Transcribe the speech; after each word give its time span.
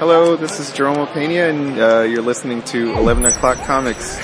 Hello, 0.00 0.34
this 0.34 0.58
is 0.58 0.72
Jerome 0.72 1.06
Pena, 1.08 1.50
and 1.50 1.78
uh, 1.78 2.00
you're 2.00 2.22
listening 2.22 2.62
to 2.62 2.90
11 2.94 3.26
O'Clock 3.26 3.58
Comics. 3.66 4.16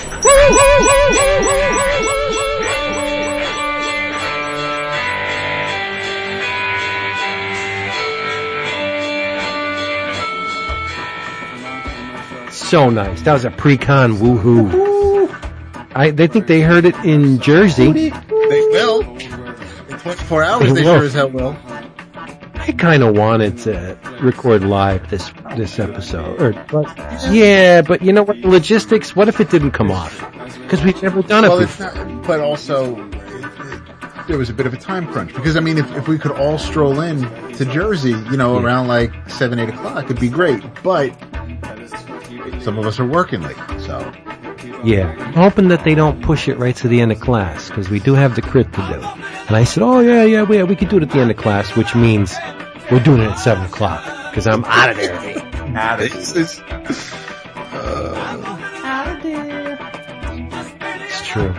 So 12.54 12.88
nice. 12.88 13.20
That 13.20 13.34
was 13.34 13.44
a 13.44 13.50
pre-con 13.50 14.14
woohoo. 14.14 15.28
I, 15.94 16.10
they 16.10 16.26
think 16.26 16.46
they 16.46 16.62
heard 16.62 16.86
it 16.86 16.96
in 17.04 17.38
Jersey. 17.38 17.92
They 17.92 18.10
will. 18.30 19.02
In 19.02 19.98
24 19.98 20.42
hours, 20.42 20.72
They 20.72 20.72
they 20.72 20.82
sure 20.84 21.04
as 21.04 21.12
hell 21.12 21.28
will. 21.28 21.54
I 22.54 22.72
kind 22.78 23.02
of 23.02 23.14
wanted 23.14 23.58
to 23.58 23.98
record 24.22 24.64
live 24.64 25.10
this 25.10 25.30
this 25.56 25.78
episode. 25.78 26.40
Or, 26.40 26.52
but, 26.70 26.86
yeah, 27.32 27.82
but 27.82 28.02
you 28.02 28.12
know 28.12 28.22
what? 28.22 28.40
The 28.40 28.48
logistics. 28.48 29.14
What 29.16 29.28
if 29.28 29.40
it 29.40 29.50
didn't 29.50 29.72
come 29.72 29.90
off? 29.90 30.18
Because 30.62 30.82
we've 30.82 31.00
never 31.02 31.22
done 31.22 31.44
it 31.44 31.48
Well, 31.48 31.58
it's 31.60 31.76
before. 31.76 32.04
not, 32.04 32.26
but 32.26 32.40
also, 32.40 32.96
it, 33.10 33.14
it, 33.14 34.26
there 34.28 34.38
was 34.38 34.50
a 34.50 34.54
bit 34.54 34.66
of 34.66 34.74
a 34.74 34.76
time 34.76 35.06
crunch. 35.12 35.34
Because, 35.34 35.56
I 35.56 35.60
mean, 35.60 35.78
if, 35.78 35.90
if 35.96 36.08
we 36.08 36.18
could 36.18 36.32
all 36.32 36.58
stroll 36.58 37.00
in 37.00 37.22
to 37.54 37.64
Jersey, 37.64 38.10
you 38.10 38.36
know, 38.36 38.58
around 38.58 38.88
like 38.88 39.12
7, 39.28 39.58
8 39.58 39.68
o'clock, 39.70 40.04
it'd 40.04 40.20
be 40.20 40.28
great. 40.28 40.62
But, 40.82 41.10
some 42.62 42.78
of 42.78 42.86
us 42.86 42.98
are 42.98 43.06
working 43.06 43.42
late, 43.42 43.56
so. 43.80 44.12
Yeah, 44.84 45.14
I'm 45.18 45.32
hoping 45.32 45.68
that 45.68 45.84
they 45.84 45.94
don't 45.94 46.22
push 46.22 46.48
it 46.48 46.58
right 46.58 46.74
to 46.76 46.88
the 46.88 47.00
end 47.00 47.10
of 47.12 47.20
class 47.20 47.68
because 47.68 47.88
we 47.88 47.98
do 47.98 48.14
have 48.14 48.34
the 48.36 48.42
crit 48.42 48.72
to 48.72 48.80
do. 48.88 49.00
And 49.48 49.56
I 49.56 49.64
said, 49.64 49.82
oh 49.82 50.00
yeah, 50.00 50.24
yeah, 50.24 50.42
we, 50.42 50.62
we 50.64 50.76
could 50.76 50.88
do 50.88 50.96
it 50.98 51.02
at 51.02 51.10
the 51.10 51.18
end 51.18 51.30
of 51.30 51.36
class, 51.36 51.74
which 51.76 51.94
means 51.94 52.34
we're 52.90 53.02
doing 53.02 53.20
it 53.20 53.30
at 53.30 53.36
seven 53.38 53.64
o'clock 53.64 54.04
because 54.30 54.46
I'm 54.46 54.64
out 54.64 54.90
of 54.90 54.96
there. 54.96 55.35
It's, 55.78 56.34
it's, 56.34 56.62
It's 61.04 61.26
true. 61.26 61.54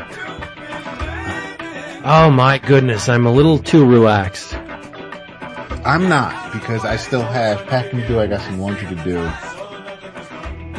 Oh 2.03 2.31
my 2.33 2.57
goodness, 2.57 3.09
I'm 3.09 3.27
a 3.27 3.31
little 3.31 3.59
too 3.59 3.85
relaxed. 3.85 4.55
I'm 5.85 6.09
not, 6.09 6.51
because 6.51 6.83
I 6.83 6.95
still 6.95 7.21
have 7.21 7.63
packing 7.67 8.01
to 8.01 8.07
do, 8.07 8.19
I 8.19 8.25
got 8.25 8.41
some 8.41 8.59
laundry 8.59 8.87
to 8.87 9.03
do. 9.03 9.31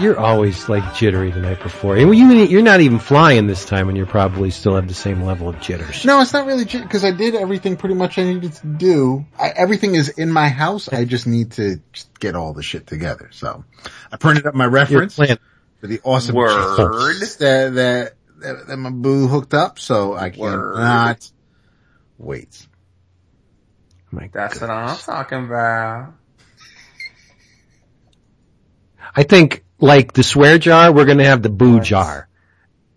You're 0.00 0.18
always 0.18 0.68
like 0.68 0.94
jittery 0.94 1.30
the 1.30 1.40
night 1.40 1.60
before. 1.60 1.96
And 1.96 2.14
you, 2.14 2.32
you're 2.44 2.62
not 2.62 2.80
even 2.80 2.98
flying 2.98 3.46
this 3.46 3.64
time 3.64 3.88
and 3.88 3.98
you 3.98 4.06
probably 4.06 4.50
still 4.50 4.76
have 4.76 4.86
the 4.86 4.94
same 4.94 5.22
level 5.22 5.48
of 5.48 5.60
jitters. 5.60 6.04
No, 6.04 6.20
it's 6.20 6.32
not 6.32 6.46
really 6.46 6.64
jitters 6.64 6.86
because 6.86 7.04
I 7.04 7.10
did 7.10 7.34
everything 7.34 7.76
pretty 7.76 7.96
much 7.96 8.18
I 8.18 8.24
needed 8.24 8.52
to 8.54 8.66
do. 8.66 9.26
I, 9.38 9.48
everything 9.48 9.96
is 9.96 10.08
in 10.10 10.30
my 10.30 10.48
house. 10.48 10.88
I 10.92 11.04
just 11.04 11.26
need 11.26 11.52
to 11.52 11.80
just 11.92 12.18
get 12.20 12.36
all 12.36 12.52
the 12.52 12.62
shit 12.62 12.86
together. 12.86 13.30
So 13.32 13.64
I 14.12 14.16
printed 14.16 14.46
up 14.46 14.54
my 14.54 14.66
reference 14.66 15.16
playing. 15.16 15.38
for 15.80 15.88
the 15.88 16.00
awesome 16.04 16.36
Word. 16.36 17.20
that, 17.20 17.74
that, 17.74 18.14
that, 18.40 18.66
that 18.68 18.76
my 18.76 18.90
boo 18.90 19.26
hooked 19.26 19.54
up. 19.54 19.78
So 19.78 20.14
I 20.14 20.30
cannot 20.30 21.28
wait. 22.18 22.66
Oh 24.12 24.16
my 24.16 24.30
That's 24.32 24.60
what 24.60 24.70
I'm 24.70 24.96
talking 24.96 25.44
about. 25.44 26.14
I 29.14 29.22
think, 29.24 29.64
like 29.80 30.12
the 30.12 30.22
swear 30.22 30.58
jar, 30.58 30.92
we're 30.92 31.04
gonna 31.06 31.24
have 31.24 31.42
the 31.42 31.48
boo 31.50 31.80
jar 31.80 32.28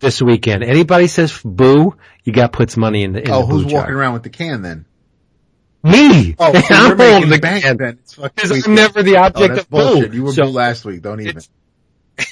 this 0.00 0.20
weekend. 0.20 0.64
Anybody 0.64 1.06
says 1.06 1.40
boo, 1.44 1.96
you 2.24 2.32
got 2.32 2.52
puts 2.52 2.76
money 2.76 3.04
in 3.04 3.12
the, 3.12 3.22
in 3.22 3.30
Oh, 3.30 3.42
the 3.42 3.46
boo 3.46 3.54
Oh, 3.54 3.58
who's 3.58 3.70
jar. 3.70 3.80
walking 3.82 3.94
around 3.94 4.14
with 4.14 4.22
the 4.24 4.30
can 4.30 4.62
then? 4.62 4.84
Me! 5.84 6.34
Oh, 6.38 6.52
so 6.60 6.74
I'm 6.74 6.86
you're 6.88 6.96
making 6.96 7.12
holding 7.12 7.30
the 7.30 7.38
bank 7.38 7.64
can. 7.64 7.76
then. 7.76 7.98
It's 8.02 8.14
fucking 8.14 8.30
Because 8.36 8.66
I'm 8.66 8.74
never 8.74 9.02
the 9.02 9.16
Oh, 9.16 9.22
object 9.24 9.54
that's 9.54 9.64
of 9.64 9.70
boo. 9.70 9.76
bullshit. 9.78 10.14
You 10.14 10.22
were 10.24 10.32
So 10.32 10.44
boo 10.44 10.50
last 10.50 10.84
week. 10.84 11.02
Don't 11.02 11.20
even. 11.20 11.42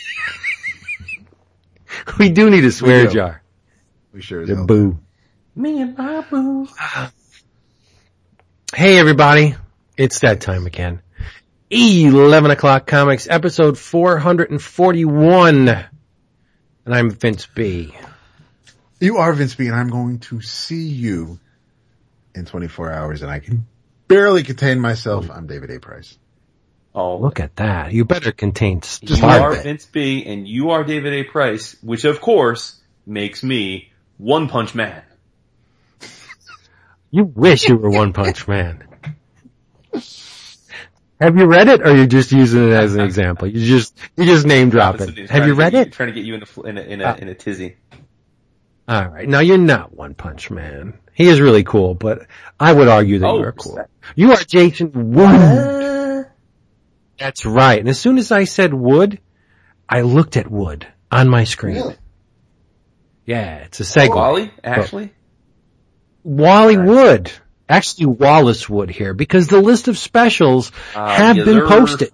we 2.19 2.31
do 2.31 2.49
need 2.51 2.65
a 2.65 2.73
swear 2.73 3.07
do. 3.07 3.13
jar. 3.13 3.43
We 4.13 4.23
sure 4.23 4.43
as 4.43 4.49
The 4.49 4.57
boo. 4.57 4.99
Me 5.57 5.83
and 5.83 5.97
my 5.99 6.21
boo. 6.23 6.69
Hey 8.73 8.99
everybody, 8.99 9.57
it's 9.97 10.21
that 10.21 10.41
time 10.41 10.65
again. 10.65 11.03
11 11.73 12.51
o'clock 12.51 12.85
comics 12.89 13.29
episode 13.31 13.79
441. 13.79 15.69
And 15.69 15.89
I'm 16.87 17.11
Vince 17.11 17.47
B. 17.47 17.95
You 18.99 19.19
are 19.19 19.33
Vince 19.33 19.55
B, 19.55 19.69
and 19.69 19.77
I'm 19.77 19.89
going 19.89 20.19
to 20.19 20.41
see 20.41 20.89
you 20.89 21.39
in 22.35 22.45
24 22.45 22.91
hours, 22.93 23.23
and 23.23 23.31
I 23.31 23.39
can 23.39 23.69
barely 24.09 24.43
contain 24.43 24.81
myself. 24.81 25.31
I'm 25.31 25.47
David 25.47 25.71
A. 25.71 25.79
Price. 25.79 26.19
Oh, 26.93 27.19
Look 27.19 27.39
at 27.39 27.55
that. 27.57 27.93
You 27.93 28.05
better 28.05 28.33
contain 28.33 28.81
you 29.03 29.25
are 29.25 29.53
man. 29.53 29.63
Vince 29.63 29.87
B 29.87 30.25
and 30.27 30.49
you 30.49 30.71
are 30.71 30.83
David 30.83 31.13
A. 31.13 31.23
Price, 31.23 31.77
which 31.85 32.05
of 32.05 32.21
course 32.21 32.81
makes 33.07 33.45
me 33.45 33.93
One 34.19 34.49
Punch 34.49 34.75
Man. 34.75 35.05
You 37.13 37.25
wish 37.25 37.69
you 37.69 37.77
were 37.77 37.91
One 37.91 38.13
Punch 38.13 38.49
Man. 38.49 38.90
Have 41.21 41.37
you 41.37 41.45
read 41.47 41.69
it 41.69 41.83
or 41.83 41.89
are 41.89 41.97
you're 41.97 42.07
just 42.07 42.33
using 42.33 42.69
it 42.69 42.73
as 42.73 42.95
an 42.95 43.03
example? 43.03 43.47
You 43.47 43.65
just, 43.65 43.97
you 44.17 44.25
just 44.25 44.47
name 44.47 44.71
drop 44.71 45.01
it. 45.01 45.09
Have 45.19 45.29
trying 45.29 45.49
you 45.49 45.55
read 45.55 45.75
it? 45.75 45.93
Trying 45.93 46.09
to 46.09 46.15
get 46.15 46.25
you 46.25 46.35
in 46.35 46.43
a 46.43 46.63
in 46.63 46.79
a 46.79 46.81
in 46.81 47.01
a, 47.03 47.05
Ah. 47.05 47.15
in 47.17 47.29
a 47.29 47.35
tizzy. 47.35 47.77
Alright. 48.91 49.29
Now 49.29 49.41
you're 49.41 49.59
not 49.59 49.95
One 49.95 50.15
Punch 50.15 50.51
Man. 50.51 50.99
He 51.13 51.29
is 51.29 51.41
really 51.41 51.63
cool, 51.63 51.95
but 51.95 52.27
I 52.59 52.73
would 52.73 52.89
argue 52.89 53.19
that 53.19 53.29
Oh, 53.29 53.39
you 53.39 53.45
are 53.45 53.53
cool. 53.53 53.79
You 54.17 54.33
are 54.33 54.39
Jason 54.43 54.91
Wood. 55.13 56.27
That's 57.19 57.45
right. 57.45 57.79
And 57.79 57.89
as 57.91 58.01
soon 58.01 58.17
as 58.17 58.33
I 58.33 58.45
said 58.45 58.73
Wood, 58.73 59.21
I 59.89 60.01
looked 60.01 60.39
at 60.39 60.51
Wood 60.51 60.87
on 61.13 61.29
my 61.29 61.45
screen. 61.45 61.77
Really? 61.77 61.97
Yeah, 63.27 63.57
it's 63.59 63.81
a 63.81 63.83
segue. 63.83 64.15
Wally, 64.15 64.51
Ashley. 64.65 65.13
Wally 66.25 66.79
Wood. 66.79 67.31
Actually, 67.71 68.07
Wallace 68.07 68.69
Wood 68.69 68.91
here 68.91 69.15
because 69.15 69.47
the 69.47 69.61
list 69.61 69.89
of 69.89 69.97
specials 69.97 70.73
Ah, 70.95 71.09
have 71.15 71.37
yes, 71.37 71.47
been 71.47 71.59
sir. 71.59 71.67
posted 71.69 72.11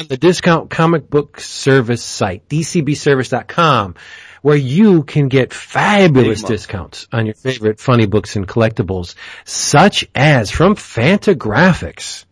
on 0.00 0.06
the 0.08 0.16
discount 0.16 0.70
comic 0.70 1.10
book 1.10 1.38
service 1.40 2.02
site, 2.02 2.48
dcbservice.com, 2.48 3.94
where 4.40 4.56
you 4.56 5.02
can 5.02 5.28
get 5.28 5.52
fabulous 5.52 6.42
discounts 6.42 7.06
on 7.12 7.26
your 7.26 7.34
favorite 7.34 7.78
funny 7.80 8.06
books 8.06 8.34
and 8.34 8.48
collectibles, 8.48 9.14
such 9.44 10.08
as 10.14 10.50
from 10.50 10.74
Fantagraphics. 10.74 12.24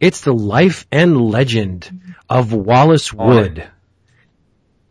It's 0.00 0.20
the 0.22 0.34
life 0.34 0.86
and 0.92 1.20
legend 1.30 2.14
of 2.28 2.52
Wallace 2.52 3.12
On 3.14 3.20
it. 3.20 3.24
Wood 3.26 3.68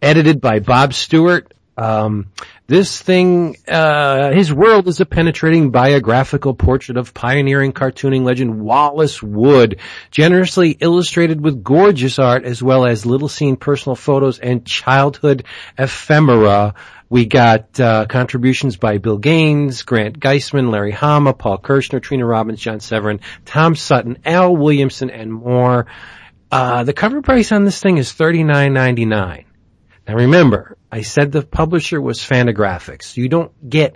edited 0.02 0.40
by 0.42 0.60
Bob 0.60 0.94
Stewart. 0.94 1.54
Um, 1.78 2.28
this 2.68 3.02
thing, 3.02 3.56
uh, 3.66 4.32
his 4.32 4.54
world 4.54 4.90
is 4.90 5.00
a 5.00 5.06
penetrating 5.06 5.72
biographical 5.72 6.54
portrait 6.54 6.98
of 6.98 7.14
pioneering 7.14 7.72
cartooning 7.72 8.24
legend 8.24 8.60
Wallace 8.60 9.24
Wood, 9.24 9.80
generously 10.12 10.72
illustrated 10.72 11.40
with 11.40 11.64
gorgeous 11.64 12.20
art 12.20 12.44
as 12.44 12.62
well 12.62 12.86
as 12.86 13.06
little 13.06 13.30
seen 13.30 13.56
personal 13.56 13.96
photos 13.96 14.40
and 14.40 14.66
childhood 14.66 15.46
ephemera. 15.78 16.76
We 17.10 17.26
got 17.26 17.80
uh, 17.80 18.06
contributions 18.06 18.76
by 18.76 18.98
Bill 18.98 19.18
Gaines, 19.18 19.84
Grant 19.84 20.20
Geissman, 20.20 20.70
Larry 20.70 20.92
Hama, 20.92 21.34
Paul 21.34 21.60
Kirchner, 21.60 22.02
Trina 22.02 22.26
Robbins, 22.26 22.60
John 22.60 22.82
Severin, 22.82 23.22
Tom 23.46 23.76
Sutton, 23.76 24.18
Al 24.26 24.58
Williamson, 24.58 25.10
and 25.10 25.32
more. 25.32 25.88
Uh, 26.52 26.84
the 26.84 26.94
cover 26.94 27.22
price 27.22 27.54
on 27.54 27.64
this 27.64 27.82
thing 27.82 27.98
is 27.98 28.12
thirty 28.12 28.44
nine 28.44 28.74
ninety 28.74 29.06
nine. 29.06 29.47
Now 30.08 30.16
remember, 30.16 30.78
I 30.92 31.02
said 31.02 31.32
the 31.32 31.42
publisher 31.42 32.00
was 32.00 32.20
Fantagraphics. 32.20 33.18
You 33.18 33.28
don't 33.28 33.70
get 33.70 33.96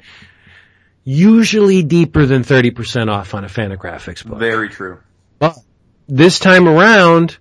usually 1.03 1.83
deeper 1.83 2.25
than 2.25 2.44
30% 2.44 3.09
off 3.09 3.33
on 3.33 3.44
a 3.45 3.47
Fantagraphics 3.47 4.25
book. 4.25 4.38
Very 4.38 4.69
true. 4.69 4.99
But 5.39 5.57
this 6.07 6.39
time 6.39 6.67
around, 6.67 7.38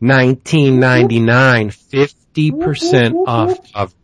1999, 0.00 1.70
50% 1.70 3.26
off 3.26 3.58
of 3.74 3.94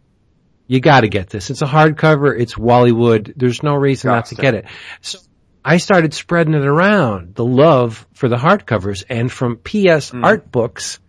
you 0.68 0.80
gotta 0.80 1.08
get 1.08 1.30
this. 1.30 1.50
It's 1.50 1.62
a 1.62 1.66
hardcover. 1.66 2.38
It's 2.38 2.54
Wallywood. 2.54 3.32
There's 3.34 3.62
no 3.62 3.74
reason 3.74 4.10
not 4.10 4.26
to 4.26 4.34
get 4.34 4.54
it. 4.54 4.66
So 5.00 5.18
I 5.64 5.78
started 5.78 6.14
spreading 6.14 6.54
it 6.54 6.64
around, 6.64 7.34
the 7.34 7.44
love 7.44 8.06
for 8.12 8.28
the 8.28 8.36
hardcovers 8.36 9.02
and 9.08 9.32
from 9.32 9.56
PS 9.56 10.10
hmm. 10.10 10.24
Art 10.24 10.52
Books, 10.52 11.00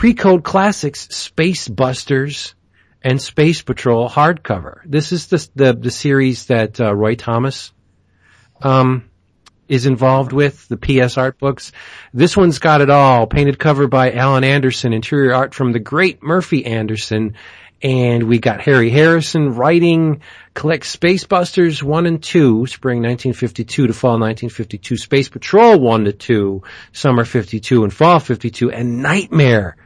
Pre-Code 0.00 0.42
Classics, 0.42 1.14
Space 1.14 1.68
Busters, 1.68 2.54
and 3.02 3.20
Space 3.20 3.60
Patrol 3.60 4.08
hardcover. 4.08 4.80
This 4.86 5.12
is 5.12 5.26
the, 5.26 5.46
the, 5.54 5.72
the 5.74 5.90
series 5.90 6.46
that 6.46 6.80
uh, 6.80 6.96
Roy 6.96 7.16
Thomas, 7.16 7.70
um, 8.62 9.10
is 9.68 9.84
involved 9.84 10.32
with, 10.32 10.66
the 10.68 10.78
PS 10.78 11.18
art 11.18 11.38
books. 11.38 11.72
This 12.14 12.34
one's 12.34 12.60
got 12.60 12.80
it 12.80 12.88
all. 12.88 13.26
Painted 13.26 13.58
cover 13.58 13.88
by 13.88 14.12
Alan 14.12 14.42
Anderson, 14.42 14.94
interior 14.94 15.34
art 15.34 15.54
from 15.54 15.72
the 15.72 15.78
great 15.78 16.22
Murphy 16.22 16.64
Anderson, 16.64 17.34
And 17.82 18.22
we 18.22 18.38
got 18.38 18.62
Harry 18.62 18.88
Harrison 18.88 19.50
writing, 19.50 20.22
collect 20.54 20.86
Space 20.86 21.24
Busters 21.24 21.84
1 21.84 22.06
and 22.06 22.22
2, 22.22 22.66
spring 22.68 23.02
1952 23.02 23.88
to 23.88 23.92
fall 23.92 24.12
1952, 24.12 24.96
Space 24.96 25.28
Patrol 25.28 25.78
1 25.78 26.04
to 26.06 26.12
2, 26.14 26.62
summer 26.92 27.26
52 27.26 27.84
and 27.84 27.92
fall 27.92 28.18
52, 28.18 28.70
and 28.70 29.02
Nightmare. 29.02 29.76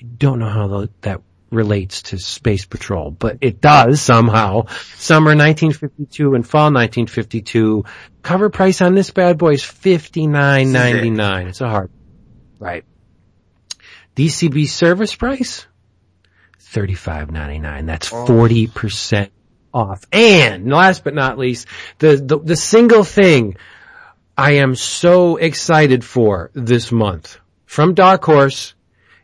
I 0.00 0.04
don't 0.04 0.38
know 0.38 0.48
how 0.48 0.88
that 1.02 1.20
relates 1.50 2.02
to 2.02 2.18
Space 2.18 2.64
Patrol, 2.64 3.10
but 3.10 3.38
it 3.40 3.60
does 3.60 4.00
somehow. 4.00 4.66
Summer 4.96 5.36
1952 5.36 6.34
and 6.34 6.46
fall 6.46 6.72
1952. 6.72 7.84
Cover 8.22 8.50
price 8.50 8.80
on 8.80 8.94
this 8.94 9.10
bad 9.10 9.36
boy 9.36 9.54
is 9.54 9.62
$59.99. 9.62 11.48
It's 11.48 11.60
a 11.60 11.68
hard, 11.68 11.90
right. 12.58 12.84
DCB 14.16 14.68
service 14.68 15.14
price? 15.14 15.66
$35.99. 16.72 17.86
That's 17.86 18.08
40% 18.10 19.30
off. 19.74 20.04
And 20.12 20.70
last 20.70 21.04
but 21.04 21.14
not 21.14 21.38
least, 21.38 21.66
the, 21.98 22.16
the, 22.16 22.38
the 22.38 22.56
single 22.56 23.04
thing 23.04 23.56
I 24.36 24.52
am 24.52 24.74
so 24.74 25.36
excited 25.36 26.04
for 26.04 26.50
this 26.54 26.90
month 26.92 27.38
from 27.66 27.94
Dark 27.94 28.24
Horse. 28.24 28.74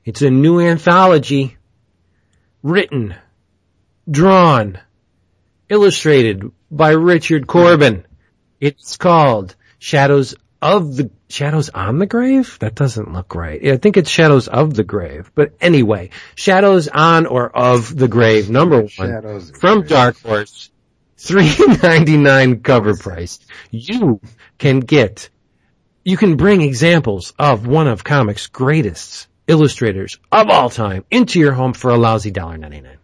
It's 0.06 0.22
a 0.22 0.30
new 0.30 0.60
anthology 0.60 1.56
written, 2.62 3.16
drawn, 4.08 4.78
illustrated 5.68 6.44
by 6.70 6.90
Richard 6.90 7.48
Corben. 7.48 8.06
It's 8.60 8.96
called 8.98 9.56
Shadows 9.80 10.36
of 10.62 10.94
the 10.94 11.10
Shadows 11.28 11.70
on 11.70 11.98
the 11.98 12.06
Grave? 12.06 12.56
That 12.60 12.76
doesn't 12.76 13.12
look 13.12 13.34
right. 13.34 13.66
I 13.66 13.78
think 13.78 13.96
it's 13.96 14.08
Shadows 14.08 14.46
of 14.46 14.74
the 14.74 14.84
Grave. 14.84 15.32
But 15.34 15.54
anyway, 15.60 16.10
Shadows 16.36 16.86
on 16.86 17.26
or 17.26 17.54
of 17.54 17.94
the 17.96 18.06
Grave, 18.06 18.48
number 18.48 18.82
one, 18.82 18.88
Shadows 18.88 19.50
from 19.50 19.88
Dark 19.88 20.22
Horse, 20.22 20.70
three 21.16 21.52
ninety 21.82 22.16
nine 22.16 22.60
cover 22.60 22.96
price. 22.96 23.40
You 23.72 24.20
can 24.56 24.78
get, 24.78 25.30
you 26.04 26.16
can 26.16 26.36
bring 26.36 26.62
examples 26.62 27.32
of 27.40 27.66
one 27.66 27.88
of 27.88 28.04
comics' 28.04 28.46
greatest 28.46 29.26
illustrators 29.46 30.18
of 30.32 30.48
all 30.50 30.70
time 30.70 31.04
into 31.10 31.38
your 31.38 31.52
home 31.52 31.72
for 31.72 31.90
a 31.90 31.96
lousy 31.96 32.30
dollar 32.30 32.56
ninety 32.56 32.80
nine. 32.80 32.98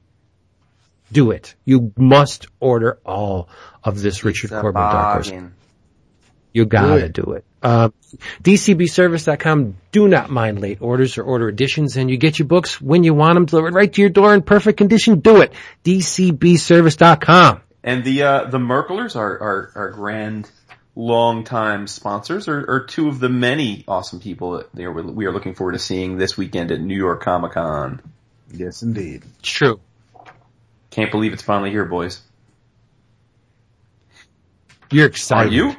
Do 1.10 1.30
it. 1.30 1.54
You 1.64 1.92
must 1.96 2.46
order 2.58 2.98
all 3.04 3.48
of 3.84 4.00
this 4.00 4.24
Richard 4.24 4.50
Corben 4.50 4.80
Dark 4.80 5.26
Horse. 5.26 5.32
You 6.54 6.66
gotta 6.66 7.00
do 7.00 7.04
it. 7.04 7.12
Do 7.12 7.32
it. 7.32 7.44
Uh, 7.62 7.90
DCBService.com. 8.42 9.76
Do 9.92 10.08
not 10.08 10.30
mind 10.30 10.60
late 10.60 10.82
orders 10.82 11.16
or 11.16 11.22
order 11.22 11.48
additions, 11.48 11.96
and 11.96 12.10
you 12.10 12.16
get 12.16 12.38
your 12.38 12.48
books 12.48 12.80
when 12.80 13.04
you 13.04 13.14
want 13.14 13.34
them 13.34 13.46
delivered 13.46 13.74
right 13.74 13.92
to 13.92 14.00
your 14.00 14.10
door 14.10 14.34
in 14.34 14.42
perfect 14.42 14.78
condition. 14.78 15.20
Do 15.20 15.40
it. 15.40 15.52
DCBService.com. 15.84 17.62
And 17.84 18.04
the 18.04 18.22
uh, 18.22 18.44
the 18.44 18.58
Merklers, 18.58 19.16
our, 19.16 19.38
our 19.40 19.72
our 19.74 19.90
grand 19.90 20.50
long-time 20.94 21.86
sponsors, 21.86 22.48
are, 22.48 22.70
are 22.70 22.84
two 22.84 23.08
of 23.08 23.18
the 23.18 23.28
many 23.28 23.84
awesome 23.88 24.20
people 24.20 24.52
that 24.58 24.74
they 24.74 24.84
are, 24.84 24.92
we 24.92 25.26
are 25.26 25.32
looking 25.32 25.54
forward 25.54 25.72
to 25.72 25.78
seeing 25.78 26.18
this 26.18 26.36
weekend 26.36 26.70
at 26.70 26.80
New 26.80 26.96
York 26.96 27.22
Comic 27.22 27.52
Con. 27.52 28.02
Yes, 28.52 28.82
indeed. 28.82 29.22
It's 29.38 29.48
true. 29.48 29.80
Can't 30.90 31.10
believe 31.10 31.32
it's 31.32 31.42
finally 31.42 31.70
here, 31.70 31.86
boys. 31.86 32.20
You're 34.90 35.06
excited. 35.06 35.50
Are 35.50 35.54
you? 35.54 35.76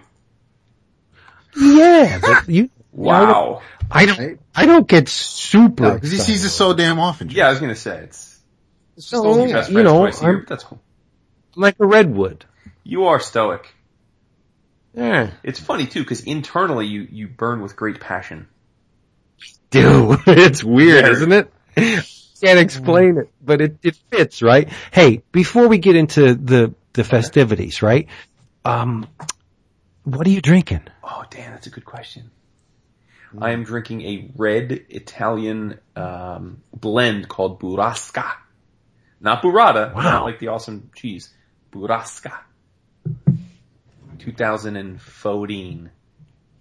Yeah, 1.55 2.19
but 2.19 2.49
you. 2.49 2.71
wow. 2.91 3.61
I 3.91 4.05
don't. 4.07 4.19
I 4.19 4.25
don't, 4.25 4.39
I 4.55 4.65
don't 4.65 4.87
get 4.87 5.07
super 5.07 5.93
because 5.93 6.11
no, 6.11 6.17
he 6.17 6.23
sees 6.23 6.43
it 6.43 6.49
so 6.49 6.73
damn 6.73 6.99
often. 6.99 7.29
Yeah, 7.29 7.47
I 7.47 7.51
was 7.51 7.59
gonna 7.59 7.75
say 7.75 7.99
it's. 8.05 8.39
So 8.97 9.45
you 9.45 9.83
know, 9.83 10.07
I'm, 10.07 10.45
that's 10.47 10.63
cool. 10.63 10.81
like 11.55 11.75
a 11.79 11.85
redwood. 11.85 12.45
You 12.83 13.05
are 13.05 13.19
stoic. 13.19 13.67
Yeah. 14.93 15.31
It's 15.43 15.59
funny 15.59 15.87
too 15.87 16.01
because 16.01 16.21
internally 16.21 16.87
you 16.87 17.07
you 17.09 17.27
burn 17.27 17.61
with 17.61 17.75
great 17.75 17.99
passion. 17.99 18.47
Dude, 19.69 20.19
it's 20.27 20.63
weird, 20.63 21.05
isn't 21.05 21.31
it? 21.31 21.53
Can't 22.41 22.59
explain 22.59 23.17
it, 23.17 23.29
but 23.41 23.61
it 23.61 23.77
it 23.83 23.95
fits, 24.11 24.41
right? 24.41 24.69
Hey, 24.91 25.23
before 25.31 25.67
we 25.67 25.77
get 25.77 25.95
into 25.95 26.35
the 26.35 26.75
the 26.93 27.03
festivities, 27.03 27.81
right? 27.81 28.07
Um, 28.65 29.07
what 30.03 30.27
are 30.27 30.29
you 30.29 30.41
drinking? 30.41 30.81
Oh, 31.03 31.23
Dan, 31.29 31.51
that's 31.51 31.67
a 31.67 31.69
good 31.69 31.85
question. 31.85 32.31
I 33.41 33.51
am 33.51 33.63
drinking 33.63 34.01
a 34.01 34.31
red 34.35 34.85
Italian 34.89 35.79
um, 35.95 36.61
blend 36.73 37.27
called 37.27 37.59
Burrasca. 37.59 38.31
Not 39.19 39.41
burrata, 39.41 39.93
wow. 39.93 40.01
not 40.01 40.23
like 40.23 40.39
the 40.39 40.49
awesome 40.49 40.91
cheese. 40.95 41.33
Burrasca. 41.71 42.33
2014 44.23 45.91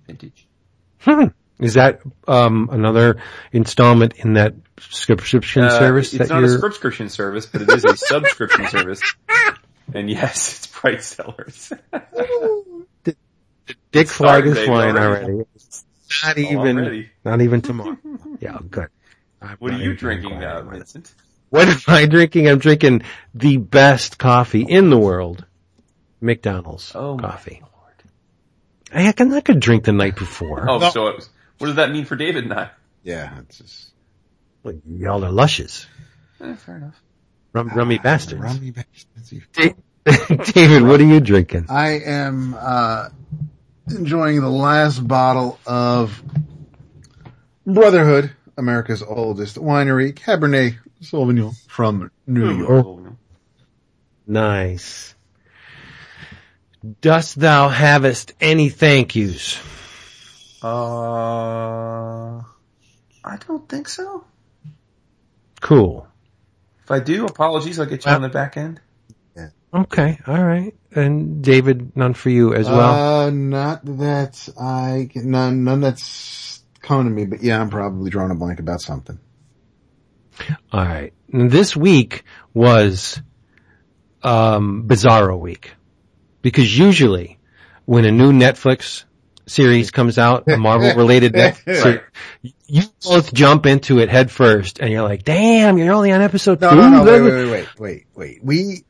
vintage. 0.07 0.49
Hmm. 0.99 1.27
Is 1.59 1.75
that 1.75 2.01
um, 2.27 2.69
another 2.73 3.19
installment 3.53 4.15
in 4.17 4.33
that 4.35 4.55
subscription 4.81 5.63
uh, 5.63 5.79
service? 5.79 6.13
It's 6.13 6.29
not 6.29 6.41
you're... 6.41 6.57
a 6.57 6.59
subscription 6.59 7.09
service, 7.09 7.47
but 7.47 7.63
it 7.63 7.71
is 7.71 7.85
a 7.85 7.97
subscription 7.97 8.67
service. 8.71 9.01
And 9.95 10.11
yes, 10.11 10.65
it's 10.65 10.81
Bright 10.81 11.05
Cellars. 11.05 11.73
Dick 13.93 14.09
flag 14.09 14.47
is 14.47 14.59
flying 14.59 14.97
already. 14.97 15.25
already. 15.27 15.45
Not 16.25 16.39
even, 16.39 16.79
already. 16.79 17.11
not 17.25 17.41
even 17.43 17.61
tomorrow. 17.61 17.97
yeah, 18.41 18.59
good. 18.69 18.89
I'm 19.41 19.57
what 19.59 19.73
are 19.73 19.79
you 19.79 19.95
drinking 19.95 20.41
now, 20.41 20.63
Vincent? 20.63 21.13
What 21.51 21.69
am 21.69 21.79
I 21.87 22.07
drinking? 22.07 22.49
I'm 22.49 22.59
drinking 22.59 23.03
the 23.35 23.59
best 23.59 24.19
coffee 24.19 24.63
in 24.63 24.91
the 24.91 24.99
world. 24.99 25.45
McDonald's 26.23 26.93
oh 26.95 27.17
coffee. 27.19 27.63
I, 28.93 29.09
I, 29.09 29.13
can, 29.13 29.33
I 29.33 29.41
could 29.41 29.61
drink 29.61 29.85
the 29.85 29.93
night 29.93 30.17
before. 30.17 30.69
Oh, 30.69 30.79
no. 30.79 30.91
so 30.91 31.07
it 31.09 31.17
was, 31.17 31.29
what 31.59 31.69
does 31.69 31.77
that 31.77 31.91
mean 31.91 32.05
for 32.05 32.17
David 32.17 32.45
and 32.45 32.53
I? 32.53 32.71
Yeah, 33.03 33.39
it's 33.41 33.59
just. 33.59 33.91
Well, 34.63 34.75
y'all 34.87 35.25
are 35.25 35.33
lushes. 35.33 35.87
Eh, 36.41 36.55
fair 36.57 36.77
enough. 36.77 37.03
Rum, 37.53 37.69
rummy 37.69 37.99
ah, 37.99 38.03
bastards. 38.03 38.43
Rummy 38.43 38.71
bastards. 38.71 39.33
David, 40.53 40.83
what 40.83 41.01
are 41.01 41.05
you 41.05 41.21
drinking? 41.21 41.67
I 41.69 42.01
am, 42.01 42.57
uh, 42.59 43.09
enjoying 43.89 44.41
the 44.41 44.51
last 44.51 45.07
bottle 45.07 45.59
of 45.67 46.23
Brotherhood, 47.67 48.33
America's 48.57 49.03
oldest 49.03 49.57
winery, 49.57 50.13
Cabernet 50.13 50.77
Sauvignon 51.03 51.55
from 51.69 52.11
New 52.27 52.57
York. 52.57 53.15
Nice. 54.27 55.15
Dost 57.01 57.39
thou 57.39 57.69
havest 57.69 58.33
any 58.41 58.69
thank 58.69 59.15
yous? 59.15 59.59
Uh, 60.63 62.43
I 63.25 63.37
don't 63.47 63.69
think 63.69 63.89
so. 63.89 64.25
Cool. 65.61 66.09
If 66.83 66.91
I 66.91 66.99
do, 66.99 67.27
apologies. 67.27 67.79
I'll 67.79 67.87
get 67.87 68.05
you 68.05 68.11
uh, 68.11 68.17
on 68.17 68.23
the 68.23 68.29
back 68.29 68.57
end. 68.57 68.81
Yeah. 69.37 69.51
Okay, 69.73 70.19
all 70.27 70.45
right. 70.45 70.75
And 70.93 71.43
David, 71.43 71.97
none 71.97 72.15
for 72.15 72.31
you 72.31 72.53
as 72.53 72.67
well. 72.67 73.27
Uh, 73.27 73.31
not 73.31 73.85
that 73.85 74.49
I 74.61 75.09
none 75.15 75.63
none 75.63 75.81
that's 75.81 76.65
coming 76.81 77.07
to 77.07 77.11
me, 77.13 77.27
but 77.27 77.43
yeah, 77.43 77.61
I'm 77.61 77.71
probably 77.71 78.11
drawing 78.11 78.33
a 78.33 78.35
blank 78.35 78.59
about 78.59 78.81
something. 78.81 79.21
All 80.73 80.85
right. 80.85 81.13
This 81.29 81.77
week 81.77 82.25
was 82.53 83.23
um 84.25 84.85
Bizarro 84.89 85.39
week 85.39 85.75
because 86.43 86.77
usually 86.77 87.39
when 87.85 88.05
a 88.05 88.13
new 88.13 88.33
Netflix 88.33 89.05
series 89.47 89.91
comes 89.93 90.19
out, 90.19 90.49
a 90.49 90.57
Marvel 90.57 90.95
related 90.95 91.33
Netflix 91.35 91.83
series, 91.83 92.53
you 92.67 92.83
both 93.05 93.33
jump 93.33 93.67
into 93.67 93.99
it 93.99 94.09
head 94.09 94.31
first 94.31 94.81
and 94.81 94.91
you're 94.91 95.03
like, 95.03 95.25
damn, 95.25 95.79
you're 95.79 95.95
only 95.95 96.13
on 96.13 96.21
episode 96.21 96.61
no, 96.61 96.71
two. 96.71 96.77
No, 96.77 96.89
no, 96.89 97.05
wait, 97.05 97.21
wait, 97.21 97.51
wait, 97.51 97.79
wait, 97.79 98.07
wait. 98.15 98.45
We 98.45 98.85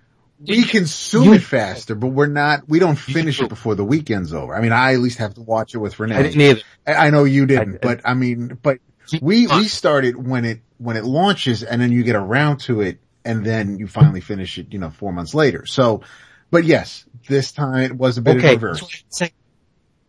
we 0.47 0.65
consume 0.65 1.25
you, 1.25 1.33
it 1.35 1.43
faster, 1.43 1.95
but 1.95 2.09
we're 2.09 2.27
not, 2.27 2.69
we 2.69 2.79
don't 2.79 2.97
finish 2.97 3.41
it 3.41 3.49
before 3.49 3.75
the 3.75 3.85
weekend's 3.85 4.33
over. 4.33 4.55
I 4.55 4.61
mean, 4.61 4.73
I 4.73 4.95
at 4.95 4.99
least 4.99 5.19
have 5.19 5.35
to 5.35 5.41
watch 5.41 5.75
it 5.75 5.79
with 5.79 5.99
Renee. 5.99 6.17
I 6.17 6.23
didn't 6.23 6.41
either. 6.41 6.61
I, 6.87 7.11
know 7.11 7.25
you 7.25 7.47
didn't, 7.47 7.77
I, 7.77 7.79
but 7.81 8.01
I 8.05 8.15
mean, 8.15 8.59
but 8.61 8.79
we, 9.21 9.47
we 9.47 9.69
started 9.69 10.17
when 10.17 10.45
it, 10.45 10.61
when 10.79 10.97
it 10.97 11.05
launches 11.05 11.63
and 11.63 11.81
then 11.81 11.93
you 11.93 12.03
get 12.03 12.17
around 12.17 12.59
to 12.61 12.81
it 12.81 12.99
and 13.25 13.47
then 13.47 13.79
you 13.79 13.87
finally 13.87 14.21
finish 14.21 14.59
it, 14.59 14.73
you 14.73 14.81
know, 14.81 14.91
four 14.91 15.13
months 15.13 15.33
later. 15.33 15.65
So, 15.67 16.03
but 16.51 16.65
yes, 16.65 17.05
this 17.27 17.53
time 17.53 17.83
it 17.83 17.97
was 17.97 18.19
a 18.19 18.23
bit 18.23 18.39
okay. 18.39 18.55
of 18.55 18.63
reverse. 18.63 19.23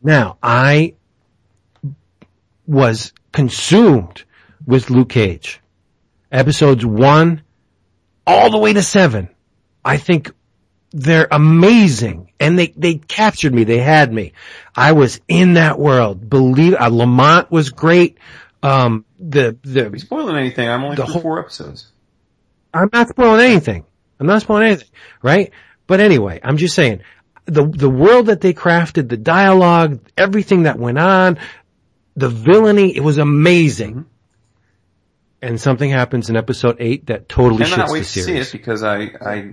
Now, 0.02 0.38
I 0.44 0.96
was 2.68 3.14
consumed 3.32 4.24
with 4.66 4.90
Luke 4.90 5.10
Cage. 5.10 5.62
Episodes 6.32 6.86
one 6.86 7.44
all 8.26 8.50
the 8.50 8.58
way 8.58 8.74
to 8.74 8.82
seven 8.82 9.30
I 9.86 9.98
think 9.98 10.32
they're 10.92 11.28
amazing 11.30 12.32
and 12.40 12.58
they, 12.58 12.68
they 12.68 12.96
captured 12.96 13.54
me. 13.54 13.64
They 13.64 13.80
had 13.80 14.14
me. 14.14 14.34
I 14.76 14.94
was 14.94 15.20
in 15.28 15.54
that 15.54 15.80
world. 15.80 16.30
Believe, 16.30 16.76
uh, 16.80 16.90
Lamont 16.90 17.52
was 17.52 17.70
great. 17.70 18.18
Um, 18.62 19.06
the, 19.20 19.58
the, 19.64 19.88
Are 19.88 19.90
we 19.90 20.00
spoiling 20.00 20.38
anything? 20.38 20.70
I'm 20.70 20.84
only 20.84 20.96
the 20.96 21.04
through 21.04 21.14
whole, 21.14 21.22
four 21.22 21.40
episodes. 21.40 21.92
I'm 22.74 22.90
not 22.94 23.10
spoiling 23.10 23.42
anything. 23.42 23.86
I'm 24.20 24.28
not 24.28 24.42
spoiling 24.42 24.68
anything, 24.68 24.90
right? 25.22 25.52
But 25.94 26.00
anyway, 26.00 26.40
I'm 26.42 26.58
just 26.58 26.74
saying, 26.74 27.02
the, 27.46 27.68
the 27.68 27.88
world 27.88 28.26
that 28.26 28.42
they 28.42 28.52
crafted, 28.52 29.10
the 29.10 29.16
dialogue, 29.16 30.00
everything 30.18 30.64
that 30.64 30.80
went 30.80 30.98
on, 30.98 31.38
the 32.16 32.30
villainy, 32.30 32.96
it 32.96 33.02
was 33.02 33.20
amazing. 33.20 33.92
Mm-hmm. 33.92 34.02
And 35.44 35.62
something 35.62 35.92
happens 35.92 36.32
in 36.32 36.36
episode 36.36 36.78
eight 36.80 37.06
that 37.06 37.30
totally 37.30 37.64
shits 37.66 37.92
the 37.92 38.00
to 38.00 38.04
see 38.06 38.22
series. 38.24 38.48
it 38.50 38.52
because 38.54 38.82
I, 38.82 39.02
I 39.22 39.52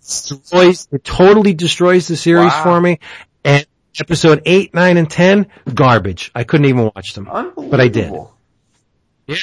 destroys, 0.00 0.86
it 0.92 1.02
totally 1.02 1.52
destroys 1.52 2.06
the 2.06 2.16
series 2.16 2.52
Wow. 2.52 2.62
for 2.62 2.80
me. 2.80 3.00
And 3.44 3.66
episode 3.98 4.42
eight, 4.46 4.72
nine, 4.74 4.98
and 4.98 5.10
ten, 5.10 5.48
garbage. 5.74 6.30
I 6.32 6.44
couldn't 6.44 6.66
even 6.66 6.92
watch 6.94 7.14
them. 7.14 7.24
But 7.56 7.80
I 7.80 7.88
did. 7.88 8.14
Yeah. 9.26 9.36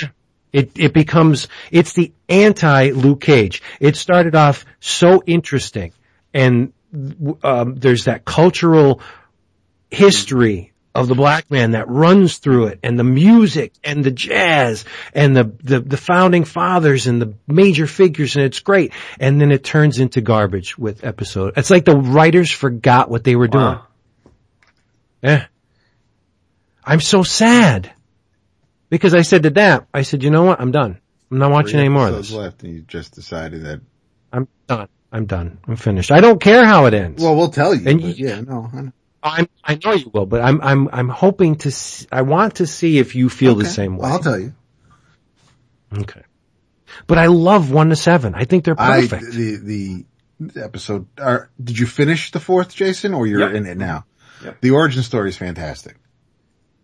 It, 0.54 0.72
it 0.80 0.94
becomes, 0.94 1.50
it's 1.70 1.92
the 1.92 2.14
anti 2.30 2.92
Luke 2.92 3.20
Cage. 3.20 3.62
It 3.82 3.98
started 3.98 4.36
off 4.36 4.64
so 4.80 5.22
interesting 5.28 5.92
and, 6.34 6.74
um, 7.44 7.76
there's 7.76 8.06
that 8.06 8.26
cultural 8.26 9.02
history 9.90 10.74
of 10.96 11.08
the 11.08 11.16
black 11.16 11.50
man 11.52 11.72
that 11.72 11.88
runs 11.88 12.40
through 12.40 12.68
it 12.68 12.80
and 12.84 12.98
the 12.98 13.04
music 13.04 13.74
and 13.84 14.04
the 14.04 14.12
jazz 14.12 14.86
and 15.14 15.36
the, 15.36 15.44
the, 15.64 15.80
the 15.80 15.98
founding 15.98 16.44
fathers 16.46 17.06
and 17.06 17.22
the 17.22 17.34
major 17.48 17.86
figures 17.86 18.36
and 18.36 18.44
it's 18.44 18.60
great. 18.60 18.92
And 19.20 19.40
then 19.40 19.52
it 19.52 19.64
turns 19.64 20.00
into 20.00 20.22
garbage 20.22 20.78
with 20.78 21.04
episode. 21.04 21.54
It's 21.58 21.70
like 21.70 21.86
the 21.86 21.96
writers 21.96 22.52
forgot 22.52 23.10
what 23.10 23.24
they 23.24 23.36
were 23.36 23.48
doing. 23.48 23.64
Wow. 23.64 23.88
Yeah. 25.22 25.46
I'm 26.84 27.02
so 27.02 27.24
sad. 27.24 27.94
Because 28.90 29.14
I 29.14 29.22
said 29.22 29.44
to 29.44 29.52
that, 29.52 29.88
I 29.94 30.02
said, 30.02 30.24
you 30.24 30.32
know 30.32 30.44
what? 30.44 30.60
I'm 30.60 30.72
done. 30.72 31.00
I'm 31.32 31.38
not 31.38 31.52
watching 31.52 31.80
any 31.80 31.90
more 31.90 32.08
of 32.08 32.16
this. 32.16 32.32
left, 32.32 32.64
and 32.64 32.74
you 32.74 32.82
just 32.82 33.14
decided 33.14 33.64
that. 33.66 33.82
I'm 35.12 35.26
done. 35.26 35.58
I'm 35.68 35.76
finished. 35.76 36.12
I 36.12 36.22
don't 36.22 36.40
care 36.42 36.66
how 36.66 36.86
it 36.86 36.94
ends. 36.94 37.22
Well, 37.24 37.36
we'll 37.36 37.50
tell 37.50 37.74
you. 37.74 37.90
And 37.90 38.02
you- 38.02 38.28
yeah, 38.28 38.42
no. 38.42 38.70
I 38.74 38.82
know. 38.82 38.92
I'm, 39.22 39.50
I 39.64 39.78
know 39.84 39.94
you 39.94 40.10
will, 40.14 40.26
but 40.26 40.40
I'm, 40.42 40.62
I'm, 40.62 40.88
I'm 40.94 41.10
hoping 41.10 41.58
to, 41.58 41.68
s 41.70 42.08
I 42.10 42.22
want 42.22 42.56
to 42.56 42.66
see 42.68 43.00
if 43.00 43.16
you 43.16 43.28
feel 43.28 43.56
the 43.56 43.66
same 43.66 43.98
way. 43.98 44.04
Well, 44.04 44.14
I'll 44.14 44.20
tell 44.20 44.40
you. 44.40 44.54
Okay. 45.98 46.22
But 47.06 47.18
I 47.18 47.26
love 47.28 47.70
one 47.72 47.90
to 47.90 47.96
seven. 47.98 48.34
I 48.36 48.46
think 48.46 48.64
they're 48.64 48.80
I 48.80 49.02
perfect. 49.02 49.32
the 49.34 50.06
the 50.42 50.62
episode. 50.64 51.08
Are, 51.18 51.50
did 51.62 51.78
you 51.78 51.86
finish 51.86 52.32
the 52.32 52.40
fourth, 52.40 52.74
Jason, 52.74 53.14
or 53.14 53.28
you're 53.28 53.42
Yep. 53.42 53.54
in 53.56 53.66
it 53.66 53.78
now? 53.78 54.06
Yep. 54.44 54.62
The 54.62 54.72
origin 54.72 55.04
story 55.04 55.30
is 55.30 55.38
fantastic. 55.38 55.98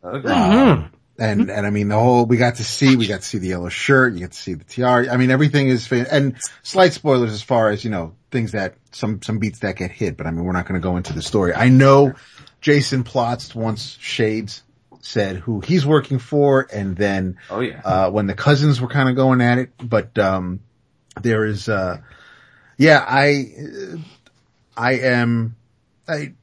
Okay. 0.03 0.27
Mhm. 0.27 0.89
And, 1.17 1.49
and 1.49 1.65
I 1.65 1.69
mean, 1.69 1.87
the 1.87 1.95
whole, 1.97 2.25
we 2.25 2.35
got 2.35 2.55
to 2.55 2.63
see, 2.65 2.97
we 2.97 3.07
got 3.07 3.21
to 3.21 3.25
see 3.25 3.37
the 3.37 3.47
yellow 3.47 3.69
shirt, 3.69 4.13
you 4.13 4.19
get 4.19 4.33
to 4.33 4.37
see 4.37 4.53
the 4.53 4.65
tiara. 4.65 5.09
I 5.09 5.15
mean, 5.15 5.31
everything 5.31 5.69
is, 5.69 5.87
fan- 5.87 6.07
and 6.11 6.35
slight 6.61 6.91
spoilers 6.91 7.31
as 7.31 7.41
far 7.41 7.69
as, 7.69 7.85
you 7.85 7.89
know, 7.89 8.15
things 8.31 8.51
that, 8.51 8.75
some, 8.91 9.21
some 9.21 9.39
beats 9.39 9.59
that 9.59 9.77
get 9.77 9.91
hit, 9.91 10.17
but 10.17 10.27
I 10.27 10.31
mean, 10.31 10.43
we're 10.43 10.51
not 10.51 10.67
going 10.67 10.79
to 10.81 10.83
go 10.83 10.97
into 10.97 11.13
the 11.13 11.21
story. 11.21 11.53
I 11.53 11.69
know 11.69 12.15
Jason 12.59 13.05
Plotz 13.05 13.55
once 13.55 13.97
Shades 14.01 14.61
said 14.99 15.37
who 15.37 15.61
he's 15.61 15.85
working 15.85 16.19
for, 16.19 16.67
and 16.73 16.97
then, 16.97 17.37
Oh 17.49 17.61
yeah. 17.61 17.79
uh, 17.85 18.11
when 18.11 18.27
the 18.27 18.33
cousins 18.33 18.81
were 18.81 18.89
kind 18.89 19.07
of 19.07 19.15
going 19.15 19.39
at 19.39 19.57
it, 19.57 19.71
but, 19.81 20.17
um, 20.19 20.59
there 21.21 21.45
is, 21.45 21.69
uh, 21.69 22.01
yeah, 22.77 23.05
I, 23.07 23.53
I 24.75 24.93
am, 24.95 25.55
I, 26.09 26.33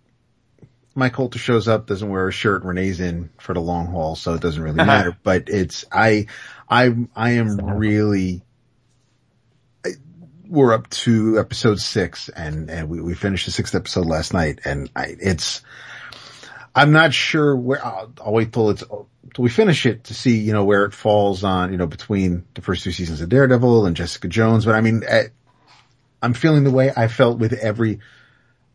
Mike 0.95 1.15
Colter 1.15 1.39
shows 1.39 1.69
up, 1.69 1.87
doesn't 1.87 2.09
wear 2.09 2.29
a 2.29 2.33
shirt, 2.33 2.65
Renee's 2.65 3.01
in 3.01 3.31
for 3.39 3.55
the 3.55 3.61
long 3.61 3.87
haul, 3.87 4.15
so 4.17 4.35
it 4.35 4.41
doesn't 4.41 4.63
really 4.63 4.77
matter, 4.85 5.17
but 5.23 5.45
it's, 5.49 5.85
I, 5.91 6.27
I, 6.69 6.95
I 7.17 7.31
am 7.33 7.57
really, 7.57 8.43
I- 9.85 9.93
we're 10.49 10.75
up 10.75 10.91
to 10.91 11.39
episode 11.39 11.81
six 11.81 12.29
and, 12.29 12.71
and 12.71 12.89
we, 12.89 13.01
we 13.01 13.15
finished 13.15 13.47
the 13.47 13.53
sixth 13.53 13.75
episode 13.75 14.07
last 14.07 14.35
night 14.35 14.61
and 14.65 14.91
I, 14.95 15.17
it's, 15.19 15.63
I'm 16.75 16.93
not 16.93 17.15
sure 17.15 17.57
where, 17.57 17.85
I'll, 17.85 18.13
I'll 18.25 18.33
wait 18.33 18.53
till 18.53 18.71
it's, 18.71 18.83
till 18.83 19.09
we 19.39 19.49
finish 19.51 19.87
it 19.87 20.05
to 20.05 20.15
see, 20.15 20.37
you 20.39 20.53
know, 20.53 20.65
where 20.65 20.85
it 20.85 20.93
falls 20.93 21.43
on, 21.43 21.73
you 21.73 21.79
know, 21.79 21.87
between 21.87 22.45
the 22.55 22.61
first 22.61 22.85
two 22.85 22.93
seasons 22.93 23.21
of 23.23 23.29
Daredevil 23.31 23.87
and 23.87 23.97
Jessica 23.97 24.29
Jones, 24.29 24.65
but 24.67 24.75
I 24.75 24.83
mean, 24.83 25.03
eh, 25.07 25.29
I'm 26.23 26.35
feeling 26.35 26.65
the 26.65 26.71
way 26.71 26.93
I 26.95 27.09
felt 27.09 27.39
with 27.39 27.53
every 27.55 28.01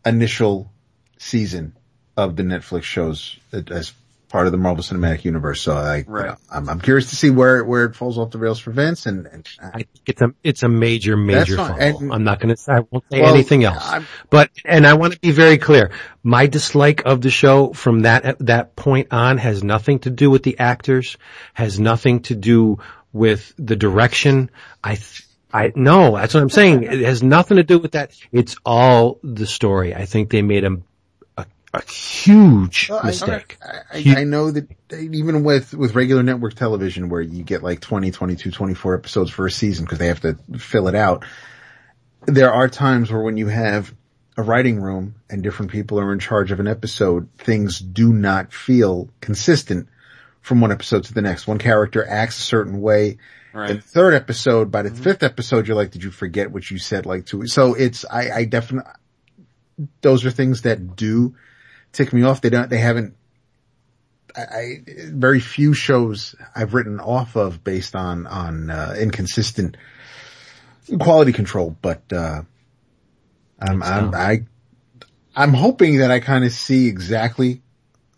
initial 0.04 0.70
season 1.18 1.74
of 2.18 2.34
the 2.36 2.42
Netflix 2.42 2.82
shows 2.82 3.38
as 3.52 3.92
part 4.28 4.44
of 4.46 4.52
the 4.52 4.58
Marvel 4.58 4.82
Cinematic 4.84 5.24
Universe. 5.24 5.62
So 5.62 5.72
I, 5.74 6.04
Right. 6.06 6.36
I'm, 6.52 6.68
I'm 6.68 6.80
curious 6.80 7.08
to 7.10 7.16
see 7.16 7.30
where, 7.30 7.64
where 7.64 7.84
it 7.86 7.96
falls 7.96 8.18
off 8.18 8.30
the 8.30 8.36
rails 8.38 8.58
for 8.58 8.72
Vince 8.72 9.06
and, 9.06 9.26
and 9.26 9.48
I 9.62 9.78
think 9.78 9.88
it's 10.06 10.20
a, 10.20 10.34
it's 10.44 10.62
a 10.62 10.68
major, 10.68 11.16
major 11.16 11.56
fine. 11.56 11.78
fumble. 11.78 12.00
And- 12.02 12.12
I'm 12.12 12.24
not 12.24 12.40
going 12.40 12.54
to, 12.54 12.62
I 12.70 12.80
won't 12.90 13.04
say 13.10 13.22
Well, 13.22 13.32
anything 13.34 13.64
else. 13.64 13.86
I'm- 13.88 14.06
But, 14.28 14.50
and 14.66 14.86
I 14.86 14.94
want 14.94 15.14
to 15.14 15.18
be 15.20 15.30
very 15.30 15.56
clear, 15.56 15.92
my 16.22 16.46
dislike 16.46 17.02
of 17.06 17.22
the 17.22 17.30
show 17.30 17.72
from 17.72 18.00
that, 18.00 18.36
that 18.40 18.76
point 18.76 19.08
on 19.12 19.38
has 19.38 19.64
nothing 19.64 20.00
to 20.00 20.10
do 20.10 20.28
with 20.28 20.42
the 20.42 20.58
actors, 20.58 21.16
has 21.54 21.80
nothing 21.80 22.20
to 22.24 22.34
do 22.34 22.80
with 23.14 23.54
the 23.56 23.76
direction. 23.76 24.50
I, 24.84 24.96
th- 24.96 25.24
I, 25.54 25.72
no, 25.74 26.16
that's 26.16 26.34
what 26.34 26.42
I'm 26.42 26.50
saying. 26.50 26.82
It 26.82 27.00
has 27.00 27.22
nothing 27.22 27.56
to 27.56 27.62
do 27.64 27.78
with 27.78 27.92
that. 27.92 28.12
It's 28.30 28.56
all 28.66 29.18
the 29.22 29.46
story. 29.46 29.94
I 29.94 30.04
think 30.04 30.28
they 30.28 30.42
made 30.42 30.64
a, 30.64 30.76
a, 31.72 31.78
a 31.78 31.90
huge 31.90 32.88
Well, 32.90 33.04
mistake. 33.04 33.58
I, 33.62 33.80
I, 33.92 34.20
I 34.20 34.24
know 34.24 34.50
that 34.50 34.68
even 34.92 35.44
with, 35.44 35.74
with 35.74 35.94
regular 35.94 36.22
network 36.22 36.54
television 36.54 37.08
where 37.08 37.20
you 37.20 37.42
get 37.42 37.62
like 37.62 37.80
20, 37.80 38.10
22, 38.10 38.50
24 38.50 38.94
episodes 38.96 39.30
for 39.30 39.46
a 39.46 39.50
season 39.50 39.84
because 39.84 39.98
they 39.98 40.08
have 40.08 40.20
to 40.20 40.38
fill 40.58 40.88
it 40.88 40.94
out, 40.94 41.24
there 42.26 42.52
are 42.52 42.68
times 42.68 43.10
where 43.10 43.22
when 43.22 43.36
you 43.36 43.48
have 43.48 43.94
a 44.36 44.42
writing 44.42 44.80
room 44.80 45.16
and 45.28 45.42
different 45.42 45.72
people 45.72 45.98
are 45.98 46.12
in 46.12 46.18
charge 46.20 46.52
of 46.52 46.60
an 46.60 46.68
episode, 46.68 47.28
things 47.38 47.80
do 47.80 48.12
not 48.12 48.52
feel 48.52 49.08
consistent 49.20 49.88
from 50.40 50.60
one 50.60 50.72
episode 50.72 51.04
to 51.04 51.14
the 51.14 51.22
next. 51.22 51.46
One 51.46 51.58
character 51.58 52.06
acts 52.08 52.38
a 52.38 52.42
certain 52.42 52.80
way. 52.80 53.18
Right. 53.52 53.70
In 53.70 53.76
the 53.76 53.82
third 53.82 54.14
episode, 54.14 54.70
by 54.70 54.82
the 54.82 54.90
mm-hmm. 54.90 55.02
fifth 55.02 55.22
episode, 55.22 55.66
you're 55.66 55.76
like, 55.76 55.90
did 55.90 56.04
you 56.04 56.10
forget 56.10 56.50
what 56.52 56.70
you 56.70 56.78
said 56.78 57.04
like 57.04 57.26
two? 57.26 57.46
So 57.46 57.74
it's, 57.74 58.04
I, 58.04 58.30
I 58.30 58.44
definitely, 58.44 58.90
those 60.00 60.24
are 60.24 60.30
things 60.30 60.62
that 60.62 60.96
do 60.96 61.34
tick 61.98 62.12
me 62.12 62.22
off. 62.22 62.40
They 62.40 62.50
don't, 62.50 62.70
they 62.70 62.78
haven't, 62.78 63.16
I, 64.36 64.40
I 64.40 64.82
very 64.86 65.40
few 65.40 65.74
shows 65.74 66.34
I've 66.54 66.72
written 66.72 67.00
off 67.00 67.36
of 67.36 67.64
based 67.64 67.96
on, 67.96 68.26
on, 68.26 68.70
uh, 68.70 68.94
inconsistent 68.98 69.76
quality 71.00 71.32
control, 71.32 71.76
but, 71.82 72.02
uh, 72.12 72.42
I'm, 73.60 73.82
I'm, 73.82 74.14
I, 74.14 74.44
I'm 75.34 75.52
hoping 75.52 75.98
that 75.98 76.12
I 76.12 76.20
kind 76.20 76.44
of 76.44 76.52
see 76.52 76.86
exactly 76.86 77.62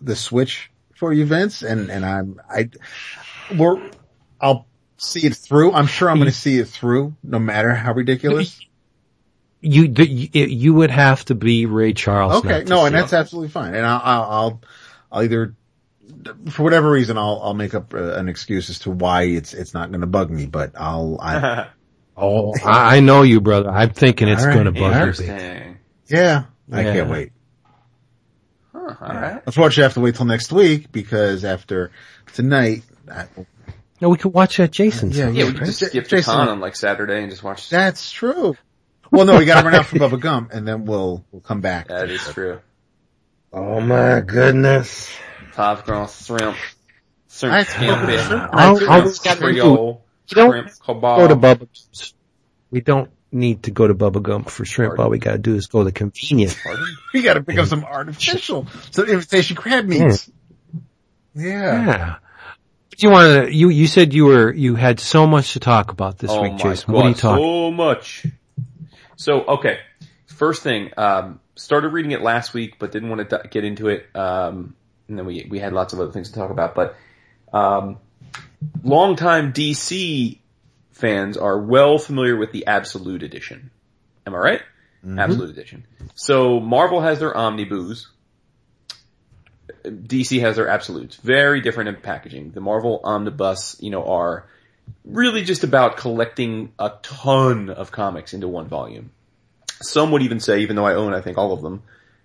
the 0.00 0.14
switch 0.14 0.70
for 0.94 1.14
you, 1.14 1.25
Vince, 1.25 1.62
and, 1.62 1.90
and 1.90 2.04
I'm, 2.04 2.40
I, 2.49 2.68
we're, 3.56 3.90
I'll 4.38 4.66
see 4.99 5.26
it 5.26 5.34
through. 5.34 5.72
I'm 5.72 5.87
sure 5.87 6.10
I'm 6.10 6.18
going 6.18 6.30
to 6.30 6.37
see 6.37 6.58
it 6.58 6.68
through, 6.68 7.16
no 7.22 7.38
matter 7.38 7.75
how 7.75 7.94
ridiculous. 7.94 8.60
You, 9.62 9.88
the, 9.88 10.07
you, 10.09 10.29
you 10.47 10.75
would 10.75 10.90
have 10.90 11.25
to 11.26 11.35
be 11.35 11.67
Ray 11.67 11.93
Charles. 11.93 12.45
Okay, 12.45 12.64
no, 12.64 12.87
and 12.87 12.95
that's 12.95 13.12
it. 13.12 13.17
absolutely 13.17 13.50
fine. 13.50 13.75
And 13.75 13.85
I'll, 13.85 14.00
I'll, 14.02 14.23
I'll, 14.31 14.61
I'll 15.12 15.23
either, 15.23 15.55
for 16.50 16.62
whatever 16.62 16.90
reason, 16.90 17.19
I'll, 17.19 17.40
I'll 17.43 17.55
make 17.55 17.75
up 17.75 17.93
uh, 17.93 18.14
an 18.14 18.29
excuse 18.29 18.71
as 18.71 18.79
to 18.81 18.90
why 18.90 19.23
it's, 19.25 19.52
it's 19.52 19.75
not 19.75 19.90
going 19.90 20.00
to 20.00 20.07
bug 20.07 20.31
me, 20.31 20.47
but 20.47 20.73
I'll, 20.76 21.19
I, 21.21 21.69
Oh, 22.17 22.52
I, 22.64 22.97
I 22.97 23.00
know 23.00 23.23
you, 23.23 23.40
brother. 23.40 23.71
I'm 23.71 23.90
thinking 23.90 24.29
it's 24.29 24.43
All 24.43 24.49
right, 24.49 24.55
going 24.55 24.67
to 24.67 24.73
bug 24.73 25.19
you. 25.19 25.25
big. 25.26 25.76
Yeah, 26.09 26.45
I 26.71 26.83
Yeah. 26.83 26.93
can't 26.93 27.11
wait. 27.11 27.33
Huh, 28.73 28.95
all 29.00 29.09
right. 29.14 29.43
Unfortunately, 29.47 29.83
I 29.83 29.87
have 29.87 29.95
to 29.95 30.00
wait 30.00 30.14
till 30.17 30.26
next 30.26 30.52
week 30.52 30.93
because 30.93 31.45
after 31.45 31.90
tonight, 32.35 32.83
I, 33.11 33.26
No, 34.00 34.11
we 34.11 34.17
could 34.19 34.33
watch 34.35 34.59
that 34.59 34.71
Jason's. 34.71 35.17
Yeah, 35.17 35.26
house, 35.26 35.35
Yeah, 35.35 35.45
we 35.47 35.52
could 35.52 35.67
just 35.67 35.81
J- 35.81 35.87
skip 35.87 36.05
the 36.05 36.11
Jason- 36.11 36.35
con 36.35 36.49
on 36.49 36.61
like 36.61 36.76
Saturday 36.76 37.21
and 37.23 37.31
just 37.31 37.43
watch. 37.43 37.69
that's 37.71 38.11
true. 38.12 38.57
Well, 39.11 39.25
no, 39.26 39.38
we 39.38 39.45
got 39.45 39.61
to 39.62 39.67
run 39.67 39.75
out 39.75 39.87
for 39.87 39.97
Bubba 39.99 40.21
Gum 40.21 40.49
and 40.52 40.67
then 40.67 40.85
we'll, 40.85 41.25
we'll 41.33 41.40
come 41.43 41.61
back. 41.61 41.88
That 41.88 42.11
is 42.11 42.23
true. 42.33 42.61
Oh 43.52 43.81
my 43.81 44.21
goodness. 44.21 45.11
Popcorn, 45.55 46.07
shrimp, 46.09 46.57
shrimp 47.29 47.55
I- 47.55 47.64
scampi, 47.64 48.26
shrimp. 48.26 48.55
All, 48.55 48.75
That's 48.79 48.88
all 48.88 48.99
it. 49.00 49.05
we 49.05 49.19
gotta 49.25 49.40
do, 49.40 49.61
Creole, 49.61 50.05
you 50.29 50.35
don't 50.37 50.50
shrimp, 50.52 50.69
go 50.87 51.29
to 51.29 51.35
kebab. 51.35 51.40
Bubba. 51.59 52.12
We 52.71 52.81
don't 52.83 53.11
need 53.33 53.64
to 53.64 53.73
go 53.73 53.88
to 53.88 53.95
Bubba 53.95 54.23
Gump 54.23 54.49
for 54.50 54.64
shrimp. 54.64 54.99
All 55.00 55.11
we 55.11 55.19
gotta 55.19 55.38
do 55.38 55.57
is 55.57 55.67
go 55.67 55.81
to 55.81 55.87
the 55.87 55.93
convenience. 55.93 56.57
Pardon? 56.62 56.87
We 57.12 57.23
got 57.23 57.35
to 57.35 57.43
pick 57.43 57.59
up 57.59 57.67
some 57.67 57.85
artificial, 57.85 58.69
some 58.93 59.07
invitation 59.07 59.57
crab 59.57 59.87
meats. 59.87 60.31
Yeah. 61.35 61.87
Yeah. 61.87 62.17
But 62.90 63.02
you 63.02 63.11
wanted 63.11 63.47
to, 63.47 63.55
you, 63.55 63.69
you 63.71 63.87
said 63.88 64.14
you 64.14 64.26
were, 64.26 64.52
you 64.52 64.76
had 64.76 65.00
so 65.00 65.26
much 65.26 65.55
to 65.55 65.61
talk 65.61 65.90
about 65.90 66.19
this 66.19 66.31
oh 66.31 66.43
week, 66.43 66.52
my 66.52 66.59
Jason. 66.59 66.87
God, 66.93 66.97
What 66.97 67.05
are 67.05 67.09
you 67.09 67.14
talking? 67.17 67.45
so 67.45 67.71
much. 67.73 68.26
So, 69.20 69.42
okay. 69.42 69.80
First 70.28 70.62
thing, 70.62 70.92
um, 70.96 71.40
started 71.54 71.88
reading 71.88 72.12
it 72.12 72.22
last 72.22 72.54
week, 72.54 72.78
but 72.78 72.90
didn't 72.90 73.10
want 73.10 73.28
to 73.28 73.42
get 73.50 73.64
into 73.64 73.88
it. 73.88 74.06
Um, 74.14 74.74
and 75.08 75.18
then 75.18 75.26
we, 75.26 75.46
we 75.50 75.58
had 75.58 75.74
lots 75.74 75.92
of 75.92 76.00
other 76.00 76.10
things 76.10 76.30
to 76.30 76.36
talk 76.36 76.50
about, 76.50 76.74
but, 76.74 76.96
um, 77.52 77.98
longtime 78.82 79.52
DC 79.52 80.38
fans 80.92 81.36
are 81.36 81.58
well 81.58 81.98
familiar 81.98 82.34
with 82.34 82.50
the 82.52 82.66
Absolute 82.66 83.22
Edition. 83.22 83.70
Am 84.26 84.34
I 84.34 84.38
right? 84.38 84.62
Absolute 85.18 85.50
Edition. 85.50 85.84
So 86.14 86.58
Marvel 86.58 87.02
has 87.02 87.18
their 87.18 87.36
Omnibus. 87.36 88.08
DC 89.84 90.40
has 90.40 90.56
their 90.56 90.68
Absolutes. 90.68 91.16
Very 91.16 91.60
different 91.60 91.90
in 91.90 91.96
packaging. 91.96 92.52
The 92.52 92.62
Marvel 92.62 93.02
Omnibus, 93.04 93.76
you 93.80 93.90
know, 93.90 94.02
are 94.02 94.46
really 95.04 95.44
just 95.44 95.64
about 95.64 95.97
collecting 95.97 96.73
a 96.78 96.92
ton 97.02 97.70
of 97.70 97.90
comics 97.90 98.35
into 98.35 98.49
one 98.49 98.68
volume. 98.68 99.11
Some 99.82 100.11
would 100.12 100.23
even 100.23 100.40
say, 100.40 100.61
even 100.61 100.76
though 100.76 100.87
I 100.87 100.94
own, 100.94 101.14
I 101.14 101.20
think, 101.20 101.38
all 101.38 101.52
of 101.52 101.62
them, 101.62 101.82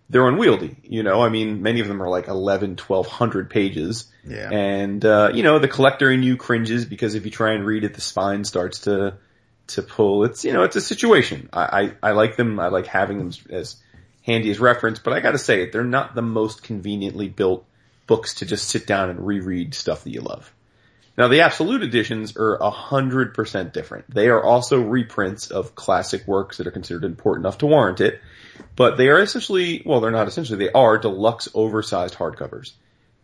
they're 0.09 0.27
unwieldy. 0.27 0.75
You 0.83 1.03
know, 1.03 1.21
I 1.21 1.29
mean, 1.29 1.61
many 1.61 1.79
of 1.79 1.87
them 1.87 2.01
are 2.01 2.09
like 2.09 2.27
11, 2.27 2.77
1200 2.77 3.49
pages. 3.49 4.11
Yeah. 4.27 4.49
And, 4.51 5.03
uh, 5.03 5.31
you 5.33 5.43
know, 5.43 5.59
the 5.59 5.67
collector 5.67 6.11
in 6.11 6.21
you 6.21 6.37
cringes 6.37 6.85
because 6.85 7.15
if 7.15 7.25
you 7.25 7.31
try 7.31 7.53
and 7.53 7.65
read 7.65 7.83
it, 7.83 7.93
the 7.93 8.01
spine 8.01 8.43
starts 8.43 8.79
to, 8.81 9.15
to 9.67 9.81
pull. 9.81 10.25
It's, 10.25 10.43
you 10.43 10.53
know, 10.53 10.63
it's 10.63 10.75
a 10.75 10.81
situation. 10.81 11.49
I, 11.53 11.93
I, 12.03 12.09
I 12.09 12.11
like 12.11 12.35
them. 12.35 12.59
I 12.59 12.67
like 12.67 12.87
having 12.87 13.17
them 13.17 13.31
as 13.49 13.77
handy 14.25 14.49
as 14.49 14.59
reference, 14.59 14.99
but 14.99 15.13
I 15.13 15.19
gotta 15.19 15.37
say, 15.37 15.69
they're 15.69 15.83
not 15.83 16.15
the 16.15 16.21
most 16.21 16.63
conveniently 16.63 17.29
built 17.29 17.65
books 18.07 18.35
to 18.35 18.45
just 18.45 18.67
sit 18.67 18.87
down 18.87 19.09
and 19.09 19.25
reread 19.25 19.73
stuff 19.73 20.03
that 20.03 20.11
you 20.11 20.21
love. 20.21 20.51
Now 21.17 21.27
the 21.27 21.41
absolute 21.41 21.81
editions 21.81 22.35
are 22.35 22.55
a 22.55 22.69
hundred 22.69 23.33
percent 23.33 23.73
different. 23.73 24.13
They 24.13 24.27
are 24.27 24.43
also 24.43 24.81
reprints 24.81 25.49
of 25.49 25.75
classic 25.75 26.27
works 26.27 26.57
that 26.57 26.67
are 26.67 26.71
considered 26.71 27.05
important 27.05 27.45
enough 27.45 27.59
to 27.59 27.67
warrant 27.67 28.01
it, 28.01 28.21
but 28.75 28.97
they 28.97 29.07
are 29.09 29.21
essentially, 29.21 29.81
well 29.85 30.01
they're 30.01 30.11
not 30.11 30.27
essentially, 30.27 30.57
they 30.57 30.71
are 30.71 30.97
deluxe 30.97 31.47
oversized 31.53 32.15
hardcovers. 32.15 32.73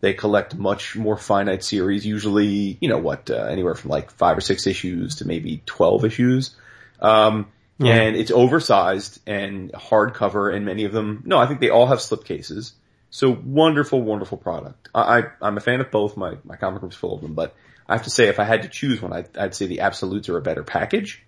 They 0.00 0.14
collect 0.14 0.56
much 0.56 0.96
more 0.96 1.16
finite 1.16 1.62
series, 1.62 2.04
usually, 2.04 2.76
you 2.80 2.88
know 2.88 2.98
what, 2.98 3.30
uh, 3.30 3.44
anywhere 3.44 3.76
from 3.76 3.90
like 3.90 4.10
five 4.10 4.36
or 4.36 4.40
six 4.40 4.66
issues 4.66 5.16
to 5.16 5.26
maybe 5.26 5.62
12 5.66 6.04
issues. 6.04 6.56
Um, 7.00 7.52
and 7.78 8.16
it's 8.16 8.30
oversized 8.30 9.20
and 9.26 9.72
hardcover 9.72 10.54
and 10.54 10.64
many 10.64 10.84
of 10.84 10.92
them, 10.92 11.22
no, 11.24 11.38
I 11.38 11.46
think 11.46 11.60
they 11.60 11.70
all 11.70 11.86
have 11.86 11.98
slipcases. 11.98 12.72
So 13.10 13.30
wonderful, 13.30 14.00
wonderful 14.00 14.38
product. 14.38 14.88
I, 14.94 15.18
I, 15.18 15.22
I'm 15.40 15.56
a 15.56 15.60
fan 15.60 15.80
of 15.80 15.90
both. 15.90 16.16
My, 16.16 16.36
my 16.44 16.56
comic 16.56 16.82
room's 16.82 16.94
full 16.94 17.14
of 17.14 17.20
them, 17.20 17.34
but 17.34 17.54
I 17.92 17.96
have 17.96 18.04
to 18.04 18.10
say 18.10 18.28
if 18.28 18.40
I 18.40 18.44
had 18.44 18.62
to 18.62 18.68
choose 18.68 19.02
one, 19.02 19.12
I'd, 19.12 19.36
I'd 19.36 19.54
say 19.54 19.66
the 19.66 19.80
absolutes 19.80 20.30
are 20.30 20.38
a 20.38 20.40
better 20.40 20.62
package. 20.62 21.22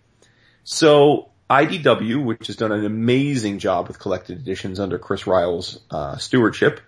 So 0.63 1.29
IDW, 1.51 2.25
which 2.25 2.47
has 2.47 2.57
done 2.57 2.73
an 2.73 2.87
amazing 2.87 3.59
job 3.59 3.87
with 3.87 3.99
collected 3.99 4.39
editions 4.39 4.81
under 4.81 4.99
Chris 4.99 5.27
Ryall's 5.27 5.79
uh, 5.91 6.17
stewardship, 6.17 6.81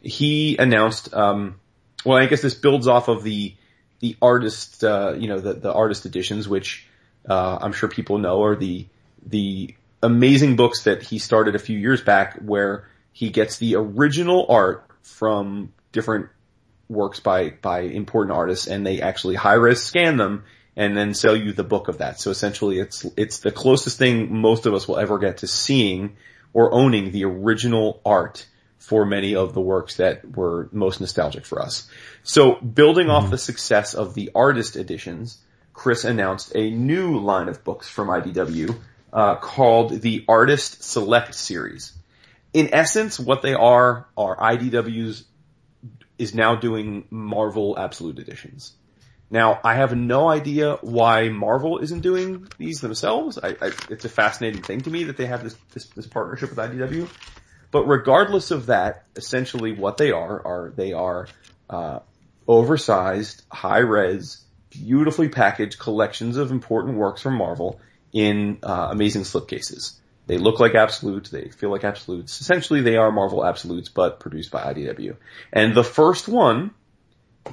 he 0.00 0.56
announced. 0.56 1.12
Um, 1.12 1.58
well, 2.04 2.16
I 2.16 2.26
guess 2.26 2.42
this 2.42 2.54
builds 2.54 2.86
off 2.86 3.08
of 3.08 3.24
the 3.24 3.56
the 3.98 4.16
artist, 4.22 4.84
uh, 4.84 5.16
you 5.18 5.26
know, 5.26 5.40
the 5.40 5.54
the 5.54 5.72
artist 5.72 6.06
editions, 6.06 6.48
which 6.48 6.86
uh, 7.28 7.58
I'm 7.60 7.72
sure 7.72 7.88
people 7.88 8.18
know 8.18 8.44
are 8.44 8.54
the 8.54 8.86
the 9.26 9.74
amazing 10.00 10.54
books 10.54 10.84
that 10.84 11.02
he 11.02 11.18
started 11.18 11.56
a 11.56 11.58
few 11.58 11.76
years 11.76 12.00
back, 12.00 12.36
where 12.36 12.88
he 13.10 13.30
gets 13.30 13.58
the 13.58 13.74
original 13.74 14.46
art 14.48 14.86
from 15.02 15.72
different 15.90 16.28
works 16.88 17.20
by 17.20 17.50
by 17.50 17.80
important 17.80 18.36
artists, 18.36 18.66
and 18.66 18.86
they 18.86 19.00
actually 19.00 19.34
high 19.34 19.54
res 19.54 19.82
scan 19.82 20.16
them 20.16 20.44
and 20.76 20.96
then 20.96 21.12
sell 21.12 21.36
you 21.36 21.52
the 21.52 21.64
book 21.64 21.88
of 21.88 21.98
that. 21.98 22.20
So 22.20 22.30
essentially, 22.30 22.78
it's 22.78 23.04
it's 23.16 23.38
the 23.38 23.52
closest 23.52 23.98
thing 23.98 24.34
most 24.40 24.66
of 24.66 24.74
us 24.74 24.86
will 24.86 24.98
ever 24.98 25.18
get 25.18 25.38
to 25.38 25.46
seeing 25.46 26.16
or 26.52 26.72
owning 26.72 27.10
the 27.10 27.24
original 27.24 28.00
art 28.06 28.46
for 28.78 29.04
many 29.04 29.34
of 29.34 29.54
the 29.54 29.60
works 29.60 29.96
that 29.96 30.36
were 30.36 30.68
most 30.72 31.00
nostalgic 31.00 31.44
for 31.44 31.60
us. 31.60 31.90
So 32.22 32.54
building 32.54 33.10
off 33.10 33.30
the 33.30 33.36
success 33.36 33.94
of 33.94 34.14
the 34.14 34.30
artist 34.34 34.76
editions, 34.76 35.38
Chris 35.72 36.04
announced 36.04 36.52
a 36.54 36.70
new 36.70 37.18
line 37.18 37.48
of 37.48 37.64
books 37.64 37.88
from 37.88 38.08
IDW 38.08 38.78
uh, 39.12 39.36
called 39.36 40.00
the 40.00 40.24
Artist 40.28 40.82
Select 40.82 41.34
series. 41.34 41.92
In 42.52 42.70
essence, 42.72 43.18
what 43.20 43.42
they 43.42 43.54
are 43.54 44.06
are 44.16 44.36
IDW's 44.36 45.24
is 46.18 46.34
now 46.34 46.56
doing 46.56 47.06
Marvel 47.10 47.78
Absolute 47.78 48.18
editions. 48.18 48.72
Now, 49.30 49.60
I 49.62 49.74
have 49.74 49.94
no 49.94 50.28
idea 50.28 50.78
why 50.80 51.28
Marvel 51.28 51.78
isn't 51.78 52.00
doing 52.00 52.48
these 52.56 52.80
themselves. 52.80 53.38
I, 53.38 53.48
I, 53.60 53.72
it's 53.90 54.04
a 54.04 54.08
fascinating 54.08 54.62
thing 54.62 54.80
to 54.82 54.90
me 54.90 55.04
that 55.04 55.16
they 55.18 55.26
have 55.26 55.44
this, 55.44 55.54
this, 55.72 55.84
this 55.86 56.06
partnership 56.06 56.50
with 56.50 56.58
IDW. 56.58 57.08
But 57.70 57.84
regardless 57.84 58.50
of 58.50 58.66
that, 58.66 59.04
essentially 59.16 59.72
what 59.72 59.98
they 59.98 60.12
are 60.12 60.46
are 60.46 60.72
they 60.74 60.94
are 60.94 61.28
uh, 61.68 61.98
oversized, 62.46 63.42
high 63.52 63.80
res, 63.80 64.42
beautifully 64.70 65.28
packaged 65.28 65.78
collections 65.78 66.38
of 66.38 66.50
important 66.50 66.96
works 66.96 67.20
from 67.20 67.34
Marvel 67.34 67.80
in 68.12 68.58
uh, 68.62 68.88
amazing 68.90 69.22
slipcases. 69.22 69.94
They 70.28 70.36
look 70.36 70.60
like 70.60 70.74
absolutes. 70.74 71.30
They 71.30 71.48
feel 71.48 71.70
like 71.70 71.84
absolutes. 71.84 72.42
Essentially, 72.42 72.82
they 72.82 72.96
are 72.96 73.10
Marvel 73.10 73.44
absolutes, 73.44 73.88
but 73.88 74.20
produced 74.20 74.50
by 74.50 74.62
IDW. 74.74 75.16
And 75.50 75.74
the 75.74 75.82
first 75.82 76.28
one, 76.28 76.72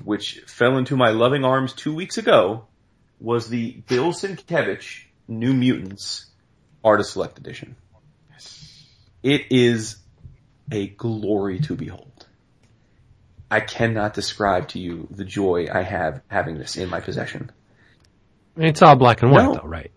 which 0.04 0.42
fell 0.46 0.78
into 0.78 0.98
my 0.98 1.12
loving 1.12 1.46
arms 1.46 1.72
two 1.72 1.96
weeks 1.96 2.18
ago, 2.18 2.66
was 3.22 3.48
the 3.48 3.72
Bill 3.88 4.12
Sienkiewicz 4.12 5.04
New 5.30 5.54
Mutants 5.54 6.26
Artist 6.84 7.14
Select 7.14 7.40
Edition. 7.40 7.78
It 9.24 9.44
is 9.52 9.96
a 10.70 10.88
glory 10.88 11.60
to 11.62 11.76
behold. 11.78 12.28
I 13.50 13.62
cannot 13.62 14.14
describe 14.14 14.68
to 14.70 14.80
you 14.80 15.08
the 15.10 15.24
joy 15.24 15.68
I 15.72 15.82
have 15.84 16.22
having 16.28 16.58
this 16.58 16.76
in 16.76 16.90
my 16.90 17.00
possession. 17.00 17.52
It's 18.58 18.82
all 18.82 18.98
black 18.98 19.22
and 19.22 19.32
white 19.32 19.44
No. 19.44 19.54
though, 19.54 19.68
right? 19.68 19.92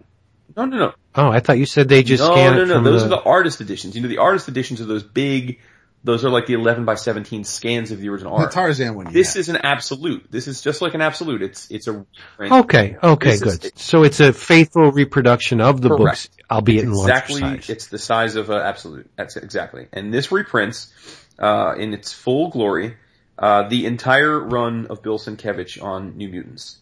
No, 0.56 0.64
no, 0.64 0.76
no. 0.76 0.92
Oh, 1.18 1.28
I 1.30 1.40
thought 1.40 1.58
you 1.58 1.66
said 1.66 1.88
they 1.88 2.02
just 2.02 2.22
no, 2.22 2.32
scan 2.32 2.56
no, 2.56 2.62
it 2.62 2.66
no. 2.66 2.74
from 2.76 2.84
Those 2.84 3.00
the... 3.00 3.06
are 3.06 3.20
the 3.20 3.22
artist 3.22 3.60
editions. 3.60 3.96
You 3.96 4.02
know, 4.02 4.08
the 4.08 4.18
artist 4.18 4.48
editions 4.48 4.80
are 4.80 4.84
those 4.86 5.02
big. 5.02 5.58
Those 6.04 6.24
are 6.24 6.30
like 6.30 6.46
the 6.46 6.54
11 6.54 6.84
by 6.84 6.94
17 6.94 7.42
scans 7.42 7.90
of 7.90 8.00
the 8.00 8.08
original 8.08 8.36
The 8.38 8.44
art. 8.44 8.52
Tarzan 8.52 8.94
one. 8.94 9.12
This 9.12 9.34
yeah. 9.34 9.40
is 9.40 9.48
an 9.48 9.56
absolute. 9.56 10.30
This 10.30 10.46
is 10.46 10.62
just 10.62 10.80
like 10.80 10.94
an 10.94 11.00
absolute. 11.00 11.42
It's 11.42 11.68
it's 11.72 11.88
a 11.88 12.06
Okay, 12.40 12.96
okay, 13.02 13.30
This 13.30 13.42
is- 13.42 13.58
good. 13.58 13.78
so 13.78 14.04
it's 14.04 14.20
a 14.20 14.32
faithful 14.32 14.92
reproduction 14.92 15.60
of 15.60 15.80
the 15.80 15.88
Correct. 15.88 16.00
books, 16.00 16.28
albeit 16.48 16.84
in 16.84 16.92
larger 16.92 17.12
exactly. 17.12 17.40
size. 17.40 17.68
It's 17.68 17.86
the 17.88 17.98
size 17.98 18.36
of 18.36 18.48
an 18.50 18.60
absolute. 18.60 19.10
That's 19.16 19.36
it, 19.36 19.42
exactly. 19.42 19.88
And 19.92 20.14
this 20.14 20.30
reprints 20.30 20.92
uh, 21.40 21.74
in 21.76 21.92
its 21.92 22.12
full 22.12 22.50
glory 22.50 22.96
uh, 23.38 23.68
the 23.68 23.86
entire 23.86 24.38
run 24.38 24.86
of 24.86 25.02
Bill 25.02 25.18
Sienkiewicz 25.18 25.82
on 25.82 26.16
New 26.16 26.28
Mutants, 26.28 26.78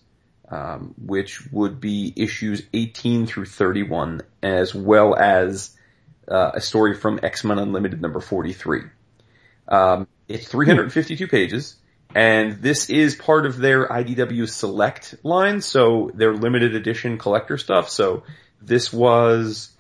um, 0.51 0.95
which 0.99 1.51
would 1.51 1.81
be 1.81 2.13
issues 2.17 2.63
18 2.73 3.27
through 3.27 3.47
31, 3.47 4.23
as 4.43 4.75
well 4.75 5.15
as 5.15 5.77
uh, 6.29 6.53
a 6.55 6.61
story 6.61 6.95
from 6.95 7.21
X 7.23 7.45
Men 7.45 7.59
Unlimited 7.59 8.01
number 8.01 8.21
43. 8.21 8.83
Um, 9.69 10.07
it's 10.29 10.49
352 10.49 11.27
pages, 11.27 11.77
and 12.15 12.63
this 12.63 12.91
is 12.91 13.17
part 13.17 13.47
of 13.47 13.59
their 13.59 13.89
IDW 13.89 14.49
Select 14.49 15.17
line, 15.23 15.61
so 15.61 16.11
their 16.15 16.35
limited 16.35 16.75
edition 16.75 17.19
collector 17.19 17.59
stuff. 17.59 17.89
So 17.89 18.23
this 18.61 18.93
was, 18.93 19.71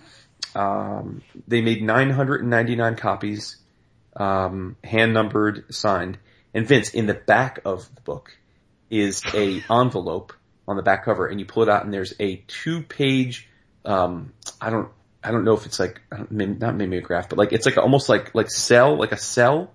um, 0.54 1.22
they 1.46 1.60
made 1.60 1.82
999 1.82 2.96
copies, 2.96 3.56
um, 4.16 4.76
hand 4.82 5.14
numbered, 5.14 5.72
signed. 5.74 6.18
And 6.52 6.66
Vince, 6.66 6.90
in 6.90 7.06
the 7.06 7.14
back 7.14 7.60
of 7.64 7.94
the 7.94 8.00
book 8.00 8.36
is 8.90 9.22
a 9.34 9.62
envelope 9.70 10.32
on 10.68 10.76
the 10.76 10.82
back 10.82 11.04
cover, 11.04 11.26
and 11.26 11.38
you 11.38 11.46
pull 11.46 11.62
it 11.62 11.68
out, 11.68 11.84
and 11.84 11.92
there's 11.94 12.14
a 12.18 12.42
two 12.48 12.82
page, 12.82 13.48
um, 13.84 14.32
I 14.60 14.70
don't, 14.70 14.88
I 15.22 15.30
don't 15.30 15.44
know 15.44 15.54
if 15.54 15.66
it's 15.66 15.78
like, 15.78 16.00
I 16.10 16.16
don't- 16.18 16.30
mim- 16.32 16.58
not 16.58 16.74
mimeograph, 16.76 17.28
but 17.28 17.38
like, 17.38 17.52
it's 17.52 17.66
like 17.66 17.78
almost 17.78 18.08
like, 18.08 18.34
like 18.34 18.50
cell, 18.50 18.96
like 18.98 19.12
a 19.12 19.16
cell, 19.16 19.72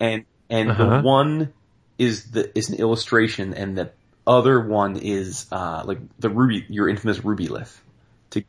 and, 0.00 0.24
and 0.50 0.70
Uh-huh. 0.70 0.84
the 0.84 1.02
one 1.02 1.52
is 1.98 2.30
the, 2.32 2.56
is 2.58 2.70
an 2.70 2.76
illustration, 2.78 3.54
and 3.54 3.78
the 3.78 3.92
other 4.26 4.60
one 4.60 4.96
is, 4.96 5.46
uh, 5.52 5.82
like 5.84 5.98
the 6.18 6.28
ruby, 6.28 6.66
your 6.68 6.88
infamous 6.88 7.24
ruby 7.24 7.46
lith. 7.48 7.80
To, 8.30 8.42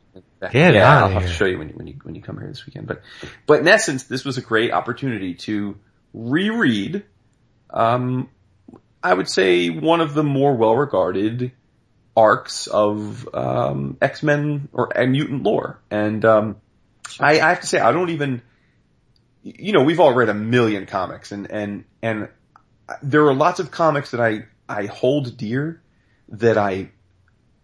Get 0.50 0.74
yeah, 0.74 1.04
I'll 1.04 1.08
have 1.08 1.22
to 1.22 1.28
show 1.28 1.44
you 1.44 1.58
when 1.58 1.68
you, 1.68 1.74
when 1.76 1.86
you, 1.86 1.94
when 2.02 2.14
you 2.16 2.22
come 2.22 2.38
here 2.38 2.48
this 2.48 2.66
weekend, 2.66 2.86
but, 2.88 3.02
but 3.46 3.60
in 3.60 3.68
essence, 3.68 4.04
this 4.04 4.24
was 4.24 4.36
a 4.38 4.42
great 4.42 4.72
opportunity 4.72 5.34
to 5.34 5.78
reread, 6.12 7.04
um, 7.70 8.28
I 9.02 9.14
would 9.14 9.28
say 9.28 9.70
one 9.70 10.00
of 10.00 10.14
the 10.14 10.24
more 10.24 10.56
well-regarded 10.56 11.52
arcs 12.16 12.66
of 12.66 13.28
um, 13.34 13.98
X-Men 14.00 14.68
or 14.72 14.98
uh, 14.98 15.06
mutant 15.06 15.42
lore. 15.42 15.78
And 15.90 16.24
um, 16.24 16.56
I, 17.20 17.40
I 17.40 17.50
have 17.50 17.60
to 17.60 17.66
say, 17.66 17.78
I 17.78 17.92
don't 17.92 18.10
even, 18.10 18.42
you 19.42 19.72
know, 19.72 19.82
we've 19.82 20.00
all 20.00 20.14
read 20.14 20.28
a 20.28 20.34
million 20.34 20.86
comics, 20.86 21.30
and 21.30 21.50
and 21.50 21.84
and 22.02 22.28
there 23.02 23.26
are 23.26 23.34
lots 23.34 23.60
of 23.60 23.70
comics 23.70 24.10
that 24.12 24.20
I 24.20 24.46
I 24.68 24.86
hold 24.86 25.36
dear 25.36 25.82
that 26.30 26.58
I 26.58 26.90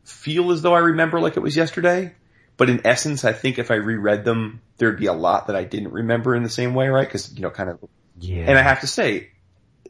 feel 0.05 0.53
as 0.53 0.63
though 0.63 0.75
I 0.75 0.81
remember 0.81 1.21
like 1.21 1.37
it 1.37 1.41
was 1.41 1.57
yesterday. 1.57 2.15
But 2.59 2.69
in 2.69 2.87
essence, 2.87 3.25
I 3.25 3.33
think 3.33 3.59
if 3.59 3.71
I 3.71 3.77
reread 3.77 4.25
them, 4.25 4.61
there'd 4.77 4.99
be 4.99 5.07
a 5.07 5.13
lot 5.15 5.47
that 5.47 5.57
I 5.57 5.65
didn't 5.65 5.93
remember 5.93 6.37
in 6.37 6.43
the 6.43 6.51
same 6.51 6.75
way, 6.75 6.89
right? 6.89 7.09
Because 7.09 7.33
you 7.35 7.41
know, 7.41 7.51
kind 7.51 7.71
of 7.71 7.79
yeah. 8.21 8.45
and 8.47 8.59
I 8.59 8.63
have 8.63 8.83
to 8.83 8.87
say, 8.87 9.31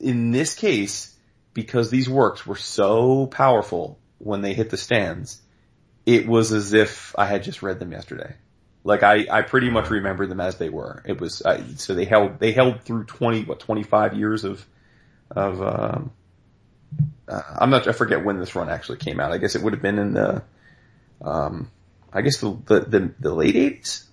in 0.01 0.31
this 0.31 0.55
case, 0.55 1.15
because 1.53 1.91
these 1.91 2.09
works 2.09 2.47
were 2.47 2.57
so 2.57 3.27
powerful 3.27 3.99
when 4.23 4.41
they 4.41 4.55
hit 4.55 4.71
the 4.71 4.77
stands, 4.77 5.41
it 6.07 6.27
was 6.27 6.53
as 6.53 6.73
if 6.73 7.15
I 7.19 7.27
had 7.27 7.43
just 7.43 7.63
read 7.63 7.79
them 7.79 7.93
yesterday. 7.93 8.35
Like 8.85 9.03
I, 9.03 9.27
I 9.31 9.43
pretty 9.43 9.71
much 9.71 9.91
remembered 9.91 10.29
them 10.29 10.41
as 10.41 10.57
they 10.57 10.69
were. 10.69 11.03
It 11.07 11.21
was, 11.21 11.43
I, 11.43 11.63
so 11.77 11.95
they 11.95 12.05
held, 12.05 12.39
they 12.39 12.53
held 12.53 12.83
through 12.83 13.05
20, 13.05 13.45
what, 13.45 13.61
25 13.61 14.15
years 14.15 14.45
of, 14.45 14.65
of, 15.31 15.63
um, 15.63 16.13
uh, 17.29 17.43
I'm 17.61 17.71
not, 17.71 17.87
I 17.87 17.93
forget 17.93 18.25
when 18.25 18.39
this 18.39 18.55
run 18.55 18.69
actually 18.69 18.99
came 18.99 19.21
out. 19.21 19.33
I 19.33 19.39
guess 19.39 19.55
it 19.55 19.63
would 19.63 19.73
have 19.73 19.83
been 19.83 19.99
in 19.99 20.15
the, 20.15 20.43
um, 21.21 21.71
I 22.13 22.23
guess 22.23 22.39
the, 22.39 22.57
the, 22.67 22.81
the, 22.81 23.15
the 23.19 23.35
late 23.35 23.55
80s? 23.55 24.05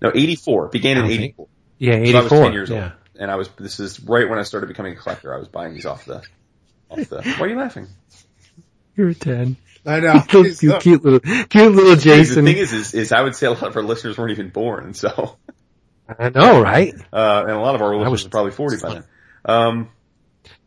No, 0.00 0.10
84. 0.14 0.68
Began 0.68 0.96
in 0.96 1.02
don't 1.02 1.12
84. 1.12 1.48
Yeah, 1.78 1.92
So 1.92 1.98
I 1.98 2.02
84. 2.02 2.22
was 2.22 2.30
10 2.30 2.52
years 2.52 2.70
yeah. 2.70 2.82
old. 2.82 2.92
And 3.18 3.30
I 3.30 3.36
was, 3.36 3.48
this 3.58 3.78
is 3.78 4.00
right 4.00 4.28
when 4.28 4.38
I 4.38 4.42
started 4.42 4.66
becoming 4.66 4.94
a 4.94 4.96
collector. 4.96 5.34
I 5.34 5.38
was 5.38 5.48
buying 5.48 5.74
these 5.74 5.86
off 5.86 6.04
the, 6.04 6.22
off 6.90 7.08
the, 7.08 7.22
why 7.22 7.46
are 7.46 7.48
you 7.48 7.56
laughing? 7.56 7.88
You're 8.96 9.14
10. 9.14 9.56
I 9.84 10.00
know. 10.00 10.22
you 10.60 10.78
cute 10.78 11.04
little, 11.04 11.20
cute 11.20 11.72
little 11.72 11.96
Jason. 11.96 12.44
The 12.44 12.52
thing 12.52 12.60
is, 12.62 12.72
is, 12.72 12.94
is 12.94 13.12
I 13.12 13.22
would 13.22 13.34
say 13.34 13.46
a 13.46 13.50
lot 13.50 13.64
of 13.64 13.76
our 13.76 13.82
listeners 13.82 14.16
weren't 14.16 14.30
even 14.30 14.50
born, 14.50 14.94
so, 14.94 15.38
I 16.18 16.28
know, 16.28 16.60
right? 16.60 16.94
uh, 17.12 17.44
and 17.46 17.52
a 17.52 17.60
lot 17.60 17.74
of 17.74 17.82
our 17.82 17.96
listeners 17.96 18.10
was- 18.10 18.26
are 18.26 18.30
probably 18.30 18.52
40 18.52 18.76
by 18.82 18.94
then. 18.94 19.04
Um, 19.44 19.88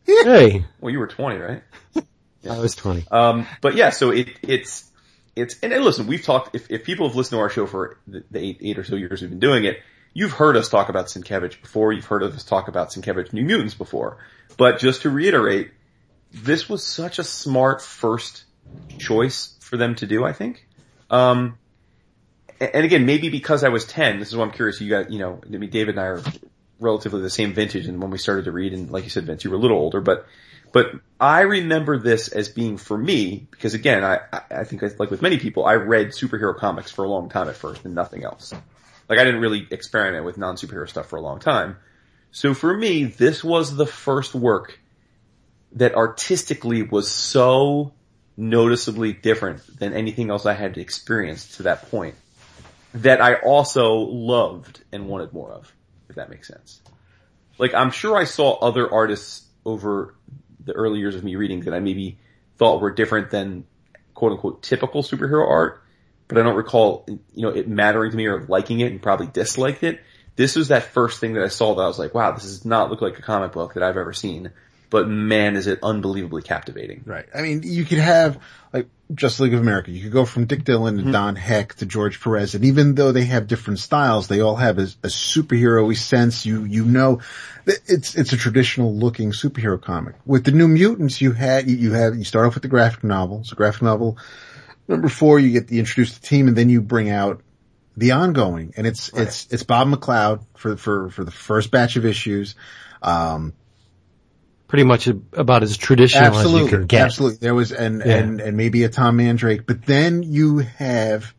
Hey, 0.05 0.65
well, 0.79 0.91
you 0.91 0.99
were 0.99 1.07
20, 1.07 1.39
right? 1.39 1.63
I 2.49 2.59
was 2.59 2.75
20. 2.75 3.05
Um, 3.09 3.47
but 3.61 3.75
yeah, 3.75 3.89
so 3.89 4.11
it, 4.11 4.29
it's, 4.43 4.89
it's, 5.35 5.55
and, 5.63 5.73
and 5.73 5.83
listen, 5.83 6.05
we've 6.05 6.21
talked, 6.23 6.55
if, 6.55 6.69
if 6.69 6.83
people 6.83 7.07
have 7.07 7.15
listened 7.15 7.37
to 7.37 7.41
our 7.41 7.49
show 7.49 7.65
for 7.65 7.97
the, 8.05 8.23
the 8.29 8.39
eight, 8.39 8.57
eight 8.61 8.77
or 8.77 8.83
so 8.83 8.95
years 8.95 9.21
we've 9.21 9.31
been 9.31 9.39
doing 9.39 9.65
it, 9.65 9.79
you've 10.13 10.31
heard 10.33 10.57
us 10.57 10.69
talk 10.69 10.89
about 10.89 11.07
Sienkiewicz 11.07 11.59
before, 11.59 11.91
you've 11.91 12.05
heard 12.05 12.21
us 12.21 12.43
talk 12.43 12.67
about 12.67 12.89
Sienkiewicz 12.91 13.33
New 13.33 13.43
Mutants 13.45 13.73
before. 13.73 14.17
But 14.57 14.79
just 14.79 15.01
to 15.01 15.09
reiterate, 15.09 15.71
this 16.43 16.67
was 16.69 16.85
such 16.85 17.19
a 17.19 17.23
smart 17.23 17.81
first 17.81 18.43
choice 18.97 19.55
for 19.61 19.77
them 19.77 19.95
to 19.95 20.05
do, 20.07 20.23
I 20.25 20.33
think. 20.33 20.67
Um, 21.09 21.57
and 22.59 22.85
again, 22.85 23.05
maybe 23.05 23.29
because 23.29 23.63
I 23.63 23.69
was 23.69 23.85
10, 23.85 24.19
this 24.19 24.29
is 24.29 24.35
what 24.35 24.45
I'm 24.45 24.51
curious, 24.53 24.79
you 24.81 24.89
got, 24.89 25.11
you 25.11 25.19
know, 25.19 25.41
I 25.45 25.57
mean, 25.57 25.69
David 25.69 25.95
and 25.95 25.99
I 25.99 26.05
are 26.07 26.23
relatively 26.79 27.21
the 27.21 27.29
same 27.29 27.53
vintage 27.53 27.87
and 27.87 28.01
when 28.01 28.11
we 28.11 28.17
started 28.17 28.45
to 28.45 28.51
read, 28.51 28.73
and 28.73 28.91
like 28.91 29.03
you 29.03 29.09
said, 29.09 29.25
Vince, 29.25 29.43
you 29.43 29.49
were 29.49 29.57
a 29.57 29.59
little 29.59 29.77
older, 29.77 30.01
but, 30.01 30.25
but 30.71 30.87
I 31.19 31.41
remember 31.41 31.97
this 31.97 32.27
as 32.27 32.49
being 32.49 32.77
for 32.77 32.97
me, 32.97 33.47
because 33.51 33.73
again, 33.73 34.03
I, 34.03 34.19
I- 34.31 34.41
I 34.51 34.63
think 34.65 34.81
like 34.99 35.11
with 35.11 35.21
many 35.21 35.37
people, 35.39 35.65
I 35.65 35.75
read 35.75 36.09
superhero 36.09 36.55
comics 36.55 36.91
for 36.91 37.05
a 37.05 37.09
long 37.09 37.29
time 37.29 37.47
at 37.49 37.55
first 37.55 37.85
and 37.85 37.95
nothing 37.95 38.23
else. 38.23 38.53
Like 39.07 39.19
I 39.19 39.23
didn't 39.23 39.41
really 39.41 39.67
experiment 39.71 40.25
with 40.25 40.37
non-superhero 40.37 40.87
stuff 40.89 41.07
for 41.07 41.17
a 41.17 41.21
long 41.21 41.39
time. 41.39 41.77
So 42.31 42.53
for 42.53 42.75
me, 42.75 43.05
this 43.05 43.43
was 43.43 43.75
the 43.75 43.85
first 43.85 44.33
work 44.35 44.79
that 45.75 45.95
artistically 45.95 46.81
was 46.81 47.11
so 47.11 47.93
noticeably 48.37 49.13
different 49.13 49.79
than 49.79 49.93
anything 49.93 50.29
else 50.29 50.45
I 50.45 50.53
had 50.53 50.77
experienced 50.77 51.55
to 51.55 51.63
that 51.63 51.89
point 51.89 52.15
that 52.95 53.21
I 53.21 53.35
also 53.35 53.95
loved 53.95 54.81
and 54.91 55.07
wanted 55.07 55.33
more 55.33 55.51
of, 55.51 55.73
if 56.09 56.15
that 56.15 56.29
makes 56.29 56.47
sense. 56.47 56.81
Like 57.57 57.73
I'm 57.73 57.91
sure 57.91 58.17
I 58.17 58.23
saw 58.23 58.57
other 58.59 58.91
artists 58.91 59.45
over 59.65 60.15
the 60.63 60.73
early 60.73 60.99
years 60.99 61.15
of 61.15 61.23
me 61.23 61.35
reading 61.35 61.61
that 61.61 61.73
I 61.73 61.79
maybe 61.79 62.17
thought 62.57 62.81
were 62.81 62.91
different 62.91 63.29
than 63.29 63.65
quote 64.13 64.33
unquote 64.33 64.63
typical 64.63 65.03
superhero 65.03 65.47
art, 65.47 65.81
but 66.27 66.37
I 66.37 66.43
don't 66.43 66.55
recall, 66.55 67.05
you 67.07 67.41
know, 67.41 67.49
it 67.49 67.67
mattering 67.67 68.11
to 68.11 68.17
me 68.17 68.25
or 68.25 68.45
liking 68.47 68.79
it 68.79 68.91
and 68.91 69.01
probably 69.01 69.27
disliked 69.27 69.83
it. 69.83 70.01
This 70.37 70.55
was 70.55 70.69
that 70.69 70.83
first 70.83 71.19
thing 71.19 71.33
that 71.33 71.43
I 71.43 71.49
saw 71.49 71.75
that 71.75 71.81
I 71.81 71.87
was 71.87 71.99
like, 71.99 72.13
wow, 72.13 72.31
this 72.31 72.43
does 72.43 72.65
not 72.65 72.89
look 72.89 73.01
like 73.01 73.19
a 73.19 73.21
comic 73.21 73.53
book 73.53 73.75
that 73.75 73.83
I've 73.83 73.97
ever 73.97 74.13
seen, 74.13 74.51
but 74.95 75.09
man, 75.09 75.57
is 75.57 75.67
it 75.67 75.79
unbelievably 75.83 76.43
captivating. 76.43 77.03
Right. 77.05 77.25
I 77.35 77.41
mean, 77.41 77.63
you 77.63 77.83
could 77.83 77.97
have 77.97 78.39
like 78.71 78.87
Just 79.13 79.41
League 79.41 79.53
of 79.53 79.59
America. 79.59 79.91
You 79.91 80.03
could 80.03 80.13
go 80.13 80.23
from 80.23 80.45
Dick 80.45 80.63
Dillin 80.63 80.95
to 80.95 81.01
Mm-hmm. 81.01 81.11
Don 81.11 81.35
Heck 81.35 81.75
to 81.75 81.85
George 81.85 82.21
Perez, 82.21 82.55
and 82.55 82.63
even 82.63 82.95
though 82.95 83.11
they 83.11 83.25
have 83.25 83.45
different 83.47 83.79
styles, 83.79 84.29
they 84.29 84.39
all 84.39 84.55
have 84.55 84.79
a, 84.79 84.83
a 84.83 85.09
superhero-y 85.09 85.95
sense. 85.95 86.45
You 86.45 86.63
you 86.63 86.85
know, 86.85 87.19
it's 87.65 88.15
it's 88.15 88.31
a 88.31 88.37
traditional 88.37 88.95
looking 88.95 89.33
superhero 89.33 89.81
comic. 89.81 90.15
With 90.25 90.45
the 90.45 90.51
New 90.51 90.69
Mutants, 90.69 91.19
you 91.19 91.33
had 91.33 91.69
you 91.69 91.91
have 91.91 92.15
you 92.15 92.23
start 92.23 92.47
off 92.47 92.53
with 92.53 92.63
the 92.63 92.69
graphic 92.69 93.03
novel. 93.03 93.41
It's 93.41 93.51
a 93.51 93.55
graphic 93.55 93.81
novel. 93.81 94.17
Number 94.87 95.09
four, 95.09 95.39
you 95.39 95.51
get 95.51 95.67
the 95.67 95.79
introduce 95.79 96.17
the 96.17 96.25
team, 96.25 96.47
and 96.47 96.55
then 96.55 96.69
you 96.69 96.81
bring 96.81 97.09
out 97.09 97.41
the 97.97 98.13
ongoing, 98.13 98.73
and 98.77 98.87
it's 98.87 99.09
it's 99.09 99.51
it's 99.51 99.63
Bob 99.63 99.89
McLeod 99.89 100.45
for 100.55 100.77
for 100.77 101.09
for 101.09 101.25
the 101.25 101.31
first 101.31 101.69
batch 101.69 101.97
of 101.97 102.05
issues. 102.05 102.55
Um, 103.01 103.51
Pretty 104.67 104.83
much 104.83 105.07
about 105.07 105.61
as 105.63 105.77
traditional 105.77 106.35
as 106.35 106.51
you 106.51 106.67
can 106.67 106.87
get. 106.87 107.01
Absolutely. 107.05 107.37
There 107.37 107.53
was, 107.53 107.71
and, 107.71 108.01
Yeah. 108.05 108.15
and, 108.17 108.41
and 108.41 108.57
maybe 108.57 108.83
a 108.83 108.89
Tom 108.89 109.17
Mandrake, 109.17 109.65
but 109.67 109.85
then 109.85 110.23
you 110.23 110.57
have, 110.59 111.33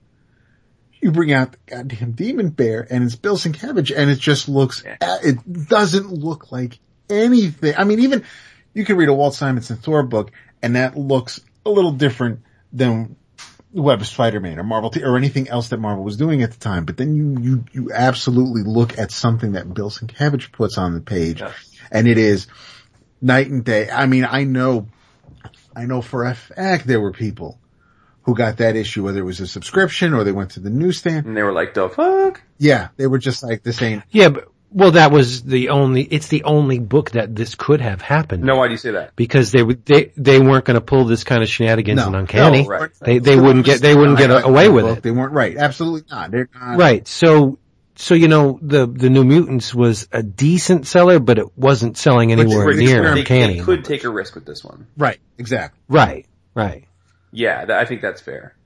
you 1.01 1.11
bring 1.11 1.33
out 1.33 1.53
the 1.53 1.59
goddamn 1.67 2.13
Demon 2.13 2.51
Bear 2.51 2.87
and 2.89 3.03
it's 3.05 3.17
Bill 3.17 3.37
Sienkiewicz 3.37 3.93
and 3.97 4.11
it 4.11 4.19
just 4.21 4.49
looks, 4.49 4.85
uh, 4.85 5.19
it 5.25 5.69
doesn't 5.69 6.13
look 6.13 6.53
like 6.53 6.79
anything. 7.11 7.75
I 7.77 7.85
mean, 7.85 8.01
even, 8.01 8.25
you 8.75 8.85
could 8.85 8.97
read 8.97 9.09
a 9.09 9.15
Walt 9.15 9.35
Simonson 9.35 9.77
Thor 9.77 10.03
book 10.05 10.31
and 10.63 10.77
that 10.77 10.97
looks 10.97 11.41
a 11.65 11.71
little 11.71 11.93
different 11.93 12.41
than 12.73 13.17
Web 13.73 14.01
of 14.01 14.07
Spider-Man 14.07 14.59
or 14.59 14.63
Marvel 14.63 14.91
T- 14.91 15.03
or 15.03 15.17
anything 15.17 15.49
else 15.49 15.69
that 15.69 15.79
Marvel 15.81 16.05
was 16.05 16.17
doing 16.17 16.43
at 16.43 16.53
the 16.53 16.59
time. 16.59 16.85
But 16.85 16.97
then 16.97 17.15
you, 17.15 17.39
you, 17.41 17.65
you 17.73 17.93
absolutely 17.93 18.63
look 18.63 18.99
at 18.99 19.11
something 19.11 19.53
that 19.53 19.73
Bill 19.75 19.91
Sienkiewicz 19.91 20.53
puts 20.53 20.79
on 20.79 20.95
the 20.95 21.01
page 21.01 21.41
Yeah. 21.41 21.53
and 21.91 22.07
it 22.07 22.19
is 22.19 22.47
night 23.21 23.49
and 23.49 23.65
day. 23.65 23.91
I 23.91 24.07
mean, 24.07 24.27
I 24.29 24.45
know, 24.45 24.89
I 25.75 25.87
know 25.87 26.03
for 26.03 26.25
a 26.25 26.35
fact 26.35 26.87
there 26.87 27.01
were 27.01 27.13
people 27.13 27.59
who 28.23 28.35
got 28.35 28.57
that 28.59 28.77
issue, 28.77 29.05
whether 29.05 29.21
it 29.21 29.25
was 29.25 29.41
a 29.41 29.47
subscription 29.47 30.13
or 30.15 30.25
they 30.25 30.33
went 30.33 30.51
to 30.53 30.61
the 30.61 30.71
newsstand. 30.71 31.27
And 31.27 31.37
they 31.37 31.43
were 31.43 31.53
like, 31.53 31.75
the 31.75 31.89
fuck? 31.89 32.43
Yeah, 32.59 32.89
they 32.97 33.07
were 33.07 33.19
just 33.19 33.43
like 33.43 33.63
the 33.63 33.73
same. 33.73 34.03
Yeah, 34.11 34.31
but, 34.31 34.49
well, 34.73 34.91
that 34.91 35.13
was 35.13 35.45
the 35.45 35.69
only, 35.69 36.03
it's 36.03 36.27
the 36.27 36.43
only 36.43 36.81
book 36.81 37.13
that 37.13 37.35
this 37.37 37.55
could 37.55 37.81
have 37.81 38.03
happened. 38.03 38.43
No, 38.43 38.57
why 38.57 38.67
do 38.67 38.73
you 38.73 38.79
say 38.79 38.91
that? 38.91 39.15
Because 39.15 39.53
they 39.53 39.63
would, 39.63 39.87
they, 39.87 40.13
they 40.17 40.41
weren't 40.41 40.65
going 40.65 40.75
to 40.75 40.81
pull 40.81 41.05
this 41.05 41.23
kind 41.23 41.43
of 41.43 41.49
shenanigans 41.49 41.99
No. 42.01 42.09
and 42.09 42.17
uncanny. 42.17 42.63
No, 42.65 42.69
right. 42.69 42.91
They, 43.01 43.19
they 43.21 43.37
wouldn't 43.39 43.65
get, 43.65 43.81
they 43.81 43.95
wouldn't 43.95 44.19
get 44.19 44.33
I- 44.33 44.39
I- 44.39 44.43
away 44.43 44.69
with 44.69 44.85
book, 44.87 44.99
it. 44.99 45.03
They 45.05 45.13
weren't 45.13 45.33
right. 45.33 45.57
Absolutely 45.57 46.03
not. 46.11 46.33
They're 46.33 46.49
not. 46.53 46.79
Right. 46.79 47.07
So, 47.07 47.59
so 47.97 48.15
you 48.15 48.29
know, 48.29 48.59
the 48.63 48.87
the 48.87 49.11
New 49.11 49.25
Mutants 49.25 49.75
was 49.75 50.07
a 50.13 50.23
decent 50.23 50.87
seller, 50.87 51.19
but 51.19 51.39
it 51.39 51.57
wasn't 51.57 51.97
selling 51.97 52.31
anywhere 52.31 52.71
it's 52.71 52.79
near 52.79 52.99
experiment. 52.99 53.15
They, 53.15 53.21
uncanny. 53.21 53.59
they 53.59 53.65
could 53.65 53.85
take 53.85 54.05
a 54.05 54.11
risk 54.11 54.35
with 54.35 54.45
this 54.45 54.63
one. 54.63 54.87
Right. 54.97 55.19
Exactly. 55.39 55.81
Right. 55.89 56.27
Right. 56.55 56.87
Yeah, 57.33 57.65
that, 57.65 57.79
I 57.79 57.85
think 57.85 58.03
that's 58.03 58.21
fair. 58.21 58.57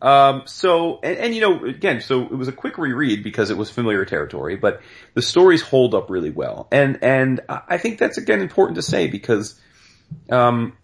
Um, 0.00 0.42
so, 0.46 1.00
and, 1.02 1.18
and 1.18 1.34
you 1.34 1.40
know, 1.40 1.64
again, 1.64 2.00
so 2.00 2.22
it 2.22 2.34
was 2.34 2.48
a 2.48 2.52
quick 2.52 2.78
reread 2.78 3.24
because 3.24 3.50
it 3.50 3.56
was 3.56 3.68
familiar 3.68 4.04
territory, 4.04 4.56
but 4.56 4.80
the 5.14 5.22
stories 5.22 5.60
hold 5.60 5.94
up 5.94 6.08
really 6.08 6.30
well. 6.30 6.68
And, 6.70 7.02
and 7.02 7.40
I 7.48 7.62
I 7.70 7.78
think 7.78 7.98
that's 7.98 8.16
again 8.16 8.40
important 8.40 8.76
to 8.76 8.82
say 8.82 9.08
because, 9.08 9.58
um, 10.30 10.76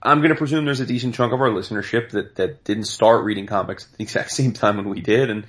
I'm 0.00 0.18
going 0.18 0.30
to 0.30 0.36
presume 0.36 0.64
there's 0.64 0.80
a 0.80 0.86
decent 0.86 1.16
chunk 1.16 1.32
of 1.32 1.40
our 1.40 1.48
listenership 1.48 2.10
that, 2.10 2.36
that 2.36 2.62
didn't 2.62 2.84
start 2.84 3.24
reading 3.24 3.46
comics 3.46 3.86
at 3.90 3.98
the 3.98 4.04
exact 4.04 4.30
same 4.40 4.52
time 4.52 4.76
when 4.76 4.88
we 4.88 5.00
did. 5.00 5.30
And 5.30 5.44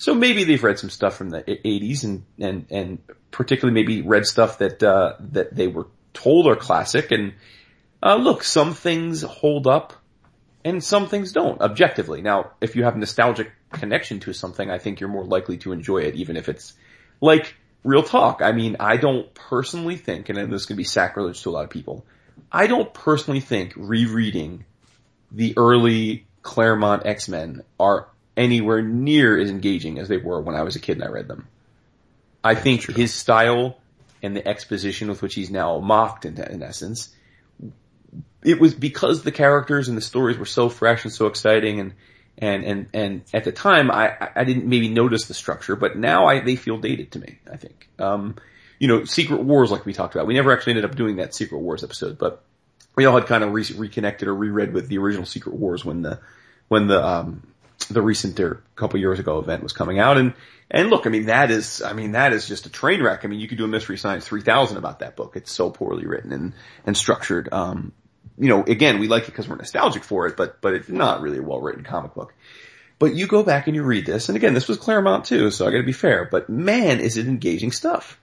so 0.00 0.14
maybe 0.14 0.44
they've 0.44 0.64
read 0.64 0.78
some 0.78 0.88
stuff 0.88 1.14
from 1.14 1.28
the 1.28 1.42
80s 1.42 2.04
and, 2.04 2.24
and, 2.38 2.64
and 2.70 2.98
particularly 3.30 3.78
maybe 3.78 4.00
read 4.00 4.24
stuff 4.24 4.56
that, 4.56 4.82
uh, 4.82 5.16
that 5.32 5.54
they 5.54 5.66
were 5.66 5.88
told 6.14 6.46
are 6.46 6.56
classic. 6.56 7.12
And, 7.12 7.34
uh, 8.02 8.16
look, 8.16 8.42
some 8.42 8.72
things 8.72 9.20
hold 9.20 9.66
up 9.66 9.92
and 10.64 10.82
some 10.82 11.06
things 11.06 11.32
don't 11.32 11.60
objectively. 11.60 12.22
Now, 12.22 12.52
if 12.62 12.76
you 12.76 12.84
have 12.84 12.96
nostalgic 12.96 13.52
connection 13.72 14.20
to 14.20 14.32
something, 14.32 14.70
I 14.70 14.78
think 14.78 15.00
you're 15.00 15.10
more 15.10 15.26
likely 15.26 15.58
to 15.58 15.72
enjoy 15.72 15.98
it, 15.98 16.14
even 16.14 16.38
if 16.38 16.48
it's 16.48 16.72
like 17.20 17.54
real 17.84 18.02
talk. 18.02 18.40
I 18.40 18.52
mean, 18.52 18.76
I 18.80 18.96
don't 18.96 19.34
personally 19.34 19.96
think, 19.96 20.30
and 20.30 20.38
this 20.50 20.62
is 20.62 20.66
going 20.66 20.76
to 20.76 20.80
be 20.80 20.84
sacrilege 20.84 21.42
to 21.42 21.50
a 21.50 21.52
lot 21.52 21.64
of 21.64 21.70
people, 21.70 22.06
I 22.50 22.68
don't 22.68 22.94
personally 22.94 23.40
think 23.40 23.74
rereading 23.76 24.64
the 25.30 25.52
early 25.58 26.26
Claremont 26.40 27.04
X-Men 27.04 27.64
are 27.78 28.08
anywhere 28.36 28.82
near 28.82 29.38
as 29.38 29.50
engaging 29.50 29.98
as 29.98 30.08
they 30.08 30.16
were 30.16 30.40
when 30.40 30.54
I 30.56 30.62
was 30.62 30.76
a 30.76 30.80
kid 30.80 30.96
and 30.96 31.04
I 31.04 31.08
read 31.08 31.28
them. 31.28 31.46
I 32.42 32.54
think 32.54 32.86
his 32.86 33.12
style 33.12 33.76
and 34.22 34.34
the 34.34 34.46
exposition 34.46 35.08
with 35.08 35.22
which 35.22 35.34
he's 35.34 35.50
now 35.50 35.78
mocked 35.78 36.24
in, 36.24 36.40
in 36.40 36.62
essence 36.62 37.14
it 38.42 38.60
was 38.60 38.74
because 38.74 39.22
the 39.22 39.32
characters 39.32 39.88
and 39.88 39.96
the 39.96 40.02
stories 40.02 40.38
were 40.38 40.46
so 40.46 40.68
fresh 40.68 41.04
and 41.04 41.12
so 41.12 41.26
exciting 41.26 41.80
and 41.80 41.92
and 42.38 42.64
and 42.64 42.86
and 42.94 43.22
at 43.34 43.44
the 43.44 43.52
time 43.52 43.90
I 43.90 44.30
I 44.34 44.44
didn't 44.44 44.66
maybe 44.66 44.88
notice 44.88 45.26
the 45.26 45.34
structure, 45.34 45.76
but 45.76 45.96
now 45.96 46.26
I 46.26 46.40
they 46.40 46.56
feel 46.56 46.78
dated 46.78 47.12
to 47.12 47.18
me. 47.18 47.38
I 47.50 47.56
think, 47.56 47.88
um, 47.98 48.36
you 48.78 48.88
know, 48.88 49.04
Secret 49.04 49.42
Wars 49.42 49.70
like 49.70 49.84
we 49.84 49.92
talked 49.92 50.14
about. 50.14 50.26
We 50.26 50.34
never 50.34 50.52
actually 50.52 50.72
ended 50.72 50.86
up 50.86 50.96
doing 50.96 51.16
that 51.16 51.34
Secret 51.34 51.58
Wars 51.58 51.84
episode, 51.84 52.16
but 52.16 52.42
we 52.96 53.04
all 53.04 53.16
had 53.18 53.26
kind 53.26 53.44
of 53.44 53.52
re- 53.52 53.64
reconnected 53.76 54.26
or 54.26 54.34
reread 54.34 54.72
with 54.72 54.88
the 54.88 54.98
original 54.98 55.26
Secret 55.26 55.54
Wars 55.54 55.84
when 55.84 56.02
the 56.02 56.18
when 56.68 56.86
the 56.86 57.04
um 57.04 57.42
the 57.88 58.02
recent 58.02 58.38
or 58.40 58.52
a 58.52 58.76
couple 58.76 59.00
years 59.00 59.18
ago 59.18 59.38
event 59.38 59.62
was 59.62 59.72
coming 59.72 59.98
out 59.98 60.16
and 60.16 60.34
and 60.72 60.88
look, 60.88 61.06
I 61.06 61.10
mean 61.10 61.26
that 61.26 61.50
is 61.50 61.82
I 61.82 61.94
mean 61.94 62.12
that 62.12 62.32
is 62.32 62.46
just 62.46 62.66
a 62.66 62.70
train 62.70 63.02
wreck. 63.02 63.24
I 63.24 63.28
mean 63.28 63.40
you 63.40 63.48
could 63.48 63.58
do 63.58 63.64
a 63.64 63.68
Mystery 63.68 63.98
Science 63.98 64.26
3000 64.26 64.76
about 64.76 65.00
that 65.00 65.16
book. 65.16 65.36
It's 65.36 65.50
so 65.50 65.70
poorly 65.70 66.06
written 66.06 66.32
and 66.32 66.52
and 66.86 66.96
structured. 66.96 67.48
Um 67.52 67.92
you 68.40 68.48
know, 68.48 68.62
again, 68.62 68.98
we 68.98 69.06
like 69.06 69.24
it 69.24 69.32
because 69.32 69.48
we're 69.48 69.56
nostalgic 69.56 70.02
for 70.02 70.26
it, 70.26 70.36
but, 70.36 70.62
but 70.62 70.72
it's 70.72 70.88
not 70.88 71.20
really 71.20 71.38
a 71.38 71.42
well 71.42 71.60
written 71.60 71.84
comic 71.84 72.14
book. 72.14 72.34
But 72.98 73.14
you 73.14 73.26
go 73.26 73.42
back 73.42 73.66
and 73.66 73.76
you 73.76 73.82
read 73.82 74.06
this, 74.06 74.28
and 74.28 74.36
again, 74.36 74.54
this 74.54 74.66
was 74.66 74.78
Claremont 74.78 75.26
too, 75.26 75.50
so 75.50 75.66
I 75.66 75.70
gotta 75.70 75.84
be 75.84 75.92
fair, 75.92 76.26
but 76.30 76.48
man, 76.48 77.00
is 77.00 77.16
it 77.16 77.26
engaging 77.26 77.70
stuff. 77.70 78.18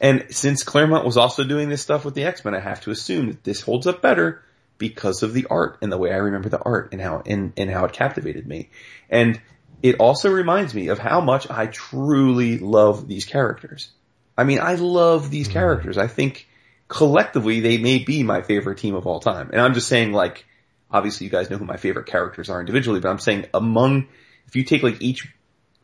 And 0.00 0.26
since 0.30 0.62
Claremont 0.62 1.06
was 1.06 1.16
also 1.16 1.44
doing 1.44 1.68
this 1.68 1.82
stuff 1.82 2.04
with 2.04 2.14
the 2.14 2.24
X-Men, 2.24 2.54
I 2.54 2.60
have 2.60 2.80
to 2.82 2.90
assume 2.90 3.28
that 3.28 3.44
this 3.44 3.60
holds 3.60 3.86
up 3.86 4.02
better 4.02 4.42
because 4.82 5.22
of 5.22 5.32
the 5.32 5.46
art 5.48 5.78
and 5.80 5.92
the 5.92 5.96
way 5.96 6.12
I 6.12 6.16
remember 6.16 6.48
the 6.48 6.60
art 6.60 6.88
and 6.90 7.00
how, 7.00 7.22
and, 7.24 7.52
and 7.56 7.70
how 7.70 7.84
it 7.84 7.92
captivated 7.92 8.48
me. 8.48 8.68
And 9.08 9.40
it 9.80 10.00
also 10.00 10.28
reminds 10.28 10.74
me 10.74 10.88
of 10.88 10.98
how 10.98 11.20
much 11.20 11.48
I 11.48 11.66
truly 11.66 12.58
love 12.58 13.06
these 13.06 13.24
characters. 13.24 13.92
I 14.36 14.42
mean, 14.42 14.58
I 14.58 14.74
love 14.74 15.30
these 15.30 15.48
mm. 15.48 15.52
characters. 15.52 15.98
I 15.98 16.08
think 16.08 16.48
collectively 16.88 17.60
they 17.60 17.78
may 17.78 18.00
be 18.00 18.24
my 18.24 18.42
favorite 18.42 18.78
team 18.78 18.96
of 18.96 19.06
all 19.06 19.20
time. 19.20 19.50
And 19.52 19.60
I'm 19.60 19.74
just 19.74 19.86
saying 19.86 20.12
like, 20.12 20.44
obviously 20.90 21.26
you 21.26 21.30
guys 21.30 21.48
know 21.48 21.58
who 21.58 21.64
my 21.64 21.76
favorite 21.76 22.06
characters 22.06 22.50
are 22.50 22.58
individually, 22.58 22.98
but 22.98 23.08
I'm 23.08 23.20
saying 23.20 23.46
among, 23.54 24.08
if 24.48 24.56
you 24.56 24.64
take 24.64 24.82
like 24.82 25.00
each 25.00 25.32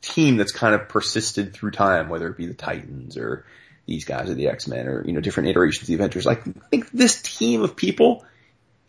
team 0.03 0.39
that's 0.39 0.53
kind 0.53 0.75
of 0.75 0.89
persisted 0.89 1.55
through 1.55 1.71
time, 1.71 2.09
whether 2.09 2.27
it 2.27 2.37
be 2.37 2.47
the 2.47 2.55
Titans 2.55 3.17
or 3.17 3.45
these 3.87 4.05
guys 4.05 4.29
or 4.29 4.35
the 4.35 4.49
X-Men 4.49 4.87
or, 4.87 5.05
you 5.07 5.13
know, 5.13 5.21
different 5.21 5.49
iterations 5.49 5.83
of 5.83 5.87
the 5.87 5.95
Avengers, 5.95 6.27
like, 6.27 6.47
I 6.47 6.69
think 6.71 6.91
this 6.91 7.23
team 7.23 7.63
of 7.63 7.75
people, 7.75 8.25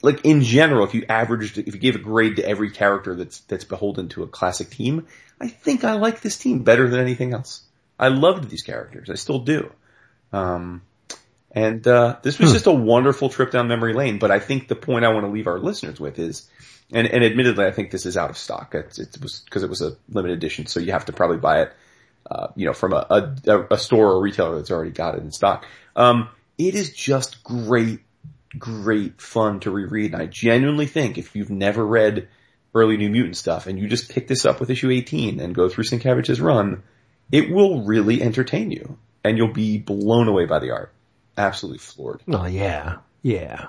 like 0.02 0.26
in 0.26 0.42
general, 0.42 0.86
if 0.86 0.94
you 0.94 1.06
averaged, 1.08 1.58
if 1.58 1.74
you 1.74 1.80
gave 1.80 1.96
a 1.96 2.00
grade 2.00 2.38
to 2.38 2.48
every 2.48 2.72
character 2.72 3.16
that's, 3.16 3.42
that's 3.42 3.64
beholden 3.64 4.10
to 4.10 4.24
a 4.24 4.28
classic 4.28 4.70
team, 4.70 5.08
I 5.40 5.48
think 5.48 5.84
I 5.84 5.94
like 5.94 6.22
this 6.22 6.38
team 6.38 6.64
better 6.64 6.90
than 6.90 7.00
anything 7.00 7.34
else. 7.34 7.62
I 7.98 8.08
loved 8.08 8.50
these 8.50 8.64
characters. 8.64 9.10
I 9.10 9.16
still 9.16 9.40
do. 9.40 9.72
Um, 10.32 10.84
and 11.52 11.86
uh, 11.88 12.18
this 12.22 12.40
was 12.40 12.52
hmm. 12.52 12.54
just 12.54 12.68
a 12.68 12.72
wonderful 12.72 13.30
trip 13.30 13.52
down 13.52 13.68
memory 13.68 13.94
lane. 13.94 14.20
But 14.20 14.32
I 14.32 14.40
think 14.40 14.68
the 14.68 14.76
point 14.76 15.06
I 15.06 15.10
want 15.10 15.26
to 15.26 15.32
leave 15.32 15.48
our 15.48 15.60
listeners 15.60 16.00
with 16.00 16.20
is, 16.20 16.48
and, 16.92 17.08
and 17.08 17.24
admittedly, 17.24 17.66
I 17.66 17.72
think 17.72 17.92
this 17.92 18.06
is 18.06 18.18
out 18.18 18.30
of 18.30 18.38
stock. 18.38 18.76
It's, 18.76 19.00
it 19.00 19.18
was 19.22 19.42
because 19.42 19.64
it 19.64 19.70
was 19.70 19.82
a 19.82 19.96
limited 20.10 20.38
edition, 20.38 20.66
so 20.68 20.80
you 20.80 20.92
have 20.92 21.06
to 21.06 21.14
probably 21.14 21.38
buy 21.38 21.64
it, 21.64 21.74
uh, 22.30 22.48
you 22.56 22.66
know, 22.66 22.74
from 22.74 22.94
a, 22.94 23.34
a, 23.46 23.62
a, 23.72 23.78
store 23.78 24.14
or 24.14 24.22
retailer 24.22 24.56
that's 24.56 24.72
already 24.72 24.92
got 24.92 25.16
it 25.16 25.22
in 25.22 25.32
stock. 25.32 25.66
Um, 25.96 26.30
it 26.58 26.76
is 26.76 26.94
just 26.94 27.44
great, 27.44 28.00
great 28.58 29.22
fun 29.22 29.60
to 29.62 29.72
reread. 29.72 30.14
And 30.14 30.22
I 30.22 30.26
genuinely 30.26 30.88
think 30.88 31.18
if 31.18 31.36
you've 31.36 31.50
never 31.50 31.86
read 31.86 32.28
early 32.74 32.98
New 32.98 33.10
Mutant 33.10 33.38
stuff 33.38 33.68
and 33.68 33.80
you 33.80 33.88
just 33.88 34.12
pick 34.12 34.28
this 34.28 34.46
up 34.46 34.60
with 34.60 34.70
issue 34.70 34.90
18 34.90 35.40
and 35.40 35.56
go 35.56 35.70
through 35.70 35.84
Sienkiewicz's 35.84 36.42
run, 36.42 36.84
it 37.32 37.50
will 37.50 37.84
really 37.84 38.22
entertain 38.22 38.72
you 38.72 38.98
and 39.24 39.38
you'll 39.38 39.54
be 39.54 39.78
blown 39.78 40.28
away 40.28 40.46
by 40.46 40.60
the 40.60 40.72
art 40.72 40.94
absolutely 41.40 41.80
floored. 41.80 42.22
Oh 42.28 42.46
yeah, 42.46 42.98
yeah, 43.22 43.68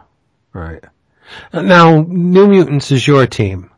right. 0.53 0.85
Uh, 1.53 1.62
now, 1.62 2.01
New 2.01 2.49
Mutants 2.49 2.90
is 2.90 3.07
your 3.07 3.27
team, 3.27 3.71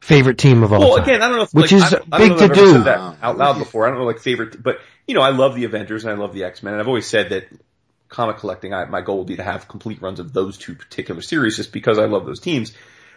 favorite 0.00 0.38
team 0.38 0.62
of 0.62 0.72
all 0.72 0.80
well, 0.80 0.96
time. 0.96 1.04
again, 1.04 1.22
I 1.22 1.28
don't 1.28 1.36
know, 1.36 1.42
if, 1.44 1.54
which 1.54 1.72
like, 1.72 1.92
is 1.92 1.94
I, 1.94 2.02
I 2.12 2.18
big 2.18 2.38
to 2.38 2.48
do. 2.48 2.88
out 2.88 3.38
loud 3.38 3.58
before. 3.58 3.86
I 3.86 3.90
don't 3.90 3.98
know, 3.98 4.04
like 4.04 4.18
favorite, 4.18 4.60
but 4.62 4.80
you 5.06 5.14
know, 5.14 5.22
I 5.22 5.30
love 5.30 5.54
the 5.54 5.64
Avengers 5.64 6.04
and 6.04 6.12
I 6.12 6.16
love 6.16 6.34
the 6.34 6.44
X 6.44 6.62
Men, 6.62 6.74
and 6.74 6.80
I've 6.80 6.88
always 6.88 7.06
said 7.06 7.30
that 7.30 7.48
comic 8.10 8.38
collecting, 8.38 8.74
I, 8.74 8.84
my 8.84 9.00
goal 9.00 9.18
would 9.18 9.26
be 9.26 9.36
to 9.36 9.42
have 9.42 9.68
complete 9.68 10.02
runs 10.02 10.20
of 10.20 10.32
those 10.34 10.58
two 10.58 10.74
particular 10.74 11.22
series, 11.22 11.56
just 11.56 11.72
because 11.72 11.98
I 11.98 12.04
love 12.04 12.26
those 12.26 12.40
teams. 12.40 12.72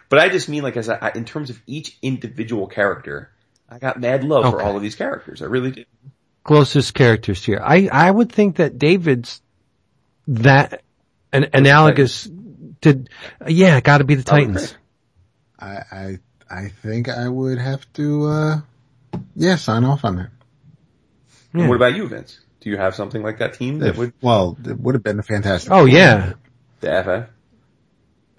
But 0.08 0.20
I 0.20 0.28
just 0.30 0.48
mean 0.48 0.62
like 0.62 0.76
as 0.76 0.88
I, 0.88 1.10
in 1.14 1.24
terms 1.24 1.50
of 1.50 1.60
each 1.66 1.98
individual 2.00 2.66
character, 2.66 3.30
I 3.68 3.78
got 3.78 4.00
mad 4.00 4.24
love 4.24 4.46
okay. 4.46 4.52
for 4.52 4.62
all 4.62 4.76
of 4.76 4.82
these 4.82 4.94
characters. 4.94 5.42
I 5.42 5.46
really 5.46 5.72
did. 5.72 5.86
Closest 6.44 6.94
characters 6.94 7.44
here. 7.44 7.60
I, 7.62 7.88
I 7.90 8.10
would 8.10 8.30
think 8.30 8.56
that 8.56 8.78
David's 8.78 9.40
that 10.28 10.82
an 11.32 11.48
analogous 11.52 12.28
to 12.82 13.04
yeah, 13.46 13.80
got 13.80 13.98
to 13.98 14.04
be 14.04 14.14
the 14.14 14.22
Titans. 14.22 14.74
I, 15.58 15.78
I 15.90 16.18
I 16.50 16.68
think 16.68 17.08
I 17.08 17.28
would 17.28 17.58
have 17.58 17.90
to 17.94 18.26
uh 18.26 18.60
yeah 19.34 19.56
sign 19.56 19.84
off 19.84 20.04
on 20.04 20.16
that. 20.16 20.30
Yeah. 21.54 21.68
What 21.68 21.76
about 21.76 21.96
you, 21.96 22.06
Vince? 22.08 22.40
Do 22.64 22.70
you 22.70 22.76
have 22.76 22.94
something 22.94 23.22
like 23.22 23.38
that 23.38 23.54
team 23.54 23.78
that 23.78 23.90
if, 23.90 23.98
would? 23.98 24.12
Well, 24.20 24.56
it 24.64 24.78
would 24.78 24.94
have 24.94 25.04
been 25.04 25.18
a 25.18 25.22
fantastic. 25.22 25.70
Oh 25.70 25.84
yeah, 25.84 26.32
the 26.80 27.26
FF. 27.26 27.30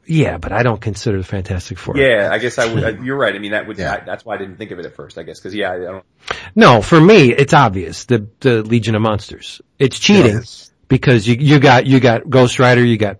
Yeah, 0.07 0.37
but 0.37 0.51
I 0.51 0.61
don't 0.61 0.79
consider 0.79 1.17
the 1.17 1.23
Fantastic 1.23 1.79
Four. 1.79 1.97
Yeah, 1.97 2.29
I 2.31 2.37
guess 2.37 2.59
I 2.59 2.71
would. 2.71 3.03
you're 3.03 3.17
right. 3.17 3.33
I 3.33 3.39
mean, 3.39 3.51
that 3.51 3.65
would. 3.65 3.79
Yeah. 3.79 3.93
I, 3.93 4.05
that's 4.05 4.23
why 4.23 4.35
I 4.35 4.37
didn't 4.37 4.57
think 4.57 4.69
of 4.69 4.77
it 4.77 4.85
at 4.85 4.95
first. 4.95 5.17
I 5.17 5.23
guess 5.23 5.39
because 5.39 5.55
yeah, 5.55 5.71
I, 5.71 5.75
I, 5.75 5.79
don't. 5.79 6.05
No, 6.53 6.83
for 6.83 7.01
me, 7.01 7.33
it's 7.33 7.53
obvious. 7.53 8.05
The 8.05 8.27
the 8.39 8.61
Legion 8.61 8.93
of 8.93 9.01
Monsters. 9.01 9.61
It's 9.79 9.97
cheating. 9.97 10.35
Yes 10.35 10.71
because 10.87 11.27
you 11.27 11.35
you 11.35 11.59
got 11.59 11.85
you 11.85 11.99
got 11.99 12.29
Ghost 12.29 12.59
Rider, 12.59 12.83
you 12.83 12.97
got 12.97 13.17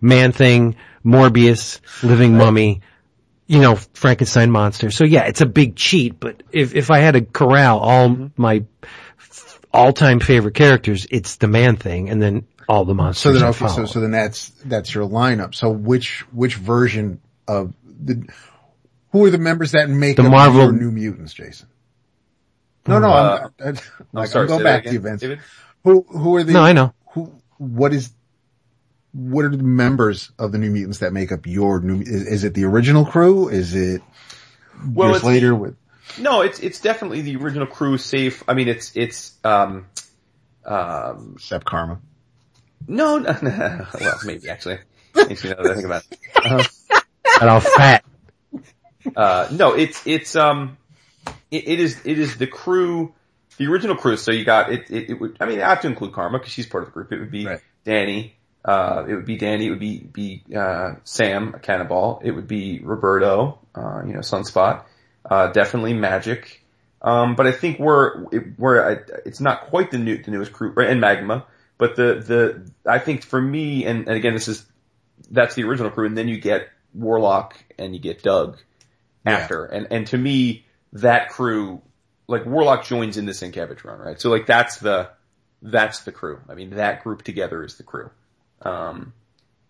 Man 0.00 0.32
Thing, 0.32 0.76
Morbius, 1.04 1.80
Living 2.02 2.32
right. 2.32 2.44
Mummy, 2.44 2.80
you 3.46 3.60
know 3.60 3.76
Frankenstein 3.76 4.50
monster. 4.50 4.90
So 4.90 5.04
yeah, 5.04 5.24
it's 5.24 5.40
a 5.40 5.46
big 5.46 5.76
cheat. 5.76 6.18
But 6.18 6.42
if 6.50 6.74
if 6.74 6.90
I 6.90 6.98
had 6.98 7.12
to 7.12 7.22
corral 7.22 7.78
all 7.78 8.08
mm-hmm. 8.08 8.26
my 8.36 8.64
all 9.74 9.92
time 9.92 10.20
favorite 10.20 10.54
characters, 10.54 11.06
it's 11.10 11.36
the 11.36 11.48
Man 11.48 11.76
Thing, 11.76 12.08
and 12.08 12.22
then 12.22 12.46
all 12.68 12.84
the 12.84 12.94
monsters. 12.94 13.22
So 13.22 13.32
then 13.32 13.44
okay, 13.50 13.68
so 13.68 13.84
so 13.84 14.00
then 14.00 14.12
that's 14.12 14.50
that's 14.64 14.94
your 14.94 15.08
lineup. 15.08 15.54
So 15.54 15.70
which 15.70 16.20
which 16.32 16.54
version 16.54 17.20
of 17.46 17.74
the 17.84 18.26
who 19.10 19.24
are 19.26 19.30
the 19.30 19.38
members 19.38 19.72
that 19.72 19.90
make 19.90 20.16
the 20.16 20.22
Marvel 20.22 20.72
New 20.72 20.90
Mutants, 20.90 21.34
Jason? 21.34 21.68
No, 22.86 22.98
no, 22.98 23.08
uh, 23.08 23.48
I'm, 23.60 23.66
I'm, 23.66 23.78
I'm, 24.14 24.26
sorry, 24.26 24.50
I'm 24.50 24.58
go 24.58 24.62
back 24.62 24.84
to 24.84 24.92
you, 24.92 25.00
Vince. 25.00 25.20
David? 25.20 25.40
Who 25.82 26.02
who 26.08 26.36
are 26.36 26.44
the? 26.44 26.52
No, 26.52 26.62
I 26.62 26.72
know 26.72 26.94
who, 27.10 27.32
what 27.58 27.92
is, 27.92 28.12
what 29.12 29.44
are 29.44 29.50
the 29.50 29.62
members 29.62 30.30
of 30.38 30.52
the 30.52 30.58
New 30.58 30.70
Mutants 30.70 30.98
that 30.98 31.12
make 31.12 31.32
up 31.32 31.46
your 31.46 31.80
new, 31.80 32.00
is, 32.00 32.26
is 32.26 32.44
it 32.44 32.54
the 32.54 32.64
original 32.64 33.04
crew? 33.04 33.48
Is 33.48 33.74
it 33.74 34.02
well, 34.86 35.10
years 35.10 35.24
later 35.24 35.54
with? 35.54 35.76
No, 36.18 36.42
it's, 36.42 36.60
it's 36.60 36.80
definitely 36.80 37.22
the 37.22 37.36
original 37.36 37.66
crew 37.66 37.98
safe. 37.98 38.42
I 38.48 38.54
mean, 38.54 38.68
it's, 38.68 38.96
it's, 38.96 39.32
um, 39.44 39.86
um, 40.64 41.34
Except 41.36 41.64
Karma. 41.64 42.00
No, 42.86 43.18
no, 43.18 43.38
no, 43.42 43.86
well, 44.00 44.18
maybe 44.24 44.48
actually. 44.48 44.78
Makes 45.14 45.44
me 45.44 45.50
know 45.50 45.56
that 45.62 45.70
I 45.70 45.74
think 45.74 45.86
about 45.86 46.04
it. 46.10 46.18
Uh, 46.44 47.00
and 47.40 47.50
all 47.50 47.60
fat. 47.60 48.04
Uh, 49.16 49.48
no, 49.52 49.74
it's, 49.74 50.06
it's, 50.06 50.36
um, 50.36 50.76
it, 51.50 51.68
it 51.68 51.80
is, 51.80 52.00
it 52.04 52.18
is 52.18 52.36
the 52.36 52.46
crew 52.46 53.14
the 53.56 53.66
original 53.66 53.96
crew. 53.96 54.16
So 54.16 54.32
you 54.32 54.44
got 54.44 54.72
it. 54.72 54.90
It, 54.90 55.10
it 55.10 55.20
would. 55.20 55.36
I 55.40 55.46
mean, 55.46 55.60
I 55.60 55.68
have 55.70 55.82
to 55.82 55.86
include 55.86 56.12
Karma 56.12 56.38
because 56.38 56.52
she's 56.52 56.66
part 56.66 56.84
of 56.84 56.88
the 56.88 56.92
group. 56.92 57.12
It 57.12 57.20
would 57.20 57.30
be 57.30 57.46
right. 57.46 57.60
Dani. 57.86 58.32
Uh, 58.64 59.04
it 59.06 59.14
would 59.14 59.26
be 59.26 59.38
Dani. 59.38 59.66
It 59.66 59.70
would 59.70 59.80
be 59.80 59.98
be 59.98 60.42
uh, 60.56 60.94
Sam, 61.04 61.54
a 61.54 61.58
Cannonball. 61.58 62.20
It 62.24 62.32
would 62.32 62.48
be 62.48 62.80
Roberto. 62.82 63.58
Uh, 63.74 64.02
you 64.06 64.14
know, 64.14 64.20
Sunspot. 64.20 64.84
Uh, 65.28 65.48
definitely 65.48 65.94
Magic. 65.94 66.62
Um, 67.02 67.34
but 67.34 67.46
I 67.46 67.52
think 67.52 67.78
we're 67.78 68.24
we're 68.56 69.04
it's 69.26 69.40
not 69.40 69.66
quite 69.66 69.90
the 69.90 69.98
new 69.98 70.22
the 70.22 70.30
newest 70.30 70.52
crew 70.52 70.74
and 70.78 71.00
Magma. 71.00 71.46
But 71.76 71.96
the 71.96 72.14
the 72.14 72.90
I 72.90 72.98
think 72.98 73.24
for 73.24 73.40
me 73.40 73.84
and, 73.84 74.08
and 74.08 74.16
again 74.16 74.32
this 74.32 74.48
is 74.48 74.64
that's 75.30 75.54
the 75.54 75.64
original 75.64 75.90
crew 75.90 76.06
and 76.06 76.16
then 76.16 76.28
you 76.28 76.40
get 76.40 76.68
Warlock 76.94 77.62
and 77.78 77.94
you 77.94 78.00
get 78.00 78.22
Doug 78.22 78.58
after 79.26 79.68
yeah. 79.70 79.78
and 79.78 79.86
and 79.90 80.06
to 80.08 80.18
me 80.18 80.64
that 80.92 81.28
crew 81.28 81.82
like 82.26 82.46
Warlock 82.46 82.84
joins 82.84 83.16
in 83.16 83.26
the 83.26 83.32
Sienkiewicz 83.32 83.84
run, 83.84 83.98
right? 83.98 84.20
So 84.20 84.30
like 84.30 84.46
that's 84.46 84.78
the 84.78 85.10
that's 85.62 86.00
the 86.00 86.12
crew. 86.12 86.40
I 86.48 86.54
mean, 86.54 86.70
that 86.70 87.02
group 87.02 87.22
together 87.22 87.64
is 87.64 87.76
the 87.76 87.82
crew. 87.82 88.10
Um, 88.62 89.12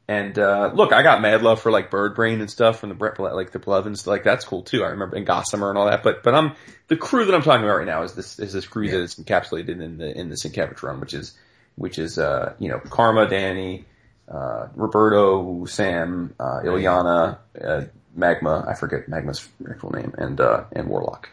and 0.06 0.38
uh, 0.38 0.70
look, 0.74 0.92
I 0.92 1.02
got 1.02 1.22
mad 1.22 1.42
love 1.42 1.62
for 1.62 1.70
like 1.70 1.90
Bird 1.90 2.14
Brain 2.14 2.40
and 2.40 2.50
stuff 2.50 2.80
from 2.80 2.90
the 2.90 2.94
Bret 2.94 3.18
like 3.18 3.52
the 3.52 3.58
Blevins, 3.58 4.06
like 4.06 4.22
that's 4.22 4.44
cool 4.44 4.62
too. 4.62 4.84
I 4.84 4.88
remember 4.88 5.16
and 5.16 5.26
Gossamer 5.26 5.70
and 5.70 5.78
all 5.78 5.86
that. 5.86 6.02
But 6.02 6.22
but 6.22 6.34
I'm 6.34 6.52
the 6.88 6.96
crew 6.96 7.24
that 7.24 7.34
I'm 7.34 7.42
talking 7.42 7.64
about 7.64 7.78
right 7.78 7.86
now 7.86 8.02
is 8.02 8.12
this 8.12 8.38
is 8.38 8.52
this 8.52 8.66
crew 8.66 8.84
yeah. 8.84 8.92
that 8.92 9.00
is 9.00 9.14
encapsulated 9.14 9.80
in 9.80 9.96
the 9.96 10.18
in 10.18 10.28
the 10.28 10.34
Sienkiewicz 10.34 10.82
run, 10.82 11.00
which 11.00 11.14
is 11.14 11.34
which 11.76 11.98
is 11.98 12.18
uh 12.18 12.54
you 12.58 12.68
know 12.68 12.80
Karma, 12.80 13.26
Dani, 13.26 13.84
uh, 14.28 14.68
Roberto, 14.74 15.64
Sam, 15.64 16.34
uh, 16.38 16.60
Illyana, 16.62 17.38
uh, 17.62 17.82
Magma. 18.14 18.64
I 18.68 18.74
forget 18.74 19.08
Magma's 19.08 19.48
actual 19.70 19.92
name, 19.92 20.14
and 20.18 20.38
uh, 20.40 20.64
and 20.72 20.88
Warlock. 20.88 21.30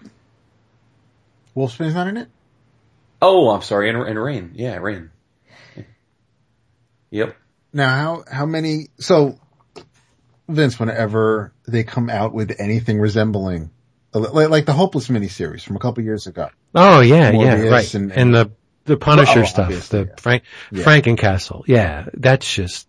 Wolfsbane's 1.55 1.93
not 1.93 2.07
in 2.07 2.15
it? 2.15 2.29
Oh, 3.21 3.49
I'm 3.49 3.61
sorry, 3.61 3.89
and, 3.89 3.97
and 3.97 4.17
Rahne. 4.17 4.51
Yeah, 4.53 4.77
Rahne. 4.77 5.09
Yep. 7.11 7.35
Now, 7.73 7.89
how, 7.89 8.23
how 8.29 8.45
many, 8.45 8.87
so, 8.99 9.39
Vince, 10.47 10.79
whenever 10.79 11.53
they 11.67 11.83
come 11.83 12.09
out 12.09 12.33
with 12.33 12.55
anything 12.59 12.99
resembling, 12.99 13.71
like, 14.13 14.49
like 14.49 14.65
the 14.65 14.73
Hopeless 14.73 15.07
miniseries 15.07 15.63
from 15.63 15.77
a 15.77 15.79
couple 15.79 16.03
years 16.03 16.27
ago. 16.27 16.49
Oh, 16.75 16.99
yeah, 16.99 17.31
Morbius 17.31 17.63
yeah, 17.63 17.69
right. 17.69 17.93
And, 17.93 18.11
and, 18.11 18.21
and, 18.21 18.35
the, 18.35 18.51
the 18.85 18.97
Punisher 18.97 19.41
oh, 19.41 19.45
stuff, 19.45 19.89
the 19.89 20.05
yeah. 20.05 20.15
Frank, 20.17 20.43
yeah. 20.71 20.83
Frankencastle. 20.83 21.63
Yeah, 21.67 22.07
that's 22.13 22.51
just 22.51 22.87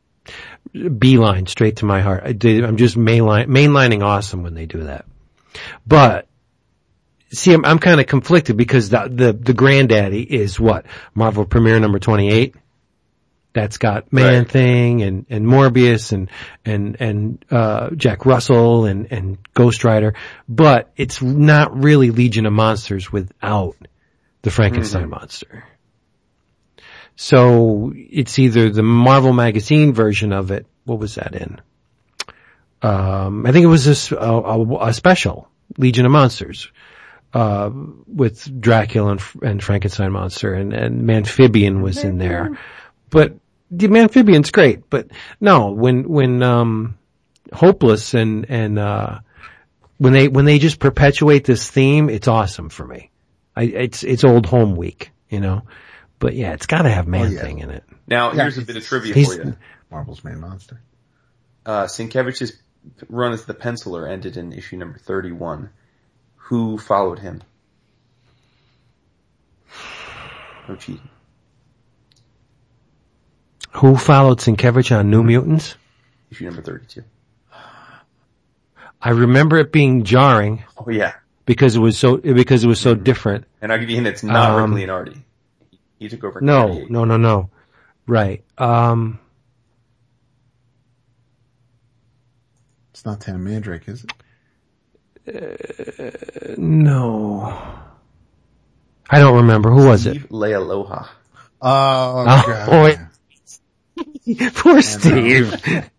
beeline 0.72 1.46
straight 1.46 1.76
to 1.76 1.84
my 1.84 2.00
heart. 2.00 2.22
I 2.24 2.30
am 2.30 2.76
just 2.76 2.96
mainline, 2.96 3.46
mainlining 3.46 4.02
awesome 4.02 4.42
when 4.42 4.54
they 4.54 4.66
do 4.66 4.84
that. 4.84 5.04
But 5.86 6.26
see, 7.30 7.52
I'm, 7.52 7.64
I'm 7.64 7.78
kind 7.78 8.00
of 8.00 8.06
conflicted 8.06 8.56
because 8.56 8.88
the, 8.90 9.08
the, 9.10 9.32
the 9.32 9.54
granddaddy 9.54 10.22
is 10.22 10.58
what? 10.58 10.86
Marvel 11.14 11.44
Premiere 11.44 11.80
number 11.80 11.98
28? 11.98 12.54
That's 13.52 13.78
got 13.78 14.12
Man 14.12 14.38
Right. 14.38 14.50
Thing 14.50 15.02
and, 15.02 15.26
and 15.28 15.46
Morbius 15.46 16.12
and, 16.12 16.30
and, 16.64 16.96
and, 17.00 17.44
uh, 17.50 17.90
Jack 17.90 18.24
Russell 18.24 18.86
and, 18.86 19.10
and 19.12 19.38
Ghost 19.54 19.84
Rider, 19.84 20.14
but 20.48 20.90
it's 20.96 21.20
not 21.20 21.82
really 21.82 22.10
Legion 22.10 22.46
of 22.46 22.52
Monsters 22.52 23.12
without 23.12 23.76
the 24.42 24.50
Frankenstein 24.50 25.08
monster. 25.08 25.64
So 27.16 27.92
it's 27.94 28.38
either 28.38 28.70
the 28.70 28.82
Marvel 28.82 29.32
magazine 29.32 29.92
version 29.92 30.32
of 30.32 30.50
it. 30.50 30.66
What 30.84 30.98
was 30.98 31.16
that 31.16 31.34
in? 31.34 31.60
Um, 32.80 33.46
I 33.46 33.52
think 33.52 33.64
it 33.64 33.68
was 33.68 33.86
a 33.86 34.92
special 34.92 35.48
Legion 35.78 36.06
of 36.06 36.12
Monsters, 36.12 36.72
uh, 37.34 37.70
with 38.06 38.60
Dracula 38.60 39.12
and, 39.12 39.22
and 39.42 39.62
Frankenstein 39.62 40.12
monster 40.12 40.54
and, 40.54 40.72
and 40.72 41.08
Amphibian 41.10 41.82
was 41.82 42.02
in 42.02 42.18
there. 42.18 42.58
But 43.08 43.36
the 43.72 43.86
Amphibian's 43.86 44.50
great, 44.50 44.88
but 44.90 45.08
no, 45.40 45.72
when, 45.72 46.08
when, 46.08 46.42
um, 46.42 46.98
Hopeless 47.52 48.14
and, 48.14 48.46
and, 48.48 48.78
uh, 48.78 49.18
when 49.98 50.12
they, 50.12 50.28
when 50.28 50.46
they 50.46 50.58
just 50.58 50.78
perpetuate 50.78 51.44
this 51.44 51.70
theme, 51.70 52.08
it's 52.08 52.28
awesome 52.28 52.70
for 52.70 52.86
me. 52.86 53.10
I, 53.54 53.64
it's, 53.64 54.04
it's 54.04 54.24
old 54.24 54.46
home 54.46 54.74
week, 54.76 55.10
you 55.28 55.40
know, 55.40 55.62
but 56.18 56.34
yeah, 56.34 56.54
it's 56.54 56.66
gotta 56.66 56.88
have 56.88 57.06
Man 57.06 57.32
yeah. 57.32 57.40
Thing 57.40 57.58
in 57.58 57.70
it. 57.70 57.84
Now, 58.06 58.32
Yeah, 58.32 58.42
here's 58.42 58.58
a 58.58 58.62
bit 58.62 58.76
of 58.76 58.84
trivia 58.84 59.14
he's- 59.14 59.34
for 59.36 59.42
you. 59.42 59.56
Marvel's 59.90 60.24
main 60.24 60.40
monster. 60.40 60.80
Uh, 61.66 61.84
Sienkiewicz's 61.84 62.56
run 63.08 63.32
as 63.32 63.44
the 63.44 63.54
penciler 63.54 64.10
ended 64.10 64.36
in 64.36 64.52
issue 64.52 64.76
number 64.76 64.98
31. 64.98 65.70
Who 66.36 66.78
followed 66.78 67.18
him? 67.18 67.42
No 70.68 70.76
cheating. 70.76 71.08
Who 73.74 73.96
followed 73.96 74.38
Sienkiewicz 74.38 74.96
on 74.96 75.10
New 75.10 75.22
Mutants? 75.22 75.76
Issue 76.30 76.44
number 76.46 76.62
32. 76.62 77.02
I 79.04 79.10
remember 79.10 79.58
it 79.58 79.72
being 79.72 80.04
jarring 80.04 80.62
Oh 80.78 80.88
yeah. 80.90 81.14
because 81.46 81.74
it 81.74 81.80
was 81.80 81.98
so, 81.98 82.18
because 82.18 82.62
it 82.62 82.68
was 82.68 82.78
so 82.80 82.94
different. 82.94 83.46
And 83.60 83.72
I'll 83.72 83.78
give 83.78 83.90
you 83.90 83.96
a 83.96 84.00
hint, 84.00 84.06
it's 84.06 84.22
not 84.22 84.50
Um, 84.50 84.74
Rick 84.74 84.88
Leonardi. 84.88 85.22
He 85.98 86.08
took 86.08 86.22
over 86.24 86.40
No, 86.40 86.84
no, 86.88 87.04
no, 87.04 87.16
no. 87.16 87.50
Right. 88.06 88.44
Um, 88.58 89.18
It's 92.92 93.04
not 93.06 93.20
Tom 93.20 93.42
Mandrake, 93.44 93.88
is 93.88 94.04
it? 95.26 96.58
no. 96.58 97.42
I 99.10 99.18
don't 99.18 99.36
remember. 99.36 99.70
Who 99.70 99.86
was 99.86 100.06
it? 100.06 100.10
Steve 100.18 100.28
Leialoha. 100.30 101.08
Oh, 101.60 102.24
Oh, 102.28 102.44
God. 102.46 102.66
boy. 102.70 102.98
Poor 104.54 104.82
Steve. 104.82 105.54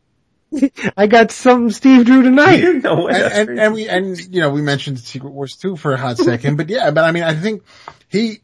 I 0.98 1.08
got 1.08 1.32
some 1.32 1.72
Steve 1.72 2.06
Drew 2.06 2.22
tonight. 2.22 2.62
no 2.84 3.06
way. 3.06 3.14
and, 3.16 3.50
and, 3.50 3.60
and 3.60 3.74
we 3.74 3.90
and 3.90 4.18
you 4.34 4.40
know 4.42 4.52
we 4.52 4.62
mentioned 4.62 5.00
Secret 5.00 5.32
Wars 5.32 5.56
two 5.56 5.76
for 5.76 5.94
a 5.94 5.98
hot 5.98 6.18
second, 6.18 6.58
but 6.58 6.70
yeah, 6.70 6.92
but 6.92 7.04
I 7.04 7.12
mean 7.12 7.24
I 7.24 7.34
think 7.34 7.64
he, 8.08 8.40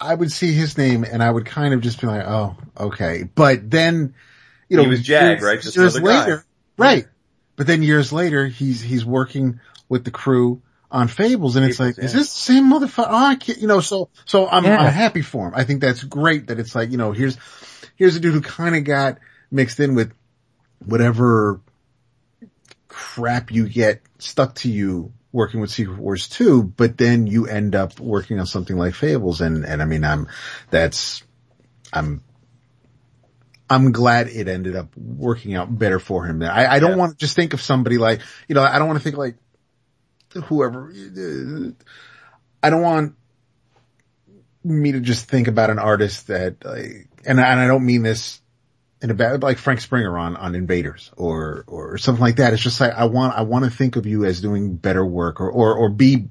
I 0.00 0.14
would 0.14 0.32
see 0.32 0.52
his 0.52 0.78
name 0.78 1.04
and 1.04 1.22
I 1.22 1.30
would 1.30 1.44
kind 1.44 1.74
of 1.74 1.82
just 1.82 2.00
be 2.00 2.06
like, 2.06 2.24
oh, 2.26 2.56
okay, 2.78 3.24
but 3.34 3.70
then 3.70 4.14
you 4.68 4.78
know 4.78 4.84
He 4.84 4.88
was 4.88 5.02
Jag, 5.02 5.22
years- 5.38 5.42
right? 5.42 5.60
Just 5.60 5.76
years 5.76 5.96
another 5.96 6.10
guy. 6.12 6.20
later, 6.20 6.44
right? 6.78 7.06
But 7.56 7.66
then 7.66 7.82
years 7.82 8.10
later, 8.12 8.46
he's 8.46 8.80
he's 8.80 9.04
working 9.04 9.60
with 9.90 10.04
the 10.04 10.10
crew 10.10 10.62
on 10.90 11.08
Fables, 11.08 11.56
and 11.56 11.64
it's 11.66 11.76
Fables, 11.76 11.98
like, 11.98 12.04
is 12.06 12.14
this 12.14 12.32
the 12.32 12.40
same 12.54 12.70
motherfucker? 12.72 13.06
Oh, 13.10 13.26
I 13.26 13.34
can't, 13.36 13.58
you 13.58 13.68
know. 13.68 13.80
So 13.80 14.08
so 14.24 14.48
I'm 14.48 14.64
Yeah. 14.64 14.78
I'm 14.78 14.92
happy 14.92 15.20
for 15.20 15.48
him. 15.48 15.52
I 15.54 15.64
think 15.64 15.82
that's 15.82 16.02
great 16.02 16.46
that 16.46 16.58
it's 16.58 16.74
like 16.74 16.90
you 16.90 16.96
know 16.96 17.12
here's 17.12 17.36
here's 18.02 18.16
a 18.16 18.20
dude 18.20 18.34
who 18.34 18.40
kind 18.40 18.74
of 18.74 18.82
got 18.82 19.18
mixed 19.48 19.78
in 19.78 19.94
with 19.94 20.12
whatever 20.84 21.60
crap 22.88 23.52
you 23.52 23.68
get 23.68 24.02
stuck 24.18 24.56
to 24.56 24.68
you 24.68 25.12
working 25.30 25.60
with 25.60 25.70
Secret 25.70 25.96
Wars 25.98 26.28
2, 26.28 26.64
but 26.64 26.98
then 26.98 27.28
you 27.28 27.46
end 27.46 27.76
up 27.76 28.00
working 28.00 28.40
on 28.40 28.46
something 28.46 28.76
like 28.76 28.94
Fables 28.94 29.40
and, 29.40 29.64
and 29.64 29.80
I 29.80 29.84
mean, 29.84 30.02
I'm, 30.02 30.26
that's, 30.68 31.22
I'm, 31.92 32.24
I'm 33.70 33.92
glad 33.92 34.26
it 34.26 34.48
ended 34.48 34.74
up 34.74 34.96
working 34.96 35.54
out 35.54 35.78
better 35.78 36.00
for 36.00 36.24
him. 36.26 36.42
I, 36.42 36.66
I 36.72 36.78
don't 36.80 36.90
Yeah. 36.90 36.96
want 36.96 37.12
to 37.12 37.18
just 37.18 37.36
think 37.36 37.54
of 37.54 37.60
somebody 37.60 37.98
like, 37.98 38.20
you 38.48 38.56
know, 38.56 38.64
I 38.64 38.80
don't 38.80 38.88
want 38.88 38.98
to 38.98 39.04
think 39.04 39.16
like 39.16 39.36
whoever, 40.46 40.92
I 42.64 42.68
don't 42.68 42.82
want 42.82 43.14
me 44.64 44.90
to 44.90 45.00
just 45.00 45.28
think 45.28 45.46
about 45.46 45.70
an 45.70 45.78
artist 45.78 46.26
that, 46.26 46.64
like, 46.64 47.06
and, 47.26 47.40
I- 47.40 47.50
and 47.50 47.60
I 47.60 47.66
don't 47.66 47.84
mean 47.86 48.02
this 48.02 48.40
in 49.00 49.10
a 49.10 49.14
bad, 49.14 49.42
like 49.42 49.58
Frank 49.58 49.80
Springer 49.80 50.16
on, 50.16 50.36
on 50.36 50.54
Invaders 50.54 51.10
or, 51.16 51.64
or 51.66 51.98
something 51.98 52.22
like 52.22 52.36
that. 52.36 52.52
It's 52.52 52.62
just 52.62 52.80
like, 52.80 52.92
I 52.92 53.06
want, 53.06 53.36
I 53.36 53.42
want 53.42 53.64
to 53.64 53.70
think 53.70 53.96
of 53.96 54.06
you 54.06 54.24
as 54.24 54.40
doing 54.40 54.76
better 54.76 55.04
work 55.04 55.40
or, 55.40 55.50
or, 55.50 55.74
or 55.74 55.88
be, 55.88 56.28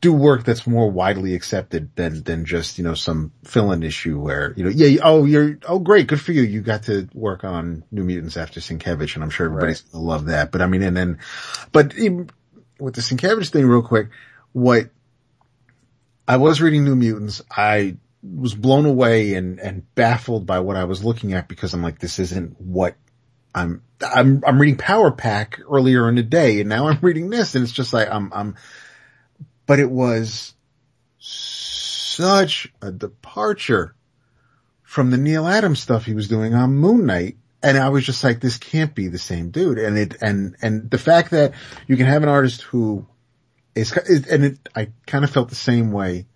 do 0.00 0.12
work 0.12 0.44
that's 0.44 0.66
more 0.66 0.90
widely 0.90 1.34
accepted 1.34 1.90
than, 1.96 2.22
than 2.22 2.44
just, 2.44 2.78
you 2.78 2.84
know, 2.84 2.94
some 2.94 3.32
fill-in 3.44 3.82
issue 3.82 4.18
where, 4.18 4.52
you 4.56 4.64
know, 4.64 4.70
yeah, 4.70 5.00
oh, 5.02 5.24
you're, 5.24 5.58
oh, 5.68 5.78
great. 5.80 6.06
Good 6.06 6.20
for 6.20 6.30
you. 6.32 6.42
You 6.42 6.60
got 6.60 6.84
to 6.84 7.08
work 7.14 7.42
on 7.44 7.82
New 7.90 8.04
Mutants 8.04 8.36
after 8.36 8.60
Sienkiewicz 8.60 9.14
and 9.16 9.24
I'm 9.24 9.30
sure 9.30 9.46
everybody's 9.46 9.80
gonna 9.82 10.04
love 10.04 10.26
that. 10.26 10.52
But 10.52 10.60
I 10.62 10.66
mean, 10.66 10.82
and 10.82 10.96
then, 10.96 11.18
but 11.72 11.94
with 11.94 12.94
the 12.94 13.00
Sienkiewicz 13.00 13.50
thing 13.50 13.66
real 13.66 13.82
quick, 13.82 14.10
what 14.52 14.90
I 16.26 16.36
was 16.36 16.60
reading 16.60 16.84
New 16.84 16.96
Mutants, 16.96 17.42
I 17.50 17.96
was 18.22 18.54
blown 18.54 18.86
away 18.86 19.34
and, 19.34 19.58
and 19.58 19.94
baffled 19.94 20.46
by 20.46 20.60
what 20.60 20.76
I 20.76 20.84
was 20.84 21.04
looking 21.04 21.32
at 21.32 21.48
because 21.48 21.74
I'm 21.74 21.82
like, 21.82 21.98
this 21.98 22.18
isn't 22.18 22.60
what 22.60 22.94
I'm, 23.54 23.82
I'm, 24.00 24.42
I'm 24.46 24.60
reading 24.60 24.78
Power 24.78 25.10
Pack 25.10 25.60
earlier 25.68 26.08
in 26.08 26.14
the 26.14 26.22
day 26.22 26.60
and 26.60 26.68
now 26.68 26.88
I'm 26.88 26.98
reading 27.02 27.30
this 27.30 27.54
and 27.54 27.64
it's 27.64 27.72
just 27.72 27.92
like, 27.92 28.08
I'm, 28.08 28.32
I'm, 28.32 28.56
but 29.66 29.80
it 29.80 29.90
was 29.90 30.54
such 31.18 32.72
a 32.80 32.92
departure 32.92 33.94
from 34.82 35.10
the 35.10 35.18
Neal 35.18 35.46
Adams 35.46 35.80
stuff 35.80 36.04
he 36.04 36.14
was 36.14 36.28
doing 36.28 36.54
on 36.54 36.74
Moon 36.74 37.06
Knight. 37.06 37.36
And 37.62 37.78
I 37.78 37.90
was 37.90 38.04
just 38.04 38.22
like, 38.24 38.40
this 38.40 38.58
can't 38.58 38.94
be 38.94 39.08
the 39.08 39.18
same 39.18 39.50
dude. 39.50 39.78
And 39.78 39.96
it, 39.96 40.16
and, 40.20 40.56
and 40.60 40.90
the 40.90 40.98
fact 40.98 41.30
that 41.30 41.52
you 41.86 41.96
can 41.96 42.06
have 42.06 42.24
an 42.24 42.28
artist 42.28 42.62
who 42.62 43.06
is, 43.74 43.92
and 43.92 44.44
it, 44.44 44.68
I 44.74 44.88
kind 45.06 45.24
of 45.24 45.30
felt 45.30 45.48
the 45.48 45.54
same 45.54 45.92
way 45.92 46.26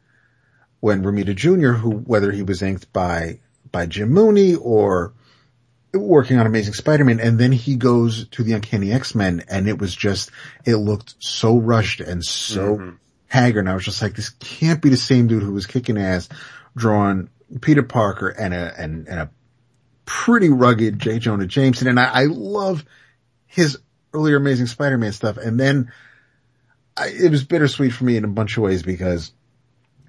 when 0.87 1.03
Romita 1.03 1.35
Jr., 1.35 1.72
who, 1.72 1.90
whether 1.90 2.31
he 2.31 2.44
was 2.44 2.62
inked 2.62 2.92
by, 2.92 3.40
by 3.72 3.87
Jim 3.87 4.09
Mooney 4.11 4.55
or 4.55 5.14
working 5.92 6.38
on 6.38 6.46
Amazing 6.46 6.75
Spider-Man, 6.75 7.18
and 7.18 7.40
then 7.40 7.51
he 7.51 7.75
goes 7.75 8.29
to 8.29 8.44
the 8.44 8.53
Uncanny 8.53 8.92
X-Men, 8.92 9.42
and 9.49 9.66
it 9.66 9.81
was 9.81 9.92
just, 9.92 10.31
it 10.64 10.77
looked 10.77 11.16
so 11.18 11.59
rushed 11.59 11.99
and 11.99 12.25
so 12.25 12.77
mm-hmm. 12.77 12.90
haggard, 13.27 13.59
and 13.59 13.68
I 13.68 13.75
was 13.75 13.85
just 13.85 14.01
like, 14.01 14.14
this 14.14 14.29
can't 14.29 14.81
be 14.81 14.90
the 14.90 14.96
same 14.96 15.27
dude 15.27 15.42
who 15.42 15.55
was 15.55 15.66
kicking 15.66 15.99
ass, 15.99 16.29
drawing 16.77 17.31
Peter 17.61 17.83
Parker 17.83 18.29
and 18.29 18.55
a, 18.55 18.72
and, 18.81 19.09
and 19.09 19.18
a 19.18 19.31
pretty 20.05 20.51
rugged 20.51 21.01
J. 21.01 21.18
Jonah 21.18 21.49
Jameson, 21.49 21.88
and 21.88 21.99
I, 21.99 22.05
I 22.05 22.25
love 22.27 22.85
his 23.49 23.77
earlier 24.14 24.37
Amazing 24.37 24.66
Spider-Man 24.68 25.11
stuff, 25.11 25.37
and 25.37 25.59
then 25.59 25.90
I, 26.96 27.09
it 27.09 27.33
was 27.33 27.42
bittersweet 27.42 27.92
for 27.92 28.05
me 28.05 28.16
in 28.16 28.22
a 28.22 28.29
bunch 28.29 28.57
of 28.57 28.62
ways 28.62 28.85
because 28.85 29.33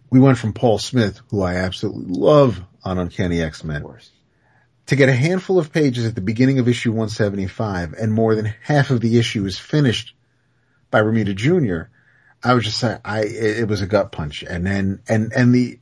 we 0.09 0.19
went 0.19 0.37
from 0.37 0.53
Paul 0.53 0.77
Smith, 0.77 1.21
who 1.29 1.41
I 1.41 1.55
absolutely 1.55 2.05
love 2.07 2.61
on 2.83 2.97
Uncanny 2.97 3.41
X-Men, 3.41 3.85
to 4.87 4.95
get 4.95 5.09
a 5.09 5.13
handful 5.13 5.59
of 5.59 5.73
pages 5.73 6.05
at 6.05 6.15
the 6.15 6.21
beginning 6.21 6.59
of 6.59 6.67
issue 6.67 6.91
175 6.91 7.93
and 7.93 8.13
more 8.13 8.35
than 8.35 8.53
half 8.63 8.89
of 8.89 9.01
the 9.01 9.19
issue 9.19 9.45
is 9.45 9.59
finished 9.59 10.15
by 10.89 11.01
Romita 11.01 11.35
Jr. 11.35 11.89
I 12.43 12.53
was 12.53 12.63
just 12.63 12.81
like, 12.81 13.01
I, 13.03 13.23
it, 13.23 13.67
was 13.67 13.81
a 13.81 13.87
gut 13.87 14.11
punch. 14.11 14.43
And 14.43 14.65
then, 14.65 15.01
and, 15.09 15.33
and 15.33 15.53
the, 15.53 15.79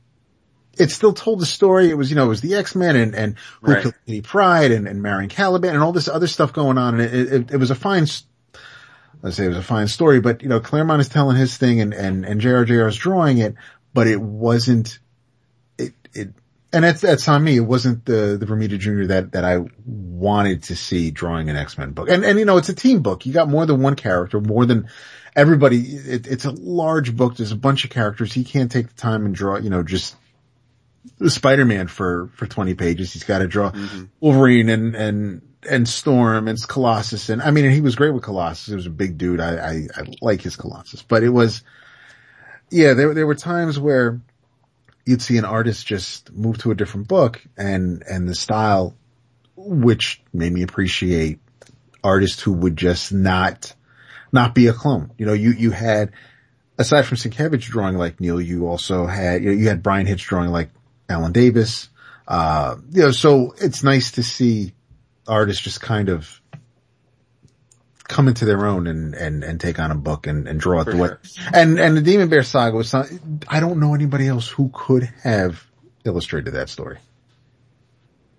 it 0.76 0.90
still 0.90 1.12
told 1.12 1.40
the 1.40 1.46
story. 1.46 1.88
It 1.90 1.94
was, 1.94 2.10
you 2.10 2.16
know, 2.16 2.24
it 2.24 2.30
was 2.30 2.40
the 2.40 2.56
X-Men 2.56 2.96
and, 2.96 3.14
and 3.14 3.36
who 3.62 3.72
Right. 3.72 3.82
killed 3.82 3.94
Kitty 4.06 4.22
Pryde 4.22 4.72
and, 4.72 4.88
and 4.88 5.02
Marion 5.02 5.28
Caliban 5.28 5.74
and 5.74 5.82
all 5.82 5.92
this 5.92 6.08
other 6.08 6.26
stuff 6.26 6.52
going 6.52 6.78
on. 6.78 6.98
And 6.98 7.02
it, 7.02 7.32
it, 7.32 7.50
it 7.52 7.56
was 7.58 7.70
a 7.70 7.74
fine, 7.76 8.06
let's 9.22 9.36
say 9.36 9.44
it 9.44 9.48
was 9.48 9.56
a 9.56 9.62
fine 9.62 9.86
story, 9.86 10.20
but 10.20 10.42
you 10.42 10.48
know, 10.48 10.58
Claremont 10.58 11.00
is 11.00 11.08
telling 11.08 11.36
his 11.36 11.56
thing 11.56 11.80
and, 11.80 11.94
and, 11.94 12.24
and 12.24 12.40
JRJR 12.40 12.88
is 12.88 12.96
drawing 12.96 13.38
it, 13.38 13.54
but 13.96 14.06
it 14.06 14.20
wasn't, 14.20 14.98
it, 15.78 15.94
it, 16.12 16.28
and 16.70 16.84
that's, 16.84 17.00
that's 17.00 17.26
on 17.28 17.42
me. 17.42 17.56
It 17.56 17.60
wasn't 17.60 18.04
the, 18.04 18.36
the 18.38 18.44
Romita 18.44 18.78
Jr. 18.78 19.06
that, 19.06 19.32
that 19.32 19.42
I 19.42 19.60
wanted 19.86 20.64
to 20.64 20.76
see 20.76 21.10
drawing 21.10 21.48
an 21.48 21.56
X-Men 21.56 21.92
book. 21.92 22.10
And, 22.10 22.22
and 22.22 22.38
you 22.38 22.44
know, 22.44 22.58
it's 22.58 22.68
a 22.68 22.74
team 22.74 23.00
book. 23.00 23.24
You 23.24 23.32
got 23.32 23.48
more 23.48 23.64
than 23.64 23.80
one 23.80 23.96
character, 23.96 24.38
more 24.38 24.66
than 24.66 24.90
everybody. 25.34 25.78
It, 25.78 26.26
it's 26.26 26.44
a 26.44 26.50
large 26.50 27.16
book. 27.16 27.38
There's 27.38 27.52
a 27.52 27.56
bunch 27.56 27.84
of 27.84 27.90
characters. 27.90 28.34
He 28.34 28.44
can't 28.44 28.70
take 28.70 28.88
the 28.88 29.00
time 29.00 29.24
and 29.24 29.34
draw, 29.34 29.56
you 29.56 29.70
know, 29.70 29.82
just 29.82 30.14
Spider-Man 31.26 31.88
for, 31.88 32.28
for 32.34 32.46
20 32.46 32.74
pages. 32.74 33.14
He's 33.14 33.24
got 33.24 33.38
to 33.38 33.48
draw 33.48 33.70
mm-hmm. 33.70 34.04
Wolverine 34.20 34.68
and, 34.68 34.94
and, 34.94 35.40
and 35.66 35.88
Storm 35.88 36.48
and 36.48 36.68
Colossus. 36.68 37.30
And 37.30 37.40
I 37.40 37.50
mean, 37.50 37.70
he 37.70 37.80
was 37.80 37.96
great 37.96 38.10
with 38.10 38.24
Colossus. 38.24 38.68
It 38.68 38.76
was 38.76 38.86
a 38.86 38.90
big 38.90 39.16
dude. 39.16 39.40
I, 39.40 39.56
I, 39.56 39.88
I 39.96 40.02
like 40.20 40.42
his 40.42 40.56
Colossus, 40.56 41.00
but 41.00 41.22
it 41.22 41.30
was, 41.30 41.62
yeah, 42.70 42.94
there, 42.94 43.14
there 43.14 43.26
were 43.26 43.34
times 43.34 43.78
where 43.78 44.20
you'd 45.04 45.22
see 45.22 45.38
an 45.38 45.44
artist 45.44 45.86
just 45.86 46.32
move 46.32 46.58
to 46.58 46.70
a 46.70 46.74
different 46.74 47.08
book 47.08 47.40
and, 47.56 48.02
and 48.08 48.28
the 48.28 48.34
style, 48.34 48.94
which 49.56 50.22
made 50.32 50.52
me 50.52 50.62
appreciate 50.62 51.38
artists 52.02 52.42
who 52.42 52.52
would 52.52 52.76
just 52.76 53.12
not, 53.12 53.74
not 54.32 54.54
be 54.54 54.66
a 54.66 54.72
clone. 54.72 55.12
You 55.16 55.26
know, 55.26 55.32
you, 55.32 55.50
you 55.50 55.70
had, 55.70 56.12
aside 56.78 57.02
from 57.02 57.18
Sienkiewicz 57.18 57.62
drawing 57.62 57.96
like 57.96 58.20
Neil, 58.20 58.40
you 58.40 58.66
also 58.66 59.06
had, 59.06 59.42
you, 59.42 59.50
know, 59.50 59.56
you 59.56 59.68
had 59.68 59.82
Bryan 59.82 60.06
Hitch 60.06 60.24
drawing 60.24 60.50
like 60.50 60.70
Alan 61.08 61.32
Davis. 61.32 61.88
Uh, 62.26 62.76
you 62.90 63.02
know, 63.02 63.10
so 63.12 63.54
it's 63.60 63.84
nice 63.84 64.12
to 64.12 64.22
see 64.22 64.72
artists 65.28 65.62
just 65.62 65.80
kind 65.80 66.08
of 66.08 66.40
come 68.08 68.28
into 68.28 68.44
their 68.44 68.66
own 68.66 68.86
and, 68.86 69.14
and, 69.14 69.42
and 69.44 69.60
take 69.60 69.78
on 69.78 69.90
a 69.90 69.94
book 69.94 70.26
and, 70.26 70.46
and 70.48 70.58
draw 70.60 70.80
it 70.80 70.84
For 70.84 70.90
the 70.92 70.96
way. 70.96 71.08
sure. 71.22 71.44
And, 71.52 71.78
and 71.78 71.96
the 71.96 72.00
Demon 72.02 72.28
Bear 72.28 72.42
saga 72.42 72.76
was, 72.76 72.92
not, 72.92 73.08
I 73.48 73.60
don't 73.60 73.78
know 73.80 73.94
anybody 73.94 74.28
else 74.28 74.48
who 74.48 74.70
could 74.72 75.04
have 75.22 75.64
illustrated 76.04 76.52
that 76.54 76.68
story. 76.68 76.98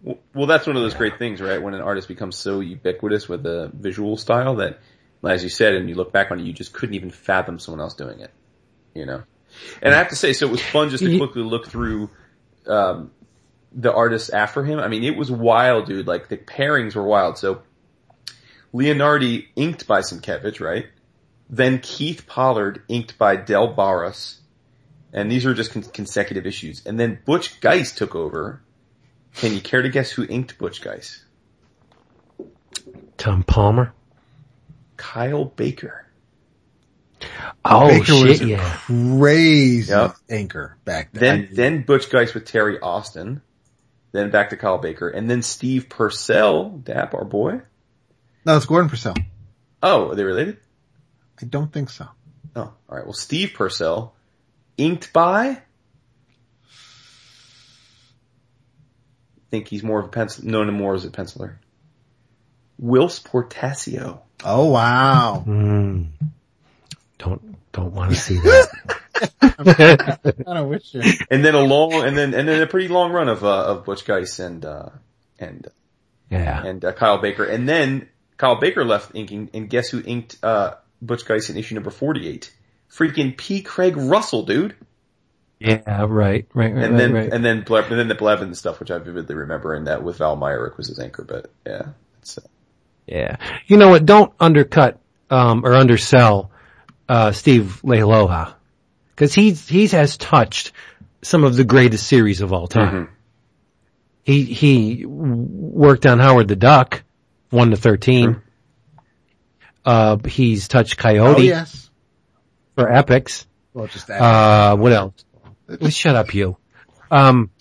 Well- 0.02 0.20
Well, 0.34 0.46
that's 0.48 0.68
one 0.68 0.76
of 0.76 0.82
those 0.84 0.94
great 0.94 1.18
things, 1.20 1.42
right? 1.42 1.62
When 1.62 1.74
an 1.74 1.82
artist 1.82 2.08
becomes 2.08 2.36
so 2.38 2.60
ubiquitous 2.60 3.28
with 3.28 3.46
a 3.46 3.70
visual 3.74 4.16
style 4.18 4.56
that, 4.58 4.80
as 5.28 5.44
you 5.44 5.50
said, 5.50 5.74
and 5.74 5.90
you 5.90 5.96
look 5.96 6.12
back 6.14 6.32
on 6.32 6.40
it, 6.40 6.44
you 6.46 6.54
just 6.54 6.72
couldn't 6.74 6.96
even 6.96 7.10
fathom 7.10 7.60
someone 7.60 7.82
else 7.82 7.94
doing 7.96 8.20
it. 8.20 8.32
You 8.94 9.06
know? 9.06 9.24
And 9.82 9.94
I 9.94 9.98
have 9.98 10.10
to 10.10 10.16
say, 10.16 10.34
so 10.34 10.48
it 10.48 10.52
was 10.52 10.62
fun 10.62 10.90
just 10.90 11.04
to 11.04 11.18
quickly 11.18 11.42
look 11.42 11.68
through, 11.68 12.10
um, 12.68 13.12
the 13.74 13.94
artists 13.94 14.30
after 14.30 14.64
him. 14.64 14.80
I 14.80 14.88
mean, 14.88 15.04
it 15.04 15.18
was 15.18 15.30
wild, 15.30 15.88
dude. 15.88 16.08
Like, 16.08 16.30
the 16.30 16.38
pairings 16.38 16.96
were 16.96 17.04
wild. 17.04 17.38
So, 17.38 17.62
Leonardi 18.74 19.48
inked 19.56 19.88
by 19.88 20.02
Sienkiewicz, 20.02 20.60
right? 20.60 20.88
Then 21.50 21.80
Keith 21.80 22.28
Pollard 22.28 22.84
inked 22.88 23.18
by 23.18 23.36
Del 23.38 23.74
Barros. 23.74 24.42
And 25.14 25.32
these 25.32 25.46
are 25.46 25.54
just 25.54 25.72
con- 25.72 25.84
consecutive 25.84 26.46
issues. 26.46 26.86
And 26.86 27.00
then 27.00 27.20
Butch 27.26 27.60
Guice 27.62 27.94
took 27.96 28.14
over. 28.16 28.62
Can 29.36 29.54
you 29.54 29.62
care 29.62 29.82
to 29.82 29.90
guess 29.90 30.12
who 30.12 30.26
inked 30.28 30.58
Butch 30.58 30.82
Guice? 30.82 31.24
Tom 33.18 33.44
Palmer. 33.44 33.94
Kyle 34.98 35.46
Baker. 35.46 36.06
Oh 37.66 37.88
Baker 37.88 38.14
was 38.14 38.38
shit, 38.38 38.42
a 38.42 38.48
yeah. 38.48 38.78
crazy 38.86 39.92
Yep. 39.92 40.16
anchor 40.30 40.78
back 40.86 41.10
Then, 41.14 41.48
then. 41.48 41.50
then 41.56 41.82
Butch 41.84 42.10
Guice 42.12 42.34
with 42.34 42.46
Terry 42.46 42.80
Austin. 42.80 43.42
Then 44.12 44.30
back 44.30 44.50
to 44.52 44.58
Kyle 44.58 44.78
Baker. 44.78 45.10
And 45.10 45.30
then 45.30 45.42
Steve 45.42 45.90
Purcell, 45.90 46.70
Dap, 46.70 47.14
our 47.14 47.26
boy. 47.26 47.62
No, 48.48 48.56
it's 48.56 48.66
Gordon 48.66 48.90
Purcell. 48.90 49.16
Oh, 49.84 50.12
are 50.12 50.16
they 50.16 50.24
related? 50.24 50.56
I 51.42 51.46
don't 51.46 51.72
think 51.72 51.90
so. 51.90 52.08
Oh, 52.56 52.72
alright. 52.90 53.06
Well, 53.06 53.12
Steve 53.12 53.52
Purcell, 53.54 54.16
inked 54.78 55.12
by? 55.12 55.48
I 55.48 55.60
think 59.52 59.68
he's 59.68 59.84
more 59.84 60.00
of 60.00 60.06
a 60.06 60.08
pencil, 60.08 60.46
known 60.46 60.70
him 60.70 60.76
more 60.76 60.96
as 60.96 61.04
a 61.04 61.10
penciler. 61.10 61.58
Whilce 62.80 63.20
Portacio. 63.20 64.22
Oh 64.46 64.70
wow. 64.70 65.44
Mm. 65.46 66.08
Don't 67.18 67.58
don't 67.74 67.92
want 67.92 68.12
to 68.12 68.16
see 68.20 68.36
that. 68.36 70.34
I 70.48 70.54
don't 70.54 70.70
wish 70.70 70.94
you. 70.94 71.02
And 71.30 71.44
then 71.44 71.54
a 71.54 71.60
long, 71.60 71.92
and 71.96 72.18
then, 72.18 72.34
and 72.34 72.48
then 72.48 72.62
a 72.62 72.68
pretty 72.68 72.88
long 72.88 73.12
run 73.12 73.28
of, 73.28 73.44
uh, 73.44 73.66
of 73.66 73.84
Butch 73.84 74.06
Guice 74.06 74.40
and, 74.40 74.64
uh, 74.64 74.90
and, 75.38 75.68
yeah. 76.30 76.64
and, 76.66 76.86
uh, 76.86 76.94
Kyle 76.94 77.18
Baker. 77.18 77.44
And 77.44 77.68
then 77.68 78.08
Kyle 78.38 78.56
Baker 78.60 78.86
left 78.86 79.16
inking, 79.16 79.50
and 79.54 79.70
guess 79.70 79.90
who 79.90 80.02
inked, 80.06 80.38
uh, 80.44 80.76
Butch 81.02 81.26
Guice 81.26 81.50
in 81.50 81.58
issue 81.58 81.76
number 81.76 81.90
48? 81.92 82.54
Freaking 82.92 83.36
P. 83.36 83.62
Craig 83.62 83.98
Russell, 83.98 84.44
dude. 84.44 84.76
Yeah, 85.60 86.06
right, 86.08 86.08
right, 86.08 86.46
right, 86.54 86.84
And 86.84 87.00
then, 87.00 87.14
right. 87.14 87.34
and 87.34 87.44
then, 87.44 87.64
Ble- 87.64 87.78
and 87.78 87.98
then 88.00 88.08
the 88.08 88.16
Blevin 88.16 88.56
stuff, 88.56 88.80
which 88.80 88.92
I 88.92 89.00
vividly 89.00 89.34
remember, 89.36 89.74
and 89.74 89.88
that 89.88 90.04
with 90.04 90.18
Val 90.20 90.36
Myrick 90.36 90.78
was 90.78 90.88
his 90.88 91.00
anchor, 91.00 91.24
but 91.24 91.50
yeah. 91.66 91.88
It's, 92.22 92.38
uh, 92.38 92.42
Yeah. 93.08 93.38
You 93.66 93.78
know 93.78 93.90
what? 93.90 94.06
Don't 94.06 94.32
undercut, 94.40 95.00
um, 95.32 95.66
or 95.66 95.74
undersell, 95.74 96.52
uh, 97.10 97.32
Steve 97.32 97.82
Leialoha. 97.84 98.54
Cause 99.16 99.34
he's, 99.34 99.68
he 99.68 99.88
has 99.88 100.16
touched 100.16 100.74
some 101.24 101.44
of 101.44 101.56
the 101.56 101.64
greatest 101.64 102.06
series 102.06 102.42
of 102.42 102.54
all 102.54 102.68
time. 102.68 103.08
Mhm. 103.08 103.10
He, 104.24 104.44
he 104.44 105.06
worked 105.08 106.06
on 106.06 106.20
Howard 106.20 106.48
the 106.50 106.56
Duck, 106.56 107.04
1 107.50 107.72
to 107.72 107.78
13. 107.78 108.34
Sure. 108.34 108.44
Uh, 109.86 110.18
he's 110.28 110.68
touched 110.68 110.98
Coyote. 110.98 111.40
Oh 111.40 111.42
yes. 111.42 111.90
for 112.76 112.92
Epics. 112.92 113.48
Well, 113.74 113.88
just 113.88 114.08
that. 114.08 114.22
Uh, 114.22 114.76
what 114.76 114.92
else? 114.92 115.24
Well, 115.68 115.90
shut 115.90 116.16
up, 116.16 116.34
you. 116.34 116.58
Um, 117.10 117.52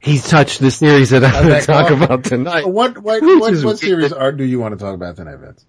he's 0.00 0.26
touched 0.26 0.60
the 0.60 0.70
series 0.70 1.10
that 1.10 1.24
I'm 1.24 1.46
going 1.46 1.60
to 1.60 1.66
talk 1.66 1.88
going? 1.90 2.02
about 2.02 2.24
tonight. 2.24 2.66
what 2.66 2.96
what 2.98 3.22
Which 3.22 3.40
what, 3.40 3.52
is 3.52 3.64
what 3.64 3.78
series 3.78 4.12
are 4.12 4.32
do 4.32 4.44
you 4.44 4.60
want 4.60 4.78
to 4.78 4.82
talk 4.82 4.94
about 4.94 5.16
tonight, 5.16 5.36
Vince? 5.36 5.66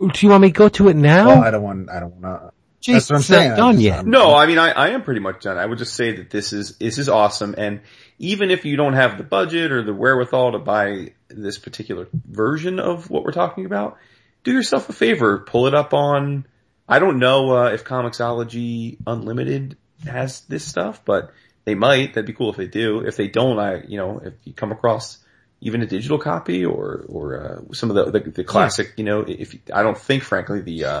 Do 0.00 0.26
you 0.26 0.30
want 0.30 0.42
me 0.42 0.48
to 0.48 0.52
go 0.52 0.68
to 0.70 0.88
it 0.88 0.96
now? 0.96 1.26
Well, 1.28 1.44
I 1.44 1.50
don't 1.50 1.62
want. 1.62 1.90
I 1.90 2.00
don't 2.00 2.14
want 2.16 2.22
to. 2.24 2.52
Jeez, 2.90 2.94
that's 2.94 3.10
what 3.10 3.16
I'm 3.16 3.20
it's 3.20 3.30
not 3.30 3.36
saying. 3.36 3.52
I 3.52 3.56
done 3.56 3.72
just- 3.74 3.84
yet. 3.84 3.96
I'm- 3.96 4.10
No, 4.10 4.34
I 4.34 4.46
mean, 4.46 4.58
I, 4.58 4.70
I 4.70 4.88
am 4.90 5.02
pretty 5.02 5.20
much 5.20 5.42
done. 5.42 5.58
I 5.58 5.66
would 5.66 5.78
just 5.78 5.94
say 5.94 6.16
that 6.16 6.30
this 6.30 6.54
is, 6.54 6.78
this 6.78 6.96
is 6.96 7.10
awesome. 7.10 7.54
And 7.58 7.82
even 8.20 8.50
if 8.50 8.66
you 8.66 8.76
don't 8.76 8.92
have 8.92 9.16
the 9.16 9.24
budget 9.24 9.72
or 9.72 9.82
the 9.82 9.94
wherewithal 9.94 10.52
to 10.52 10.58
buy 10.58 11.14
this 11.28 11.56
particular 11.58 12.06
version 12.12 12.78
of 12.78 13.08
what 13.08 13.24
we're 13.24 13.32
talking 13.32 13.64
about, 13.64 13.96
do 14.44 14.52
yourself 14.52 14.90
a 14.90 14.92
favor, 14.92 15.38
pull 15.38 15.66
it 15.66 15.74
up 15.74 15.94
on, 15.94 16.46
I 16.86 16.98
don't 16.98 17.18
know, 17.18 17.56
uh, 17.56 17.70
if 17.70 17.82
Comixology 17.82 18.98
Unlimited 19.06 19.78
has 20.06 20.42
this 20.42 20.66
stuff, 20.66 21.02
but 21.02 21.32
they 21.64 21.74
might. 21.74 22.12
That'd 22.12 22.26
be 22.26 22.34
cool 22.34 22.50
if 22.50 22.56
they 22.58 22.66
do. 22.66 23.00
If 23.06 23.16
they 23.16 23.28
don't, 23.28 23.58
I, 23.58 23.84
you 23.88 23.96
know, 23.96 24.20
if 24.22 24.34
you 24.44 24.52
come 24.52 24.70
across 24.70 25.16
even 25.62 25.80
a 25.80 25.86
digital 25.86 26.18
copy 26.18 26.66
or, 26.66 27.06
or, 27.08 27.40
uh, 27.40 27.72
some 27.72 27.90
of 27.90 27.96
the, 27.96 28.18
the, 28.18 28.30
the 28.30 28.44
classic, 28.44 28.92
you 28.98 29.04
know, 29.04 29.24
if, 29.26 29.56
I 29.72 29.82
don't 29.82 29.96
think 29.96 30.24
frankly 30.24 30.60
the, 30.60 30.84
uh, 30.84 31.00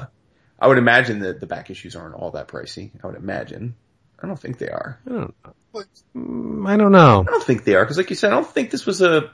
I 0.58 0.68
would 0.68 0.78
imagine 0.78 1.18
that 1.20 1.38
the 1.38 1.46
back 1.46 1.68
issues 1.68 1.96
aren't 1.96 2.14
all 2.14 2.30
that 2.30 2.48
pricey. 2.48 2.92
I 3.04 3.08
would 3.08 3.16
imagine. 3.16 3.74
I 4.22 4.26
don't 4.26 4.40
think 4.40 4.56
they 4.56 4.68
are. 4.68 4.98
I 5.06 5.10
don't 5.10 5.34
know. 5.74 5.84
Mm, 6.16 6.68
I 6.68 6.76
don't 6.76 6.92
know. 6.92 7.24
I 7.26 7.30
don't 7.30 7.44
think 7.44 7.64
they 7.64 7.74
are 7.74 7.84
because, 7.84 7.96
like 7.96 8.10
you 8.10 8.16
said, 8.16 8.32
I 8.32 8.34
don't 8.34 8.46
think 8.46 8.70
this 8.70 8.86
was 8.86 9.02
a. 9.02 9.30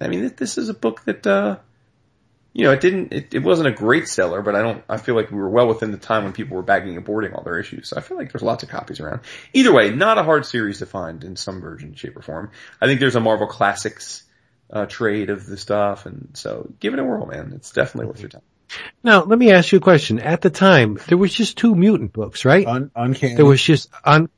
I 0.00 0.08
mean, 0.08 0.32
this 0.36 0.56
is 0.56 0.70
a 0.70 0.74
book 0.74 1.04
that, 1.04 1.26
uh, 1.26 1.58
you 2.54 2.64
know, 2.64 2.72
it 2.72 2.80
didn't. 2.80 3.12
It, 3.12 3.34
it 3.34 3.42
wasn't 3.42 3.68
a 3.68 3.72
great 3.72 4.08
seller, 4.08 4.42
but 4.42 4.54
I 4.54 4.62
don't. 4.62 4.82
I 4.88 4.96
feel 4.96 5.14
like 5.14 5.30
we 5.30 5.38
were 5.38 5.50
well 5.50 5.68
within 5.68 5.90
the 5.90 5.98
time 5.98 6.24
when 6.24 6.32
people 6.32 6.56
were 6.56 6.62
bagging 6.62 6.96
and 6.96 7.04
boarding 7.04 7.32
all 7.34 7.42
their 7.42 7.58
issues. 7.58 7.88
So 7.88 7.96
I 7.96 8.00
feel 8.00 8.16
like 8.16 8.32
there's 8.32 8.42
lots 8.42 8.62
of 8.62 8.68
copies 8.68 9.00
around. 9.00 9.20
Either 9.52 9.72
way, 9.72 9.90
not 9.90 10.18
a 10.18 10.22
hard 10.22 10.46
series 10.46 10.78
to 10.78 10.86
find 10.86 11.22
in 11.24 11.36
some 11.36 11.60
version, 11.60 11.94
shape, 11.94 12.16
or 12.16 12.22
form. 12.22 12.50
I 12.80 12.86
think 12.86 13.00
there's 13.00 13.16
a 13.16 13.20
Marvel 13.20 13.46
Classics 13.46 14.24
uh, 14.72 14.86
trade 14.86 15.30
of 15.30 15.46
the 15.46 15.56
stuff, 15.56 16.06
and 16.06 16.30
so 16.34 16.72
give 16.80 16.94
it 16.94 16.98
a 16.98 17.04
whirl, 17.04 17.26
man. 17.26 17.52
It's 17.54 17.72
definitely 17.72 18.06
worth 18.06 18.20
your 18.20 18.30
time. 18.30 18.42
Now, 19.02 19.24
let 19.24 19.38
me 19.38 19.50
ask 19.52 19.72
you 19.72 19.78
a 19.78 19.80
question. 19.80 20.20
At 20.20 20.42
the 20.42 20.50
time, 20.50 20.98
there 21.08 21.18
was 21.18 21.34
just 21.34 21.58
two 21.58 21.74
mutant 21.74 22.12
books, 22.12 22.44
right? 22.44 22.66
Un, 22.66 22.90
uncanny. 22.94 23.34
there 23.34 23.44
was 23.44 23.62
just 23.62 23.90
on 24.04 24.30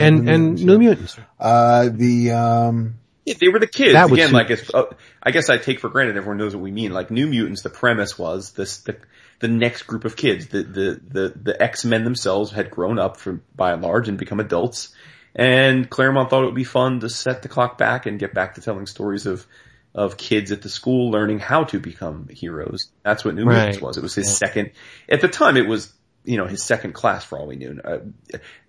and 0.00 0.24
New 0.24 0.32
and 0.32 0.42
Mutants, 0.42 0.62
New 0.64 0.72
yeah. 0.72 0.78
Mutants. 0.78 1.16
uh 1.38 1.88
the 1.92 2.30
um 2.32 2.94
Yeah, 3.24 3.34
they 3.38 3.48
were 3.48 3.58
the 3.60 3.66
kids. 3.66 3.92
That 3.92 4.10
Again, 4.10 4.32
like, 4.32 4.50
if, 4.50 4.74
uh, 4.74 4.86
I 5.22 5.30
guess 5.30 5.50
I 5.50 5.58
take 5.58 5.78
for 5.80 5.88
granted 5.90 6.16
everyone 6.16 6.38
knows 6.38 6.54
what 6.54 6.62
we 6.62 6.72
mean. 6.72 6.92
Like, 6.92 7.10
New 7.10 7.26
Mutants, 7.26 7.62
the 7.62 7.70
premise 7.70 8.18
was 8.18 8.52
this, 8.52 8.78
the, 8.78 8.96
the 9.40 9.48
next 9.48 9.82
group 9.82 10.04
of 10.04 10.16
kids, 10.16 10.48
the, 10.48 10.62
the, 10.62 11.00
the, 11.06 11.34
the 11.40 11.62
X-Men 11.62 12.04
themselves 12.04 12.50
had 12.50 12.70
grown 12.70 12.98
up 12.98 13.18
from, 13.18 13.42
by 13.54 13.72
and 13.72 13.82
large 13.82 14.08
and 14.08 14.18
become 14.18 14.40
adults. 14.40 14.94
And 15.34 15.88
Claremont 15.88 16.28
thought 16.28 16.42
it 16.42 16.46
would 16.46 16.54
be 16.54 16.64
fun 16.64 17.00
to 17.00 17.08
set 17.08 17.42
the 17.42 17.48
clock 17.48 17.78
back 17.78 18.06
and 18.06 18.18
get 18.18 18.34
back 18.34 18.54
to 18.54 18.60
telling 18.62 18.86
stories 18.86 19.26
of, 19.26 19.46
of 19.94 20.16
kids 20.16 20.50
at 20.50 20.62
the 20.62 20.68
school 20.68 21.10
learning 21.10 21.38
how 21.38 21.64
to 21.64 21.78
become 21.78 22.26
heroes. 22.28 22.90
That's 23.04 23.24
what 23.24 23.34
New 23.34 23.44
Right. 23.44 23.56
Mutants 23.56 23.80
was. 23.80 23.96
It 23.96 24.02
was 24.02 24.14
his 24.14 24.36
second, 24.36 24.72
at 25.08 25.20
the 25.20 25.28
time 25.28 25.56
it 25.56 25.68
was, 25.68 25.92
you 26.24 26.36
know, 26.36 26.46
his 26.46 26.62
second 26.62 26.92
class 26.92 27.24
for 27.24 27.38
all 27.38 27.46
we 27.46 27.56
knew, 27.56 27.80
uh, 27.84 27.98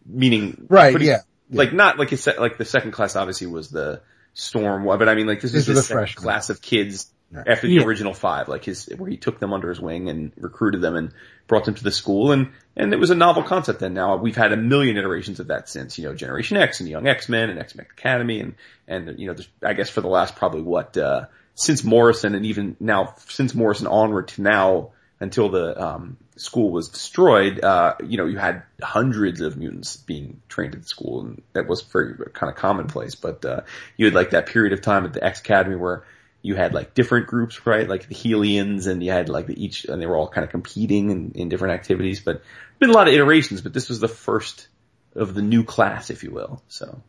meaning, 0.06 0.66
right 0.70 0.92
pretty- 0.92 1.06
yeah 1.08 1.20
like 1.54 1.74
not 1.74 2.00
like 2.00 2.10
his 2.10 2.24
se- 2.24 2.38
like 2.40 2.58
the 2.58 2.64
second 2.64 2.92
class 2.92 3.18
obviously 3.18 3.46
was 3.46 3.70
the 3.70 4.02
storm 4.34 4.86
but 4.86 5.10
I 5.10 5.16
mean 5.16 5.28
like 5.28 5.42
this 5.42 5.52
These 5.52 5.64
is 5.68 5.70
are 5.70 5.74
the 5.74 5.80
the 5.80 5.84
second 5.84 5.98
freshmen. 5.98 6.24
class 6.24 6.50
of 6.50 6.62
kids 6.62 7.12
Right. 7.34 7.48
after 7.48 7.66
the 7.68 7.74
Yeah. 7.76 7.84
original 7.86 8.14
five, 8.14 8.50
like 8.50 8.66
his 8.66 8.90
where 8.98 9.10
he 9.10 9.16
took 9.16 9.40
them 9.40 9.54
under 9.54 9.70
his 9.70 9.80
wing 9.80 10.10
and 10.10 10.34
recruited 10.38 10.82
them 10.82 10.98
and 10.98 11.14
brought 11.48 11.64
them 11.64 11.76
to 11.76 11.84
the 11.84 11.92
school 11.92 12.34
and 12.34 12.50
and 12.76 12.94
it 12.94 13.00
was 13.00 13.10
a 13.10 13.16
novel 13.16 13.44
concept. 13.44 13.80
Then 13.80 13.94
now 13.94 14.18
we've 14.18 14.36
had 14.36 14.52
a 14.52 14.58
million 14.58 14.98
iterations 14.98 15.40
of 15.40 15.48
that 15.48 15.70
since 15.70 15.98
you 15.98 16.04
know 16.06 16.14
Generation 16.14 16.58
X 16.58 16.82
and 16.82 16.90
Young 16.90 17.08
X 17.08 17.30
Men 17.30 17.50
and 17.50 17.58
X 17.58 17.74
Men 17.76 17.86
Academy 17.90 18.40
and 18.42 18.56
and 18.88 19.18
you 19.20 19.28
know 19.28 19.36
I 19.64 19.72
guess 19.74 19.90
for 19.90 20.02
the 20.02 20.10
last 20.10 20.36
probably 20.36 20.62
what 20.62 20.98
uh 20.98 21.26
since 21.56 21.84
Morrison 21.86 22.36
and 22.36 22.46
even 22.46 22.76
now 22.82 23.16
since 23.28 23.56
Morrison 23.56 23.88
onward 23.88 24.28
to 24.30 24.42
now 24.42 24.90
until 25.22 25.48
the 25.50 25.82
um, 25.82 26.18
school 26.42 26.72
was 26.72 26.90
destroyed, 26.90 27.64
uh, 27.64 27.96
you 28.04 28.18
know, 28.18 28.26
you 28.26 28.38
had 28.38 28.64
hundreds 28.82 29.42
of 29.42 29.58
mutants 29.58 29.96
being 29.96 30.42
trained 30.50 30.74
at 30.74 30.82
the 30.82 30.88
school, 30.88 31.22
and 31.22 31.44
that 31.54 31.68
was 31.68 31.82
very 31.82 32.16
kind 32.34 32.50
of 32.50 32.56
commonplace. 32.56 33.14
But 33.14 33.46
uh, 33.46 33.62
you 33.96 34.06
had 34.06 34.16
like 34.16 34.32
that 34.32 34.48
period 34.48 34.74
of 34.74 34.82
time 34.82 35.06
at 35.06 35.14
the 35.14 35.24
X 35.24 35.42
Academy 35.42 35.76
where 35.76 36.04
you 36.42 36.56
had 36.56 36.74
like 36.74 36.96
different 36.96 37.28
groups, 37.28 37.68
right? 37.68 37.88
Like 37.88 38.08
the 38.08 38.16
Hellions, 38.16 38.88
and 38.88 39.04
you 39.04 39.12
had 39.12 39.30
like 39.30 39.46
the 39.46 39.64
each, 39.64 39.86
and 39.86 40.02
they 40.02 40.08
were 40.08 40.18
all 40.18 40.28
kind 40.28 40.44
of 40.44 40.50
competing 40.50 41.12
in, 41.12 41.32
in 41.36 41.50
different 41.50 41.76
activities. 41.76 42.20
But 42.22 42.42
been 42.80 42.90
a 42.90 42.94
lot 42.94 43.08
of 43.08 43.14
iterations, 43.14 43.62
but 43.62 43.74
this 43.74 43.88
was 43.88 44.00
the 44.00 44.08
first 44.08 44.68
of 45.16 45.36
the 45.36 45.44
new 45.44 45.64
class, 45.64 46.10
if 46.10 46.24
you 46.24 46.32
will. 46.32 46.64
So 46.70 47.02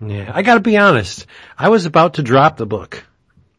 Yeah, 0.00 0.30
I 0.32 0.42
gotta 0.42 0.60
be 0.60 0.76
honest. 0.76 1.26
I 1.58 1.70
was 1.70 1.86
about 1.86 2.14
to 2.14 2.22
drop 2.22 2.56
the 2.56 2.66
book 2.66 3.04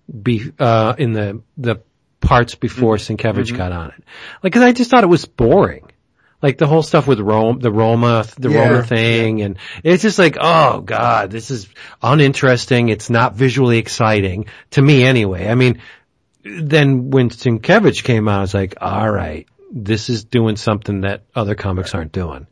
be, 0.07 0.53
uh, 0.57 0.95
in 0.97 1.13
the, 1.13 1.41
the 1.57 1.81
parts 2.25 2.55
before 2.55 2.95
Sienkiewicz 2.97 3.55
got 3.55 3.71
on 3.71 3.89
it. 3.91 4.03
Like, 4.43 4.53
cause 4.53 4.63
I 4.63 4.71
just 4.71 4.89
thought 4.91 5.03
it 5.03 5.07
was 5.07 5.25
boring. 5.25 5.91
Like 6.41 6.57
the 6.57 6.67
whole 6.67 6.83
stuff 6.83 7.07
with 7.07 7.19
Rome, 7.19 7.59
the 7.59 7.71
Roma, 7.71 8.25
the 8.37 8.49
Yeah. 8.51 8.69
Roma 8.69 8.83
thing, 8.83 9.41
and 9.41 9.57
it's 9.83 10.03
just 10.03 10.19
like, 10.19 10.37
oh 10.39 10.81
god, 10.81 11.31
this 11.31 11.49
is 11.49 11.67
uninteresting. 12.03 12.89
It's 12.89 13.09
not 13.09 13.35
visually 13.35 13.77
exciting 13.79 14.45
to 14.71 14.81
me 14.81 15.03
anyway. 15.03 15.47
I 15.47 15.55
mean, 15.55 15.81
then 16.43 17.09
when 17.09 17.29
Sienkiewicz 17.29 18.03
came 18.03 18.27
out, 18.27 18.37
I 18.39 18.41
was 18.41 18.53
like, 18.53 18.75
all 18.79 19.09
right, 19.09 19.47
this 19.71 20.09
is 20.09 20.25
doing 20.25 20.55
something 20.57 21.01
that 21.01 21.23
other 21.33 21.55
comics 21.55 21.95
aren't 21.95 22.11
doing. 22.11 22.47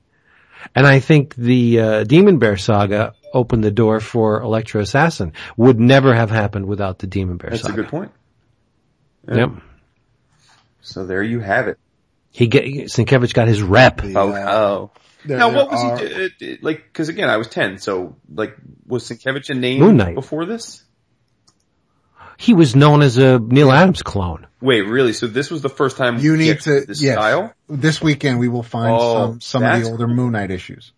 And 0.73 0.87
I 0.87 0.99
think 0.99 1.35
the 1.35 1.79
uh, 1.79 2.03
Demon 2.05 2.39
Bear 2.39 2.57
saga 2.57 3.13
opened 3.33 3.63
the 3.63 3.71
door 3.71 3.99
for 3.99 4.41
Elektra 4.41 4.81
Assassin. 4.81 5.33
Would 5.57 5.79
never 5.79 6.15
have 6.15 6.31
happened 6.31 6.65
without 6.65 6.99
the 6.99 7.05
Demon 7.07 7.37
Bear 7.37 7.51
saga. 7.51 7.61
that's 7.63 7.73
a 7.73 7.75
good 7.75 7.89
point. 7.89 8.11
Yep. 9.27 9.51
So 10.81 11.05
there 11.05 11.23
you 11.23 11.39
have 11.39 11.67
it. 11.67 11.77
He 12.31 12.47
get 12.47 12.65
Sienkiewicz 12.65 13.33
got 13.33 13.47
his 13.47 13.61
rep. 13.61 14.01
The, 14.01 14.17
Oh, 14.17 14.33
oh. 14.33 14.91
there- 15.25 15.37
now, 15.37 15.53
what 15.53 15.69
was 15.71 15.79
are- 15.81 15.97
he 15.97 16.29
do- 16.39 16.53
uh, 16.53 16.55
like? 16.61 16.83
Because 16.83 17.09
again, 17.09 17.29
I 17.29 17.37
was 17.37 17.47
ten. 17.47 17.77
So, 17.77 18.15
like, 18.33 18.55
was 18.87 19.07
Sienkiewicz 19.07 19.49
a 19.49 19.53
name 19.53 19.79
Moon 19.79 19.97
Knight. 19.97 20.15
before 20.15 20.45
this? 20.45 20.83
He 22.37 22.53
was 22.55 22.75
known 22.75 23.01
as 23.03 23.17
a 23.17 23.37
Neal 23.39 23.71
Adams 23.71 24.01
clone. 24.01 24.47
Wait, 24.59 24.81
really? 24.81 25.13
So 25.13 25.27
this 25.27 25.51
was 25.51 25.61
the 25.61 25.69
first 25.69 25.97
time 25.97 26.17
You 26.19 26.35
need 26.35 26.61
to, 26.61 26.81
this 26.85 27.01
yes. 27.01 27.13
style? 27.15 27.53
This 27.69 28.01
weekend 28.01 28.39
we 28.39 28.47
will 28.47 28.63
find 28.63 28.95
Oh, 28.99 29.13
some, 29.31 29.41
some 29.41 29.63
of 29.63 29.81
the 29.83 29.89
older 29.91 30.07
cool. 30.07 30.15
Moon 30.15 30.31
Knight 30.31 30.49
issues. 30.49 30.92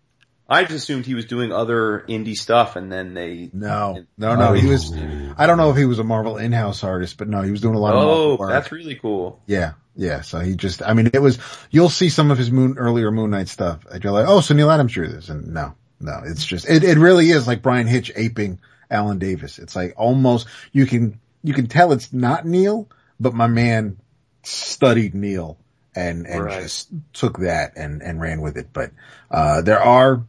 I 0.48 0.62
just 0.62 0.74
assumed 0.74 1.06
he 1.06 1.14
was 1.14 1.24
doing 1.24 1.50
other 1.52 2.04
indie 2.08 2.34
stuff, 2.36 2.76
and 2.76 2.90
then 2.92 3.14
they. 3.14 3.50
No, 3.52 4.04
no, 4.16 4.36
no. 4.36 4.52
He 4.52 4.68
was, 4.68 4.92
I 5.36 5.46
don't 5.46 5.56
know 5.58 5.70
if 5.70 5.76
he 5.76 5.84
was 5.86 5.98
a 5.98 6.04
Marvel 6.04 6.36
in-house 6.38 6.84
artist, 6.84 7.18
but 7.18 7.28
no, 7.28 7.42
he 7.42 7.50
was 7.50 7.60
doing 7.60 7.74
a 7.74 7.78
lot 7.80 7.94
of 7.94 8.02
Oh, 8.40 8.46
that's 8.46 8.70
really 8.70 8.94
cool. 8.94 9.42
Yeah, 9.46 9.72
yeah. 9.96 10.20
So 10.20 10.38
he 10.38 10.54
just, 10.54 10.82
I 10.82 10.92
mean, 10.92 11.10
it 11.12 11.18
was, 11.20 11.38
you'll 11.70 11.88
see 11.88 12.08
some 12.10 12.30
of 12.30 12.38
his 12.38 12.52
moon, 12.52 12.76
earlier 12.78 13.10
Moon 13.10 13.30
Knight 13.30 13.48
stuff 13.48 13.84
and 13.90 14.02
you're 14.04 14.12
like, 14.12 14.26
oh, 14.28 14.40
so 14.40 14.54
Neal 14.54 14.70
Adams 14.70 14.92
drew 14.92 15.08
this. 15.08 15.28
And 15.30 15.52
no, 15.52 15.74
no, 16.00 16.20
it's 16.24 16.44
just, 16.46 16.68
it, 16.70 16.84
it 16.84 16.96
really 16.98 17.30
is 17.30 17.48
like 17.48 17.60
Bryan 17.62 17.88
Hitch 17.88 18.12
aping 18.14 18.60
Alan 18.88 19.18
Davis. 19.18 19.58
It's 19.58 19.74
like 19.74 19.94
almost, 19.96 20.46
you 20.70 20.86
can, 20.86 21.18
you 21.42 21.54
can 21.54 21.66
tell 21.66 21.90
it's 21.90 22.12
not 22.12 22.46
Neil, 22.46 22.88
but 23.18 23.34
my 23.34 23.48
man 23.48 23.96
studied 24.44 25.14
Neil 25.16 25.58
and, 25.96 26.24
and 26.26 26.44
Right. 26.44 26.62
just 26.62 26.88
took 27.14 27.38
that 27.40 27.72
and, 27.76 28.00
and 28.00 28.20
ran 28.20 28.42
with 28.42 28.56
it. 28.56 28.68
But, 28.72 28.92
uh, 29.28 29.62
there 29.62 29.80
are, 29.82 30.22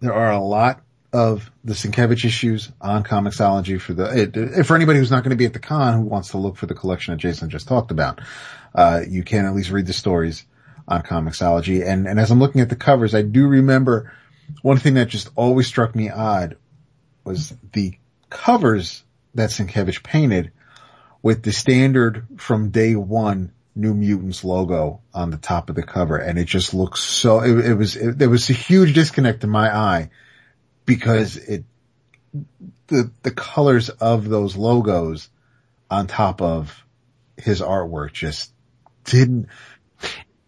there 0.00 0.14
are 0.14 0.32
a 0.32 0.40
lot 0.40 0.82
of 1.12 1.50
the 1.64 1.72
Sienkiewicz 1.72 2.24
issues 2.24 2.70
on 2.80 3.02
Comixology 3.02 3.80
for 3.80 3.94
the, 3.94 4.58
it, 4.58 4.66
for 4.66 4.76
anybody 4.76 4.98
who's 4.98 5.10
not 5.10 5.24
going 5.24 5.30
to 5.30 5.36
be 5.36 5.46
at 5.46 5.54
the 5.54 5.58
con 5.58 5.94
who 5.94 6.02
wants 6.02 6.30
to 6.30 6.38
look 6.38 6.56
for 6.56 6.66
the 6.66 6.74
collection 6.74 7.12
that 7.12 7.18
Jason 7.18 7.48
just 7.48 7.66
talked 7.66 7.90
about. 7.90 8.20
Uh, 8.74 9.00
you 9.08 9.24
can 9.24 9.46
at 9.46 9.54
least 9.54 9.70
read 9.70 9.86
the 9.86 9.92
stories 9.92 10.44
on 10.86 11.02
Comixology. 11.02 11.86
And, 11.86 12.06
and 12.06 12.20
as 12.20 12.30
I'm 12.30 12.38
looking 12.38 12.60
at 12.60 12.68
the 12.68 12.76
covers, 12.76 13.14
I 13.14 13.22
do 13.22 13.46
remember 13.46 14.12
one 14.62 14.78
thing 14.78 14.94
that 14.94 15.08
just 15.08 15.30
always 15.34 15.66
struck 15.66 15.94
me 15.94 16.10
odd 16.10 16.56
was 17.24 17.54
the 17.72 17.94
covers 18.30 19.02
that 19.34 19.50
Sienkiewicz 19.50 20.02
painted 20.02 20.52
with 21.22 21.42
the 21.42 21.52
standard 21.52 22.26
from 22.36 22.70
day 22.70 22.94
one 22.94 23.52
New 23.78 23.94
Mutants 23.94 24.42
logo 24.42 25.00
on 25.14 25.30
the 25.30 25.36
top 25.36 25.70
of 25.70 25.76
the 25.76 25.82
cover. 25.84 26.16
And 26.16 26.38
it 26.38 26.46
just 26.46 26.74
looks 26.74 27.00
so, 27.00 27.40
it, 27.40 27.64
it 27.64 27.74
was, 27.74 27.96
it, 27.96 28.18
there 28.18 28.28
was 28.28 28.50
a 28.50 28.54
huge 28.54 28.92
disconnect 28.92 29.44
in 29.44 29.50
my 29.50 29.74
eye 29.74 30.10
because 30.84 31.36
it, 31.36 31.64
the, 32.88 33.10
the 33.22 33.30
colors 33.30 33.88
of 33.88 34.28
those 34.28 34.56
logos 34.56 35.28
on 35.90 36.08
top 36.08 36.42
of 36.42 36.84
his 37.36 37.60
artwork 37.60 38.12
just 38.12 38.52
didn't, 39.04 39.48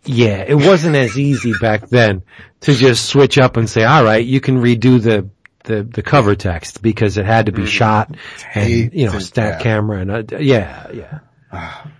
Yeah, 0.04 0.44
it 0.46 0.56
wasn't 0.56 0.96
as 0.96 1.18
easy 1.18 1.52
back 1.60 1.88
then 1.88 2.22
to 2.62 2.74
just 2.74 3.06
switch 3.06 3.38
up 3.38 3.56
and 3.56 3.70
say, 3.70 3.84
all 3.84 4.02
right, 4.02 4.24
you 4.24 4.40
can 4.40 4.60
redo 4.60 5.00
the, 5.00 5.28
the, 5.64 5.84
the 5.84 6.02
cover 6.02 6.34
text 6.34 6.82
because 6.82 7.16
it 7.16 7.26
had 7.26 7.46
to 7.46 7.52
be 7.52 7.66
shot 7.66 8.16
and, 8.54 8.92
you 8.92 9.06
know, 9.06 9.18
stat 9.18 9.62
camera 9.62 10.00
and, 10.00 10.32
uh, 10.32 10.38
yeah, 10.38 11.20
yeah. 11.52 11.80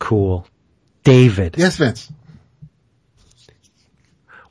cool. 0.00 0.46
David, 1.04 1.54
yes, 1.56 1.76
Vince. 1.76 2.10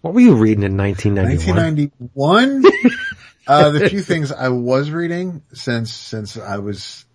what 0.01 0.13
were 0.13 0.21
you 0.21 0.35
reading 0.35 0.63
in 0.63 0.77
1991? 0.77 1.91
1991. 2.15 2.65
uh, 3.47 3.69
the 3.71 3.89
few 3.89 4.01
things 4.13 4.31
I 4.31 4.47
was 4.49 4.89
reading 4.89 5.43
since, 5.53 5.93
since 5.93 6.37
I 6.37 6.57
was 6.57 7.05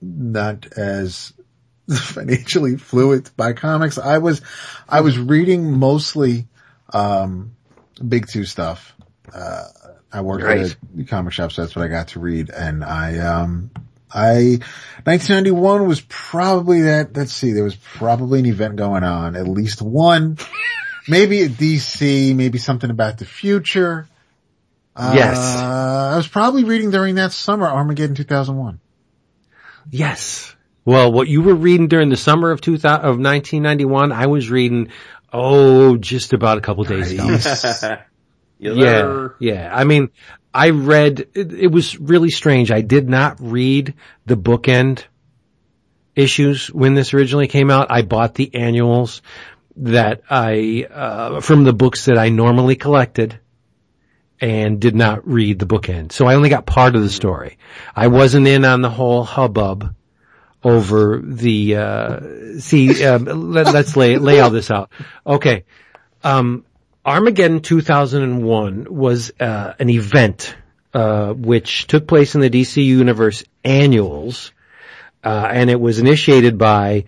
not 0.00 0.66
as 0.76 1.32
financially 1.94 2.76
fluid 2.76 3.30
by 3.36 3.52
comics, 3.52 3.98
I 3.98 4.18
was, 4.18 4.40
I 4.88 5.02
was 5.02 5.18
reading 5.18 5.78
mostly, 5.78 6.46
um, 6.92 7.54
big 8.06 8.26
two 8.26 8.44
stuff. 8.44 8.94
Uh, 9.32 9.64
I 10.12 10.20
worked 10.22 10.44
Right. 10.44 10.60
at 10.60 10.76
a 10.98 11.04
comic 11.04 11.32
shop, 11.32 11.52
so 11.52 11.62
that's 11.62 11.76
what 11.76 11.84
I 11.84 11.88
got 11.88 12.08
to 12.08 12.20
read. 12.20 12.50
And 12.50 12.84
I, 12.84 13.18
um, 13.18 13.70
I, 14.14 14.60
1991 15.04 15.86
was 15.86 16.00
probably 16.02 16.82
that, 16.82 17.16
let's 17.16 17.32
see, 17.32 17.52
there 17.52 17.64
was 17.64 17.74
probably 17.74 18.38
an 18.38 18.46
event 18.46 18.76
going 18.76 19.02
on, 19.02 19.34
at 19.34 19.48
least 19.48 19.82
one, 19.82 20.38
maybe 21.08 21.42
at 21.42 21.50
DC, 21.52 22.34
maybe 22.34 22.58
something 22.58 22.90
about 22.90 23.18
the 23.18 23.24
future. 23.24 24.08
Yes. 24.96 25.38
Uh, 25.56 26.10
I 26.12 26.16
was 26.16 26.28
probably 26.28 26.64
reading 26.64 26.90
during 26.90 27.16
that 27.16 27.32
summer, 27.32 27.66
Armageddon 27.66 28.14
2001. 28.14 28.80
Yes. 29.90 30.54
Well, 30.84 31.10
what 31.10 31.28
you 31.28 31.42
were 31.42 31.54
reading 31.54 31.88
during 31.88 32.10
the 32.10 32.16
summer 32.16 32.50
of 32.50 32.60
2000, 32.60 33.00
of 33.00 33.18
1991, 33.18 34.12
I 34.12 34.26
was 34.26 34.50
reading, 34.50 34.92
oh, 35.32 35.96
just 35.96 36.32
about 36.32 36.58
a 36.58 36.60
couple 36.60 36.84
days 36.84 37.12
ago. 37.12 37.26
You 38.56 38.74
Yeah, 38.76 39.28
yeah. 39.40 39.70
I 39.74 39.82
mean, 39.84 40.10
I 40.54 40.70
read, 40.70 41.26
it, 41.34 41.70
was 41.70 41.98
really 41.98 42.30
strange. 42.30 42.70
I 42.70 42.80
did 42.80 43.08
not 43.08 43.38
read 43.40 43.94
the 44.24 44.36
bookend 44.36 45.02
issues 46.14 46.68
when 46.68 46.94
this 46.94 47.12
originally 47.12 47.48
came 47.48 47.72
out. 47.72 47.88
I 47.90 48.02
bought 48.02 48.34
the 48.34 48.54
annuals 48.54 49.20
that 49.76 50.22
I, 50.30 50.86
uh, 50.88 51.40
from 51.40 51.64
the 51.64 51.72
books 51.72 52.04
that 52.04 52.18
I 52.18 52.28
normally 52.28 52.76
collected 52.76 53.40
and 54.40 54.80
did 54.80 54.94
not 54.94 55.26
read 55.26 55.58
the 55.58 55.66
bookend. 55.66 56.12
So 56.12 56.26
I 56.26 56.36
only 56.36 56.50
got 56.50 56.66
part 56.66 56.94
of 56.94 57.02
the 57.02 57.10
story. 57.10 57.58
I 57.96 58.06
wasn't 58.06 58.46
in 58.46 58.64
on 58.64 58.80
the 58.80 58.90
whole 58.90 59.24
hubbub 59.24 59.92
over 60.62 61.20
the, 61.20 61.76
uh, 61.76 62.20
see, 62.60 63.04
um, 63.04 63.24
let, 63.24 63.74
let's 63.74 63.96
lay, 63.96 64.18
lay 64.18 64.38
all 64.38 64.50
this 64.50 64.70
out. 64.70 64.90
Okay. 65.26 65.64
Um, 66.22 66.64
Armageddon 67.04 67.60
2001 67.60 68.86
was 68.88 69.30
uh, 69.38 69.74
an 69.78 69.90
event 69.90 70.56
uh, 70.94 71.34
which 71.34 71.86
took 71.86 72.06
place 72.06 72.34
in 72.34 72.40
the 72.40 72.48
DC 72.48 72.82
Universe 72.82 73.44
annuals, 73.62 74.52
uh, 75.22 75.48
and 75.50 75.68
it 75.68 75.78
was 75.78 75.98
initiated 75.98 76.56
by 76.56 77.04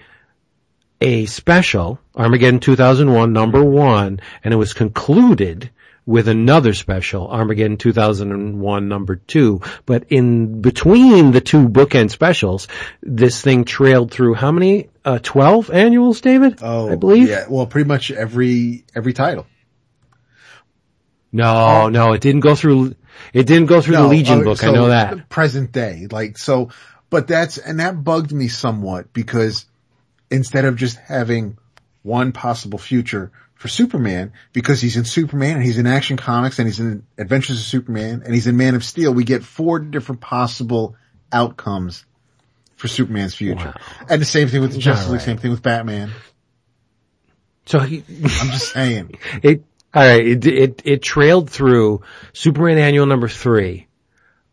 a 1.00 1.26
special 1.26 1.98
Armageddon 2.14 2.60
2001 2.60 3.32
number 3.32 3.64
one, 3.64 4.20
and 4.44 4.52
it 4.52 4.56
was 4.56 4.74
concluded 4.74 5.70
with 6.04 6.28
another 6.28 6.74
special 6.74 7.28
Armageddon 7.28 7.78
2001 7.78 8.88
number 8.88 9.16
two. 9.16 9.60
But 9.86 10.04
in 10.10 10.60
between 10.60 11.32
the 11.32 11.40
two 11.40 11.68
bookend 11.68 12.10
specials, 12.10 12.68
this 13.02 13.40
thing 13.40 13.64
trailed 13.64 14.10
through 14.10 14.34
how 14.34 14.52
many? 14.52 14.88
Uh, 15.04 15.18
12 15.22 15.70
annuals, 15.70 16.20
David? 16.20 16.58
Oh, 16.62 16.90
I 16.90 16.96
believe. 16.96 17.28
Yeah. 17.28 17.46
Well, 17.48 17.66
pretty 17.66 17.88
much 17.88 18.10
every, 18.10 18.84
every 18.94 19.12
title. 19.12 19.46
No, 21.32 21.84
oh. 21.84 21.88
no, 21.88 22.12
it 22.12 22.20
didn't 22.20 22.40
go 22.40 22.54
through. 22.54 22.94
It 23.32 23.46
didn't 23.46 23.66
go 23.66 23.80
through 23.80 23.96
the 23.96 24.06
Legion 24.06 24.40
oh, 24.40 24.44
book. 24.44 24.64
I 24.64 24.72
know 24.72 24.88
that. 24.88 25.28
Present 25.28 25.72
day. 25.72 26.06
Like, 26.10 26.38
so, 26.38 26.70
but 27.10 27.26
that's, 27.26 27.58
and 27.58 27.80
that 27.80 28.02
bugged 28.02 28.32
me 28.32 28.48
somewhat 28.48 29.12
because 29.12 29.66
instead 30.30 30.64
of 30.64 30.76
just 30.76 30.96
having 30.96 31.58
one 32.02 32.32
possible 32.32 32.78
future 32.78 33.32
for 33.54 33.68
Superman, 33.68 34.32
because 34.52 34.80
he's 34.80 34.96
in 34.96 35.04
Superman 35.04 35.56
and 35.56 35.64
he's 35.64 35.78
in 35.78 35.86
Action 35.86 36.16
Comics 36.16 36.58
and 36.58 36.68
he's 36.68 36.80
in 36.80 37.06
Adventures 37.16 37.58
of 37.58 37.64
Superman 37.64 38.22
and 38.24 38.34
he's 38.34 38.46
in 38.46 38.56
Man 38.56 38.74
of 38.74 38.84
Steel, 38.84 39.12
we 39.12 39.24
get 39.24 39.42
four 39.42 39.78
different 39.78 40.20
possible 40.20 40.96
outcomes 41.32 42.04
for 42.76 42.88
Superman's 42.88 43.34
future. 43.34 43.74
Wow. 43.76 44.06
And 44.08 44.20
the 44.20 44.26
same 44.26 44.48
thing 44.48 44.60
with 44.60 44.72
the 44.72 44.78
Justice 44.78 45.08
League, 45.08 45.18
right. 45.18 45.24
same 45.24 45.38
thing 45.38 45.50
with 45.50 45.62
Batman. 45.62 46.12
So 47.64 47.80
he, 47.80 48.04
I'm 48.08 48.50
just 48.50 48.72
saying. 48.72 49.18
it. 49.42 49.64
All 49.94 50.02
right, 50.02 50.26
it, 50.26 50.46
it 50.46 50.82
it 50.84 51.02
trailed 51.02 51.48
through 51.48 52.02
Superman 52.32 52.78
Annual 52.78 53.06
number 53.06 53.28
three, 53.28 53.86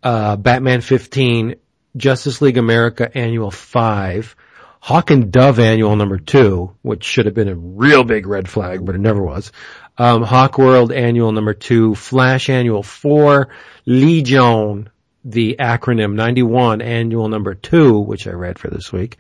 uh, 0.02 0.36
Batman 0.38 0.82
fifteen, 0.82 1.56
Justice 1.98 2.42
League 2.42 2.58
America 2.58 3.10
Annual 3.16 3.52
five, 3.52 4.36
Hawk 4.80 5.12
and 5.12 5.32
Dove 5.32 5.60
Annual 5.60 5.96
number 5.96 6.18
two, 6.18 6.76
which 6.82 7.04
should 7.04 7.26
have 7.26 7.36
been 7.36 7.50
a 7.50 7.56
real 7.56 8.04
big 8.04 8.26
red 8.26 8.50
flag, 8.50 8.86
but 8.86 8.96
it 8.96 9.02
never 9.02 9.22
was. 9.22 9.52
Um, 9.98 10.24
Hawkworld 10.24 10.96
Annual 10.96 11.32
number 11.34 11.54
two, 11.54 11.94
Flash 11.96 12.50
Annual 12.50 12.84
four, 12.84 13.50
Legion, 13.86 14.90
the 15.24 15.58
acronym 15.60 16.16
91 16.16 16.82
Annual 16.82 17.30
number 17.30 17.54
two, 17.54 18.00
which 18.00 18.28
I 18.28 18.32
read 18.32 18.60
for 18.60 18.70
this 18.70 18.92
week. 18.92 19.18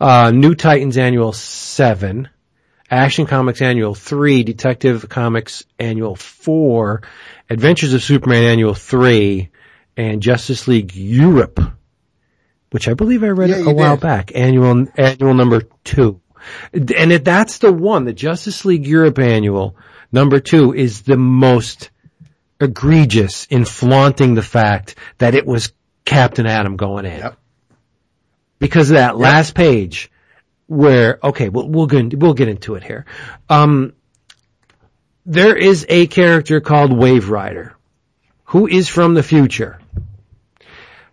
Uh, 0.00 0.30
New 0.30 0.54
Titans 0.54 0.96
Annual 0.96 1.32
seven, 1.32 2.28
Action 2.90 3.26
Comics 3.26 3.62
Annual 3.62 3.94
3, 3.94 4.42
Detective 4.42 5.08
Comics 5.08 5.64
Annual 5.78 6.16
4, 6.16 7.02
Adventures 7.48 7.94
of 7.94 8.02
Superman 8.02 8.42
Annual 8.44 8.74
3, 8.74 9.48
and 9.96 10.20
Justice 10.20 10.66
League 10.66 10.94
Europe, 10.96 11.60
which 12.70 12.88
I 12.88 12.94
believe 12.94 13.22
I 13.22 13.28
read 13.28 13.50
Yeah, 13.50 13.70
a 13.70 13.72
while 13.72 13.96
did. 13.96 14.02
back, 14.02 14.32
annual, 14.34 14.86
annual 14.96 15.34
number 15.34 15.62
2. 15.84 16.20
And 16.72 17.12
if 17.12 17.22
that's 17.22 17.58
the 17.58 17.72
one, 17.72 18.06
the 18.06 18.12
Justice 18.12 18.64
League 18.64 18.86
Europe 18.86 19.18
Annual 19.18 19.76
number 20.10 20.40
2 20.40 20.72
is 20.74 21.02
the 21.02 21.16
most 21.16 21.90
egregious 22.60 23.46
in 23.50 23.64
flaunting 23.64 24.34
the 24.34 24.42
fact 24.42 24.96
that 25.18 25.34
it 25.34 25.46
was 25.46 25.72
Captain 26.04 26.46
Atom 26.46 26.76
going 26.76 27.04
in. 27.06 27.18
Yep. 27.18 27.36
Because 28.58 28.90
of 28.90 28.96
that 28.96 29.16
last 29.16 29.54
page 29.54 30.10
where, 30.70 31.18
okay, 31.20 31.48
we'll, 31.48 31.68
we'll 31.68 31.88
get, 31.88 32.16
we'll 32.16 32.32
get 32.32 32.46
into 32.46 32.76
it 32.76 32.84
here. 32.84 33.04
Um, 33.48 33.92
there 35.26 35.56
is 35.56 35.84
a 35.88 36.06
character 36.06 36.60
called 36.60 36.92
Waverider 36.92 37.72
who 38.44 38.68
is 38.68 38.88
from 38.88 39.14
the 39.14 39.22
future, 39.24 39.80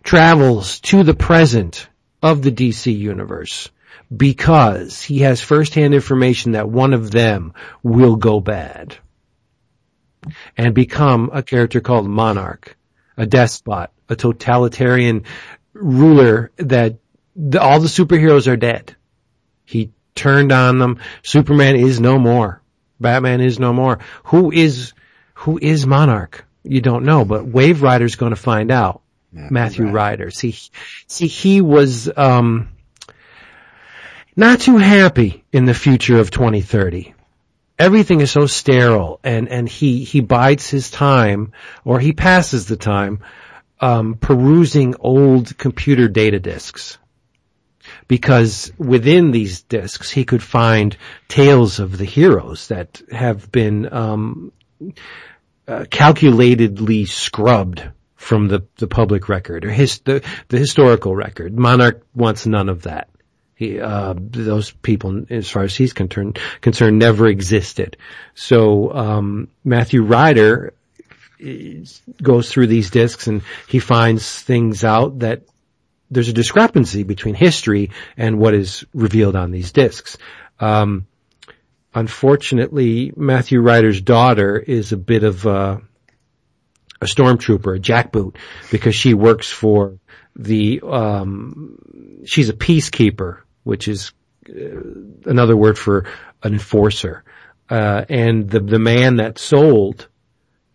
travels 0.04 0.78
to 0.80 1.02
the 1.02 1.14
present 1.14 1.88
of 2.22 2.42
the 2.42 2.52
DC 2.52 2.96
universe 2.96 3.68
because 4.16 5.02
he 5.02 5.20
has 5.20 5.40
firsthand 5.40 5.92
information 5.92 6.52
that 6.52 6.68
one 6.68 6.94
of 6.94 7.10
them 7.10 7.52
will 7.82 8.14
go 8.14 8.40
bad 8.40 8.96
and 10.56 10.72
become 10.72 11.30
a 11.32 11.42
character 11.42 11.80
called 11.80 12.06
Monarch, 12.06 12.76
a 13.16 13.26
despot, 13.26 13.90
a 14.08 14.14
totalitarian 14.14 15.24
ruler 15.74 16.52
that 16.58 16.98
all 17.60 17.80
the 17.80 17.88
superheroes 17.88 18.46
are 18.46 18.56
dead. 18.56 18.94
He 19.68 19.90
turned 20.14 20.50
on 20.50 20.78
them. 20.78 20.98
Superman 21.22 21.76
is 21.76 22.00
no 22.00 22.18
more. 22.18 22.62
Batman 22.98 23.42
is 23.42 23.58
no 23.58 23.74
more. 23.74 23.98
Who 24.24 24.50
is, 24.50 24.94
who 25.34 25.58
is 25.60 25.86
Monarch? 25.86 26.46
You 26.64 26.80
don't 26.80 27.04
know, 27.04 27.26
but 27.26 27.44
Waverider's 27.44 28.16
gonna 28.16 28.34
find 28.34 28.70
out. 28.70 29.02
Matthew 29.30 29.90
Ryder. 29.90 30.30
See, 30.30 30.56
see, 31.06 31.26
he 31.26 31.60
was, 31.60 32.10
um, 32.16 32.70
not 34.34 34.60
too 34.60 34.78
happy 34.78 35.44
in 35.52 35.66
the 35.66 35.74
future 35.74 36.18
of 36.18 36.30
2030. 36.30 37.14
Everything 37.78 38.22
is 38.22 38.30
so 38.30 38.46
sterile 38.46 39.20
and, 39.22 39.50
and 39.50 39.68
he, 39.68 40.02
he 40.02 40.22
bides 40.22 40.70
his 40.70 40.90
time 40.90 41.52
or 41.84 42.00
he 42.00 42.14
passes 42.14 42.66
the 42.66 42.76
time, 42.76 43.20
um, 43.80 44.14
perusing 44.14 44.94
old 44.98 45.58
computer 45.58 46.08
data 46.08 46.40
disks 46.40 46.96
because 48.06 48.72
within 48.78 49.30
these 49.30 49.62
discs 49.62 50.10
he 50.10 50.24
could 50.24 50.42
find 50.42 50.96
tales 51.28 51.78
of 51.80 51.98
the 51.98 52.04
heroes 52.04 52.68
that 52.68 53.02
have 53.10 53.50
been 53.50 53.92
um, 53.92 54.52
uh, 55.66 55.84
calculatedly 55.90 57.08
scrubbed 57.08 57.82
from 58.16 58.48
the, 58.48 58.66
the 58.76 58.88
public 58.88 59.28
record 59.28 59.64
or 59.64 59.70
his, 59.70 60.00
the, 60.00 60.24
the 60.48 60.58
historical 60.58 61.14
record. 61.14 61.56
Monarch 61.56 62.04
wants 62.14 62.46
none 62.46 62.68
of 62.68 62.82
that. 62.82 63.08
He, 63.54 63.80
uh, 63.80 64.14
those 64.16 64.70
people, 64.70 65.24
as 65.30 65.50
far 65.50 65.64
as 65.64 65.74
he's 65.74 65.92
concerned, 65.92 66.38
concerned 66.60 66.98
never 66.98 67.26
existed. 67.26 67.96
So, 68.34 68.92
um, 68.92 69.48
Matthew 69.64 70.02
Ryder 70.02 70.74
goes 72.22 72.50
through 72.50 72.66
these 72.68 72.90
discs 72.90 73.26
and 73.26 73.42
he 73.66 73.78
finds 73.78 74.42
things 74.42 74.84
out 74.84 75.20
that 75.20 75.42
there's 76.10 76.28
a 76.28 76.32
discrepancy 76.32 77.02
between 77.02 77.34
history 77.34 77.90
and 78.16 78.38
what 78.38 78.54
is 78.54 78.84
revealed 78.94 79.36
on 79.36 79.50
these 79.50 79.72
discs. 79.72 80.16
Um, 80.58 81.06
unfortunately, 81.94 83.12
Matthew 83.16 83.60
Ryder's 83.60 84.00
daughter 84.00 84.58
is 84.58 84.92
a 84.92 84.96
bit 84.96 85.24
of 85.24 85.46
a, 85.46 85.82
a 87.00 87.04
stormtrooper, 87.04 87.76
a 87.76 87.80
jackboot, 87.80 88.36
because 88.70 88.94
she 88.94 89.14
works 89.14 89.50
for 89.50 89.98
the. 90.36 90.80
Um, 90.80 92.22
she's 92.24 92.48
a 92.48 92.54
peacekeeper, 92.54 93.40
which 93.64 93.88
is 93.88 94.12
uh, 94.48 94.52
another 95.26 95.56
word 95.56 95.78
for 95.78 96.06
an 96.42 96.54
enforcer. 96.54 97.24
Uh, 97.68 98.04
and 98.08 98.48
the 98.48 98.60
the 98.60 98.78
man 98.78 99.16
that 99.16 99.38
sold 99.38 100.08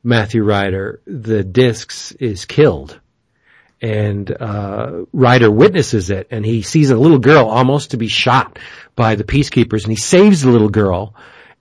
Matthew 0.04 0.44
Ryder 0.44 1.02
the 1.06 1.44
discs 1.44 2.12
is 2.14 2.46
killed 2.46 3.00
and 3.84 4.32
uh, 4.32 5.04
Ryder 5.12 5.52
witnesses 5.52 6.10
it, 6.10 6.28
and 6.32 6.46
he 6.46 6.62
sees 6.62 6.90
a 6.90 6.96
little 6.96 7.20
girl 7.20 7.50
almost 7.50 7.92
to 7.92 7.98
be 7.98 8.08
shot 8.08 8.58
by 8.96 9.16
the 9.16 9.26
peacekeepers, 9.26 9.84
and 9.84 9.92
he 9.92 9.98
saves 9.98 10.42
the 10.42 10.50
little 10.50 10.70
girl. 10.70 11.16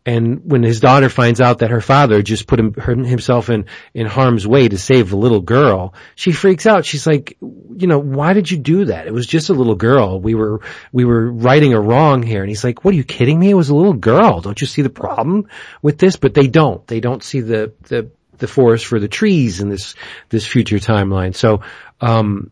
And 0.06 0.42
when 0.44 0.62
his 0.62 0.80
daughter 0.80 1.08
finds 1.08 1.40
out 1.40 1.58
that 1.58 1.70
her 1.70 1.80
father 1.80 2.22
just 2.22 2.46
put 2.46 2.60
him, 2.60 2.74
himself 3.04 3.50
in, 3.50 3.66
in 3.94 4.06
harm's 4.06 4.46
way 4.46 4.68
to 4.68 4.78
save 4.78 5.10
the 5.10 5.16
little 5.16 5.40
girl, 5.40 5.94
she 6.14 6.32
freaks 6.32 6.66
out. 6.66 6.84
She's 6.84 7.06
like, 7.06 7.36
you 7.40 7.86
know, 7.86 8.00
why 8.00 8.32
did 8.32 8.50
you 8.50 8.58
do 8.58 8.86
that? 8.86 9.06
It 9.06 9.12
was 9.12 9.26
just 9.26 9.48
a 9.50 9.54
little 9.54 9.76
girl. 9.76 10.20
We 10.20 10.34
were, 10.34 10.60
we 10.92 11.04
were 11.04 11.30
righting 11.30 11.72
a 11.72 11.80
wrong 11.80 12.22
here. 12.24 12.40
And 12.40 12.48
he's 12.48 12.64
like, 12.64 12.84
what 12.84 12.94
are 12.94 12.96
you 12.96 13.04
kidding 13.04 13.38
me? 13.38 13.50
It 13.50 13.54
was 13.54 13.68
a 13.68 13.76
little 13.76 13.94
girl. 13.94 14.40
Don't 14.40 14.60
you 14.60 14.66
see 14.66 14.82
the 14.82 14.90
problem 14.90 15.48
with 15.82 15.98
this? 15.98 16.16
But 16.16 16.34
they 16.34 16.48
don't. 16.48 16.84
They 16.88 16.98
don't 16.98 17.22
see 17.22 17.40
the, 17.40 17.72
the, 17.82 18.10
the 18.43 18.49
forest 18.49 18.84
for 18.84 19.01
the 19.01 19.09
trees 19.09 19.62
in 19.62 19.70
this, 19.70 19.95
this 20.28 20.47
future 20.47 20.78
timeline. 20.78 21.34
So, 21.34 21.62
um, 22.03 22.51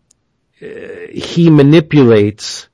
he 0.61 1.51
manipulates 1.51 2.69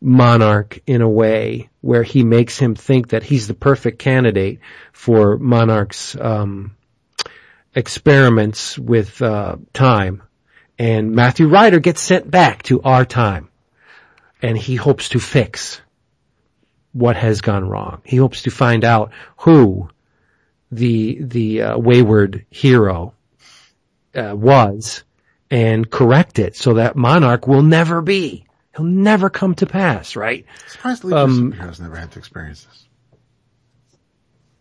Monarch 0.00 0.80
in 0.86 1.00
a 1.00 1.08
way 1.08 1.70
where 1.80 2.02
he 2.02 2.22
makes 2.22 2.58
him 2.58 2.74
think 2.74 3.08
that 3.08 3.22
he's 3.22 3.48
the 3.48 3.54
perfect 3.54 3.98
candidate 3.98 4.60
for 4.92 5.38
Monarch's 5.38 6.16
um, 6.20 6.76
experiments 7.74 8.78
with 8.78 9.20
uh, 9.22 9.56
time. 9.72 10.22
And 10.78 11.12
Matthew 11.12 11.48
Ryder 11.48 11.80
gets 11.80 12.02
sent 12.02 12.30
back 12.30 12.62
to 12.64 12.82
our 12.82 13.04
time, 13.04 13.48
and 14.42 14.58
he 14.58 14.76
hopes 14.76 15.10
to 15.10 15.20
fix 15.20 15.80
what 16.92 17.16
has 17.16 17.40
gone 17.40 17.68
wrong. 17.68 18.02
He 18.04 18.16
hopes 18.16 18.42
to 18.42 18.50
find 18.50 18.84
out 18.84 19.12
who 19.38 19.88
the 20.76 21.18
the 21.22 21.62
uh, 21.62 21.78
wayward 21.78 22.46
hero 22.50 23.14
uh, 24.14 24.34
was 24.34 25.04
and 25.50 25.88
correct 25.90 26.38
it 26.38 26.56
so 26.56 26.74
that 26.74 26.96
Monarch 26.96 27.46
will 27.46 27.62
never 27.62 28.00
be. 28.02 28.46
He'll 28.76 28.86
never 28.86 29.30
come 29.30 29.54
to 29.56 29.66
pass, 29.66 30.16
right? 30.16 30.46
Surprisingly, 30.66 31.14
Um, 31.16 31.52
superheroes 31.52 31.80
never 31.80 31.96
had 31.96 32.10
to 32.12 32.18
experience 32.18 32.64
this. 32.64 32.88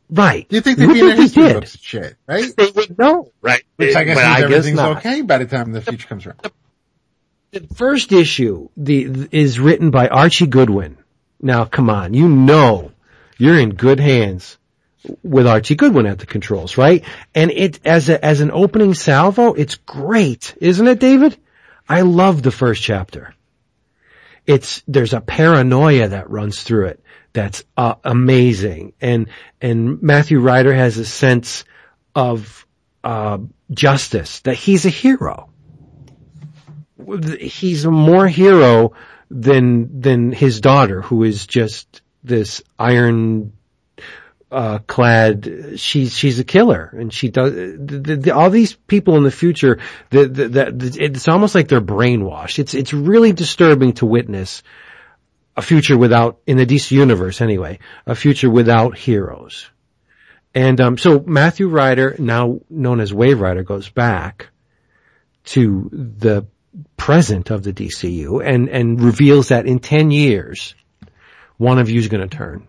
Right. 0.10 0.48
Do 0.48 0.56
you 0.58 0.62
think 0.62 0.78
they'd 0.78 0.94
be 0.94 1.00
in 1.00 1.18
history 1.18 1.44
did. 1.44 1.54
books 1.56 1.74
and 1.74 1.82
shit, 1.84 2.16
right? 2.28 2.56
They 2.56 2.70
would 2.70 3.00
know, 3.00 3.32
right? 3.42 3.64
Which 3.78 3.96
I 3.96 4.04
guess 4.04 4.18
But 4.18 4.28
means 4.28 4.44
everything's 4.44 4.76
not. 4.78 4.98
okay 4.98 5.22
by 5.22 5.40
the 5.40 5.46
time 5.46 5.72
the 5.72 5.82
future 5.82 6.08
comes 6.08 6.28
around. 6.28 6.40
The 7.52 7.68
first 7.76 8.12
issue 8.12 8.70
the, 8.78 9.28
is 9.32 9.60
written 9.60 9.90
by 9.90 10.08
Archie 10.10 10.48
Goodwin. 10.48 10.98
Now, 11.42 11.66
come 11.66 11.90
on, 11.90 12.14
you 12.14 12.30
know 12.30 12.92
you're 13.40 13.58
in 13.60 13.72
good 13.72 14.00
hands 14.00 14.58
with 15.22 15.48
Archie 15.48 15.76
Goodwin 15.76 16.06
at 16.06 16.20
the 16.20 16.26
controls, 16.26 16.78
right? 16.78 17.04
And 17.36 17.52
it 17.52 17.80
as 17.86 18.10
a 18.10 18.24
as 18.24 18.42
an 18.42 18.52
opening 18.52 18.94
salvo, 18.94 19.54
it's 19.54 19.76
great, 19.76 20.56
isn't 20.60 20.88
it, 20.88 21.00
David? 21.00 21.38
I 21.88 22.02
love 22.02 22.42
the 22.42 22.52
first 22.52 22.82
chapter. 22.82 23.34
It's 24.46 24.84
there's 24.88 25.14
a 25.14 25.22
paranoia 25.22 26.10
that 26.10 26.30
runs 26.30 26.64
through 26.64 26.88
it 26.88 27.04
that's 27.34 27.64
uh, 27.78 27.96
amazing, 28.04 28.94
and 29.02 29.28
and 29.62 30.02
Matthew 30.02 30.40
Ryder 30.40 30.74
has 30.74 30.98
a 30.98 31.06
sense 31.06 31.66
of 32.16 32.66
uh, 33.04 33.40
justice 33.72 34.42
that 34.42 34.56
he's 34.56 34.86
a 34.86 34.90
hero 34.90 35.50
he's 37.40 37.86
more 37.86 38.28
hero 38.28 38.94
than 39.30 40.02
than 40.02 40.32
his 40.32 40.62
daughter, 40.62 41.02
who 41.02 41.24
is 41.24 41.48
just 41.48 42.02
this 42.24 42.62
iron 42.78 43.54
uh, 44.54 44.80
clad. 44.80 45.74
She's 45.78 46.16
she's 46.16 46.40
a 46.40 46.44
killer, 46.44 46.94
and 46.94 47.12
she 47.12 47.30
does 47.30 47.54
the, 47.54 48.18
the, 48.22 48.32
all 48.32 48.50
these 48.50 48.74
people 48.74 49.18
in 49.18 49.24
the 49.24 49.32
future. 49.32 49.80
The, 50.12 50.28
the, 50.28 50.98
it's 51.00 51.28
almost 51.28 51.56
like 51.56 51.68
they're 51.68 51.82
brainwashed. 51.82 52.60
It's 52.60 52.74
it's 52.74 52.94
really 52.94 53.34
disturbing 53.34 53.94
to 53.94 54.06
witness 54.06 54.62
a 55.58 55.62
future 55.62 55.98
without 55.98 56.40
in 56.46 56.58
the 56.58 56.66
DC 56.66 56.92
universe 56.92 57.42
anyway, 57.42 57.80
a 58.06 58.16
future 58.16 58.50
without 58.50 58.98
heroes. 58.98 59.70
And 60.56 60.80
um, 60.80 60.98
so 60.98 61.20
Matthew 61.20 61.68
Ryder, 61.68 62.16
now 62.20 62.60
known 62.70 63.00
as 63.00 63.12
Waverider, 63.12 63.66
goes 63.66 63.90
back 63.90 64.50
to 65.46 65.90
the 65.92 66.46
present 66.96 67.50
of 67.50 67.64
the 67.64 67.74
DCU 67.74 68.44
and, 68.44 68.70
and 68.70 69.02
reveals 69.02 69.50
that 69.50 69.66
in 69.66 69.80
10 69.80 70.12
years, 70.12 70.76
one 71.58 71.80
of 71.80 71.90
you 71.90 72.00
is 72.00 72.08
going 72.08 72.28
to 72.28 72.36
turn 72.36 72.68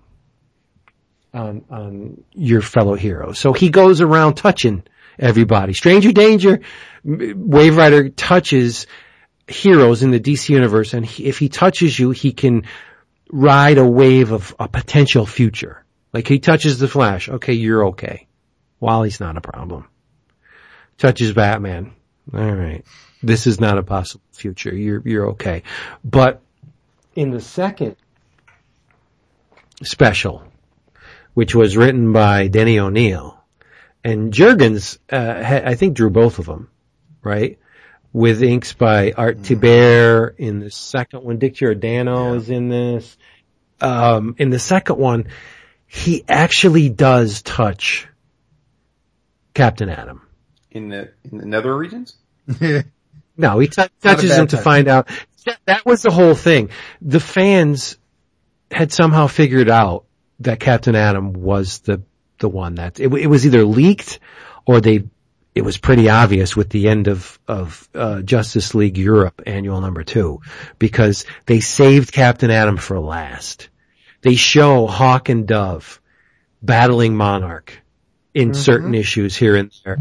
on 1.34 1.64
on 1.70 2.24
your 2.32 2.62
fellow 2.62 2.94
hero. 2.94 3.32
So 3.32 3.52
he 3.52 3.70
goes 3.70 4.00
around 4.00 4.34
touching 4.34 4.84
everybody. 5.18 5.74
Stranger 5.74 6.12
danger. 6.12 6.60
Waverider 7.04 8.12
touches 8.16 8.86
heroes 9.46 10.02
in 10.02 10.10
the 10.10 10.20
DC 10.20 10.48
universe, 10.48 10.94
and 10.94 11.04
he, 11.04 11.26
if 11.26 11.38
he 11.38 11.48
touches 11.48 11.98
you, 11.98 12.10
he 12.10 12.32
can 12.32 12.64
ride 13.30 13.78
a 13.78 13.86
wave 13.86 14.32
of 14.32 14.54
a 14.58 14.68
potential 14.68 15.26
future. 15.26 15.84
Like 16.12 16.28
he 16.28 16.38
touches 16.38 16.78
the 16.78 16.88
Flash, 16.88 17.28
okay, 17.28 17.54
you're 17.54 17.88
okay. 17.88 18.28
Wally's 18.80 19.20
not 19.20 19.36
a 19.36 19.40
problem. 19.40 19.88
Touches 20.96 21.32
Batman, 21.32 21.92
all 22.32 22.54
right. 22.54 22.84
This 23.22 23.46
is 23.46 23.60
not 23.60 23.78
a 23.78 23.82
possible 23.82 24.24
future. 24.32 24.74
You're 24.74 25.02
you're 25.04 25.28
okay. 25.30 25.62
But 26.04 26.42
in 27.14 27.30
the 27.30 27.40
second 27.40 27.96
special, 29.82 30.44
which 31.34 31.54
was 31.54 31.76
written 31.76 32.12
by 32.12 32.48
Denny 32.48 32.78
O'Neil, 32.78 33.38
and 34.02 34.32
Jurgens, 34.32 34.98
uh, 35.10 35.42
ha- 35.42 35.62
I 35.64 35.74
think 35.74 35.94
drew 35.96 36.10
both 36.10 36.38
of 36.38 36.46
them, 36.46 36.70
right? 37.22 37.58
With 38.12 38.42
inks 38.42 38.72
by 38.72 39.12
Art 39.12 39.38
Thibert 39.42 40.36
in 40.38 40.60
the 40.60 40.70
second 40.70 41.24
one. 41.24 41.38
Dick 41.38 41.54
Giordano 41.54 42.34
is 42.34 42.48
in 42.48 42.68
this. 42.68 43.16
Um, 43.80 44.36
in 44.38 44.50
the 44.50 44.58
second 44.60 44.98
one, 44.98 45.26
he 45.86 46.24
actually 46.28 46.88
does 46.88 47.42
touch 47.42 48.06
Captain 49.52 49.88
Atom. 49.88 50.22
In 50.70 50.88
the 50.88 51.12
in 51.30 51.38
the 51.38 51.46
nether 51.46 51.76
regions? 51.76 52.16
No, 53.36 53.58
he 53.58 53.66
t- 53.66 53.82
touches 54.00 54.30
him 54.30 54.46
to 54.46 54.56
touch. 54.56 54.64
find 54.64 54.86
out. 54.86 55.08
That, 55.44 55.58
that 55.66 55.84
was 55.84 56.02
the 56.02 56.12
whole 56.12 56.36
thing. 56.36 56.70
The 57.02 57.18
fans 57.18 57.98
had 58.70 58.92
somehow 58.92 59.26
figured 59.26 59.68
out 59.68 60.04
that 60.40 60.60
Captain 60.60 60.94
Atom 60.94 61.32
was 61.32 61.80
the 61.80 62.02
the 62.38 62.48
one 62.48 62.76
that 62.76 63.00
it, 63.00 63.12
it 63.12 63.26
was 63.26 63.46
either 63.46 63.64
leaked 63.64 64.18
or 64.66 64.80
they 64.80 65.04
it 65.54 65.62
was 65.62 65.78
pretty 65.78 66.08
obvious 66.08 66.56
with 66.56 66.68
the 66.70 66.88
end 66.88 67.06
of 67.08 67.38
of 67.46 67.88
uh, 67.94 68.22
Justice 68.22 68.74
League 68.74 68.98
Europe 68.98 69.42
Annual 69.46 69.80
Number 69.80 70.02
Two 70.02 70.40
because 70.78 71.24
they 71.46 71.60
saved 71.60 72.12
Captain 72.12 72.50
Atom 72.50 72.76
for 72.76 72.98
last. 72.98 73.68
They 74.22 74.34
show 74.34 74.86
Hawk 74.86 75.28
and 75.28 75.46
Dove 75.46 76.00
battling 76.62 77.14
Monarch 77.14 77.80
in 78.32 78.54
certain 78.54 78.94
issues 78.94 79.36
here 79.36 79.54
and 79.54 79.70
there, 79.84 79.98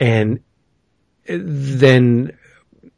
and 0.00 0.40
then 1.26 2.36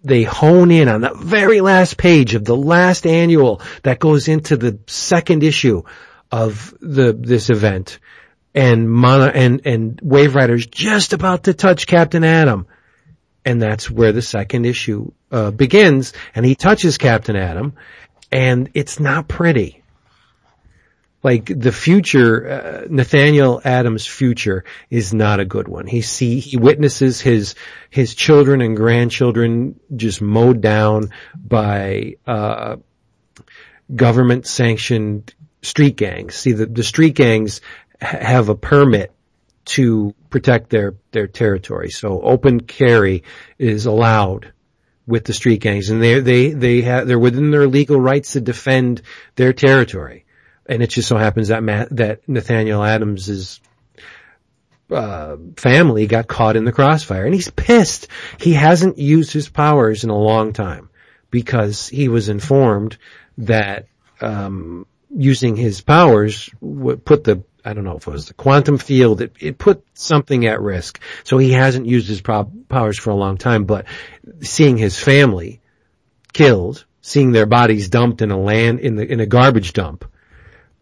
they 0.02 0.22
hone 0.22 0.70
in 0.70 0.88
on 0.88 1.00
the 1.02 1.12
very 1.12 1.60
last 1.60 1.98
page 1.98 2.34
of 2.34 2.44
the 2.44 2.56
last 2.56 3.06
annual 3.06 3.60
that 3.82 3.98
goes 3.98 4.28
into 4.28 4.56
the 4.56 4.78
second 4.86 5.42
issue 5.42 5.82
of 6.30 6.74
the 6.80 7.12
this 7.12 7.50
event. 7.50 7.98
And 8.54 8.90
Mono 8.90 9.26
and 9.26 9.62
and 9.64 10.00
Waverider's 10.02 10.66
just 10.66 11.12
about 11.12 11.44
to 11.44 11.54
touch 11.54 11.86
Captain 11.86 12.24
Atom 12.24 12.66
and 13.48 13.62
that's 13.62 13.90
where 13.90 14.12
the 14.12 14.20
second 14.20 14.66
issue 14.66 15.10
uh, 15.32 15.50
begins. 15.50 16.12
And 16.34 16.44
he 16.44 16.54
touches 16.54 16.98
Captain 16.98 17.34
Atom 17.34 17.72
and 18.30 18.68
it's 18.74 19.00
not 19.00 19.26
pretty. 19.26 19.82
Like 21.22 21.46
the 21.46 21.72
future, 21.72 22.48
uh, 22.48 22.86
Nathaniel 22.90 23.60
Adams' 23.64 24.06
future 24.06 24.64
is 24.90 25.14
not 25.14 25.40
a 25.40 25.46
good 25.46 25.66
one. 25.66 25.86
He 25.86 26.02
see, 26.02 26.40
he 26.40 26.58
witnesses 26.58 27.22
his, 27.22 27.54
his 27.88 28.14
children 28.14 28.60
and 28.60 28.76
grandchildren 28.76 29.80
just 29.96 30.20
mowed 30.20 30.60
down 30.60 31.10
by, 31.34 32.16
uh, 32.26 32.76
government 33.94 34.46
sanctioned 34.46 35.34
street 35.62 35.96
gangs. 35.96 36.34
See, 36.34 36.52
the, 36.52 36.66
the 36.66 36.82
street 36.82 37.14
gangs 37.14 37.60
ha- 38.00 38.18
have 38.20 38.48
a 38.48 38.54
permit 38.54 39.12
to 39.66 40.14
protect 40.30 40.70
their, 40.70 40.94
their 41.12 41.26
territory. 41.26 41.90
So 41.90 42.20
open 42.20 42.60
carry 42.60 43.24
is 43.58 43.86
allowed 43.86 44.52
with 45.06 45.24
the 45.24 45.32
street 45.32 45.60
gangs 45.60 45.90
and 45.90 46.02
they, 46.02 46.20
they, 46.20 46.50
they 46.50 46.82
have, 46.82 47.06
they're 47.06 47.18
within 47.18 47.50
their 47.50 47.66
legal 47.66 48.00
rights 48.00 48.32
to 48.32 48.40
defend 48.40 49.02
their 49.36 49.52
territory 49.52 50.24
and 50.68 50.82
it 50.82 50.90
just 50.90 51.08
so 51.08 51.16
happens 51.16 51.48
that 51.48 51.62
Matt, 51.62 51.88
that 51.96 52.28
Nathaniel 52.28 52.84
Adams's 52.84 53.60
uh, 54.90 55.36
family 55.56 56.06
got 56.06 56.28
caught 56.28 56.56
in 56.56 56.64
the 56.64 56.72
crossfire, 56.72 57.24
and 57.24 57.34
he's 57.34 57.50
pissed. 57.50 58.08
He 58.38 58.52
hasn't 58.52 58.98
used 58.98 59.32
his 59.32 59.48
powers 59.48 60.04
in 60.04 60.10
a 60.10 60.18
long 60.18 60.52
time 60.52 60.90
because 61.30 61.88
he 61.88 62.08
was 62.08 62.28
informed 62.28 62.98
that 63.38 63.86
um, 64.20 64.86
using 65.14 65.56
his 65.56 65.80
powers 65.80 66.50
put 67.04 67.24
the 67.24 67.42
I 67.64 67.74
don't 67.74 67.84
know 67.84 67.96
if 67.96 68.06
it 68.06 68.10
was 68.10 68.28
the 68.28 68.34
quantum 68.34 68.78
field. 68.78 69.20
It, 69.20 69.36
it 69.40 69.58
put 69.58 69.84
something 69.92 70.46
at 70.46 70.60
risk, 70.60 71.00
so 71.24 71.38
he 71.38 71.52
hasn't 71.52 71.86
used 71.86 72.08
his 72.08 72.22
powers 72.22 72.98
for 72.98 73.10
a 73.10 73.16
long 73.16 73.36
time. 73.36 73.64
But 73.64 73.86
seeing 74.40 74.78
his 74.78 74.98
family 74.98 75.60
killed, 76.32 76.86
seeing 77.02 77.32
their 77.32 77.46
bodies 77.46 77.88
dumped 77.88 78.22
in 78.22 78.30
a 78.30 78.38
land 78.38 78.80
in 78.80 78.96
the 78.96 79.10
in 79.10 79.20
a 79.20 79.26
garbage 79.26 79.72
dump 79.72 80.04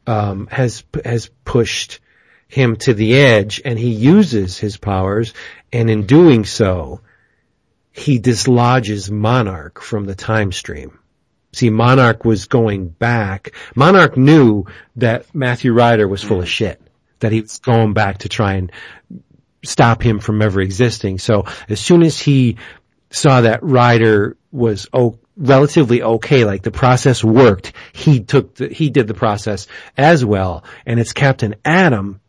um, 0.06 0.46
has 0.48 0.84
has 1.04 1.30
pushed 1.44 2.00
him 2.48 2.76
to 2.76 2.94
the 2.94 3.16
edge, 3.16 3.60
and 3.64 3.78
he 3.78 3.90
uses 3.90 4.58
his 4.58 4.76
powers, 4.76 5.34
and 5.72 5.90
in 5.90 6.06
doing 6.06 6.44
so, 6.44 7.00
he 7.90 8.18
dislodges 8.18 9.10
Monarch 9.10 9.80
from 9.80 10.04
the 10.04 10.14
time 10.14 10.52
stream. 10.52 10.98
See, 11.56 11.70
Monarch 11.70 12.26
was 12.26 12.48
going 12.48 12.88
back. 12.88 13.52
Monarch 13.74 14.18
knew 14.18 14.66
that 14.96 15.34
Matthew 15.34 15.72
Ryder 15.72 16.06
was 16.06 16.22
full 16.22 16.42
of 16.42 16.48
shit, 16.50 16.82
that 17.20 17.32
he 17.32 17.40
was 17.40 17.60
going 17.60 17.94
back 17.94 18.18
to 18.18 18.28
try 18.28 18.56
and 18.56 18.70
stop 19.64 20.02
him 20.02 20.20
from 20.20 20.42
ever 20.42 20.60
existing. 20.60 21.18
So 21.18 21.46
as 21.66 21.80
soon 21.80 22.02
as 22.02 22.20
he 22.20 22.58
saw 23.08 23.40
that 23.40 23.62
Ryder 23.62 24.36
was 24.52 24.86
o- 24.92 25.18
relatively 25.34 26.02
okay, 26.02 26.44
like 26.44 26.62
the 26.62 26.70
process 26.70 27.24
worked, 27.24 27.72
he 27.94 28.20
took 28.20 28.56
the, 28.56 28.68
he 28.68 28.90
did 28.90 29.06
the 29.06 29.14
process 29.14 29.66
as 29.96 30.22
well. 30.22 30.62
And 30.84 31.00
it's 31.00 31.14
Captain 31.14 31.54
Atom 31.64 32.20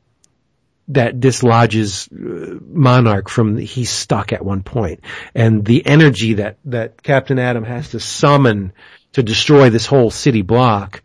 that 0.87 1.19
dislodges 1.19 2.07
uh, 2.13 2.59
Monarch 2.65 3.27
from, 3.27 3.57
he's 3.57 3.89
stuck 3.89 4.31
at 4.31 4.45
one 4.45 4.63
point. 4.63 5.01
And 5.35 5.65
the 5.65 5.85
energy 5.85 6.35
that, 6.35 6.59
that 6.63 7.03
Captain 7.03 7.39
Atom 7.39 7.65
has 7.65 7.89
to 7.89 7.99
summon 7.99 8.71
to 9.17 9.23
destroy 9.23 9.71
this 9.71 9.87
whole 9.87 10.11
city 10.11 10.43
block 10.43 11.01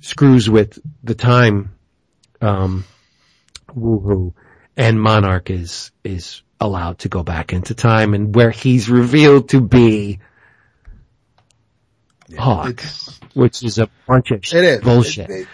screws 0.00 0.48
with 0.48 0.78
the 1.04 1.14
time, 1.14 1.74
um, 2.40 2.84
woohoo. 3.68 4.32
And 4.74 4.98
Monarch 4.98 5.50
is, 5.50 5.90
is 6.02 6.40
allowed 6.58 7.00
to 7.00 7.10
go 7.10 7.22
back 7.22 7.52
into 7.52 7.74
time 7.74 8.14
and 8.14 8.34
where 8.34 8.50
he's 8.50 8.88
revealed 8.88 9.50
to 9.50 9.60
be 9.60 10.20
Hawk, 12.38 12.82
which 13.34 13.62
is 13.62 13.76
a 13.78 13.90
bunch 14.06 14.30
of 14.30 14.38
it 14.38 14.54
is. 14.54 14.80
bullshit. 14.80 15.28
It- 15.28 15.48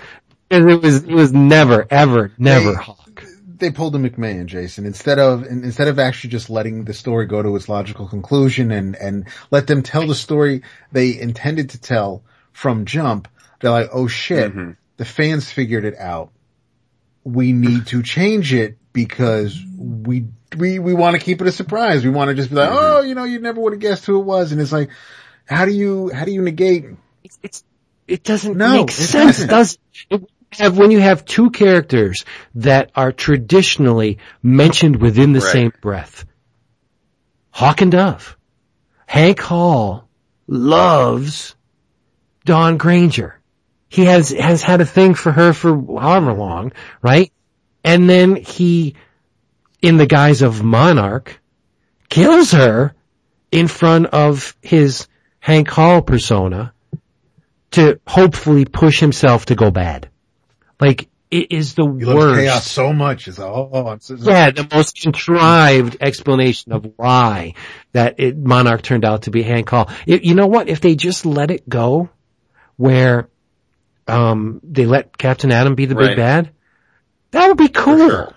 it- 0.49 0.63
it 0.63 0.81
was, 0.81 1.03
it 1.03 1.11
was 1.11 1.33
never, 1.33 1.85
ever, 1.91 2.31
never 2.39 2.71
They- 2.75 2.79
Hawk. 2.79 3.25
They 3.59 3.71
pulled 3.71 3.95
a 3.97 3.99
McMahon, 3.99 4.47
Jason. 4.47 4.87
Instead 4.87 5.19
of 5.19 5.45
instead 5.45 5.89
of 5.89 5.99
actually 5.99 6.31
just 6.31 6.51
letting 6.51 6.85
the 6.85 6.95
story 6.95 7.27
go 7.27 7.43
to 7.43 7.57
its 7.57 7.69
logical 7.69 8.09
conclusion 8.09 8.71
and 8.71 8.97
and 8.97 9.29
let 9.51 9.67
them 9.67 9.83
tell 9.83 10.07
the 10.07 10.15
story 10.15 10.63
they 10.93 11.19
intended 11.19 11.71
to 11.71 11.81
tell 11.81 12.23
from 12.53 12.85
jump, 12.85 13.29
they're 13.61 13.71
like, 13.71 13.91
oh 13.93 14.07
shit, 14.07 14.51
mm-hmm. 14.51 14.73
the 14.97 15.05
fans 15.05 15.51
figured 15.51 15.85
it 15.85 15.97
out. 15.97 16.31
We 17.25 17.53
need 17.53 17.87
to 17.89 18.03
change 18.03 18.53
it 18.53 18.79
because 18.93 19.59
we 19.77 20.27
we 20.57 20.79
we 20.79 20.95
want 20.95 21.17
to 21.17 21.23
keep 21.23 21.41
it 21.41 21.47
a 21.47 21.53
surprise. 21.53 22.05
We 22.05 22.11
want 22.11 22.29
to 22.29 22.35
just 22.35 22.51
be 22.51 22.57
like, 22.57 22.71
mm-hmm. 22.71 22.79
oh, 22.79 23.01
you 23.03 23.15
know, 23.15 23.25
you 23.25 23.41
never 23.41 23.61
would 23.61 23.73
have 23.73 23.81
guessed 23.81 24.07
who 24.07 24.21
it 24.21 24.25
was, 24.25 24.53
and 24.53 24.61
it's 24.61 24.73
like, 24.73 24.91
how 25.45 25.65
do 25.65 25.73
you 25.73 26.11
how 26.11 26.25
do 26.25 26.31
you 26.33 26.43
negate? 26.43 26.87
It's, 27.25 27.39
it's 27.43 27.65
it 28.07 28.23
doesn't 28.23 28.57
No, 28.57 28.73
make 28.73 28.91
it 28.91 28.93
sense, 28.93 29.45
doesn't. 29.45 29.49
does 29.49 29.79
it? 30.11 30.31
Have, 30.59 30.79
when 30.79 30.91
you 30.91 31.01
have 31.01 31.25
two 31.25 31.51
characters 31.51 32.25
that 32.57 32.91
are 32.95 33.13
traditionally 33.13 34.19
mentioned 34.43 34.97
within 34.97 35.33
the 35.33 35.41
Right. 35.41 35.53
same 35.53 35.73
breath. 35.81 36.25
Hawk 37.51 37.81
and 37.83 37.93
Dove. 37.93 38.37
Hank 39.07 39.41
Hall 39.41 40.09
loves 40.47 41.55
Dawn 42.45 42.77
Granger. 42.77 43.41
He 43.89 44.05
has, 44.05 44.31
has 44.31 44.63
had 44.63 44.81
a 44.81 44.87
thing 44.87 45.15
for 45.15 45.33
her 45.33 45.53
for 45.53 45.77
however 46.01 46.33
long, 46.33 46.73
right? 47.03 47.33
And 47.85 48.11
then 48.11 48.37
he, 48.37 48.95
in 49.81 49.97
the 49.97 50.07
guise 50.07 50.43
of 50.43 50.63
Monarch, 50.63 51.41
kills 52.09 52.51
her 52.53 52.95
in 53.53 53.69
front 53.69 54.07
of 54.07 54.57
his 54.61 55.07
Hank 55.39 55.69
Hall 55.69 56.03
persona 56.03 56.73
to 57.73 58.01
hopefully 58.07 58.65
push 58.65 59.01
himself 59.01 59.47
to 59.47 59.55
go 59.55 59.71
bad. 59.71 60.09
Like, 60.81 61.09
it 61.31 61.51
is 61.51 61.75
the 61.75 61.83
You 61.85 62.07
love 62.07 62.17
worst. 62.17 62.41
chaos 62.41 62.71
so 62.71 62.93
much. 62.93 63.27
It's 63.29 63.39
oh, 63.39 63.69
oh 63.73 63.91
it's, 63.93 64.11
it's- 64.11 64.27
Yeah, 64.27 64.51
the 64.51 64.69
most 64.73 65.01
contrived 65.01 65.97
explanation 66.01 66.73
of 66.73 66.93
why 66.97 67.55
that 67.93 68.17
it, 68.19 68.37
Monarch 68.37 68.83
turned 68.83 69.05
out 69.05 69.23
to 69.23 69.31
be 69.31 69.43
Hank 69.43 69.69
Hall. 69.69 69.91
It, 70.07 70.23
you 70.23 70.35
know 70.35 70.47
what? 70.47 70.69
If 70.69 70.81
they 70.81 70.95
just 70.95 71.27
let 71.27 71.51
it 71.51 71.69
go, 71.69 72.11
where 72.77 73.29
um, 74.07 74.61
they 74.63 74.87
let 74.87 75.17
Captain 75.19 75.51
Atom 75.51 75.75
be 75.75 75.87
the 75.87 75.97
Right. 75.97 76.09
big 76.09 76.17
bad. 76.17 76.51
That 77.33 77.49
would 77.49 77.57
be 77.59 77.69
cool. 77.69 78.09
sure. 78.09 78.33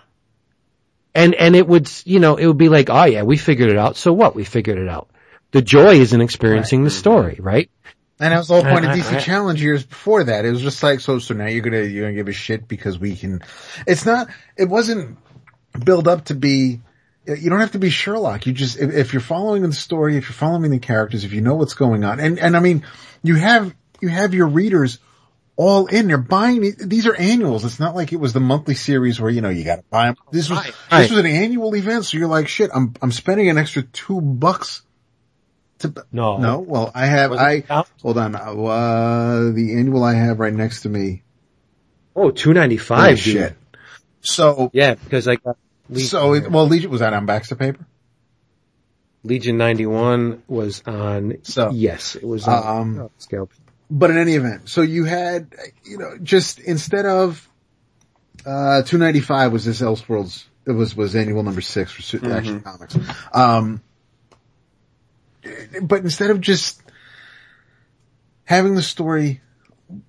And, 1.13 1.35
and 1.35 1.55
it 1.55 1.67
would, 1.67 1.91
you 2.05 2.19
know, 2.19 2.37
it 2.37 2.47
would 2.47 2.57
be 2.57 2.69
like, 2.69 2.89
oh 2.89 3.03
yeah, 3.05 3.23
we 3.23 3.37
figured 3.37 3.69
it 3.69 3.77
out. 3.77 3.97
So 3.97 4.13
what? 4.13 4.35
We 4.35 4.45
figured 4.45 4.77
it 4.77 4.87
out. 4.87 5.09
The 5.51 5.61
joy 5.61 5.95
is 5.99 6.13
in 6.13 6.21
experiencing 6.21 6.83
the 6.83 6.89
story, 6.91 7.37
right? 7.41 7.69
And 8.19 8.33
that 8.33 8.37
was 8.37 8.49
the 8.49 8.55
whole 8.55 8.63
point 8.63 8.85
of 8.85 8.91
DC 8.95 9.21
Challenge 9.21 9.61
years 9.61 9.85
before 9.85 10.25
that. 10.25 10.45
It 10.45 10.51
was 10.51 10.61
just 10.61 10.83
like, 10.83 10.99
so, 10.99 11.19
so 11.19 11.33
now 11.33 11.45
you're 11.45 11.61
gonna, 11.61 11.83
you're 11.83 12.05
gonna 12.05 12.15
give 12.15 12.27
a 12.27 12.33
shit 12.33 12.67
because 12.67 12.99
we 12.99 13.15
can, 13.15 13.41
it's 13.87 14.05
not, 14.05 14.27
it 14.57 14.65
wasn't 14.65 15.17
built 15.83 16.07
up 16.07 16.25
to 16.25 16.35
be, 16.35 16.81
you 17.25 17.49
don't 17.49 17.59
have 17.59 17.73
to 17.73 17.79
be 17.79 17.89
Sherlock. 17.89 18.45
You 18.45 18.53
just, 18.53 18.77
if, 18.77 18.93
if 18.93 19.13
you're 19.13 19.21
following 19.21 19.61
the 19.61 19.71
story, 19.71 20.17
if 20.17 20.25
you're 20.25 20.33
following 20.33 20.71
the 20.71 20.79
characters, 20.79 21.23
if 21.23 21.31
you 21.31 21.41
know 21.41 21.55
what's 21.55 21.75
going 21.75 22.03
on, 22.03 22.19
and, 22.19 22.39
and 22.39 22.57
I 22.57 22.59
mean, 22.59 22.85
you 23.23 23.35
have, 23.35 23.73
you 24.01 24.09
have 24.09 24.33
your 24.33 24.47
readers 24.47 24.99
all 25.55 25.87
in. 25.87 26.07
They're 26.07 26.17
buying, 26.17 26.73
these 26.77 27.05
are 27.05 27.15
annuals. 27.15 27.65
It's 27.65 27.79
not 27.79 27.95
like 27.95 28.11
it 28.11 28.19
was 28.19 28.33
the 28.33 28.39
monthly 28.39 28.75
series 28.75 29.19
where, 29.19 29.29
you 29.29 29.41
know, 29.41 29.49
you 29.49 29.63
gotta 29.63 29.83
buy 29.89 30.07
them. 30.07 30.15
This 30.31 30.49
was, 30.49 30.59
Right, 30.59 30.73
this 31.01 31.11
was 31.11 31.19
an 31.19 31.25
annual 31.25 31.75
event. 31.75 32.05
So 32.05 32.17
you're 32.17 32.27
like, 32.27 32.47
shit, 32.47 32.71
I'm, 32.73 32.93
I'm 33.01 33.11
spending 33.11 33.49
an 33.49 33.57
extra 33.57 33.83
two 33.83 34.19
bucks 34.21 34.81
to, 35.79 36.05
No. 36.11 36.37
no, 36.37 36.59
well, 36.59 36.91
I 36.93 37.05
have, 37.05 37.31
I, 37.31 37.63
hold 38.01 38.17
on, 38.17 38.35
uh, 38.35 39.51
the 39.53 39.75
annual 39.77 40.03
I 40.03 40.13
have 40.13 40.39
right 40.39 40.53
next 40.53 40.81
to 40.81 40.89
me. 40.89 41.23
Oh, 42.15 42.31
two 42.31 42.53
ninety 42.53 42.75
Holy 42.75 42.85
five, 42.85 43.19
shit. 43.19 43.55
So, 44.21 44.69
Yeah, 44.73 44.95
because 44.95 45.27
I 45.27 45.35
got 45.35 45.57
Legion, 45.89 46.09
so, 46.09 46.33
it, 46.33 46.51
well, 46.51 46.67
Legion, 46.67 46.91
was 46.91 46.99
that 46.99 47.13
on 47.13 47.25
Baxter 47.25 47.55
paper? 47.55 47.85
Legion 49.23 49.57
ninety 49.57 49.85
one 49.85 50.43
was 50.47 50.83
on. 50.85 51.37
So, 51.43 51.71
yes, 51.71 52.15
it 52.15 52.23
was 52.23 52.47
on 52.47 52.81
um, 52.81 52.99
oh, 52.99 53.11
scale. 53.17 53.49
But 53.89 54.11
in 54.11 54.17
any 54.17 54.35
event, 54.35 54.69
so 54.69 54.81
you 54.81 55.05
had, 55.05 55.53
you 55.83 55.97
know, 55.97 56.17
just 56.21 56.59
instead 56.59 57.05
of, 57.05 57.47
uh, 58.45 58.83
295 58.83 59.51
was 59.51 59.65
this 59.65 59.81
Elseworlds, 59.81 60.45
it 60.65 60.71
was, 60.71 60.95
was 60.95 61.15
annual 61.15 61.41
number 61.43 61.61
six 61.61 61.91
for 61.91 62.01
Su- 62.01 62.21
Action 62.23 62.61
Comics. 62.61 62.97
Um, 63.33 63.81
but 65.81 66.01
instead 66.01 66.31
of 66.31 66.41
just 66.41 66.81
having 68.43 68.75
the 68.75 68.81
story 68.81 69.41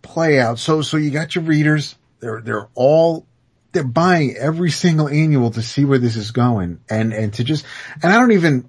play 0.03 0.41
out, 0.41 0.59
so, 0.59 0.83
so 0.83 0.97
you 0.97 1.11
got 1.11 1.35
your 1.35 1.45
readers, 1.45 1.97
they're, 2.20 2.41
they're 2.41 2.68
all, 2.74 3.26
they're 3.72 3.85
buying 3.85 4.37
every 4.37 4.70
single 4.70 5.09
annual 5.09 5.51
to 5.53 5.62
see 5.62 5.85
where 5.85 5.99
this 5.99 6.16
is 6.16 6.31
going 6.33 6.81
and, 6.89 7.12
and 7.12 7.33
to 7.35 7.45
just, 7.45 7.64
and 8.03 8.12
I 8.12 8.18
don't 8.18 8.33
even, 8.33 8.68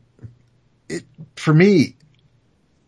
it, 0.88 1.04
for 1.36 1.54
me, 1.54 1.96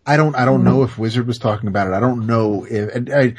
I 0.06 0.18
don't, 0.18 0.36
I 0.36 0.46
don't 0.46 0.64
know 0.64 0.78
mm-hmm. 0.78 0.92
if 0.92 0.98
Wizard 0.98 1.28
was 1.28 1.40
talking 1.40 1.70
about 1.70 1.88
it. 1.88 1.94
I 1.94 2.00
don't 2.00 2.28
know 2.28 2.66
if, 2.70 2.94
and 2.94 3.14
I, 3.14 3.34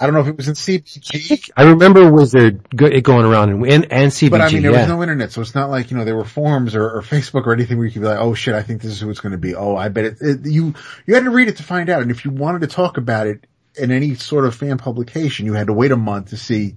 I 0.00 0.06
don't 0.06 0.14
know 0.14 0.20
if 0.20 0.28
it 0.28 0.36
was 0.36 0.46
in 0.48 0.54
CBG, 0.54 1.50
I 1.56 1.64
remember 1.64 2.10
Wizard 2.12 2.60
it 2.72 3.02
going 3.02 3.26
around 3.26 3.50
and 3.50 3.66
and, 3.66 3.92
and 3.92 4.12
CBG. 4.12 4.30
but 4.30 4.40
I 4.40 4.50
mean, 4.50 4.62
there 4.62 4.70
yeah. 4.70 4.80
was 4.82 4.88
no 4.88 5.02
internet, 5.02 5.32
so 5.32 5.40
it's 5.40 5.54
not 5.54 5.70
like, 5.70 5.90
you 5.90 5.96
know, 5.96 6.04
there 6.04 6.14
were 6.16 6.24
forums 6.24 6.76
or, 6.76 6.88
or 6.88 7.02
Facebook 7.02 7.46
or 7.46 7.52
anything 7.52 7.78
where 7.78 7.86
you 7.86 7.92
could 7.92 8.02
be 8.02 8.08
like, 8.08 8.20
oh 8.20 8.34
shit, 8.34 8.54
I 8.54 8.62
think 8.62 8.80
this 8.80 8.92
is 8.92 9.00
who 9.00 9.10
it's 9.10 9.20
going 9.20 9.32
to 9.32 9.38
be. 9.38 9.54
Oh, 9.56 9.74
I 9.76 9.88
bet 9.88 10.04
it, 10.04 10.16
it, 10.20 10.46
you, 10.46 10.74
you 11.06 11.14
had 11.14 11.24
to 11.24 11.30
read 11.30 11.48
it 11.48 11.56
to 11.56 11.62
find 11.64 11.88
out. 11.90 12.02
And 12.02 12.10
if 12.10 12.24
you 12.24 12.30
wanted 12.30 12.60
to 12.60 12.68
talk 12.68 12.96
about 12.96 13.26
it 13.26 13.46
in 13.74 13.90
any 13.90 14.14
sort 14.14 14.44
of 14.44 14.54
fan 14.54 14.78
publication, 14.78 15.46
you 15.46 15.54
had 15.54 15.66
to 15.66 15.72
wait 15.72 15.90
a 15.90 15.96
month 15.96 16.30
to 16.30 16.36
see 16.36 16.76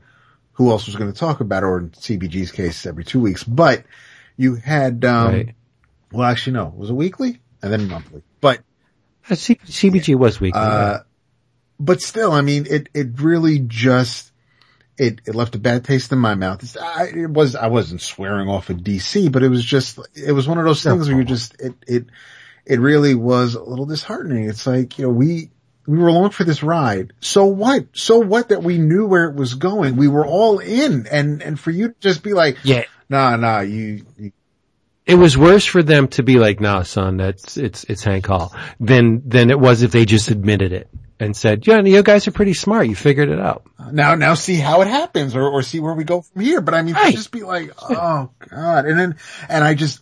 who 0.54 0.70
else 0.72 0.88
was 0.88 0.96
going 0.96 1.12
to 1.12 1.18
talk 1.18 1.40
about 1.42 1.64
it, 1.64 1.66
or 1.68 1.80
in 1.80 1.90
CBG's 1.92 2.52
case, 2.52 2.86
every 2.86 3.04
two 3.04 3.20
weeks. 3.20 3.44
But 3.44 3.84
you 4.38 4.56
had, 4.56 5.06
um, 5.06 5.32
Right. 5.34 5.56
well, 6.12 6.24
actually 6.24 6.54
no, 6.54 6.68
it 6.68 6.76
was 6.76 6.90
a 6.90 6.96
weekly 6.96 7.40
and 7.62 7.72
then 7.72 7.88
monthly, 7.88 8.24
but 8.42 8.62
Uh, 9.30 9.36
C- 9.36 9.60
CBG 9.66 10.16
was 10.16 10.42
weekly. 10.42 10.60
Uh, 10.60 11.00
but 11.82 12.00
still, 12.02 12.32
I 12.32 12.42
mean, 12.42 12.68
it, 12.70 12.90
it 12.94 13.20
really 13.20 13.58
just, 13.60 14.32
it, 15.00 15.22
it 15.26 15.34
left 15.34 15.56
a 15.56 15.60
bad 15.60 15.84
taste 15.84 16.12
in 16.12 16.20
my 16.20 16.36
mouth. 16.36 16.62
It's, 16.62 16.78
I, 16.78 17.06
it 17.06 17.30
was, 17.30 17.56
I 17.56 17.68
wasn't 17.68 18.02
swearing 18.02 18.48
off 18.48 18.70
of 18.70 18.78
DC, 18.78 19.32
but 19.32 19.42
it 19.42 19.50
was 19.50 19.66
just, 19.66 19.98
it 20.14 20.32
was 20.32 20.48
one 20.48 20.60
of 20.60 20.66
those 20.66 20.84
things 20.84 21.10
where 21.10 21.18
you 21.18 21.24
just, 21.24 21.60
it, 21.60 21.74
it, 21.88 22.06
it 22.68 22.80
really 22.80 23.16
was 23.16 23.56
a 23.56 23.64
little 23.64 23.88
disheartening. 23.88 24.48
It's 24.48 24.68
like, 24.68 25.00
you 25.00 25.06
know, 25.06 25.12
we, 25.12 25.50
we 25.88 25.98
were 25.98 26.10
along 26.10 26.30
for 26.30 26.44
this 26.44 26.62
ride. 26.62 27.14
So 27.20 27.46
what? 27.46 27.88
So 27.94 28.20
what 28.20 28.50
that 28.50 28.62
we 28.62 28.78
knew 28.78 29.08
where 29.08 29.26
it 29.26 29.36
was 29.36 29.56
going? 29.56 29.96
We 29.96 30.08
were 30.08 30.26
all 30.26 30.60
in 30.60 31.08
and, 31.08 31.42
and 31.42 31.60
for 31.60 31.72
you 31.72 31.88
to 31.90 31.96
just 32.00 32.22
be 32.22 32.34
like, 32.34 32.60
yeah. 32.64 32.84
nah, 33.10 33.36
nah, 33.38 33.62
you, 33.62 34.06
you 34.20 34.32
It 35.06 35.16
was 35.16 35.38
worse 35.38 35.66
for 35.66 35.82
them 35.82 36.08
to 36.10 36.24
be 36.24 36.38
like, 36.38 36.60
nah, 36.60 36.84
son, 36.84 37.18
that's, 37.18 37.58
it's, 37.58 37.84
it's 37.86 38.04
Hank 38.04 38.28
Hall 38.28 38.56
than, 38.80 39.28
than 39.28 39.50
it 39.50 39.60
was 39.60 39.82
if 39.82 39.92
they 39.92 40.06
just 40.06 40.30
admitted 40.30 40.72
it 40.74 40.90
and 41.20 41.36
said, 41.36 41.66
yeah, 41.66 41.82
you 41.82 42.04
guys 42.04 42.28
are 42.28 42.32
pretty 42.32 42.54
smart. 42.54 42.88
You 42.88 42.96
figured 42.96 43.30
it 43.30 43.40
out. 43.40 43.64
now, 43.92 44.16
now 44.16 44.36
see 44.36 44.56
how 44.56 44.82
it 44.82 44.88
happens 44.88 45.36
or, 45.36 45.44
or 45.44 45.64
see 45.64 45.80
where 45.80 45.94
we 45.94 46.04
go 46.04 46.22
from 46.22 46.42
here. 46.44 46.62
But 46.62 46.76
I 46.76 46.84
mean, 46.84 46.94
Right. 46.96 47.16
just 47.16 47.32
be 47.32 47.42
like, 47.42 47.72
oh 47.82 48.30
God. 48.50 48.86
And 48.86 48.98
then, 49.00 49.16
and 49.50 49.64
I 49.64 49.74
just, 49.74 50.02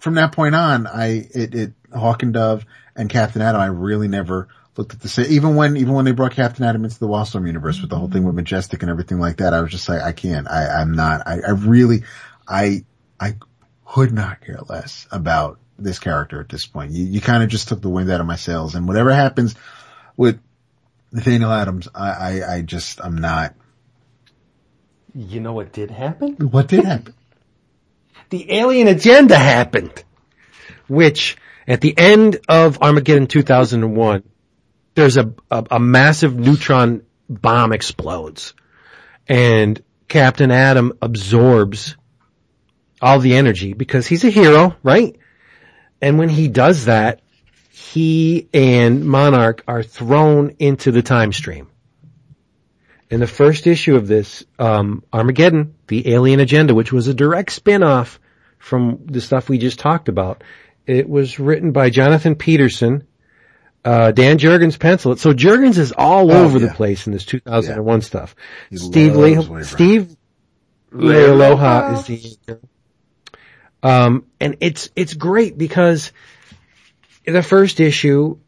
from 0.00 0.14
that 0.14 0.32
point 0.32 0.54
on, 0.54 0.86
I, 0.86 1.28
it, 1.34 1.54
it, 1.54 1.72
Hawk 1.94 2.22
and 2.22 2.32
Dove 2.32 2.64
and 2.96 3.08
Captain 3.10 3.42
Atom, 3.42 3.60
I 3.60 3.66
really 3.66 4.08
never 4.08 4.48
looked 4.76 4.94
at 4.94 5.00
the 5.00 5.08
same, 5.08 5.26
even 5.30 5.56
when, 5.56 5.76
even 5.76 5.92
when 5.92 6.04
they 6.04 6.12
brought 6.12 6.32
Captain 6.32 6.64
Atom 6.64 6.84
into 6.84 6.98
the 6.98 7.08
Wildstorm 7.08 7.46
universe 7.46 7.80
with 7.80 7.90
the 7.90 7.96
whole 7.96 8.08
thing 8.10 8.24
with 8.24 8.34
Majestic 8.34 8.82
and 8.82 8.90
everything 8.90 9.18
like 9.18 9.38
that, 9.38 9.52
I 9.52 9.60
was 9.60 9.70
just 9.70 9.88
like, 9.88 10.00
I 10.02 10.12
can't, 10.12 10.48
I, 10.48 10.80
I'm 10.80 10.92
not, 10.92 11.26
I, 11.26 11.40
I 11.46 11.50
really, 11.50 12.04
I, 12.46 12.84
I 13.20 13.34
could 13.88 14.12
not 14.12 14.40
care 14.42 14.60
less 14.68 15.08
about 15.10 15.58
this 15.78 15.98
character 15.98 16.40
at 16.40 16.48
this 16.48 16.66
point. 16.66 16.92
You, 16.92 17.04
you 17.04 17.20
kind 17.20 17.42
of 17.42 17.48
just 17.48 17.68
took 17.68 17.80
the 17.80 17.88
wind 17.88 18.10
out 18.10 18.20
of 18.20 18.26
my 18.26 18.36
sails 18.36 18.74
and 18.74 18.86
whatever 18.86 19.12
happens 19.12 19.54
with 20.16 20.40
Nathaniel 21.10 21.50
Adams, 21.50 21.88
I, 21.94 22.10
I, 22.10 22.54
I 22.56 22.62
just, 22.62 23.00
I'm 23.02 23.16
not, 23.16 23.54
You 25.14 25.40
know 25.40 25.54
what 25.54 25.72
did 25.72 25.90
happen? 25.90 26.34
what 26.50 26.68
did 26.68 26.84
happen? 26.84 27.14
the 28.30 28.52
alien 28.52 28.88
agenda 28.88 29.36
happened, 29.36 30.04
which 30.86 31.38
at 31.66 31.80
the 31.80 31.96
end 31.96 32.40
of 32.48 32.82
Armageddon 32.82 33.26
2001, 33.26 34.22
there's 34.94 35.16
a, 35.16 35.32
a, 35.50 35.66
a 35.70 35.80
massive 35.80 36.36
neutron 36.36 37.06
bomb 37.30 37.72
explodes 37.72 38.52
and 39.26 39.82
Captain 40.08 40.50
Atom 40.50 40.94
absorbs 41.00 41.96
all 43.00 43.18
the 43.18 43.34
energy 43.34 43.72
because 43.74 44.06
he's 44.06 44.24
a 44.24 44.30
hero, 44.30 44.76
right? 44.82 45.16
And 46.00 46.18
when 46.18 46.28
he 46.28 46.48
does 46.48 46.86
that, 46.86 47.20
he 47.70 48.48
and 48.52 49.04
Monarch 49.04 49.62
are 49.68 49.82
thrown 49.82 50.56
into 50.58 50.90
the 50.92 51.02
time 51.02 51.32
stream. 51.32 51.68
In 53.10 53.20
the 53.20 53.26
first 53.26 53.66
issue 53.66 53.96
of 53.96 54.06
this, 54.06 54.44
um, 54.58 55.02
Armageddon, 55.12 55.74
the 55.86 56.12
Alien 56.12 56.40
Agenda, 56.40 56.74
which 56.74 56.92
was 56.92 57.08
a 57.08 57.14
direct 57.14 57.52
spin-off 57.52 58.20
from 58.58 59.00
the 59.06 59.20
stuff 59.20 59.48
we 59.48 59.58
just 59.58 59.78
talked 59.78 60.08
about, 60.08 60.44
it 60.86 61.08
was 61.08 61.38
written 61.38 61.72
by 61.72 61.88
Jonathan 61.90 62.34
Peterson, 62.34 63.06
uh, 63.84 64.10
Dan 64.12 64.38
Jurgens 64.38 64.78
pencil 64.78 65.12
it. 65.12 65.20
So 65.20 65.32
Jurgens 65.32 65.78
is 65.78 65.92
all 65.96 66.30
Oh, 66.30 66.44
over 66.44 66.58
yeah. 66.58 66.66
the 66.66 66.74
place 66.74 67.06
in 67.06 67.12
this 67.12 67.24
2001 67.24 68.02
stuff. 68.02 68.34
He 68.68 68.76
Steve 68.76 69.14
loves 69.16 69.16
Le- 69.16 69.22
Wave 69.40 69.48
Runner. 69.50 69.64
Steve 69.64 70.16
Leialoha 70.92 71.94
is 71.94 72.04
the 72.06 72.36
anchor. 72.50 72.60
Um, 73.82 74.26
and 74.40 74.56
it's, 74.60 74.90
it's 74.96 75.14
great 75.14 75.56
because 75.56 76.12
the 77.24 77.42
first 77.42 77.80
issue, 77.80 78.38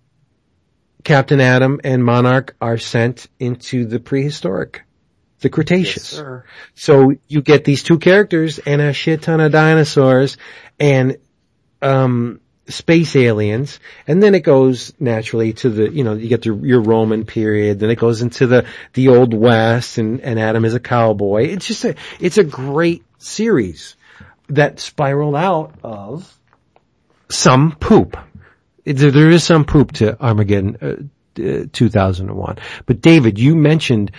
Captain 1.04 1.40
Atom 1.40 1.80
and 1.84 2.04
Monarch 2.04 2.56
are 2.60 2.78
sent 2.78 3.28
into 3.38 3.86
the 3.86 4.00
prehistoric, 4.00 4.82
the 5.40 5.48
Cretaceous. 5.48 6.04
sir. 6.04 6.44
So 6.74 7.14
you 7.28 7.42
get 7.42 7.64
these 7.64 7.82
two 7.82 7.98
characters 7.98 8.58
and 8.58 8.80
a 8.80 8.92
shit 8.92 9.22
ton 9.22 9.40
of 9.40 9.52
dinosaurs 9.52 10.36
and, 10.78 11.16
um, 11.80 12.40
space 12.68 13.16
aliens. 13.16 13.80
And 14.06 14.22
then 14.22 14.34
it 14.34 14.40
goes 14.40 14.92
naturally 15.00 15.52
to 15.54 15.70
the, 15.70 15.90
you 15.90 16.04
know, 16.04 16.14
you 16.14 16.28
get 16.28 16.42
the, 16.42 16.54
your 16.54 16.80
Roman 16.80 17.24
period. 17.24 17.80
Then 17.80 17.90
it 17.90 17.98
goes 17.98 18.22
into 18.22 18.46
the, 18.46 18.66
the 18.92 19.08
old 19.08 19.34
West 19.34 19.98
and, 19.98 20.20
and 20.20 20.38
Atom 20.38 20.64
is 20.64 20.74
a 20.74 20.80
cowboy. 20.80 21.48
It's 21.48 21.66
just 21.66 21.84
a, 21.84 21.96
it's 22.20 22.38
a 22.38 22.44
great 22.44 23.04
series 23.18 23.96
that 24.50 24.80
spiraled 24.80 25.36
out 25.36 25.74
of 25.82 26.38
some 27.28 27.72
poop. 27.72 28.16
There, 28.84 29.10
there 29.10 29.30
is 29.30 29.44
some 29.44 29.64
poop 29.64 29.92
to 29.92 30.20
Armageddon, 30.20 31.10
uh, 31.36 31.42
uh, 31.42 31.66
2001. 31.72 32.58
But 32.86 33.00
David, 33.00 33.38
you 33.38 33.54
mentioned 33.54 34.12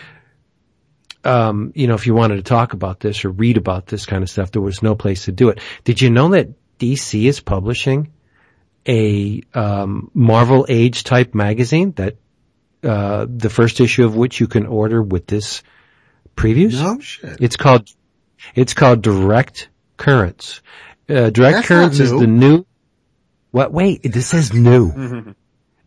um, 1.23 1.71
you 1.75 1.87
know, 1.87 1.93
if 1.93 2.07
you 2.07 2.13
wanted 2.13 2.37
to 2.37 2.43
talk 2.43 2.73
about 2.73 2.99
this 2.99 3.25
or 3.25 3.29
read 3.29 3.57
about 3.57 3.85
this 3.85 4.05
kind 4.05 4.23
of 4.23 4.29
stuff, 4.29 4.51
there 4.51 4.61
was 4.61 4.81
no 4.81 4.95
place 4.95 5.25
to 5.25 5.31
do 5.31 5.49
it. 5.49 5.59
Did 5.83 6.01
you 6.01 6.09
know 6.09 6.29
that 6.29 6.49
DC 6.79 7.25
is 7.25 7.39
publishing 7.39 8.11
a 8.87 9.43
um, 9.53 10.09
Marvel 10.13 10.65
Age 10.67 11.03
type 11.03 11.35
magazine 11.35 11.91
that 11.93 12.15
uh, 12.83 13.27
the 13.29 13.49
first 13.49 13.79
issue 13.79 14.05
of 14.05 14.15
which 14.15 14.39
you 14.39 14.47
can 14.47 14.65
order 14.65 15.01
with 15.01 15.27
this 15.27 15.61
previews? 16.35 16.81
No 16.81 16.99
shit. 16.99 17.37
It's 17.39 17.55
called 17.55 17.87
it's 18.55 18.73
called 18.73 19.03
Direct 19.03 19.69
Currents. 20.01 20.61
Uh, 21.07 21.29
Direct 21.29 21.55
That's 21.57 21.67
Currents 21.67 21.99
is 21.99 22.11
the 22.11 22.27
new. 22.27 22.65
What? 23.51 23.71
Wait, 23.71 24.01
this 24.03 24.27
says 24.27 24.53
new. 24.53 25.35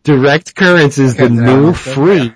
Direct 0.03 0.55
Currents 0.55 0.97
is 0.97 1.15
the 1.15 1.25
Okay, 1.25 1.33
new 1.33 1.71
that. 1.71 1.77
free. 1.77 2.33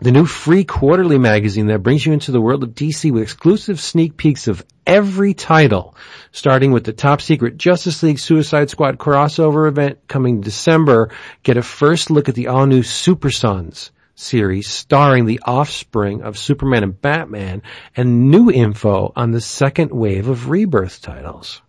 the 0.00 0.10
new 0.10 0.26
free 0.26 0.64
quarterly 0.64 1.18
magazine 1.18 1.66
that 1.68 1.82
brings 1.82 2.04
you 2.04 2.12
into 2.12 2.32
the 2.32 2.40
world 2.40 2.64
of 2.64 2.70
DC 2.74 3.12
with 3.12 3.22
exclusive 3.22 3.78
sneak 3.80 4.16
peeks 4.16 4.48
of 4.48 4.64
every 4.86 5.32
title, 5.34 5.94
starting 6.32 6.72
with 6.72 6.84
the 6.84 6.92
top 6.92 7.20
secret 7.20 7.56
Justice 7.56 8.02
League 8.02 8.18
Suicide 8.18 8.68
Squad 8.70 8.98
crossover 8.98 9.68
event 9.68 9.98
coming 10.08 10.40
December. 10.40 11.10
Get 11.44 11.56
a 11.56 11.62
first 11.62 12.10
look 12.10 12.28
at 12.28 12.34
the 12.34 12.48
all 12.48 12.66
new 12.66 12.82
Super 12.82 13.30
Sons 13.30 13.92
series 14.14 14.68
starring 14.68 15.26
the 15.26 15.40
offspring 15.44 16.22
of 16.22 16.38
Superman 16.38 16.82
and 16.82 17.00
Batman 17.00 17.62
and 17.96 18.30
new 18.30 18.50
info 18.50 19.12
on 19.16 19.30
the 19.30 19.40
second 19.40 19.90
wave 19.90 20.28
of 20.28 20.48
rebirth 20.48 21.00
titles. 21.00 21.62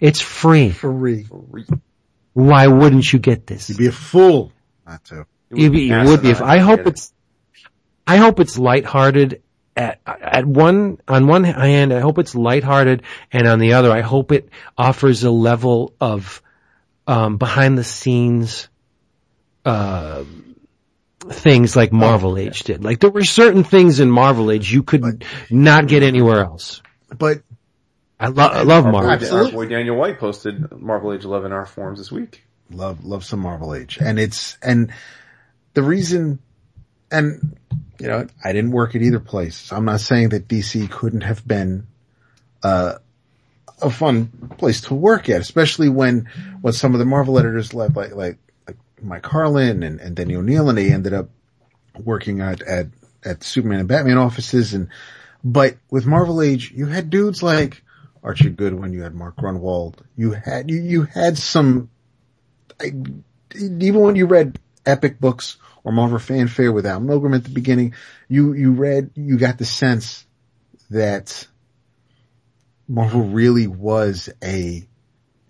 It's 0.00 0.20
free. 0.20 0.70
Free. 0.70 1.26
Why 2.32 2.66
wouldn't 2.66 3.12
you 3.12 3.18
get 3.18 3.46
this? 3.46 3.68
You'd 3.68 3.78
be 3.78 3.86
a 3.86 3.92
fool 3.92 4.52
not 4.86 5.04
to. 5.06 5.26
It 5.50 5.62
would 5.62 5.72
be, 5.72 5.90
it 5.90 6.06
would 6.06 6.22
be 6.22 6.30
if 6.30 6.40
I 6.40 6.58
hope 6.58 6.86
it's, 6.86 7.12
I 8.06 8.16
hope 8.16 8.40
it's 8.40 8.58
lighthearted 8.58 9.42
at, 9.76 10.00
at 10.06 10.46
one, 10.46 10.98
on 11.06 11.26
one 11.26 11.44
hand, 11.44 11.92
I 11.92 12.00
hope 12.00 12.18
it's 12.18 12.34
lighthearted 12.34 13.02
and 13.30 13.46
on 13.46 13.58
the 13.58 13.74
other, 13.74 13.92
I 13.92 14.00
hope 14.00 14.32
it 14.32 14.48
offers 14.76 15.24
a 15.24 15.30
level 15.30 15.94
of, 16.00 16.42
um, 17.06 17.36
behind 17.36 17.76
the 17.76 17.84
scenes, 17.84 18.68
uh, 19.64 20.24
things 21.30 21.76
like 21.76 21.92
Marvel 21.92 22.36
Age 22.38 22.60
did. 22.60 22.82
Like 22.84 23.00
there 23.00 23.10
were 23.10 23.24
certain 23.24 23.64
things 23.64 24.00
in 24.00 24.10
Marvel 24.10 24.50
Age 24.50 24.72
you 24.72 24.82
could 24.82 25.00
But- 25.02 25.24
not 25.50 25.86
get 25.88 26.02
anywhere 26.02 26.40
else. 26.44 26.82
But 27.16 27.42
I, 28.18 28.28
lo- 28.28 28.44
I 28.46 28.62
love 28.62 28.86
Our 28.86 28.92
boy, 28.92 28.98
Marvel. 28.98 29.10
Absolutely. 29.12 29.46
our 29.50 29.52
boy 29.52 29.66
Daniel 29.68 29.96
White 29.96 30.18
posted 30.18 30.70
Marvel 30.80 31.12
Age 31.12 31.24
11 31.24 31.46
in 31.46 31.52
our 31.52 31.66
forums 31.66 31.98
this 31.98 32.10
week. 32.12 32.44
love 32.70 33.04
love 33.04 33.24
some 33.24 33.40
Marvel 33.40 33.74
Age, 33.74 33.98
and 34.00 34.18
it's 34.18 34.56
and 34.62 34.92
the 35.74 35.82
reason, 35.82 36.38
and 37.10 37.56
you 37.98 38.08
know, 38.08 38.26
I 38.44 38.52
didn't 38.52 38.70
work 38.72 38.94
at 38.94 39.02
either 39.02 39.20
place. 39.20 39.56
So 39.56 39.76
I'm 39.76 39.84
not 39.84 40.00
saying 40.00 40.30
that 40.30 40.48
DC 40.48 40.90
couldn't 40.90 41.20
have 41.22 41.46
been 41.46 41.86
uh, 42.62 42.94
a 43.80 43.90
fun 43.90 44.26
place 44.58 44.82
to 44.82 44.94
work 44.94 45.28
at, 45.28 45.40
especially 45.40 45.88
when 45.88 46.28
when 46.60 46.72
some 46.72 46.94
of 46.94 46.98
the 47.00 47.04
Marvel 47.04 47.38
editors 47.38 47.74
left, 47.74 47.96
like 47.96 48.14
like 48.14 48.16
like 48.16 48.38
Mike 49.02 49.22
Carlin 49.22 49.82
and 49.82 50.00
and 50.00 50.16
Denny 50.16 50.36
O'Neil, 50.36 50.68
and 50.68 50.78
they 50.78 50.92
ended 50.92 51.12
up 51.12 51.30
working 52.04 52.40
at 52.40 52.62
at 52.62 52.88
at 53.24 53.44
Superman 53.44 53.80
and 53.80 53.88
Batman 53.88 54.18
offices, 54.18 54.74
and 54.74 54.88
but 55.44 55.76
with 55.90 56.06
Marvel 56.06 56.42
Age, 56.42 56.72
you 56.74 56.86
had 56.86 57.10
dudes 57.10 57.42
like 57.42 57.82
Archie 58.22 58.50
Goodwin, 58.50 58.92
you 58.92 59.02
had 59.02 59.14
Mark 59.14 59.36
Gruenwald, 59.36 59.96
you 60.16 60.32
had 60.32 60.70
you 60.70 60.80
you 60.80 61.02
had 61.02 61.36
some 61.38 61.90
I, 62.80 62.92
even 63.54 64.00
when 64.00 64.16
you 64.16 64.26
read 64.26 64.58
epic 64.86 65.20
books 65.20 65.56
or 65.84 65.92
Marvel 65.92 66.18
fanfare 66.18 66.72
with 66.72 66.86
Al 66.86 67.00
Milgrom 67.00 67.34
at 67.34 67.44
the 67.44 67.50
beginning, 67.50 67.94
you, 68.28 68.52
you 68.52 68.72
read, 68.72 69.10
you 69.14 69.38
got 69.38 69.58
the 69.58 69.64
sense 69.64 70.24
that 70.90 71.46
Marvel 72.88 73.22
really 73.22 73.66
was 73.66 74.28
a, 74.42 74.86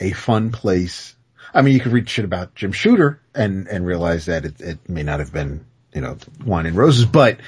a 0.00 0.12
fun 0.12 0.52
place. 0.52 1.14
I 1.54 1.62
mean, 1.62 1.74
you 1.74 1.80
could 1.80 1.92
read 1.92 2.08
shit 2.08 2.24
about 2.24 2.54
Jim 2.54 2.72
Shooter 2.72 3.20
and, 3.34 3.68
and 3.68 3.86
realize 3.86 4.26
that 4.26 4.44
it, 4.44 4.60
it 4.60 4.88
may 4.88 5.02
not 5.02 5.20
have 5.20 5.32
been, 5.32 5.64
you 5.94 6.00
know, 6.00 6.16
wine 6.44 6.66
and 6.66 6.76
roses, 6.76 7.04
but 7.04 7.38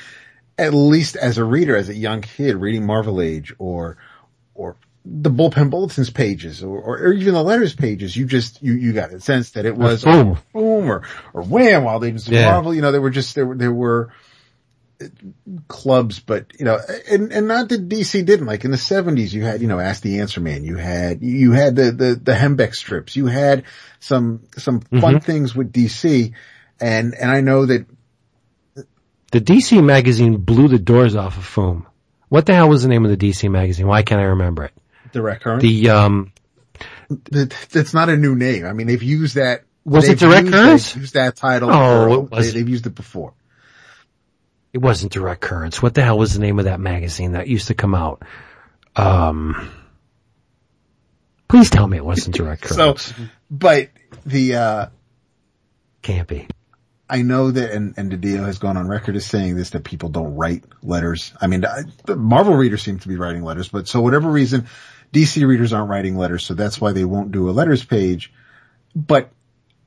at 0.58 0.74
least 0.74 1.16
as 1.16 1.38
a 1.38 1.44
reader, 1.44 1.76
as 1.76 1.88
a 1.88 1.94
young 1.94 2.20
kid 2.20 2.56
reading 2.56 2.86
Marvel 2.86 3.20
Age 3.20 3.54
or, 3.58 3.96
or 4.54 4.76
the 5.04 5.30
bullpen 5.30 5.70
bulletins 5.70 6.10
pages 6.10 6.62
or, 6.62 6.78
or, 6.78 7.12
even 7.12 7.34
the 7.34 7.42
letters 7.42 7.74
pages, 7.74 8.16
you 8.16 8.26
just, 8.26 8.62
you, 8.62 8.74
you 8.74 8.92
got 8.92 9.12
a 9.12 9.20
sense 9.20 9.50
that 9.52 9.66
it 9.66 9.76
was 9.76 10.04
boom. 10.04 10.38
boom 10.52 10.90
or, 10.90 11.02
or 11.32 11.42
wham 11.42 11.84
while 11.84 11.98
they 11.98 12.10
just 12.10 12.28
Yeah. 12.28 12.50
Marvel, 12.50 12.74
you 12.74 12.82
know, 12.82 12.92
there 12.92 13.00
were 13.00 13.10
just, 13.10 13.34
there 13.34 13.46
were, 13.46 13.56
there 13.56 13.72
were 13.72 14.12
clubs, 15.68 16.20
but 16.20 16.46
you 16.58 16.64
know, 16.64 16.78
and, 17.10 17.32
and 17.32 17.48
not 17.48 17.68
that 17.68 17.88
DC 17.88 18.24
didn't, 18.24 18.46
like 18.46 18.64
in 18.64 18.70
the 18.70 18.76
seventies, 18.76 19.34
you 19.34 19.42
had, 19.44 19.60
you 19.60 19.68
know, 19.68 19.78
Ask 19.78 20.02
the 20.02 20.20
Answer 20.20 20.40
Man, 20.40 20.64
you 20.64 20.76
had, 20.76 21.22
you 21.22 21.52
had 21.52 21.76
the, 21.76 21.92
the, 21.92 22.14
the 22.14 22.32
Hembeck 22.32 22.74
strips, 22.74 23.16
you 23.16 23.26
had 23.26 23.64
some, 24.00 24.42
some 24.56 24.80
fun 24.80 25.20
things 25.20 25.54
with 25.54 25.72
DC. 25.72 26.32
And, 26.80 27.14
and 27.14 27.30
I 27.30 27.40
know 27.40 27.66
that 27.66 27.86
The 29.30 29.40
DC 29.40 29.82
magazine 29.82 30.38
blew 30.38 30.68
the 30.68 30.78
doors 30.78 31.16
off 31.16 31.36
of 31.38 31.44
Foom. 31.44 31.86
What 32.28 32.46
the 32.46 32.54
hell 32.54 32.68
was 32.68 32.82
the 32.82 32.88
name 32.88 33.04
of 33.04 33.10
the 33.16 33.16
DC 33.30 33.50
magazine? 33.50 33.86
Why 33.86 34.02
can't 34.02 34.20
I 34.20 34.24
remember 34.24 34.64
it? 34.64 34.72
Direct 35.12 35.42
Current, 35.44 35.62
The, 35.62 35.90
um, 35.90 36.32
that, 37.30 37.50
that's 37.70 37.94
not 37.94 38.08
a 38.08 38.16
new 38.16 38.34
name. 38.34 38.64
I 38.66 38.72
mean, 38.72 38.86
they've 38.86 39.02
used 39.02 39.36
that. 39.36 39.64
Was 39.84 40.04
it 40.08 40.18
they've 40.18 40.30
Direct 40.30 40.46
used- 40.46 40.96
they've 40.96 41.12
that 41.12 41.36
title. 41.36 41.70
Oh, 41.70 42.24
it 42.24 42.30
was- 42.30 42.52
They, 42.52 42.58
have 42.60 42.68
used 42.68 42.86
it 42.86 42.94
before. 42.94 43.34
It 44.74 44.82
wasn't 44.82 45.12
Direct 45.12 45.40
Currents. 45.40 45.80
What 45.80 45.94
the 45.94 46.02
hell 46.02 46.18
was 46.18 46.34
the 46.34 46.40
name 46.40 46.58
of 46.58 46.64
that 46.64 46.80
magazine 46.80 47.32
that 47.32 47.46
used 47.46 47.68
to 47.68 47.74
come 47.74 47.94
out? 47.94 48.24
Um, 48.96 49.70
please 51.46 51.70
tell 51.70 51.86
me 51.86 51.96
it 51.96 52.04
wasn't 52.04 52.34
Direct 52.34 52.66
So, 52.68 52.96
but 53.48 53.90
the, 54.26 54.56
uh, 54.56 54.86
Can't 56.02 56.26
be. 56.26 56.48
I 57.08 57.22
know 57.22 57.52
that, 57.52 57.70
and, 57.70 57.94
and 57.96 58.10
Didio 58.10 58.44
has 58.46 58.58
gone 58.58 58.76
on 58.76 58.88
record 58.88 59.14
as 59.14 59.24
saying 59.24 59.54
this, 59.54 59.70
that 59.70 59.84
people 59.84 60.08
don't 60.08 60.34
write 60.34 60.64
letters. 60.82 61.32
I 61.40 61.46
mean, 61.46 61.64
I, 61.64 61.82
the 62.06 62.16
Marvel 62.16 62.54
readers 62.54 62.82
seem 62.82 62.98
to 62.98 63.08
be 63.08 63.14
writing 63.14 63.44
letters, 63.44 63.68
but 63.68 63.86
so 63.86 64.00
whatever 64.00 64.28
reason, 64.28 64.66
DC 65.12 65.46
readers 65.46 65.72
aren't 65.72 65.88
writing 65.88 66.16
letters, 66.16 66.44
so 66.44 66.54
that's 66.54 66.80
why 66.80 66.90
they 66.90 67.04
won't 67.04 67.30
do 67.30 67.48
a 67.48 67.52
letters 67.52 67.84
page. 67.84 68.32
But 68.96 69.30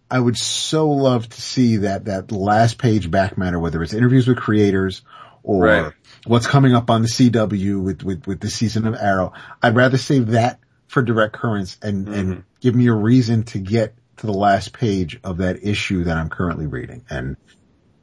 I 0.09 0.19
would 0.19 0.37
so 0.37 0.89
love 0.89 1.27
to 1.29 1.41
see 1.41 1.77
that, 1.77 2.05
that 2.05 2.31
last 2.31 2.77
page 2.77 3.11
back 3.11 3.37
matter, 3.37 3.59
whether 3.59 3.83
it's 3.83 3.93
interviews 3.93 4.27
with 4.27 4.37
creators 4.37 5.01
or 5.43 5.63
Right. 5.63 5.93
what's 6.25 6.47
coming 6.47 6.73
up 6.73 6.89
on 6.89 7.01
the 7.01 7.07
CW 7.07 7.81
with, 7.81 8.03
with, 8.03 8.27
with 8.27 8.39
the 8.39 8.49
season 8.49 8.87
of 8.87 8.95
Arrow. 8.95 9.33
I'd 9.61 9.75
rather 9.75 9.97
save 9.97 10.27
that 10.27 10.59
for 10.87 11.01
direct 11.01 11.33
currents 11.33 11.77
and, 11.81 12.07
and 12.07 12.29
mm-hmm. 12.29 12.39
give 12.61 12.75
me 12.75 12.87
a 12.87 12.93
reason 12.93 13.43
to 13.43 13.59
get 13.59 13.95
to 14.17 14.25
the 14.25 14.33
last 14.33 14.73
page 14.73 15.19
of 15.23 15.37
that 15.37 15.63
issue 15.63 16.05
that 16.05 16.17
I'm 16.17 16.29
currently 16.29 16.67
reading. 16.67 17.03
And 17.09 17.37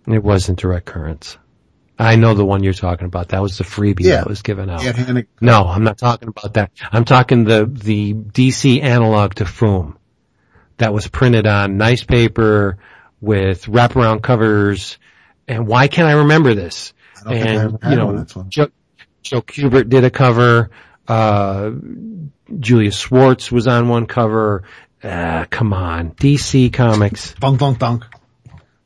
It 0.07 0.23
wasn't 0.23 0.59
Direct 0.59 0.87
Currents. 0.87 1.39
I 1.99 2.17
know 2.17 2.35
the 2.35 2.45
one 2.45 2.65
you're 2.65 2.73
talking 2.73 3.07
about. 3.07 3.29
That 3.29 3.41
was 3.41 3.59
the 3.59 3.65
freebie 3.65 4.01
Yeah. 4.01 4.17
that 4.17 4.29
was 4.29 4.43
given 4.43 4.69
out. 4.69 4.83
yeah, 4.83 4.93
and 4.97 5.27
No, 5.41 5.65
I'm 5.65 5.85
not 5.85 5.99
talking 5.99 6.29
about 6.29 6.55
that. 6.55 6.73
I'm 6.91 7.05
talking 7.05 7.45
the, 7.45 7.67
the 7.67 8.15
DC 8.15 8.83
analog 8.83 9.35
to 9.35 9.45
Foom 9.45 9.97
that 10.79 10.93
was 10.93 11.07
printed 11.09 11.47
on 11.47 11.77
nice 11.77 12.05
paper 12.05 12.79
with 13.21 13.67
wraparound 13.67 14.23
covers. 14.23 14.99
And 15.47 15.67
why 15.67 15.89
can't 15.89 16.09
I 16.09 16.13
remember 16.13 16.55
this? 16.55 16.93
I 17.21 17.25
don't 17.25 17.33
think 17.35 17.47
I 17.47 17.51
and, 17.51 17.59
ever 17.59 17.79
had 17.83 17.91
you 17.91 17.97
know, 17.97 18.07
one, 18.07 18.17
that's 18.17 18.37
why. 18.37 18.45
Joe, 18.49 18.69
Joe 19.23 19.43
Kubert 19.43 19.89
did 19.89 20.05
a 20.05 20.11
cover, 20.11 20.71
uh, 21.09 21.71
Julius 22.59 22.99
Schwartz 22.99 23.51
was 23.51 23.67
on 23.67 23.89
one 23.89 24.07
cover. 24.07 24.65
Uh, 25.03 25.45
come 25.51 25.73
on. 25.73 26.13
DC 26.13 26.73
Comics. 26.73 27.35
Dunk, 27.41 27.59
dunk, 27.61 27.79
dunk. 27.79 28.05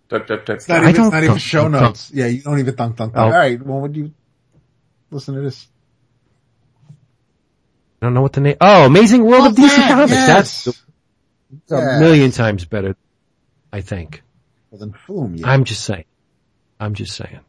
Duck, 0.08 0.26
duck, 0.26 0.44
duck. 0.46 0.56
It's 0.56 0.68
not 0.68 0.78
I 0.78 0.80
even, 0.80 0.90
it's 0.90 0.98
don't 0.98 1.10
not 1.12 1.18
even 1.18 1.28
dunk, 1.28 1.40
show 1.40 1.62
dunk, 1.68 1.72
notes. 1.74 2.10
Yeah, 2.12 2.26
you 2.26 2.42
don't 2.42 2.58
even 2.58 2.74
dunk, 2.74 2.96
dunk, 2.96 3.14
dunk. 3.14 3.16
Oh. 3.16 3.32
All 3.32 3.38
right, 3.38 3.60
well, 3.62 3.80
would 3.80 3.94
you 3.96 4.12
listen 5.10 5.34
to 5.34 5.42
this? 5.42 5.68
I 8.00 8.06
don't 8.06 8.14
know 8.14 8.22
what 8.22 8.32
the 8.32 8.40
name. 8.40 8.56
Oh, 8.60 8.86
Amazing 8.86 9.24
World 9.24 9.44
Oh, 9.44 9.50
of 9.50 9.56
DC 9.56 9.68
that, 9.68 9.90
Comics. 9.90 10.12
yes. 10.12 10.64
That's 10.64 10.82
a 11.70 12.00
million 12.00 12.30
times 12.30 12.64
better, 12.64 12.96
I 13.72 13.80
think. 13.80 14.22
Well, 14.70 14.80
then, 14.80 14.94
boom, 15.06 15.36
yeah. 15.36 15.48
I'm 15.48 15.64
just 15.64 15.84
saying. 15.84 16.04
I'm 16.80 16.94
just 16.94 17.14
saying. 17.16 17.40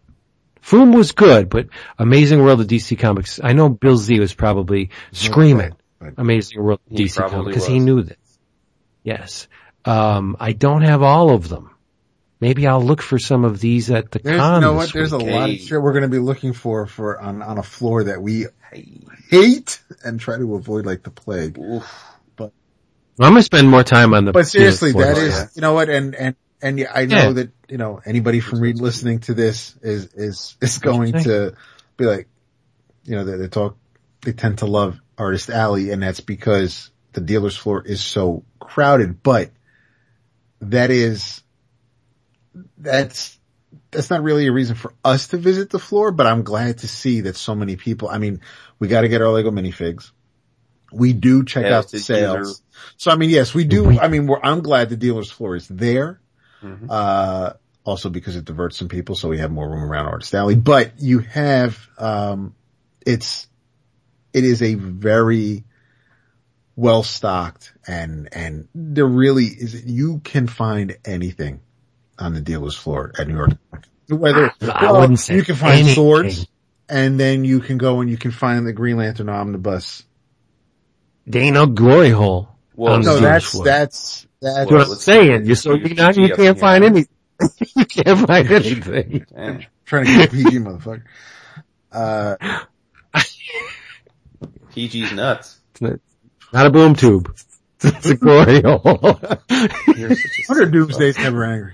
Foom 0.63 0.95
was 0.95 1.13
good, 1.13 1.49
but 1.49 1.67
Amazing 1.97 2.43
World 2.43 2.61
of 2.61 2.67
DC 2.67 2.97
Comics, 2.99 3.39
I 3.43 3.53
know 3.53 3.69
Bill 3.69 3.97
Z 3.97 4.19
was 4.19 4.33
probably 4.33 4.89
screaming 5.11 5.73
But 5.99 6.13
Amazing 6.17 6.61
World 6.61 6.79
of 6.91 6.97
He 6.97 7.05
DC 7.05 7.15
Comics 7.15 7.47
because 7.47 7.65
he 7.67 7.79
knew 7.79 8.03
this. 8.03 8.17
Yes. 9.03 9.47
Um, 9.85 10.35
I 10.39 10.51
don't 10.51 10.81
have 10.81 11.01
all 11.01 11.31
of 11.31 11.49
them. 11.49 11.71
Maybe 12.41 12.67
I'll 12.67 12.83
look 12.83 13.01
for 13.01 13.19
some 13.19 13.43
of 13.43 13.59
these 13.59 13.91
at 13.91 14.11
the 14.11 14.19
there's, 14.19 14.39
con 14.39 14.61
you 14.61 14.67
know 14.67 14.73
what? 14.73 14.93
There's 14.93 15.11
week. 15.11 15.27
a 15.27 15.31
lot 15.31 15.49
of 15.49 15.57
shit 15.57 15.81
we're 15.81 15.91
going 15.91 16.03
to 16.03 16.09
be 16.09 16.19
looking 16.19 16.53
for, 16.53 16.85
for 16.85 17.19
on, 17.19 17.41
on 17.41 17.57
a 17.57 17.63
floor 17.63 18.05
that 18.05 18.21
we 18.21 18.45
hate 19.29 19.81
and 20.05 20.19
try 20.19 20.37
to 20.37 20.55
avoid 20.55 20.85
like 20.85 21.03
the 21.03 21.09
plague. 21.09 21.57
Oof. 21.57 22.08
I'm 23.25 23.31
gonna 23.31 23.43
spend 23.43 23.69
more 23.69 23.83
time 23.83 24.13
on 24.13 24.25
the. 24.25 24.31
But 24.31 24.47
seriously, 24.47 24.93
that 24.93 25.17
is, 25.17 25.33
yeah. 25.33 25.47
you 25.53 25.61
know 25.61 25.73
what? 25.73 25.89
And, 25.89 26.15
and, 26.15 26.35
and 26.61 26.79
yeah, 26.79 26.91
I 26.93 27.05
know 27.05 27.17
Yeah. 27.17 27.31
that, 27.33 27.51
you 27.69 27.77
know, 27.77 28.01
anybody 28.05 28.39
from 28.39 28.59
read, 28.59 28.79
listening 28.79 29.19
to 29.21 29.33
this 29.33 29.75
is, 29.81 30.13
is, 30.13 30.57
is 30.61 30.77
going 30.77 31.13
to 31.13 31.53
be 31.97 32.05
like, 32.05 32.27
you 33.03 33.15
know, 33.15 33.23
they, 33.23 33.37
they 33.37 33.47
talk, 33.47 33.77
they 34.21 34.33
tend 34.33 34.59
to 34.59 34.65
love 34.65 34.99
Artist 35.17 35.49
Alley 35.49 35.91
and 35.91 36.03
that's 36.03 36.19
because 36.19 36.91
the 37.13 37.21
dealer's 37.21 37.57
floor 37.57 37.81
is 37.85 38.01
so 38.01 38.43
crowded, 38.59 39.23
but 39.23 39.51
that 40.61 40.91
is, 40.91 41.41
that's, 42.77 43.37
that's 43.91 44.09
not 44.09 44.23
really 44.23 44.47
a 44.47 44.51
reason 44.51 44.75
for 44.75 44.93
us 45.03 45.29
to 45.29 45.37
visit 45.37 45.69
the 45.69 45.79
floor, 45.79 46.11
but 46.11 46.27
I'm 46.27 46.43
glad 46.43 46.79
to 46.79 46.87
see 46.87 47.21
that 47.21 47.35
so 47.35 47.55
many 47.55 47.75
people, 47.75 48.09
I 48.09 48.17
mean, 48.17 48.41
we 48.77 48.87
got 48.87 49.01
to 49.01 49.09
get 49.09 49.21
our 49.21 49.29
Lego 49.29 49.51
minifigs. 49.51 50.11
We 50.91 51.13
do 51.13 51.43
check 51.45 51.63
Yes, 51.63 51.73
out 51.73 51.91
the 51.91 51.97
the 51.97 52.03
sales. 52.03 52.35
dealer- 52.35 52.91
So 52.97 53.11
I 53.11 53.15
mean, 53.15 53.29
yes, 53.29 53.53
we 53.53 53.63
do. 53.65 53.99
I 53.99 54.07
mean, 54.07 54.27
we're, 54.27 54.39
I'm 54.41 54.61
glad 54.61 54.89
the 54.89 54.97
dealer's 54.97 55.29
floor 55.31 55.55
is 55.55 55.67
there. 55.67 56.19
Mhm. 56.63 56.87
Uh, 56.89 57.53
also 57.85 58.09
because 58.09 58.35
it 58.35 58.45
diverts 58.45 58.77
some 58.77 58.87
people, 58.89 59.15
so 59.15 59.29
we 59.29 59.37
have 59.39 59.51
more 59.51 59.67
room 59.69 59.83
around 59.83 60.07
Artist 60.07 60.33
Alley. 60.35 60.55
But 60.55 60.99
you 60.99 61.19
have, 61.19 61.79
um, 61.97 62.53
it's, 63.05 63.47
it 64.33 64.43
is 64.43 64.61
a 64.61 64.75
very 64.75 65.63
well 66.75 67.01
stocked 67.03 67.73
and, 67.87 68.29
and 68.31 68.67
there 68.75 69.07
really 69.07 69.45
is, 69.45 69.85
you 69.85 70.19
can 70.23 70.47
find 70.47 70.97
anything 71.05 71.61
on 72.19 72.33
the 72.33 72.41
dealer's 72.41 72.75
floor 72.75 73.11
at 73.17 73.27
New 73.27 73.35
York. 73.35 73.51
Whether, 74.09 74.51
I 74.61 74.91
wouldn't 74.91 75.19
say 75.19 75.35
you 75.35 75.43
can 75.43 75.55
find 75.55 75.73
anything. 75.75 75.95
swords 75.95 76.47
and 76.89 77.19
then 77.19 77.43
you 77.45 77.59
can 77.59 77.77
go 77.77 78.01
and 78.01 78.09
you 78.09 78.17
can 78.17 78.31
find 78.31 78.65
the 78.67 78.73
Green 78.73 78.97
Lantern 78.97 79.29
omnibus. 79.29 80.03
There 81.29 81.43
ain't 81.43 81.53
no 81.53 81.67
glory 81.67 82.09
hole. 82.09 82.49
Well, 82.75 82.97
No, 82.97 83.03
dealer's 83.03 83.21
that's, 83.21 83.45
floor. 83.51 83.65
that's, 83.65 84.27
that's, 84.41 84.55
That's 84.55 84.71
what 84.71 84.79
Well, 84.79 84.91
I'm 84.91 84.97
saying. 84.97 85.43
see. 85.43 85.49
You 85.49 85.55
so 85.55 85.73
you, 85.75 85.85
Your 85.87 85.95
not, 85.95 86.17
you 86.17 86.35
can't 86.35 86.59
find 86.59 86.83
in 86.83 86.95
any. 86.97 87.05
you 87.75 87.85
can't 87.85 88.27
find 88.27 88.51
anything. 88.51 89.25
Damn. 89.35 89.65
trying 89.85 90.05
to 90.05 90.11
get 90.17 90.31
PG 90.31 90.57
motherfucker. 90.57 91.03
Uh, 91.91 92.35
PG's 94.75 95.11
nuts. 95.13 95.59
Not, 95.81 95.99
not 96.53 96.65
a 96.65 96.69
boom 96.69 96.95
tube. 96.95 97.35
It's 97.81 98.07
a 98.09 98.15
glory 98.15 98.61
hole. 98.61 99.17
You're 99.95 100.13
such 100.13 100.31
Wonder 100.49 100.65
Doomsday's 100.65 101.17
never 101.17 101.45
angry. 101.45 101.73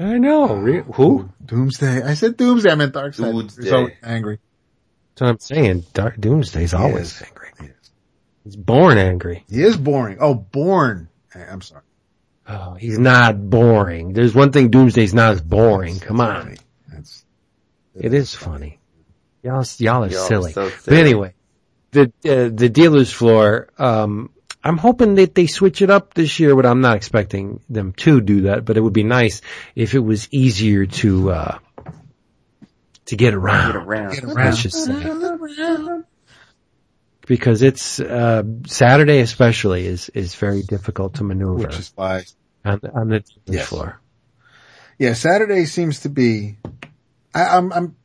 I 0.00 0.16
know. 0.16 0.54
Re- 0.54 0.82
Who? 0.94 1.28
Doomsday. 1.44 2.02
I 2.02 2.14
said 2.14 2.38
Doomsday. 2.38 2.70
I 2.70 2.74
meant 2.76 2.94
Darkseid. 2.94 3.32
Doomsday. 3.32 3.62
He's 3.64 3.72
always 3.72 3.92
angry. 4.02 4.38
That's 5.14 5.20
what 5.20 5.28
I'm 5.28 5.38
saying. 5.40 5.84
Dark 5.92 6.16
Doomsday's 6.18 6.72
always 6.72 7.16
is. 7.16 7.22
angry. 7.22 7.41
He's 8.44 8.56
born 8.56 8.98
angry. 8.98 9.44
He 9.48 9.62
is 9.62 9.76
boring. 9.76 10.18
Oh, 10.20 10.34
born. 10.34 11.08
I'm 11.34 11.62
sorry. 11.62 11.82
Oh, 12.48 12.74
he's 12.74 12.98
not 12.98 13.50
boring. 13.50 14.12
There's 14.12 14.34
one 14.34 14.50
thing 14.50 14.70
Doomsday's 14.70 15.14
not 15.14 15.34
as 15.34 15.40
boring. 15.40 16.00
Come 16.00 16.20
on. 16.20 16.56
That's, 16.88 17.24
It 17.94 18.12
is 18.12 18.34
funny. 18.34 18.80
Y'all, 19.42 19.64
y'all 19.78 20.04
are 20.04 20.08
Y'all 20.08 20.26
silly. 20.26 20.52
so 20.52 20.70
But 20.84 20.94
anyway, 20.94 21.34
the 21.92 22.12
uh, 22.24 22.48
the 22.52 22.68
dealer's 22.68 23.12
floor. 23.12 23.68
Um, 23.78 24.30
I'm 24.62 24.78
hoping 24.78 25.16
that 25.16 25.34
they 25.34 25.46
switch 25.46 25.82
it 25.82 25.90
up 25.90 26.14
this 26.14 26.38
year, 26.38 26.54
but 26.54 26.64
I'm 26.64 26.80
not 26.80 26.96
expecting 26.96 27.60
them 27.68 27.92
to 27.94 28.20
do 28.20 28.42
that. 28.42 28.64
But 28.64 28.76
it 28.76 28.80
would 28.80 28.92
be 28.92 29.02
nice 29.02 29.40
if 29.74 29.94
it 29.94 29.98
was 29.98 30.28
easier 30.30 30.86
to 30.86 31.30
uh, 31.32 31.58
to 33.06 33.16
get 33.16 33.34
around. 33.34 33.72
Get 33.72 33.82
around. 33.82 34.14
Get 34.14 34.24
around. 34.24 34.36
Let's 34.36 34.62
just 34.62 34.84
say. 34.84 36.02
Because 37.32 37.62
it's 37.62 37.98
uh, 37.98 38.42
Saturday, 38.66 39.20
especially, 39.20 39.86
is 39.86 40.10
is 40.10 40.34
very 40.34 40.62
difficult 40.62 41.14
to 41.14 41.24
maneuver 41.24 41.54
which 41.66 41.78
is 41.78 41.90
why. 41.94 42.24
on, 42.62 42.78
on 42.92 43.08
the 43.08 43.24
Yes. 43.46 43.68
floor. 43.68 43.98
Yeah, 44.98 45.14
Saturday 45.14 45.64
seems 45.64 46.00
to 46.00 46.10
be. 46.10 46.58
I, 47.34 47.56
I'm, 47.56 47.72
I'm. 47.72 47.96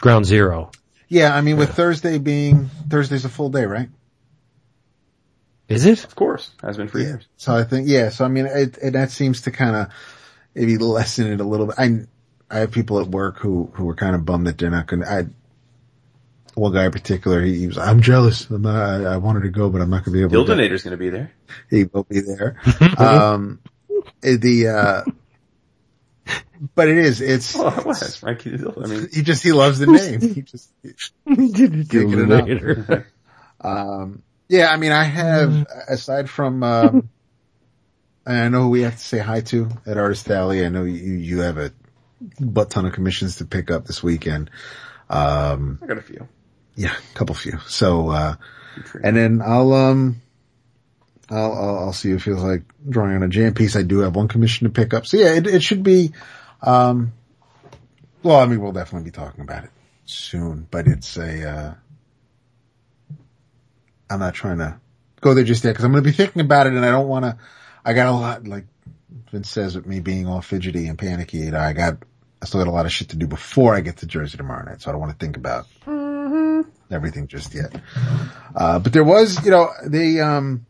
Ground 0.00 0.24
zero. 0.24 0.70
Yeah, 1.08 1.36
I 1.36 1.42
mean, 1.42 1.58
with 1.58 1.74
Thursday 1.74 2.16
being 2.16 2.70
Thursday's 2.88 3.26
a 3.26 3.28
full 3.28 3.50
day, 3.50 3.66
right? 3.66 3.90
Is 5.68 5.84
it? 5.84 6.02
Of 6.02 6.14
course. 6.14 6.50
Has 6.62 6.78
been 6.78 6.88
for 6.88 7.00
years. 7.00 7.28
So 7.36 7.54
I 7.54 7.64
think, 7.64 7.88
yeah. 7.88 8.08
So 8.08 8.24
I 8.24 8.28
mean, 8.28 8.46
it, 8.46 8.78
it 8.82 8.92
that 8.92 9.10
seems 9.10 9.42
to 9.42 9.50
kind 9.50 9.76
of 9.76 9.88
maybe 10.54 10.78
lessen 10.78 11.30
it 11.30 11.42
a 11.42 11.44
little 11.44 11.66
bit. 11.66 11.74
I 11.76 12.06
I 12.50 12.60
have 12.60 12.70
people 12.70 13.00
at 13.00 13.08
work 13.08 13.36
who 13.36 13.70
who 13.74 13.86
are 13.90 13.94
kind 13.94 14.14
of 14.14 14.24
bummed 14.24 14.46
that 14.46 14.56
they're 14.56 14.70
not 14.70 14.86
going 14.86 15.02
to. 15.02 15.28
I 16.58 16.60
one 16.60 16.72
guy 16.72 16.86
in 16.86 16.90
particular, 16.90 17.40
he, 17.40 17.60
he 17.60 17.66
was, 17.68 17.78
I'm 17.78 18.02
jealous. 18.02 18.50
I'm 18.50 18.62
not, 18.62 18.74
I, 18.74 19.14
I 19.14 19.16
wanted 19.18 19.42
to 19.42 19.50
go, 19.50 19.70
but 19.70 19.80
I'm 19.80 19.90
not 19.90 20.04
going 20.04 20.06
to 20.06 20.10
be 20.12 20.20
able 20.20 20.30
to. 20.30 20.36
go." 20.36 20.44
Gildinator's 20.44 20.82
gonna 20.82 20.96
be 20.96 21.10
there. 21.10 21.32
he 21.70 21.84
will 21.84 22.04
be 22.04 22.20
there. 22.20 22.56
um, 22.98 23.60
the, 24.20 24.68
uh, 24.68 26.32
but 26.74 26.88
it 26.88 26.98
is, 26.98 27.20
it's, 27.20 27.56
Oh, 27.56 27.68
it 27.68 27.86
was. 27.86 28.16
Frankie 28.16 28.50
Dildo. 28.50 28.84
I 28.84 28.88
mean, 28.88 29.08
he 29.12 29.22
just, 29.22 29.42
he 29.42 29.52
loves 29.52 29.78
the 29.78 29.86
name. 29.86 30.20
He 30.20 30.42
just, 30.42 30.72
Picking 30.82 31.02
it 31.26 32.32
up. 32.32 32.46
Dominator. 32.46 33.08
um, 33.60 34.22
yeah, 34.48 34.68
I 34.68 34.76
mean, 34.76 34.92
I 34.92 35.04
have, 35.04 35.66
aside 35.88 36.28
from, 36.28 36.62
um, 36.62 37.08
I 38.26 38.48
know 38.48 38.62
who 38.62 38.70
we 38.70 38.82
have 38.82 38.96
to 38.96 39.02
say 39.02 39.18
hi 39.18 39.40
to 39.42 39.68
at 39.86 39.96
Artist 39.96 40.28
Alley. 40.28 40.66
I 40.66 40.68
know 40.68 40.82
you, 40.82 41.14
you 41.14 41.40
have 41.40 41.56
a 41.56 41.72
butt 42.40 42.70
ton 42.70 42.84
of 42.84 42.92
commissions 42.92 43.36
to 43.36 43.44
pick 43.44 43.70
up 43.70 43.86
this 43.86 44.02
weekend. 44.02 44.50
Um, 45.08 45.78
I 45.82 45.86
got 45.86 45.98
a 45.98 46.02
few. 46.02 46.28
Yeah, 46.78 46.94
a 46.94 47.14
couple 47.14 47.34
few. 47.34 47.58
So, 47.66 48.10
uh, 48.10 48.36
and 49.02 49.16
then 49.16 49.42
I'll, 49.44 49.72
um, 49.72 50.22
I'll, 51.28 51.52
I'll, 51.52 51.78
I'll 51.78 51.92
see 51.92 52.12
if 52.12 52.18
it 52.18 52.22
feels 52.22 52.42
like 52.42 52.62
drawing 52.88 53.16
on 53.16 53.24
a 53.24 53.28
jam 53.28 53.52
piece. 53.52 53.74
I 53.74 53.82
do 53.82 53.98
have 53.98 54.14
one 54.14 54.28
commission 54.28 54.68
to 54.68 54.72
pick 54.72 54.94
up. 54.94 55.04
So 55.04 55.16
yeah, 55.16 55.34
it, 55.34 55.48
it 55.48 55.62
should 55.64 55.82
be, 55.82 56.12
um, 56.62 57.12
well, 58.22 58.38
I 58.38 58.46
mean, 58.46 58.60
we'll 58.60 58.70
definitely 58.70 59.06
be 59.06 59.10
talking 59.10 59.40
about 59.40 59.64
it 59.64 59.70
soon, 60.06 60.68
but 60.70 60.86
it's 60.86 61.16
a, 61.16 61.50
uh, 61.50 61.74
I'm 64.08 64.20
not 64.20 64.34
trying 64.34 64.58
to 64.58 64.78
go 65.20 65.34
there 65.34 65.42
just 65.42 65.64
yet 65.64 65.72
because 65.72 65.84
I'm 65.84 65.90
going 65.90 66.04
to 66.04 66.08
be 66.08 66.16
thinking 66.16 66.42
about 66.42 66.68
it 66.68 66.74
and 66.74 66.84
I 66.84 66.92
don't 66.92 67.08
want 67.08 67.24
to, 67.24 67.38
I 67.84 67.92
got 67.92 68.06
a 68.06 68.12
lot, 68.12 68.46
like 68.46 68.66
Vince 69.32 69.50
says 69.50 69.74
with 69.74 69.84
me 69.84 69.98
being 69.98 70.28
all 70.28 70.42
fidgety 70.42 70.86
and 70.86 70.96
panicky, 70.96 71.38
you 71.38 71.50
know, 71.50 71.58
I 71.58 71.72
got, 71.72 72.04
I 72.40 72.46
still 72.46 72.62
got 72.62 72.70
a 72.70 72.72
lot 72.72 72.86
of 72.86 72.92
shit 72.92 73.08
to 73.08 73.16
do 73.16 73.26
before 73.26 73.74
I 73.74 73.80
get 73.80 73.96
to 73.96 74.06
Jersey 74.06 74.36
tomorrow 74.36 74.64
night. 74.64 74.80
So 74.80 74.90
I 74.90 74.92
don't 74.92 75.00
want 75.00 75.18
to 75.18 75.18
think 75.18 75.36
about 75.36 75.66
everything 76.90 77.26
just 77.26 77.54
yet. 77.54 77.74
Uh, 78.54 78.78
but 78.78 78.92
there 78.92 79.04
was, 79.04 79.44
you 79.44 79.50
know, 79.50 79.70
they, 79.84 80.20
um, 80.20 80.66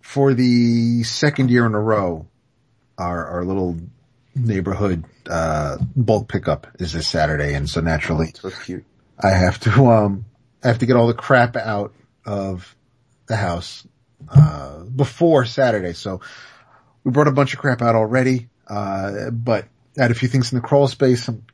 for 0.00 0.34
the 0.34 1.02
second 1.02 1.50
year 1.50 1.66
in 1.66 1.74
a 1.74 1.80
row, 1.80 2.26
our, 2.98 3.26
our 3.26 3.44
little 3.44 3.78
neighborhood, 4.34 5.04
uh, 5.28 5.78
bulk 5.96 6.28
pickup 6.28 6.66
is 6.78 6.92
this 6.92 7.08
Saturday. 7.08 7.54
And 7.54 7.68
so 7.68 7.80
naturally 7.80 8.32
So 8.34 8.50
cute. 8.50 8.84
I 9.18 9.30
have 9.30 9.58
to, 9.60 9.86
um, 9.86 10.24
I 10.62 10.68
have 10.68 10.78
to 10.78 10.86
get 10.86 10.96
all 10.96 11.06
the 11.06 11.14
crap 11.14 11.56
out 11.56 11.92
of 12.24 12.74
the 13.26 13.36
house, 13.36 13.86
uh, 14.28 14.80
before 14.84 15.44
Saturday. 15.44 15.92
So 15.92 16.20
we 17.04 17.10
brought 17.10 17.28
a 17.28 17.32
bunch 17.32 17.54
of 17.54 17.60
crap 17.60 17.82
out 17.82 17.94
already. 17.94 18.48
Uh, 18.66 19.30
but 19.30 19.66
I 19.98 20.02
had 20.02 20.10
a 20.10 20.14
few 20.14 20.28
things 20.28 20.52
in 20.52 20.58
the 20.58 20.66
crawl 20.66 20.88
space, 20.88 21.24
some 21.24 21.44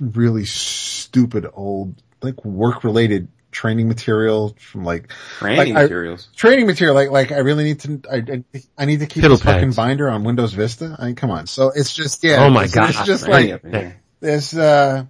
really 0.00 0.44
stupid 0.44 1.46
old, 1.52 1.94
like 2.22 2.44
work 2.44 2.84
related 2.84 3.28
training 3.50 3.88
material 3.88 4.54
from 4.58 4.84
like 4.84 5.10
Training 5.38 5.58
Like, 5.58 5.68
I- 5.68 5.82
materials. 5.82 6.28
training 6.36 6.66
material. 6.66 6.94
Like, 6.94 7.10
like 7.10 7.32
I 7.32 7.38
really 7.38 7.64
need 7.64 7.80
to, 7.80 8.02
I, 8.10 8.16
I, 8.16 8.62
I 8.76 8.84
need 8.84 9.00
to 9.00 9.06
keep 9.06 9.24
Piddle 9.24 9.30
this 9.30 9.42
fucking 9.42 9.72
binder 9.72 10.08
on 10.10 10.22
Windows 10.24 10.52
Vista. 10.52 10.96
I 10.98 11.06
mean, 11.06 11.14
come 11.14 11.30
on. 11.30 11.46
So 11.46 11.72
it's 11.74 11.92
just, 11.94 12.22
yeah. 12.22 12.44
Oh 12.44 12.50
my 12.50 12.64
it's, 12.64 12.74
God. 12.74 12.90
It's 12.90 13.04
just 13.04 13.26
Many 13.26 13.46
like, 13.46 13.54
up 13.54 13.64
in 13.64 13.72
here. 13.74 14.00
there's, 14.20 14.54
uh, 14.54 15.04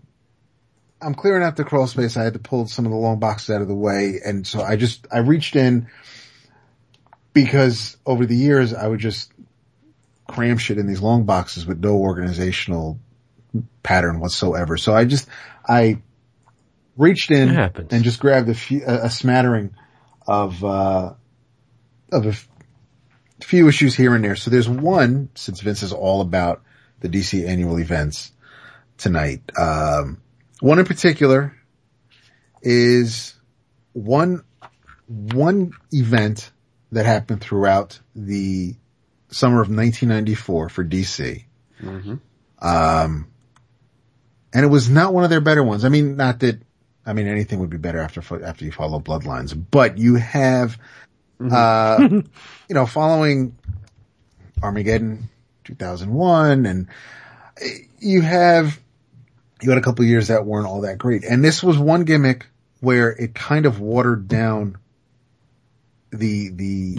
I'm 1.01 1.15
clearing 1.15 1.43
out 1.43 1.57
the 1.57 1.65
crawl 1.65 1.87
space. 1.87 2.17
I 2.17 2.25
had 2.25 2.33
to 2.35 2.39
pull 2.39 2.67
some 2.67 2.85
of 2.85 2.91
the 2.91 2.97
long 2.99 3.19
boxes 3.19 3.51
out 3.51 3.63
of 3.63 3.69
the 3.69 3.75
way. 3.75 4.21
And 4.25 4.47
so 4.47 4.63
I 4.63 4.77
just, 4.77 5.07
I 5.13 5.19
reached 5.19 5.55
in 5.57 5.89
because 7.33 7.97
over 8.07 8.27
the 8.27 8.37
years 8.37 8.73
I 8.75 8.87
would 8.87 9.01
just 9.01 9.33
cram 10.29 10.59
shit 10.59 10.79
in 10.79 10.87
these 10.87 11.01
long 11.01 11.25
boxes 11.25 11.67
with 11.67 11.79
no 11.81 11.97
organizational 11.97 12.99
pattern 13.83 14.21
whatsoever. 14.21 14.77
So 14.77 14.93
I 14.95 15.05
just, 15.05 15.29
I 15.67 15.99
reached 16.99 17.31
in 17.31 17.49
and 17.93 18.05
just 18.05 18.21
grabbed 18.21 18.49
a 18.51 18.55
few, 18.55 18.83
a, 18.87 19.05
a 19.07 19.11
smattering 19.11 19.75
of, 20.27 20.63
uh, 20.63 21.15
of 22.13 22.27
a 22.27 22.31
f- 22.31 22.49
few 23.43 23.69
issues 23.69 23.95
here 23.95 24.15
and 24.15 24.23
there. 24.25 24.37
So 24.37 24.51
there's 24.51 24.69
one, 24.69 25.31
since 25.35 25.61
Vince 25.61 25.83
is 25.83 25.93
all 25.93 26.21
about 26.21 26.63
the 27.01 27.09
DC 27.09 27.47
annual 27.49 27.79
events 27.79 28.33
tonight. 28.99 29.41
Um, 29.57 30.21
one 30.61 30.79
in 30.79 30.85
particular 30.85 31.57
is 32.63 33.35
one, 33.93 34.43
one 35.07 35.73
event 35.93 36.51
that 36.93 37.07
happened 37.07 37.41
throughout 37.41 38.01
the 38.15 38.75
summer 39.31 39.61
of 39.61 39.69
1994 39.69 40.69
for 40.69 40.85
DC. 40.85 41.45
hmm 41.81 42.15
Um, 42.61 43.29
and 44.53 44.65
it 44.65 44.69
was 44.69 44.89
not 44.89 45.13
one 45.15 45.25
of 45.25 45.31
their 45.31 45.41
better 45.43 45.63
ones. 45.63 45.85
I 45.85 45.91
mean, 45.91 46.17
not 46.17 46.41
that, 46.41 46.61
I 47.09 47.15
mean, 47.15 47.27
anything 47.27 47.61
would 47.61 47.71
be 47.71 47.79
better 47.79 48.01
after, 48.01 48.45
after 48.45 48.67
you 48.67 48.71
follow 48.71 49.01
bloodlines, 49.01 49.59
but 49.71 49.97
you 49.97 50.17
have, 50.17 50.79
uh, 51.41 51.97
you 52.11 52.25
know, 52.69 52.85
following 52.85 53.57
Armageddon 54.63 55.31
2001 55.65 56.67
and 56.67 56.89
you 57.99 58.21
have, 58.21 58.79
you 59.63 59.71
had 59.71 59.79
a 59.79 59.83
couple 59.83 60.05
of 60.05 60.09
years 60.11 60.29
that 60.29 60.45
weren't 60.45 60.67
all 60.67 60.83
that 60.83 60.99
great. 60.99 61.25
And 61.25 61.43
this 61.43 61.63
was 61.63 61.79
one 61.79 62.05
gimmick 62.05 62.47
where 62.81 63.09
it 63.09 63.35
kind 63.35 63.65
of 63.65 63.81
watered 63.81 64.29
down 64.29 64.77
the, 66.11 66.51
the, 66.51 66.99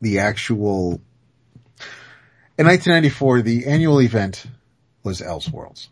the 0.00 0.20
actual, 0.20 1.02
in 2.56 2.66
1994, 2.66 3.42
the 3.42 3.66
annual 3.66 4.00
event 4.00 4.46
was 5.02 5.20
Elseworlds. 5.20 5.88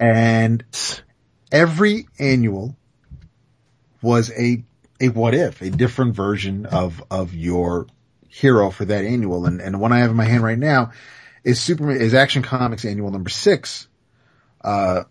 And 0.00 0.64
every 1.50 2.06
annual 2.18 2.76
was 4.02 4.30
a, 4.30 4.62
a 5.00 5.08
what 5.08 5.34
if, 5.34 5.60
a 5.60 5.70
different 5.70 6.14
version 6.14 6.66
of, 6.66 7.02
of 7.10 7.34
your 7.34 7.86
hero 8.28 8.70
for 8.70 8.84
that 8.84 9.04
annual. 9.04 9.46
And, 9.46 9.60
and 9.60 9.74
the 9.74 9.78
one 9.78 9.92
I 9.92 9.98
have 9.98 10.10
in 10.10 10.16
my 10.16 10.24
hand 10.24 10.42
right 10.42 10.58
now 10.58 10.92
is 11.44 11.60
Superman, 11.60 11.96
is 11.96 12.14
Action 12.14 12.42
Comics 12.42 12.84
annual 12.84 13.10
number 13.10 13.30
six, 13.30 13.88
uh, 14.62 15.04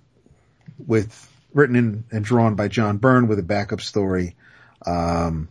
with 0.85 1.29
written 1.53 1.75
in, 1.75 2.03
and 2.11 2.23
drawn 2.23 2.55
by 2.55 2.67
John 2.67 2.97
Byrne 2.97 3.27
with 3.27 3.39
a 3.39 3.43
backup 3.43 3.81
story, 3.81 4.35
um, 4.85 5.49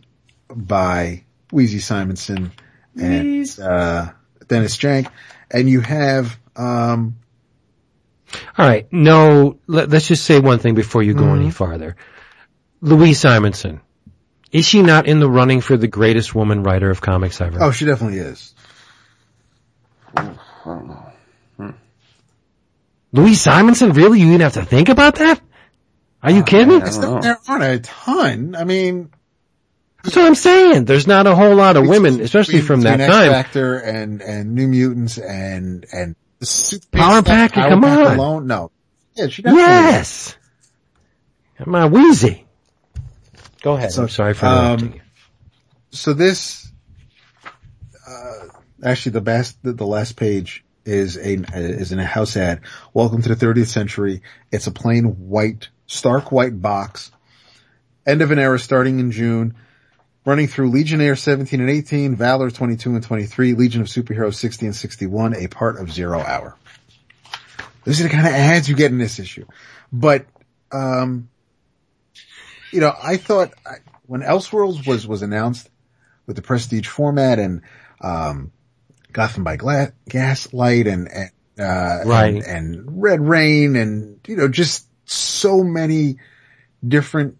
by 0.49 1.23
Wheezy 1.51 1.79
Simonson 1.79 2.51
and, 2.95 3.59
uh, 3.59 4.11
Dennis 4.47 4.77
Janke. 4.77 5.11
And 5.51 5.69
you 5.69 5.81
have, 5.81 6.39
um, 6.55 7.17
All 8.57 8.67
right. 8.67 8.91
No, 8.91 9.59
let, 9.67 9.93
us 9.93 10.07
just 10.07 10.25
say 10.25 10.39
one 10.39 10.59
thing 10.59 10.75
before 10.75 11.03
you 11.03 11.13
go 11.13 11.23
mm-hmm. 11.23 11.41
any 11.41 11.51
farther. 11.51 11.95
Louise 12.81 13.19
Simonson. 13.19 13.81
Is 14.51 14.65
she 14.65 14.81
not 14.81 15.07
in 15.07 15.19
the 15.19 15.29
running 15.29 15.61
for 15.61 15.75
the 15.75 15.87
greatest 15.87 16.33
woman 16.33 16.63
writer 16.63 16.89
of 16.89 17.01
comics 17.01 17.41
ever? 17.41 17.61
oh, 17.61 17.71
she 17.71 17.85
definitely 17.85 18.19
is. 18.19 18.53
I 20.15 20.33
don't 20.63 20.87
know. 20.87 21.07
Louise 23.11 23.41
Simonson? 23.41 23.91
Really? 23.93 24.19
You 24.19 24.27
even 24.27 24.41
have 24.41 24.53
to 24.53 24.65
think 24.65 24.89
about 24.89 25.15
that? 25.15 25.41
Are 26.21 26.31
you 26.31 26.43
kidding? 26.43 26.81
I 26.81 26.89
don't. 26.89 27.21
There 27.21 27.39
aren't 27.47 27.63
a 27.63 27.79
ton. 27.79 28.55
I 28.55 28.63
mean, 28.63 29.11
That's 30.03 30.15
what 30.15 30.25
I'm 30.25 30.35
saying. 30.35 30.85
There's 30.85 31.07
not 31.07 31.27
a 31.27 31.35
whole 31.35 31.55
lot 31.55 31.77
of 31.77 31.87
women, 31.87 32.21
especially 32.21 32.61
from 32.61 32.81
that 32.81 32.97
time. 32.97 33.31
Factor 33.31 33.77
and 33.77 34.21
and 34.21 34.55
New 34.55 34.67
Mutants 34.67 35.17
and 35.17 35.85
and 35.91 36.15
the 36.39 36.45
Superman 36.45 37.03
Power 37.03 37.21
stuff, 37.21 37.25
Pack, 37.25 37.53
Power 37.53 37.69
come 37.69 37.81
Pack 37.81 38.07
on. 38.07 38.17
alone. 38.17 38.47
No, 38.47 38.71
yeah, 39.15 39.27
she 39.27 39.41
definitely. 39.41 39.63
Yes. 39.63 40.37
My 41.65 41.87
Wheezy. 41.87 42.45
Go 43.63 43.73
ahead. 43.73 43.91
So, 43.91 44.03
I'm 44.03 44.09
sorry 44.09 44.33
for 44.35 44.45
um, 44.45 44.55
interrupting 44.55 44.93
you. 44.93 45.01
So 45.89 46.13
this, 46.13 46.71
uh, 48.07 48.47
actually, 48.83 49.13
the 49.13 49.21
best 49.21 49.57
the, 49.63 49.73
the 49.73 49.85
last 49.85 50.15
page 50.15 50.63
is 50.85 51.17
a 51.17 51.43
is 51.53 51.91
in 51.91 51.99
a 51.99 52.05
house 52.05 52.37
ad. 52.37 52.61
Welcome 52.93 53.21
to 53.23 53.33
the 53.33 53.45
30th 53.45 53.67
century. 53.67 54.21
It's 54.51 54.67
a 54.67 54.71
plain 54.71 55.05
white, 55.27 55.69
stark 55.87 56.31
white 56.31 56.61
box. 56.61 57.11
End 58.05 58.21
of 58.21 58.31
an 58.31 58.39
era 58.39 58.59
starting 58.59 58.99
in 58.99 59.11
June. 59.11 59.55
Running 60.27 60.47
through 60.49 60.71
Legionnaire 60.71 61.15
17 61.15 61.61
and 61.61 61.69
18, 61.69 62.17
Valor 62.17 62.51
22 62.51 62.95
and 62.95 63.01
23, 63.01 63.53
Legion 63.53 63.79
of 63.79 63.87
Superheroes 63.87 64.33
60 64.33 64.65
and 64.65 64.75
61, 64.75 65.33
a 65.33 65.47
part 65.47 65.79
of 65.79 65.89
Zero 65.89 66.19
Hour. 66.19 66.57
Those 67.85 68.01
are 68.01 68.03
the 68.03 68.09
kind 68.09 68.27
of 68.27 68.33
ads 68.33 68.67
you 68.67 68.75
get 68.75 68.91
in 68.91 68.97
this 68.97 69.19
issue. 69.19 69.45
But, 69.93 70.25
um, 70.69 71.29
you 72.73 72.81
know, 72.81 72.91
I 73.01 73.15
thought 73.15 73.53
when 74.05 74.19
Elseworlds 74.19 74.85
was, 74.85 75.07
was 75.07 75.21
announced 75.21 75.69
with 76.25 76.35
the 76.35 76.41
prestige 76.41 76.87
format 76.89 77.39
and, 77.39 77.61
um, 78.01 78.51
Gotham 79.13 79.45
by 79.45 79.55
Gla- 79.55 79.93
Gaslight 80.09 80.87
and, 80.87 81.07
and, 81.07 81.31
uh, 81.57 82.01
Right. 82.05 82.35
and, 82.35 82.43
and 82.43 83.01
Red 83.01 83.21
Rain 83.21 83.77
and, 83.77 84.19
you 84.27 84.35
know, 84.35 84.49
just 84.49 84.87
so 85.05 85.63
many 85.63 86.17
different 86.85 87.37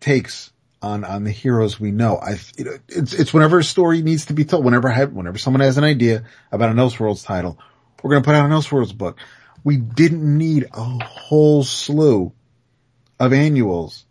takes 0.00 0.50
on, 0.82 1.04
on 1.04 1.24
the 1.24 1.30
heroes 1.30 1.78
we 1.78 1.90
know. 1.90 2.18
I, 2.18 2.38
know, 2.58 2.78
it's, 2.88 3.12
it's 3.12 3.34
whenever 3.34 3.58
a 3.58 3.64
story 3.64 4.02
needs 4.02 4.26
to 4.26 4.32
be 4.32 4.44
told, 4.44 4.64
whenever 4.64 4.88
I 4.88 4.94
have, 4.94 5.12
whenever 5.12 5.38
someone 5.38 5.60
has 5.60 5.78
an 5.78 5.84
idea 5.84 6.24
about 6.50 6.70
an 6.70 6.76
Elseworlds 6.76 7.24
title, 7.24 7.58
we're 8.02 8.10
going 8.10 8.22
to 8.22 8.26
put 8.26 8.34
out 8.34 8.46
an 8.46 8.52
Elseworlds 8.52 8.96
book. 8.96 9.18
We 9.62 9.76
didn't 9.76 10.38
need 10.38 10.68
a 10.72 11.04
whole 11.04 11.64
slew 11.64 12.32
of 13.18 13.32
annuals 13.32 14.06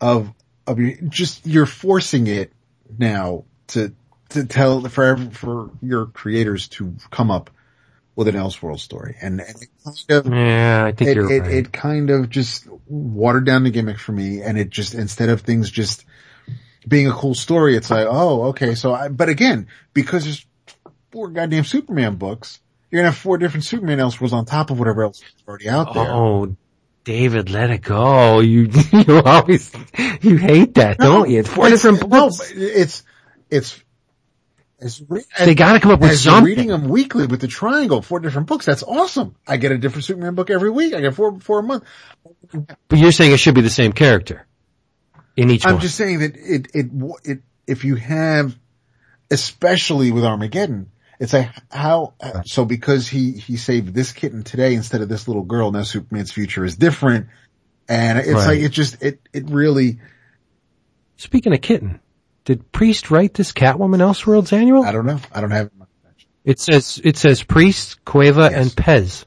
of, 0.00 0.32
of 0.66 0.80
your, 0.80 0.94
just, 1.08 1.46
you're 1.46 1.66
forcing 1.66 2.26
it 2.26 2.52
now 2.98 3.44
to, 3.68 3.94
to 4.30 4.44
tell, 4.44 4.82
for, 4.88 5.16
for 5.30 5.70
your 5.80 6.06
creators 6.06 6.66
to 6.68 6.96
come 7.10 7.30
up 7.30 7.50
with 8.14 8.28
an 8.28 8.34
Elseworld 8.34 8.80
story. 8.80 9.16
And, 9.20 9.40
and 9.40 9.62
it 9.62 9.68
kind 9.84 10.26
of, 10.26 10.32
Yeah, 10.32 10.84
I 10.84 10.92
think 10.92 11.10
it, 11.10 11.16
you're 11.16 11.32
it, 11.32 11.40
right. 11.40 11.50
it 11.50 11.72
kind 11.72 12.10
of 12.10 12.28
just 12.28 12.66
watered 12.86 13.46
down 13.46 13.64
the 13.64 13.70
gimmick 13.70 13.98
for 13.98 14.12
me 14.12 14.42
and 14.42 14.58
it 14.58 14.70
just, 14.70 14.94
instead 14.94 15.28
of 15.28 15.40
things 15.40 15.70
just 15.70 16.04
being 16.86 17.08
a 17.08 17.12
cool 17.12 17.34
story, 17.34 17.76
it's 17.76 17.90
like, 17.90 18.06
oh, 18.08 18.44
okay. 18.48 18.74
So 18.74 18.92
I, 18.92 19.08
but 19.08 19.28
again, 19.28 19.68
because 19.94 20.24
there's 20.24 20.44
four 21.10 21.28
goddamn 21.28 21.64
Superman 21.64 22.16
books, 22.16 22.60
you're 22.90 23.00
going 23.00 23.10
to 23.10 23.12
have 23.12 23.22
four 23.22 23.38
different 23.38 23.64
Superman 23.64 23.98
Elseworlds 23.98 24.32
on 24.32 24.44
top 24.44 24.70
of 24.70 24.78
whatever 24.78 25.04
else 25.04 25.20
is 25.20 25.32
already 25.48 25.68
out 25.68 25.94
there. 25.94 26.10
Oh, 26.10 26.56
David, 27.04 27.50
let 27.50 27.70
it 27.70 27.80
go. 27.82 28.40
You, 28.40 28.68
you 28.92 29.22
always, 29.24 29.72
you 30.20 30.36
hate 30.36 30.74
that, 30.74 30.98
don't 30.98 31.30
you? 31.30 31.40
It's 31.40 31.48
four 31.48 31.70
different 31.70 32.08
books. 32.08 32.38
but 32.38 32.52
it's, 32.54 33.02
it's, 33.50 33.82
it's 34.82 35.02
re- 35.08 35.24
They 35.38 35.54
gotta 35.54 35.80
come 35.80 35.92
up 35.92 36.00
with 36.00 36.10
as 36.10 36.22
something. 36.22 36.44
reading 36.44 36.68
them 36.68 36.88
weekly 36.88 37.26
with 37.26 37.40
the 37.40 37.48
triangle, 37.48 38.02
four 38.02 38.20
different 38.20 38.48
books. 38.48 38.66
That's 38.66 38.82
awesome. 38.82 39.36
I 39.46 39.56
get 39.56 39.72
a 39.72 39.78
different 39.78 40.04
Superman 40.04 40.34
book 40.34 40.50
every 40.50 40.70
week. 40.70 40.92
I 40.94 41.00
get 41.00 41.14
four, 41.14 41.38
four 41.40 41.60
a 41.60 41.62
month. 41.62 41.84
But 42.88 42.98
you're 42.98 43.12
saying 43.12 43.32
it 43.32 43.38
should 43.38 43.54
be 43.54 43.60
the 43.60 43.70
same 43.70 43.92
character 43.92 44.46
in 45.36 45.50
each 45.50 45.64
I'm 45.66 45.74
one. 45.74 45.80
just 45.82 45.96
saying 45.96 46.18
that 46.18 46.36
it, 46.36 46.68
it, 46.74 46.90
it, 47.24 47.38
if 47.66 47.84
you 47.84 47.94
have, 47.96 48.56
especially 49.30 50.10
with 50.10 50.24
Armageddon, 50.24 50.90
it's 51.20 51.32
like 51.32 51.50
how, 51.70 52.14
so 52.44 52.64
because 52.64 53.06
he, 53.08 53.32
he 53.32 53.56
saved 53.56 53.94
this 53.94 54.12
kitten 54.12 54.42
today 54.42 54.74
instead 54.74 55.00
of 55.02 55.08
this 55.08 55.28
little 55.28 55.44
girl, 55.44 55.70
now 55.70 55.84
Superman's 55.84 56.32
future 56.32 56.64
is 56.64 56.76
different. 56.76 57.28
And 57.88 58.18
it's 58.18 58.28
Right. 58.30 58.46
like, 58.46 58.58
it 58.60 58.70
just, 58.70 59.02
it, 59.02 59.20
it 59.32 59.48
really, 59.48 60.00
Speaking 61.16 61.52
of 61.54 61.60
kitten, 61.60 62.00
did 62.44 62.70
Priest 62.72 63.10
write 63.10 63.34
this 63.34 63.52
Catwoman 63.52 63.98
Elseworlds 63.98 64.52
annual? 64.52 64.82
I 64.84 64.92
don't 64.92 65.06
know. 65.06 65.20
I 65.32 65.40
don't 65.40 65.50
have 65.50 65.66
it 65.66 65.72
in 65.72 65.78
my 65.78 65.86
collection. 66.02 66.28
It 66.44 66.58
says, 66.60 67.00
it 67.04 67.16
says 67.16 67.42
Priest, 67.42 68.04
Cueva, 68.04 68.48
Yes. 68.50 68.54
and 68.54 68.70
Pez. 68.72 69.24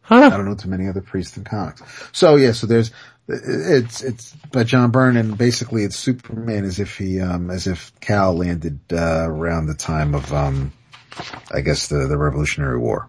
Huh? 0.00 0.16
I 0.32 0.36
don't 0.36 0.44
know 0.46 0.54
too 0.56 0.68
many 0.68 0.88
other 0.88 1.00
priests 1.00 1.36
in 1.36 1.44
comics. 1.44 1.80
So 2.12 2.36
yeah, 2.36 2.52
so 2.52 2.66
there's, 2.66 2.90
it's, 3.28 4.02
it's 4.02 4.32
by 4.50 4.64
John 4.64 4.90
Byrne 4.90 5.16
and 5.16 5.38
basically 5.38 5.84
it's 5.84 5.96
Superman 5.96 6.64
as 6.64 6.80
if 6.80 6.98
he, 6.98 7.20
um, 7.20 7.50
as 7.50 7.66
if 7.68 7.92
Kal 8.00 8.34
landed, 8.36 8.80
uh, 8.92 9.24
around 9.28 9.66
the 9.66 9.74
time 9.74 10.14
of, 10.14 10.32
um, 10.32 10.72
I 11.52 11.60
guess 11.60 11.86
the, 11.88 12.08
the 12.08 12.18
Revolutionary 12.18 12.78
War. 12.78 13.08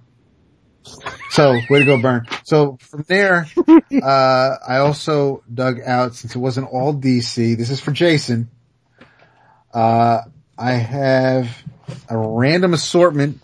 So, 1.29 1.53
way 1.69 1.79
to 1.79 1.85
go, 1.85 1.99
Byrne. 2.01 2.27
So 2.43 2.77
from 2.81 3.05
there, 3.07 3.47
uh, 4.03 4.55
I 4.67 4.77
also 4.77 5.41
dug 5.51 5.79
out, 5.81 6.13
since 6.13 6.35
it 6.35 6.39
wasn't 6.39 6.67
all 6.71 6.93
DC, 6.93 7.57
this 7.57 7.69
is 7.69 7.79
for 7.79 7.91
Jason, 7.91 8.49
uh, 9.73 10.21
I 10.57 10.71
have 10.73 11.63
a 12.09 12.17
random 12.17 12.73
assortment 12.73 13.39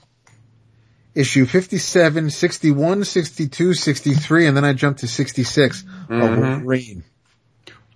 issue 1.16 1.46
57, 1.46 2.30
61, 2.30 3.04
62, 3.04 3.74
63, 3.74 4.48
and 4.48 4.56
then 4.56 4.64
I 4.64 4.74
jumped 4.74 5.02
to 5.02 5.08
66 5.08 5.84
of 6.10 6.38
Wolverine. 6.38 7.04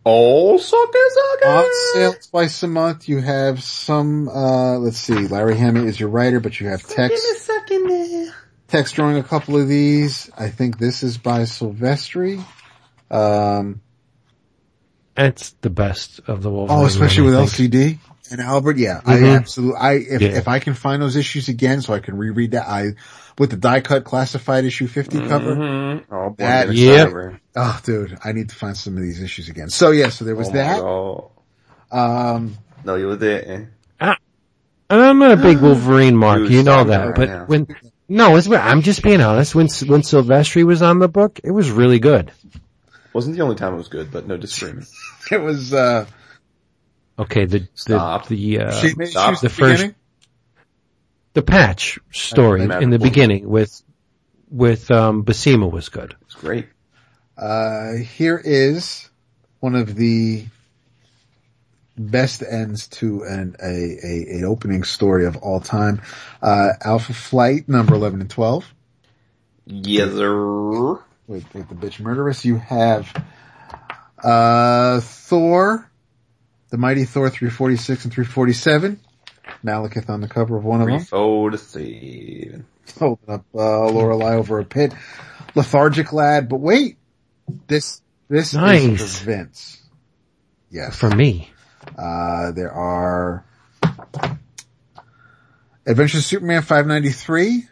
Oh, 0.06 0.58
sucker, 0.58 0.98
sucker! 1.10 1.48
On 1.50 1.70
sale 1.94 2.16
twice 2.30 2.62
a 2.64 2.68
month, 2.68 3.08
you 3.08 3.22
have 3.22 3.64
some, 3.64 4.28
uh, 4.28 4.78
let's 4.78 4.98
see, 4.98 5.14
Larry 5.14 5.58
Hama 5.58 5.84
is 5.84 5.98
your 5.98 6.10
writer, 6.10 6.42
but 6.42 6.60
you 6.60 6.68
have 6.68 6.84
text, 6.86 7.50
text 8.68 8.96
drawing 8.96 9.18
a 9.18 9.24
couple 9.24 9.56
of 9.56 9.70
these. 9.70 10.30
I 10.38 10.50
think 10.50 10.78
this 10.78 11.04
is 11.04 11.18
by 11.18 11.44
Silvestri. 11.44 12.44
Um, 13.10 13.80
It's 15.16 15.52
the 15.62 15.70
best 15.70 16.20
of 16.28 16.44
the 16.44 16.50
Wolverine. 16.50 16.82
oh, 16.82 16.86
especially 16.86 17.24
with 17.24 17.36
run, 17.36 17.44
I 17.44 17.46
think. 17.46 17.72
LCD 17.72 18.00
and 18.32 18.42
Albert. 18.42 18.78
Yeah, 18.78 19.02
I 19.06 19.16
Mhm. 19.18 19.36
absolutely, 19.36 19.78
I, 19.80 19.94
if, 19.94 20.22
Yeah. 20.22 20.30
if 20.30 20.48
I 20.48 20.60
can 20.60 20.74
find 20.74 21.02
those 21.02 21.16
issues 21.16 21.50
again 21.50 21.82
so 21.82 21.94
I 21.94 22.00
can 22.00 22.18
reread 22.18 22.52
that, 22.52 22.68
I, 22.68 22.94
with 23.38 23.50
the 23.52 23.58
die 23.58 23.82
cut 23.82 24.04
classified 24.04 24.64
issue 24.66 24.88
50 24.88 25.20
cover, 25.28 25.56
Mhm. 25.56 26.04
Oh, 26.12 26.30
boy, 26.30 26.36
That- 26.38 26.66
get 26.68 26.76
Yep. 26.76 27.08
excited. 27.08 27.40
Oh, 27.56 27.80
dude, 27.84 28.18
I 28.24 28.32
need 28.32 28.50
to 28.50 28.56
find 28.56 28.76
some 28.78 28.96
of 28.98 29.04
these 29.04 29.22
issues 29.22 29.50
again. 29.50 29.70
So 29.70 29.92
yeah, 29.92 30.10
so 30.10 30.26
there 30.26 30.36
was 30.36 30.50
Oh 30.50 30.54
that. 30.54 30.80
God. 30.82 31.30
Um, 32.36 32.58
No, 32.86 32.96
you 32.96 33.08
were 33.08 33.16
there. 33.16 33.70
And 34.90 35.02
I'm 35.02 35.18
not 35.18 35.32
a 35.32 35.38
big 35.38 35.60
Wolverine 35.60 36.16
mark, 36.16 36.40
Dude, 36.40 36.52
you 36.52 36.64
know 36.64 36.84
that. 36.84 37.06
right 37.08 37.16
But 37.16 37.30
now. 37.30 37.44
when, 37.46 37.68
no, 38.10 38.36
it's, 38.36 38.48
I'm 38.48 38.82
just 38.82 39.02
being 39.02 39.22
honest. 39.22 39.56
When, 39.56 39.68
when 39.88 40.02
Silvestri 40.02 40.64
was 40.66 40.82
on 40.84 41.00
the 41.00 41.08
book, 41.08 41.40
it 41.44 41.50
was 41.52 41.72
really 41.72 42.00
good. 42.00 42.32
Wasn't 43.14 43.36
the 43.36 43.42
only 43.42 43.56
time 43.56 43.74
it 43.74 43.78
was 43.78 43.88
good, 43.88 44.12
but 44.12 44.28
no 44.28 44.38
disagreement. 44.38 44.88
it 45.32 45.42
was, 45.42 45.74
uh, 45.74 46.06
Okay, 47.18 47.46
the, 47.46 47.60
the, 47.60 47.68
Stop. 47.76 48.28
the, 48.28 48.60
uh, 48.60 48.72
she 48.82 48.94
made 48.96 49.10
stop 49.10 49.40
the 49.40 49.50
first- 49.50 49.82
beginning? 49.82 49.96
the 51.34 51.42
patch 51.42 52.00
story 52.12 52.62
in 52.64 52.70
the 52.70 52.98
Wolf. 52.98 53.02
beginning 53.02 53.48
with, 53.50 53.82
with, 54.50 54.90
um, 54.92 55.24
Basima 55.24 55.72
was 55.72 55.90
good. 55.90 56.16
It's 56.24 56.36
great. 56.36 56.68
Uh, 57.38 57.94
here 57.94 58.40
is 58.44 59.10
one 59.60 59.76
of 59.76 59.96
the 59.96 60.46
best 61.98 62.44
ends 62.48 62.88
to 62.88 63.24
an, 63.24 63.56
a, 63.62 63.66
a, 63.68 64.42
a 64.42 64.44
opening 64.46 64.84
story 64.84 65.26
of 65.26 65.38
all 65.38 65.60
time. 65.60 66.02
Uh, 66.42 66.70
Alpha 66.82 67.14
Flight 67.14 67.68
number 67.70 67.94
11 67.96 68.22
and 68.22 68.30
12 68.30 68.74
Yes, 69.66 70.12
sir. 70.12 70.94
with, 71.28 71.46
with 71.54 71.70
the 71.70 71.76
bitch 71.76 72.00
murderess. 72.00 72.44
You 72.46 72.58
have, 72.58 73.12
uh, 74.24 75.00
Thor, 75.02 75.90
the 76.74 76.80
mighty 76.80 77.06
Thor 77.06 77.30
346 77.30 78.06
and 78.06 78.12
347. 78.12 79.00
Malekith 79.64 80.10
on 80.10 80.22
the 80.22 80.28
cover 80.28 80.58
of 80.58 80.64
one 80.66 80.82
of 80.82 80.88
them. 80.88 80.98
Refo 81.02 81.52
to 81.52 81.58
save. 81.60 82.64
Holding 82.98 83.30
up 83.30 83.46
uh, 83.54 83.86
Lorelei 83.92 84.34
over 84.34 84.58
a 84.58 84.66
pit. 84.66 84.92
Lethargic 85.54 86.12
lad, 86.14 86.50
but 86.50 86.58
wait, 86.58 86.98
this 87.68 88.02
this 88.28 88.56
Nice. 88.56 89.00
is 89.02 89.20
for 89.20 89.26
Vince. 89.26 89.82
Yes, 90.72 90.96
For 90.98 91.12
me. 91.12 91.52
Uh, 91.96 92.52
there 92.54 92.72
are 92.72 93.46
Adventures 95.86 96.22
of 96.22 96.26
Superman 96.26 96.64
593, 96.64 97.68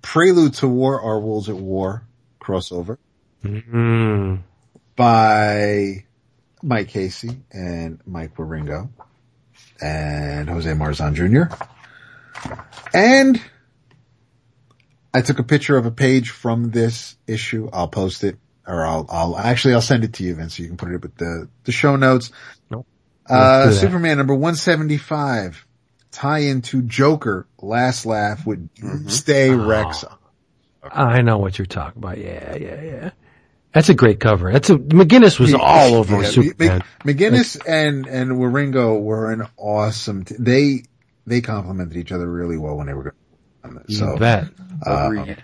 Prelude 0.00 0.54
to 0.54 0.66
War, 0.66 1.00
Our 1.00 1.20
Wolves 1.20 1.48
at 1.48 1.54
War 1.56 2.02
crossover 2.40 2.98
Mm. 3.44 4.40
by 4.96 6.04
Mike 6.62 6.88
Casey 6.88 7.42
and 7.50 8.00
Mike 8.06 8.36
Wieringo 8.36 8.88
and 9.80 10.48
Jose 10.48 10.70
Marzan 10.70 11.14
Jr. 11.14 11.54
And 12.94 13.40
I 15.14 15.22
took 15.22 15.38
a 15.38 15.42
picture 15.42 15.76
of 15.76 15.86
a 15.86 15.90
page 15.90 16.30
from 16.30 16.70
this 16.70 17.16
issue. 17.26 17.68
I'll 17.72 17.88
post 17.88 18.24
it 18.24 18.38
or 18.66 18.86
I'll, 18.86 19.06
I'll 19.10 19.36
actually, 19.36 19.74
I'll 19.74 19.80
send 19.80 20.04
it 20.04 20.14
to 20.14 20.24
you, 20.24 20.34
Vince, 20.34 20.56
so 20.56 20.62
you 20.62 20.68
can 20.68 20.76
put 20.76 20.92
it 20.92 21.02
with 21.02 21.16
the, 21.16 21.48
the 21.64 21.72
show 21.72 21.96
notes. 21.96 22.30
Nope. 22.70 22.86
Uh, 23.28 23.64
Let's 23.64 23.76
do 23.76 23.80
that. 23.80 23.80
Superman 23.80 24.18
number 24.18 24.34
175 24.34 25.66
tie 26.12 26.40
into 26.40 26.82
Joker 26.82 27.46
last 27.60 28.06
laugh 28.06 28.46
with 28.46 28.68
Stay 29.10 29.50
Rex. 29.50 30.04
I 30.82 31.22
know 31.22 31.38
what 31.38 31.58
you're 31.58 31.66
talking 31.66 32.02
about. 32.02 32.18
Yeah, 32.18 32.56
yeah, 32.56 32.82
yeah. 32.82 33.10
That's 33.72 33.88
a 33.88 33.94
great 33.94 34.20
cover. 34.20 34.52
That's 34.52 34.68
a, 34.70 34.76
McGuinness 34.76 35.40
was 35.40 35.54
all 35.54 35.94
over 35.94 36.20
Yeah, 36.20 36.28
Superman. 36.28 36.82
Mc- 37.04 37.16
McGuinness 37.16 37.58
and, 37.66 38.06
and 38.06 38.32
Wieringo 38.32 39.00
were 39.00 39.32
an 39.32 39.46
awesome, 39.56 40.24
t- 40.24 40.34
they, 40.38 40.82
they 41.26 41.40
complimented 41.40 41.96
each 41.96 42.12
other 42.12 42.30
really 42.30 42.58
well 42.58 42.76
when 42.76 42.86
they 42.86 42.92
were 42.94 43.14
on 43.64 43.78
it. 43.78 43.84
You 43.88 43.96
So, 43.96 44.16
bet. 44.18 44.48
Agreed. 44.84 45.42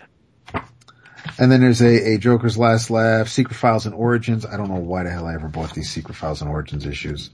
and 1.38 1.50
then 1.50 1.60
there's 1.60 1.80
a, 1.80 2.14
a 2.14 2.18
Joker's 2.18 2.58
Last 2.58 2.90
Laugh, 2.90 3.28
Secret 3.28 3.54
Files 3.56 3.86
and 3.86 3.94
Origins. 3.94 4.44
I 4.44 4.56
don't 4.56 4.68
know 4.68 4.80
why 4.80 5.04
the 5.04 5.10
hell 5.10 5.26
I 5.26 5.34
ever 5.34 5.48
bought 5.48 5.72
these 5.74 5.90
Secret 5.90 6.14
Files 6.14 6.42
and 6.42 6.50
Origins 6.50 6.84
issues. 6.84 7.30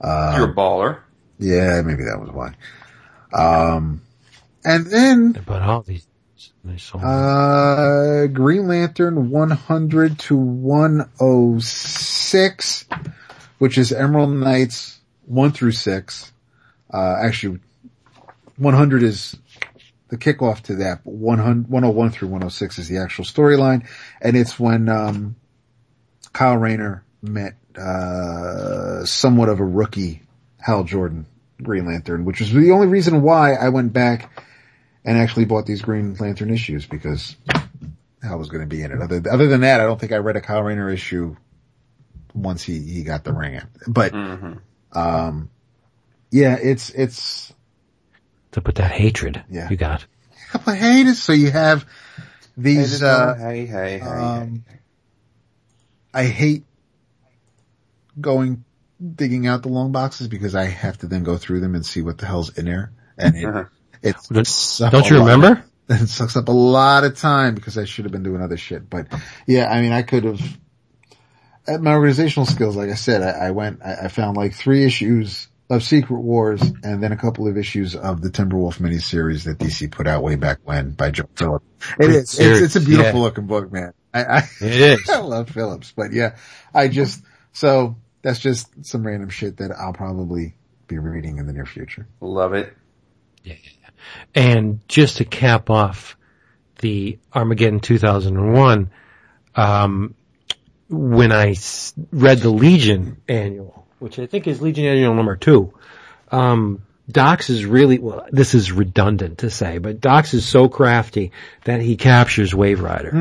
Uh, 0.00 0.34
You're 0.38 0.50
a 0.50 0.54
baller. 0.54 1.00
Yeah, 1.38 1.82
maybe 1.82 2.04
that 2.04 2.18
was 2.20 2.30
why. 2.30 2.54
Um, 3.32 4.02
and 4.64 4.86
then, 4.86 5.32
But 5.46 5.62
all 5.62 5.82
these, 5.82 6.06
they 6.06 6.06
sold 6.06 6.11
uh, 6.94 8.26
Green 8.28 8.68
Lantern 8.68 9.30
100 9.30 10.18
to 10.20 10.36
106, 10.36 12.84
which 13.58 13.78
is 13.78 13.92
Emerald 13.92 14.30
Knights 14.30 15.00
1 15.26 15.52
through 15.52 15.72
6. 15.72 16.32
Uh, 16.92 17.16
actually, 17.22 17.60
100 18.56 19.02
is 19.02 19.36
the 20.08 20.18
kickoff 20.18 20.62
to 20.62 20.76
that, 20.76 21.04
but 21.04 21.14
100, 21.14 21.68
101 21.68 22.10
through 22.10 22.28
106 22.28 22.78
is 22.78 22.88
the 22.88 22.98
actual 22.98 23.24
storyline. 23.24 23.86
And 24.20 24.36
it's 24.36 24.58
when, 24.58 24.88
um, 24.88 25.36
Kyle 26.32 26.56
Rayner 26.56 27.04
met, 27.22 27.54
uh, 27.76 29.04
somewhat 29.04 29.48
of 29.48 29.60
a 29.60 29.64
rookie 29.64 30.22
Hal 30.58 30.84
Jordan 30.84 31.26
Green 31.62 31.86
Lantern, 31.86 32.24
which 32.24 32.40
was 32.40 32.52
the 32.52 32.72
only 32.72 32.86
reason 32.86 33.22
why 33.22 33.54
I 33.54 33.70
went 33.70 33.92
back 33.92 34.30
and 35.04 35.18
actually 35.18 35.44
bought 35.44 35.66
these 35.66 35.82
Green 35.82 36.14
Lantern 36.14 36.50
issues 36.50 36.86
because 36.86 37.36
Hal 38.22 38.38
was 38.38 38.48
going 38.48 38.62
to 38.62 38.66
be 38.66 38.82
in 38.82 38.92
it. 38.92 39.00
Other, 39.00 39.22
other 39.30 39.48
than 39.48 39.62
that, 39.62 39.80
I 39.80 39.84
don't 39.84 39.98
think 39.98 40.12
I 40.12 40.18
read 40.18 40.36
a 40.36 40.40
Kyle 40.40 40.62
Rayner 40.62 40.90
issue 40.90 41.36
once 42.34 42.62
he, 42.62 42.78
he 42.78 43.02
got 43.02 43.24
the 43.24 43.32
ring. 43.32 43.60
But, 43.86 44.12
hmm 44.12 44.54
um, 44.94 45.48
yeah, 46.30 46.58
it's, 46.60 46.90
it's, 46.90 47.52
to 48.52 48.60
put 48.60 48.74
that 48.74 48.92
hatred 48.92 49.42
Yeah. 49.48 49.70
you 49.70 49.76
got. 49.76 50.04
a 50.04 50.52
couple 50.52 50.74
of 50.74 50.78
haters. 50.78 51.22
So 51.22 51.32
you 51.32 51.50
have 51.50 51.86
these, 52.56 53.02
uh, 53.02 53.34
hey, 53.38 53.64
hey, 53.66 53.98
hey, 53.98 54.06
um, 54.06 54.64
I 56.12 56.24
hate 56.24 56.64
going 58.20 58.64
digging 59.14 59.46
out 59.46 59.62
the 59.62 59.68
long 59.68 59.92
boxes 59.92 60.28
because 60.28 60.54
I 60.54 60.64
have 60.64 60.98
to 60.98 61.06
then 61.06 61.22
go 61.22 61.38
through 61.38 61.60
them 61.60 61.74
and 61.74 61.84
see 61.84 62.02
what 62.02 62.18
the 62.18 62.26
hell's 62.26 62.56
in 62.56 62.66
there. 62.66 62.92
And 63.16 63.36
it, 63.36 63.66
Uh-huh. 64.04 64.34
Don't- 64.34 64.46
sucks 64.46 64.92
Don't 64.92 65.08
you 65.10 65.18
lot. 65.18 65.24
remember? 65.26 65.64
It 65.88 66.08
sucks 66.08 66.36
up 66.36 66.48
a 66.48 66.52
lot 66.52 67.04
of 67.04 67.18
time 67.18 67.54
because 67.54 67.76
I 67.76 67.84
should 67.84 68.04
have 68.04 68.12
been 68.12 68.22
doing 68.22 68.40
other 68.40 68.56
shit. 68.56 68.88
But 68.88 69.08
yeah, 69.46 69.70
I 69.70 69.82
mean, 69.82 69.92
I 69.92 70.02
could 70.02 70.24
have, 70.24 70.40
at 71.66 71.82
my 71.82 71.92
organizational 71.94 72.46
skills, 72.46 72.76
like 72.76 72.88
I 72.90 72.94
said, 72.94 73.20
I, 73.22 73.48
I 73.48 73.50
went, 73.50 73.82
I, 73.84 74.04
I 74.04 74.08
found 74.08 74.36
like 74.36 74.54
three 74.54 74.84
issues 74.84 75.48
of 75.68 75.82
Secret 75.82 76.20
Wars 76.20 76.60
and 76.82 77.02
then 77.02 77.12
a 77.12 77.16
couple 77.16 77.46
of 77.48 77.56
issues 77.58 77.94
of 77.96 78.20
the 78.22 78.30
Timberwolf 78.30 78.78
miniseries 78.78 79.44
that 79.44 79.58
DC 79.58 79.90
put 79.90 80.06
out 80.06 80.22
way 80.22 80.36
back 80.36 80.58
when 80.64 80.90
by 80.92 81.10
Joe 81.10 81.28
Phillips. 81.34 81.64
It 81.98 82.10
is, 82.10 82.38
it's, 82.38 82.60
it's 82.60 82.76
a 82.76 82.80
beautiful 82.80 83.20
Yeah. 83.20 83.24
looking 83.26 83.46
book, 83.46 83.72
man. 83.72 83.92
I, 84.14 84.24
I, 84.24 84.38
It 84.60 84.72
is. 85.00 85.08
I 85.10 85.18
love 85.18 85.50
Phillips, 85.50 85.92
but 85.94 86.12
yeah, 86.12 86.36
I 86.74 86.88
just, 86.88 87.22
so 87.52 87.96
that's 88.22 88.38
just 88.38 88.84
some 88.86 89.06
random 89.06 89.30
shit 89.30 89.58
that 89.58 89.72
I'll 89.72 89.92
probably 89.94 90.54
be 90.88 90.98
reading 90.98 91.38
in 91.38 91.46
the 91.46 91.52
near 91.52 91.66
future. 91.66 92.06
Love 92.20 92.54
it. 92.54 92.72
And 94.34 94.80
just 94.88 95.18
to 95.18 95.24
cap 95.24 95.70
off 95.70 96.16
the 96.80 97.18
Armageddon 97.34 97.80
2001, 97.80 98.90
um, 99.54 100.14
when 100.88 101.32
I 101.32 101.50
s- 101.50 101.94
read 102.10 102.38
the 102.38 102.50
Legion 102.50 103.18
annual, 103.28 103.86
which 103.98 104.18
I 104.18 104.26
think 104.26 104.46
is 104.46 104.60
Legion 104.60 104.84
annual 104.86 105.14
number 105.14 105.36
two, 105.36 105.72
um, 106.30 106.82
Dox 107.10 107.50
is 107.50 107.64
really, 107.66 107.98
well, 107.98 108.26
this 108.30 108.54
is 108.54 108.72
redundant 108.72 109.38
to 109.38 109.50
say, 109.50 109.78
but 109.78 110.00
Dox 110.00 110.34
is 110.34 110.46
so 110.46 110.68
crafty 110.68 111.32
that 111.64 111.80
he 111.80 111.96
captures 111.96 112.52
Waverider. 112.52 113.12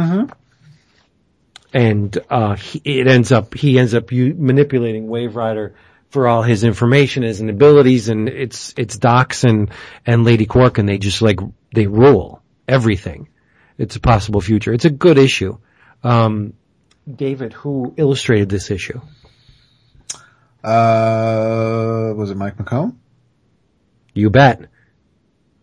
And, 1.73 2.17
uh, 2.29 2.55
he, 2.55 2.81
it 2.83 3.07
ends 3.07 3.31
up, 3.31 3.53
he 3.53 3.79
ends 3.79 3.93
up 3.93 4.11
u- 4.11 4.35
manipulating 4.37 5.07
Waverider 5.07 5.71
for 6.11 6.27
all 6.27 6.43
his 6.43 6.63
information, 6.63 7.23
his 7.23 7.39
and 7.39 7.49
abilities, 7.49 8.09
and 8.09 8.29
it's, 8.29 8.73
it's 8.77 8.97
Dox 8.97 9.43
and, 9.43 9.71
and 10.05 10.23
Lady 10.23 10.45
Quark 10.45 10.77
and 10.77 10.87
they 10.87 10.97
just 10.97 11.21
like, 11.21 11.39
they 11.73 11.87
rule 11.87 12.43
everything. 12.67 13.29
It's 13.77 13.95
a 13.95 13.99
possible 13.99 14.41
future. 14.41 14.73
It's 14.73 14.85
a 14.85 14.89
good 14.89 15.17
issue. 15.17 15.57
Um, 16.03 16.53
David, 17.11 17.53
who 17.53 17.93
illustrated 17.97 18.49
this 18.49 18.69
issue? 18.69 19.01
Uh, 20.63 22.13
was 22.15 22.29
it 22.29 22.37
Mike 22.37 22.57
McKone? 22.57 22.95
You 24.13 24.29
bet. 24.29 24.61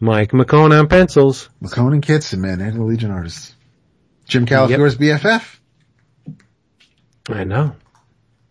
Mike 0.01 0.31
McKone 0.33 0.77
on 0.79 0.89
pencils. 0.89 1.49
McCone 1.63 1.93
and 1.93 2.03
Kitson, 2.03 2.41
man, 2.41 2.59
they're 2.59 2.73
the 2.73 2.83
Legion 2.83 3.11
artists. 3.11 3.55
Jim 4.27 4.47
Calafiore's 4.47 4.97
BFF, 4.97 5.59
I 7.29 7.45
know. 7.45 7.75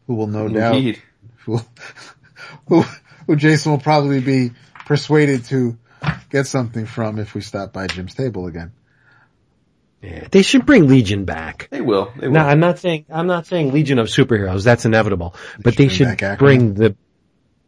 who 0.08 0.16
will 0.16 0.28
no 0.28 0.48
doubt, 0.48 0.76
Indeed. 0.76 1.02
Who, 1.48 1.62
who, 2.68 2.86
who 3.26 3.36
Jason 3.36 3.72
will 3.72 3.80
probably 3.80 4.22
be 4.22 4.52
persuaded 4.86 5.46
to 5.46 5.78
get 6.30 6.48
something 6.48 6.86
from 6.86 7.18
if 7.18 7.34
we 7.34 7.42
stop 7.42 7.74
by 7.74 7.88
Jim's 7.88 8.14
table 8.14 8.48
again. 8.48 8.72
Yeah, 10.02 10.28
they 10.32 10.44
should 10.44 10.66
bring 10.66 10.88
Legion 10.88 11.26
back. 11.26 11.70
They 11.72 11.82
will. 11.82 12.14
They 12.16 12.28
will. 12.28 12.36
No, 12.36 12.42
I'm 12.42 12.60
not 12.60 12.78
saying 12.78 13.06
I'm 13.10 13.26
not 13.26 13.48
saying 13.48 13.74
Legion 13.74 13.98
of 13.98 14.08
Superheroes. 14.08 14.64
That's 14.64 14.86
inevitable. 14.86 15.34
but 15.60 15.76
they 15.76 15.88
should 15.88 16.08
should 16.10 16.18
bring 16.18 16.18
back 16.18 16.40
bring 16.40 16.74
the 16.76 16.96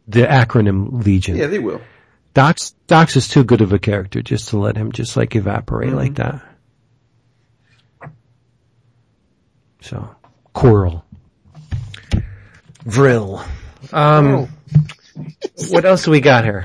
the 0.06 0.22
acronym 0.22 1.04
Legion. 1.04 1.36
yeah, 1.36 1.48
they 1.48 1.58
will. 1.58 1.80
Dox 2.32 2.74
Dox 2.86 3.16
is 3.16 3.26
too 3.26 3.42
good 3.42 3.62
of 3.62 3.72
a 3.72 3.80
character 3.80 4.22
just 4.22 4.50
to 4.50 4.58
let 4.58 4.76
him 4.76 4.92
just 4.92 5.16
like 5.16 5.34
evaporate 5.34 5.92
like 5.92 6.14
mm-hmm. 6.14 6.38
that. 6.38 8.10
So, 9.82 10.14
Coral, 10.52 11.04
Vril. 12.84 13.42
Um, 13.92 14.48
what 15.70 15.84
else 15.84 16.04
do 16.04 16.10
we 16.10 16.20
got 16.20 16.44
here? 16.44 16.64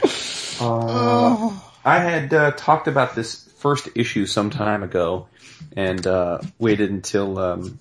I 1.85 1.99
had 1.99 2.33
uh, 2.33 2.51
talked 2.51 2.87
about 2.87 3.15
this 3.15 3.43
first 3.57 3.89
issue 3.95 4.25
some 4.25 4.49
time 4.49 4.83
ago, 4.83 5.27
and 5.75 6.05
uh, 6.05 6.39
waited 6.59 6.91
until 6.91 7.37
um, 7.39 7.79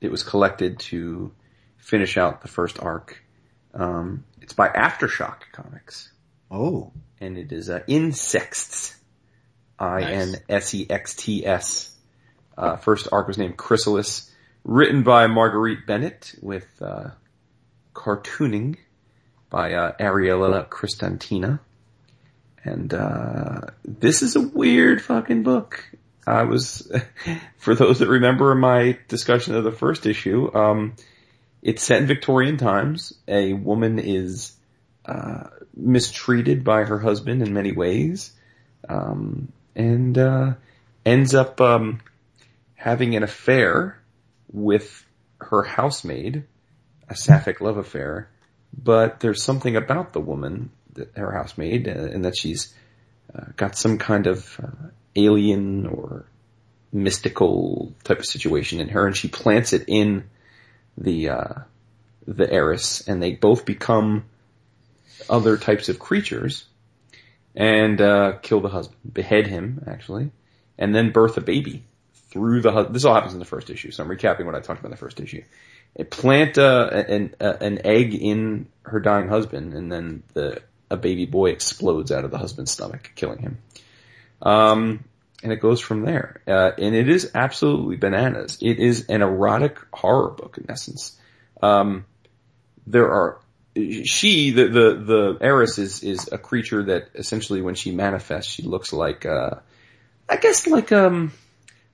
it 0.00 0.10
was 0.10 0.22
collected 0.22 0.78
to 0.80 1.32
finish 1.78 2.16
out 2.16 2.42
the 2.42 2.48
first 2.48 2.80
arc. 2.80 3.22
Um, 3.74 4.24
it's 4.40 4.52
by 4.52 4.68
Aftershock 4.68 5.42
Comics, 5.52 6.12
Oh, 6.50 6.92
and 7.20 7.36
it 7.36 7.52
is 7.52 7.68
uh, 7.70 7.80
Insexts. 7.86 8.94
I 9.78 10.02
N 10.04 10.34
S 10.48 10.74
E 10.74 10.86
X 10.88 11.14
T 11.16 11.44
S. 11.44 11.94
Uh, 12.56 12.76
first 12.76 13.08
arc 13.12 13.28
was 13.28 13.36
named 13.36 13.58
Chrysalis, 13.58 14.30
written 14.64 15.02
by 15.02 15.26
Marguerite 15.26 15.86
Bennett 15.86 16.34
with 16.40 16.66
uh, 16.80 17.10
cartooning 17.96 18.76
by 19.48 19.72
uh, 19.72 19.92
Ariela 19.98 20.68
Kristantina. 20.68 21.58
And 22.62 22.92
uh, 22.92 23.60
this 23.84 24.22
is 24.22 24.36
a 24.36 24.40
weird 24.40 25.00
fucking 25.00 25.42
book. 25.42 25.82
I 26.26 26.42
was, 26.42 26.92
for 27.56 27.74
those 27.74 28.00
that 28.00 28.08
remember 28.08 28.54
my 28.54 28.98
discussion 29.08 29.54
of 29.54 29.64
the 29.64 29.72
first 29.72 30.04
issue, 30.04 30.54
um, 30.54 30.94
it's 31.62 31.82
set 31.82 32.02
in 32.02 32.06
Victorian 32.06 32.58
times. 32.58 33.14
A 33.28 33.52
woman 33.54 33.98
is 33.98 34.52
uh, 35.06 35.44
mistreated 35.74 36.64
by 36.64 36.84
her 36.84 36.98
husband 36.98 37.42
in 37.42 37.54
many 37.54 37.72
ways, 37.72 38.32
um, 38.88 39.52
and 39.74 40.18
uh, 40.18 40.54
ends 41.04 41.34
up 41.34 41.60
um, 41.60 42.00
having 42.74 43.14
an 43.14 43.22
affair 43.22 43.98
with 44.52 45.04
her 45.38 45.62
housemaid, 45.62 46.44
a 47.08 47.16
sapphic 47.16 47.60
love 47.60 47.76
affair. 47.76 48.28
But 48.76 49.20
there's 49.20 49.42
something 49.42 49.76
about 49.76 50.12
the 50.12 50.20
woman, 50.20 50.70
her 51.14 51.32
housemaid, 51.32 51.88
uh, 51.88 51.92
and 51.92 52.24
that 52.24 52.36
she's 52.36 52.74
uh, 53.34 53.44
got 53.56 53.76
some 53.76 53.98
kind 53.98 54.26
of 54.26 54.60
uh, 54.62 54.88
alien 55.14 55.86
or 55.86 56.26
mystical 56.92 57.92
type 58.04 58.18
of 58.18 58.26
situation 58.26 58.80
in 58.80 58.88
her, 58.88 59.06
and 59.06 59.16
she 59.16 59.28
plants 59.28 59.72
it 59.72 59.84
in 59.88 60.24
the 60.96 61.30
uh, 61.30 61.54
the 62.26 62.50
heiress, 62.50 63.06
and 63.06 63.22
they 63.22 63.32
both 63.32 63.64
become 63.64 64.24
other 65.28 65.56
types 65.56 65.88
of 65.88 65.98
creatures, 65.98 66.64
and 67.54 68.00
uh, 68.00 68.32
kill 68.42 68.60
the 68.60 68.68
husband, 68.68 68.98
behead 69.12 69.46
him 69.46 69.84
actually, 69.86 70.30
and 70.78 70.94
then 70.94 71.12
birth 71.12 71.36
a 71.36 71.40
baby 71.40 71.84
through 72.30 72.60
the. 72.62 72.72
Husband. 72.72 72.94
This 72.94 73.04
all 73.04 73.14
happens 73.14 73.32
in 73.34 73.38
the 73.38 73.44
first 73.44 73.70
issue, 73.70 73.90
so 73.90 74.02
I'm 74.02 74.10
recapping 74.10 74.44
what 74.44 74.54
I 74.54 74.60
talked 74.60 74.80
about 74.80 74.88
in 74.88 74.92
the 74.92 74.96
first 74.96 75.20
issue. 75.20 75.42
Plant 76.04 76.58
uh, 76.58 76.90
an 76.92 77.34
uh, 77.40 77.54
an 77.60 77.86
egg 77.86 78.14
in 78.14 78.68
her 78.82 79.00
dying 79.00 79.28
husband, 79.28 79.72
and 79.74 79.90
then 79.90 80.22
the 80.34 80.62
a 80.90 80.96
baby 80.96 81.26
boy 81.26 81.50
explodes 81.50 82.12
out 82.12 82.24
of 82.24 82.30
the 82.30 82.38
husband's 82.38 82.70
stomach, 82.70 83.12
killing 83.14 83.38
him. 83.38 83.58
Um, 84.42 85.04
and 85.42 85.52
it 85.52 85.60
goes 85.60 85.80
from 85.80 86.02
there. 86.02 86.42
Uh, 86.46 86.72
and 86.78 86.94
it 86.94 87.08
is 87.08 87.30
absolutely 87.34 87.96
bananas. 87.96 88.58
It 88.60 88.78
is 88.78 89.06
an 89.08 89.22
erotic 89.22 89.78
horror 89.92 90.30
book 90.30 90.58
in 90.58 90.70
essence. 90.70 91.18
Um, 91.62 92.04
there 92.86 93.10
are 93.10 93.40
she 94.04 94.50
the 94.50 94.68
the 94.68 94.94
the 94.94 95.38
heiress 95.40 95.78
is 95.78 96.02
is 96.02 96.28
a 96.32 96.38
creature 96.38 96.84
that 96.84 97.08
essentially 97.14 97.60
when 97.60 97.74
she 97.74 97.90
manifests 97.90 98.50
she 98.50 98.62
looks 98.62 98.90
like 98.90 99.26
uh 99.26 99.50
I 100.28 100.36
guess 100.36 100.66
like 100.66 100.92
um 100.92 101.32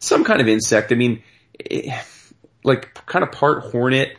some 0.03 0.25
kind 0.25 0.41
of 0.41 0.49
insect. 0.49 0.93
I 0.93 0.97
mean, 0.97 1.23
it, 1.59 2.05
like 2.65 2.95
kind 3.07 3.23
of 3.23 3.33
part 3.33 3.65
hornet, 3.65 4.17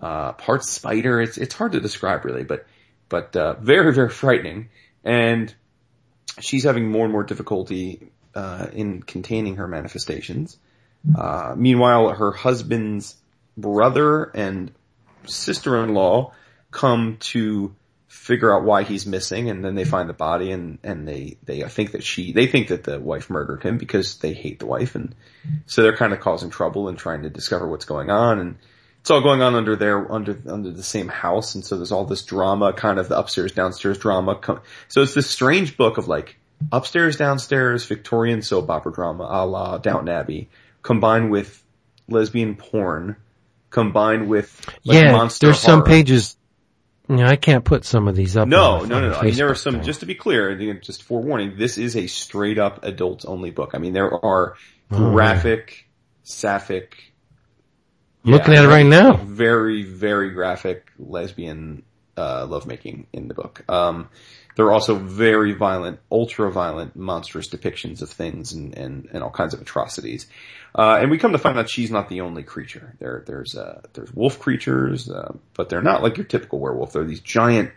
uh, 0.00 0.32
part 0.32 0.64
spider. 0.64 1.20
It's 1.20 1.38
it's 1.38 1.54
hard 1.54 1.72
to 1.72 1.80
describe 1.80 2.24
really, 2.24 2.44
but 2.44 2.66
but 3.08 3.34
uh, 3.36 3.54
very 3.60 3.92
very 3.92 4.10
frightening. 4.10 4.70
And 5.04 5.54
she's 6.40 6.64
having 6.64 6.90
more 6.90 7.04
and 7.04 7.12
more 7.12 7.24
difficulty 7.24 8.10
uh, 8.34 8.66
in 8.72 9.02
containing 9.02 9.56
her 9.56 9.68
manifestations. 9.68 10.58
Uh, 11.16 11.54
meanwhile, 11.56 12.08
her 12.08 12.32
husband's 12.32 13.16
brother 13.56 14.24
and 14.34 14.72
sister-in-law 15.26 16.32
come 16.70 17.18
to 17.20 17.74
figure 18.14 18.54
out 18.54 18.64
why 18.64 18.84
he's 18.84 19.06
missing 19.06 19.50
and 19.50 19.64
then 19.64 19.74
they 19.74 19.84
find 19.84 20.08
the 20.08 20.14
body 20.14 20.52
and, 20.52 20.78
and 20.82 21.06
they, 21.06 21.36
they 21.44 21.60
think 21.62 21.92
that 21.92 22.02
she, 22.02 22.32
they 22.32 22.46
think 22.46 22.68
that 22.68 22.84
the 22.84 22.98
wife 22.98 23.28
murdered 23.28 23.62
him 23.62 23.76
because 23.76 24.18
they 24.18 24.32
hate 24.32 24.60
the 24.60 24.66
wife 24.66 24.94
and 24.94 25.14
so 25.66 25.82
they're 25.82 25.96
kind 25.96 26.12
of 26.12 26.20
causing 26.20 26.48
trouble 26.48 26.88
and 26.88 26.96
trying 26.96 27.22
to 27.22 27.28
discover 27.30 27.68
what's 27.68 27.84
going 27.84 28.10
on 28.10 28.38
and 28.38 28.56
it's 29.00 29.10
all 29.10 29.20
going 29.20 29.42
on 29.42 29.54
under 29.54 29.76
their, 29.76 30.10
under, 30.10 30.40
under 30.46 30.70
the 30.70 30.82
same 30.82 31.08
house 31.08 31.54
and 31.54 31.64
so 31.64 31.76
there's 31.76 31.92
all 31.92 32.06
this 32.06 32.24
drama, 32.24 32.72
kind 32.72 32.98
of 32.98 33.08
the 33.08 33.18
upstairs 33.18 33.52
downstairs 33.52 33.98
drama. 33.98 34.40
So 34.88 35.02
it's 35.02 35.14
this 35.14 35.28
strange 35.28 35.76
book 35.76 35.98
of 35.98 36.08
like 36.08 36.36
upstairs 36.72 37.16
downstairs 37.16 37.84
Victorian 37.84 38.42
soap 38.42 38.70
opera 38.70 38.92
drama 38.92 39.24
a 39.24 39.44
la 39.44 39.78
Downton 39.78 40.08
Abbey 40.08 40.48
combined 40.82 41.30
with 41.30 41.62
lesbian 42.08 42.54
porn 42.54 43.16
combined 43.70 44.28
with 44.28 44.64
like 44.84 45.02
yeah, 45.02 45.12
monster 45.12 45.48
there's 45.48 45.62
horror. 45.62 45.78
some 45.78 45.84
pages. 45.84 46.36
Know, 47.06 47.26
I 47.26 47.36
can't 47.36 47.64
put 47.64 47.84
some 47.84 48.08
of 48.08 48.16
these 48.16 48.36
up. 48.36 48.48
No, 48.48 48.80
no, 48.84 49.00
no, 49.00 49.10
no. 49.10 49.16
I 49.16 49.24
mean, 49.24 49.34
there 49.34 49.50
are 49.50 49.54
some, 49.54 49.74
thing. 49.74 49.82
just 49.82 50.00
to 50.00 50.06
be 50.06 50.14
clear, 50.14 50.54
just 50.76 51.02
forewarning, 51.02 51.58
this 51.58 51.76
is 51.76 51.96
a 51.96 52.06
straight 52.06 52.58
up 52.58 52.82
adults 52.84 53.26
only 53.26 53.50
book. 53.50 53.72
I 53.74 53.78
mean, 53.78 53.92
there 53.92 54.24
are 54.24 54.54
Oh, 54.90 55.10
graphic, 55.12 55.86
sapphic, 56.22 57.12
Looking 58.26 58.54
yeah, 58.54 58.60
at 58.60 58.64
it 58.66 58.68
right 58.68 58.86
now. 58.86 59.16
very, 59.16 59.82
very 59.82 60.30
graphic 60.30 60.90
lesbian, 60.98 61.82
uh, 62.16 62.46
lovemaking 62.48 63.06
in 63.12 63.28
the 63.28 63.34
book. 63.34 63.62
Um, 63.68 64.08
there 64.56 64.64
are 64.66 64.72
also 64.72 64.94
very 64.94 65.52
violent, 65.52 66.00
ultra 66.10 66.50
violent, 66.50 66.96
monstrous 66.96 67.48
depictions 67.48 68.00
of 68.00 68.08
things 68.10 68.52
and, 68.52 68.74
and, 68.78 69.08
and 69.12 69.22
all 69.22 69.30
kinds 69.30 69.52
of 69.52 69.60
atrocities. 69.60 70.26
Uh, 70.76 70.98
and 71.00 71.10
we 71.10 71.18
come 71.18 71.32
to 71.32 71.38
find 71.38 71.56
out 71.58 71.70
she's 71.70 71.90
not 71.90 72.08
the 72.08 72.22
only 72.22 72.42
creature. 72.42 72.96
There, 72.98 73.22
there's, 73.26 73.56
uh, 73.56 73.82
there's 73.92 74.12
wolf 74.12 74.40
creatures, 74.40 75.08
uh, 75.08 75.36
but 75.54 75.68
they're 75.68 75.82
not 75.82 76.02
like 76.02 76.16
your 76.16 76.26
typical 76.26 76.58
werewolf. 76.58 76.92
They're 76.92 77.04
these 77.04 77.20
giant 77.20 77.70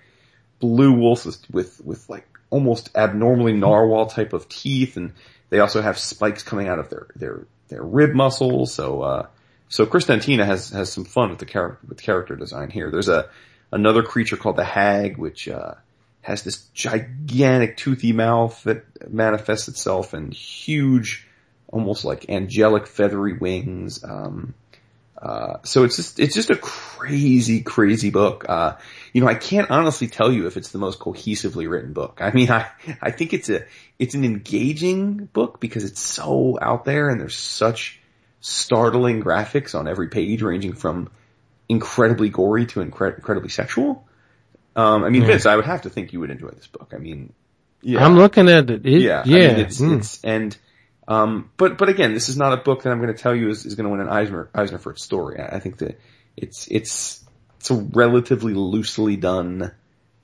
blue 0.60 0.94
wolves 0.94 1.26
with, 1.52 1.80
with, 1.86 2.10
like 2.10 2.28
almost 2.50 2.90
abnormally 2.96 3.54
narwhal 3.54 4.08
type 4.08 4.34
of 4.34 4.50
teeth. 4.50 4.98
And 4.98 5.14
they 5.50 5.60
also 5.60 5.82
have 5.82 6.00
spikes 6.00 6.42
coming 6.42 6.68
out 6.68 6.80
of 6.80 6.90
their, 6.90 7.08
their, 7.16 7.46
their 7.68 7.84
rib 7.84 8.16
muscles. 8.16 8.74
So, 8.74 9.02
uh, 9.04 9.28
so 9.70 9.86
Kristantina 9.86 10.46
has, 10.46 10.70
has 10.72 10.92
some 10.92 11.06
fun 11.06 11.30
with 11.30 11.40
the 11.40 11.46
character, 11.46 11.86
with 11.88 12.02
character 12.02 12.36
design 12.36 12.72
here. 12.72 12.90
There's 12.90 13.10
a, 13.10 13.30
another 13.72 14.02
creature 14.02 14.38
called 14.38 14.56
the 14.56 14.64
hag, 14.64 15.18
which, 15.18 15.48
uh, 15.48 15.76
has 16.22 16.42
this 16.44 16.64
gigantic 16.74 17.78
toothy 17.78 18.12
mouth 18.12 18.62
that 18.64 19.10
manifests 19.10 19.68
itself 19.68 20.14
in 20.14 20.32
huge, 20.32 21.27
almost 21.72 22.06
like 22.06 22.30
angelic 22.30 22.88
feathery 22.88 23.34
wings. 23.34 24.04
Um, 24.04 24.54
uh, 25.22 25.58
so 25.64 25.84
it's 25.84 25.96
just, 25.96 26.20
it's 26.20 26.36
just 26.36 26.50
a 26.50 26.56
crazy, 26.56 27.62
crazy 27.62 28.12
book. 28.12 28.46
Uh, 28.48 28.76
you 29.14 29.22
know, 29.22 29.28
I 29.28 29.36
can't 29.36 29.70
honestly 29.72 30.08
tell 30.08 30.32
you 30.32 30.46
if 30.48 30.58
it's 30.58 30.70
the 30.70 30.78
most 30.78 31.00
cohesively 31.00 31.70
written 31.70 31.94
book. 31.94 32.20
I 32.22 32.32
mean, 32.32 32.52
I, 32.52 32.68
I 33.02 33.12
think 33.12 33.34
it's 33.34 33.50
a, 33.50 33.66
it's 34.00 34.14
an 34.16 34.24
engaging 34.24 35.26
book 35.34 35.60
because 35.60 35.84
it's 35.84 36.00
so 36.00 36.58
out 36.62 36.86
there 36.86 37.10
and 37.10 37.20
there's 37.20 37.38
such 37.38 38.00
startling 38.40 39.24
graphics 39.24 39.74
on 39.78 39.88
every 39.88 40.08
page 40.10 40.42
ranging 40.42 40.74
from 40.74 41.10
incredibly 41.68 42.30
gory 42.30 42.66
to 42.68 42.80
incre- 42.80 43.18
incredibly 43.18 43.50
sexual. 43.50 44.08
Um, 44.76 45.04
I 45.04 45.10
mean, 45.10 45.24
Yeah. 45.24 45.30
Vince, 45.30 45.46
I 45.48 45.56
would 45.56 45.66
have 45.66 45.82
to 45.82 45.90
think 45.90 46.14
you 46.14 46.20
would 46.20 46.30
enjoy 46.30 46.50
this 46.50 46.68
book. 46.68 46.94
I 46.96 46.98
mean, 47.00 47.34
yeah. 47.82 48.06
I'm 48.06 48.16
looking 48.16 48.48
at 48.50 48.70
it. 48.70 48.86
It- 48.86 49.02
Yeah, 49.02 49.24
yeah. 49.26 49.38
I 49.38 49.48
mean, 49.48 49.60
it's, 49.66 49.82
mm. 49.82 49.98
it's, 49.98 50.24
and, 50.24 50.56
um, 51.08 51.50
but, 51.58 51.78
but 51.78 51.90
again, 51.90 52.14
this 52.14 52.30
is 52.30 52.38
not 52.38 52.54
a 52.54 52.58
book 52.58 52.84
that 52.84 52.92
I'm 52.92 53.02
going 53.02 53.14
to 53.14 53.22
tell 53.22 53.36
you 53.36 53.50
is, 53.50 53.66
is 53.66 53.76
going 53.76 53.86
to 53.86 53.92
win 53.92 54.02
an 54.02 54.10
Eisner, 54.10 54.50
Eisner 54.54 54.78
for 54.78 54.92
its 54.92 55.04
story. 55.04 55.40
I, 55.40 55.56
I 55.56 55.60
think 55.60 55.78
that 55.78 56.00
it's, 56.36 56.68
it's, 56.68 57.24
it's 57.60 57.72
a 57.72 57.76
relatively 57.76 58.54
loosely 58.54 59.16
done, 59.16 59.72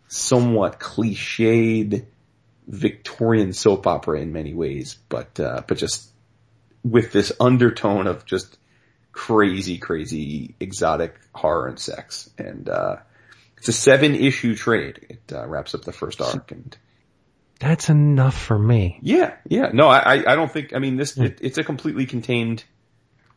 somewhat 0.07 0.79
cliched 0.79 2.05
Victorian 2.67 3.53
soap 3.53 3.87
opera 3.87 4.19
in 4.19 4.33
many 4.33 4.53
ways, 4.53 4.97
but, 5.09 5.39
uh, 5.39 5.61
but 5.67 5.77
just 5.77 6.09
with 6.83 7.11
this 7.11 7.31
undertone 7.39 8.07
of 8.07 8.25
just 8.25 8.57
crazy, 9.11 9.77
crazy 9.77 10.55
exotic 10.59 11.15
horror 11.33 11.67
and 11.67 11.79
sex. 11.79 12.29
And, 12.37 12.67
uh, 12.67 12.97
it's 13.57 13.69
a 13.69 13.73
seven 13.73 14.15
issue 14.15 14.55
trade. 14.55 15.05
It, 15.09 15.33
uh, 15.33 15.47
wraps 15.47 15.73
up 15.73 15.83
the 15.83 15.93
first 15.93 16.19
arc 16.19 16.51
and, 16.51 16.77
That's 17.59 17.89
enough 17.89 18.37
for 18.37 18.57
me. 18.59 18.99
yeah, 19.01 19.35
yeah. 19.47 19.69
No, 19.73 19.87
I, 19.87 20.15
I- 20.31 20.35
don't 20.35 20.51
think, 20.51 20.73
I 20.75 20.79
mean, 20.79 20.97
this, 20.97 21.17
it, 21.17 21.39
it's 21.41 21.57
a 21.57 21.63
completely 21.63 22.05
contained 22.05 22.63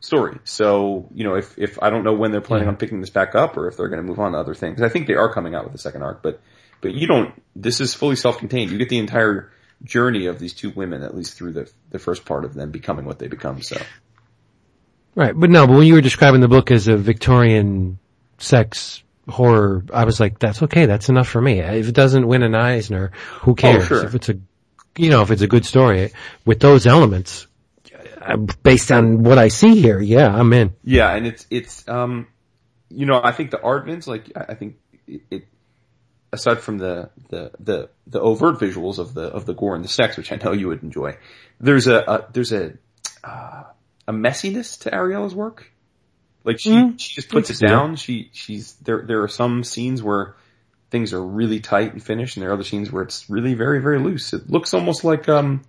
story. 0.01 0.37
So, 0.43 1.07
you 1.13 1.23
know, 1.23 1.35
if, 1.35 1.57
if 1.57 1.81
I 1.81 1.89
don't 1.89 2.03
know 2.03 2.13
when 2.13 2.31
they're 2.31 2.41
planning 2.41 2.65
Yeah. 2.65 2.71
on 2.71 2.77
picking 2.77 2.99
this 2.99 3.09
back 3.09 3.35
up 3.35 3.55
or 3.57 3.67
if 3.67 3.77
they're 3.77 3.87
going 3.87 4.01
to 4.01 4.07
move 4.07 4.19
on 4.19 4.33
to 4.33 4.37
other 4.37 4.53
things. 4.53 4.81
I 4.81 4.89
think 4.89 5.07
they 5.07 5.13
are 5.15 5.31
coming 5.33 5.55
out 5.55 5.63
with 5.63 5.71
the 5.73 5.79
second 5.79 6.01
arc, 6.03 6.21
but, 6.21 6.41
but 6.81 6.93
you 6.93 7.07
don't, 7.07 7.33
this 7.55 7.79
is 7.79 7.93
fully 7.93 8.15
self-contained. 8.17 8.69
You 8.71 8.77
get 8.77 8.89
the 8.89 8.99
entire 8.99 9.51
journey 9.83 10.25
of 10.25 10.39
these 10.39 10.53
two 10.53 10.71
women, 10.71 11.03
at 11.03 11.15
least 11.15 11.37
through 11.37 11.53
the, 11.53 11.71
the 11.91 11.99
first 11.99 12.25
part 12.25 12.43
of 12.43 12.53
them 12.53 12.71
becoming 12.71 13.05
what 13.05 13.19
they 13.19 13.27
become. 13.27 13.61
So, 13.61 13.77
Right, 15.15 15.33
but 15.39 15.49
no, 15.49 15.65
but 15.65 15.73
when 15.77 15.87
you 15.87 15.93
were 15.95 16.01
describing 16.01 16.41
the 16.41 16.47
book 16.47 16.69
as 16.69 16.87
a 16.87 16.95
Victorian 16.97 17.97
sex 18.37 19.01
horror, 19.27 19.83
I 19.93 20.05
was 20.05 20.19
like, 20.19 20.39
that's 20.39 20.63
okay, 20.63 20.85
that's 20.85 21.09
enough 21.09 21.27
for 21.27 21.41
me. 21.41 21.59
If 21.59 21.87
it 21.87 21.95
doesn't 21.95 22.27
win 22.27 22.43
an 22.43 22.55
Eisner, 22.55 23.11
who 23.41 23.55
cares? 23.55 23.83
Oh, 23.83 23.87
sure. 23.87 24.05
If 24.05 24.15
it's 24.15 24.29
a, 24.29 24.39
you 24.97 25.09
know, 25.09 25.21
if 25.21 25.31
it's 25.31 25.41
a 25.41 25.47
good 25.47 25.65
story 25.65 26.11
with 26.45 26.59
those 26.59 26.87
elements, 26.87 27.47
uh, 28.21 28.37
based 28.37 28.91
on 28.91 29.23
what 29.23 29.37
I 29.37 29.49
see 29.49 29.81
here, 29.81 29.99
yeah, 29.99 30.27
I'm 30.27 30.51
in. 30.53 30.73
yeah, 30.83 31.13
and 31.13 31.27
it's, 31.27 31.45
it's, 31.49 31.87
um, 31.87 32.27
you 32.89 33.05
know, 33.05 33.21
I 33.23 33.31
think 33.31 33.51
the 33.51 33.61
art, 33.61 33.85
Vince, 33.85 34.07
like, 34.07 34.31
I 34.35 34.53
think 34.53 34.77
it, 35.07 35.21
it 35.29 35.47
aside 36.31 36.59
from 36.59 36.77
the, 36.77 37.09
the, 37.29 37.51
the, 37.59 37.89
the 38.07 38.19
overt 38.19 38.59
visuals 38.59 38.97
of 38.97 39.13
the, 39.13 39.23
of 39.23 39.45
the 39.45 39.53
gore 39.53 39.75
and 39.75 39.83
the 39.83 39.89
sex, 39.89 40.17
which 40.17 40.31
I 40.31 40.35
know 40.37 40.51
you 40.51 40.67
would 40.67 40.83
enjoy, 40.83 41.17
there's 41.59 41.87
a, 41.87 41.97
a 41.99 42.27
there's 42.31 42.51
a, 42.51 42.73
uh, 43.23 43.63
a 44.07 44.13
messiness 44.13 44.79
to 44.81 44.91
Ariela's 44.91 45.35
work. 45.35 45.71
Like 46.47 46.59
she, 46.59 46.71
Mm, 46.71 46.99
she 46.99 47.13
just 47.13 47.29
puts 47.29 47.49
it 47.49 47.53
can 47.53 47.59
see 47.59 47.67
down. 47.67 47.95
She, 47.97 48.29
she's, 48.33 48.73
there, 48.77 49.03
there 49.03 49.21
are 49.21 49.27
some 49.27 49.63
scenes 49.63 50.01
where 50.01 50.35
things 50.89 51.11
are 51.13 51.21
really 51.21 51.59
tight 51.59 51.91
and 51.93 52.01
finished 52.01 52.37
and 52.37 52.41
there 52.43 52.49
are 52.49 52.53
other 52.53 52.63
scenes 52.63 52.91
where 52.91 53.03
it's 53.03 53.29
really 53.29 53.53
very, 53.53 53.81
very 53.81 53.99
loose. 53.99 54.33
It 54.33 54.49
looks 54.49 54.73
almost 54.73 55.03
like, 55.03 55.27
um, 55.29 55.63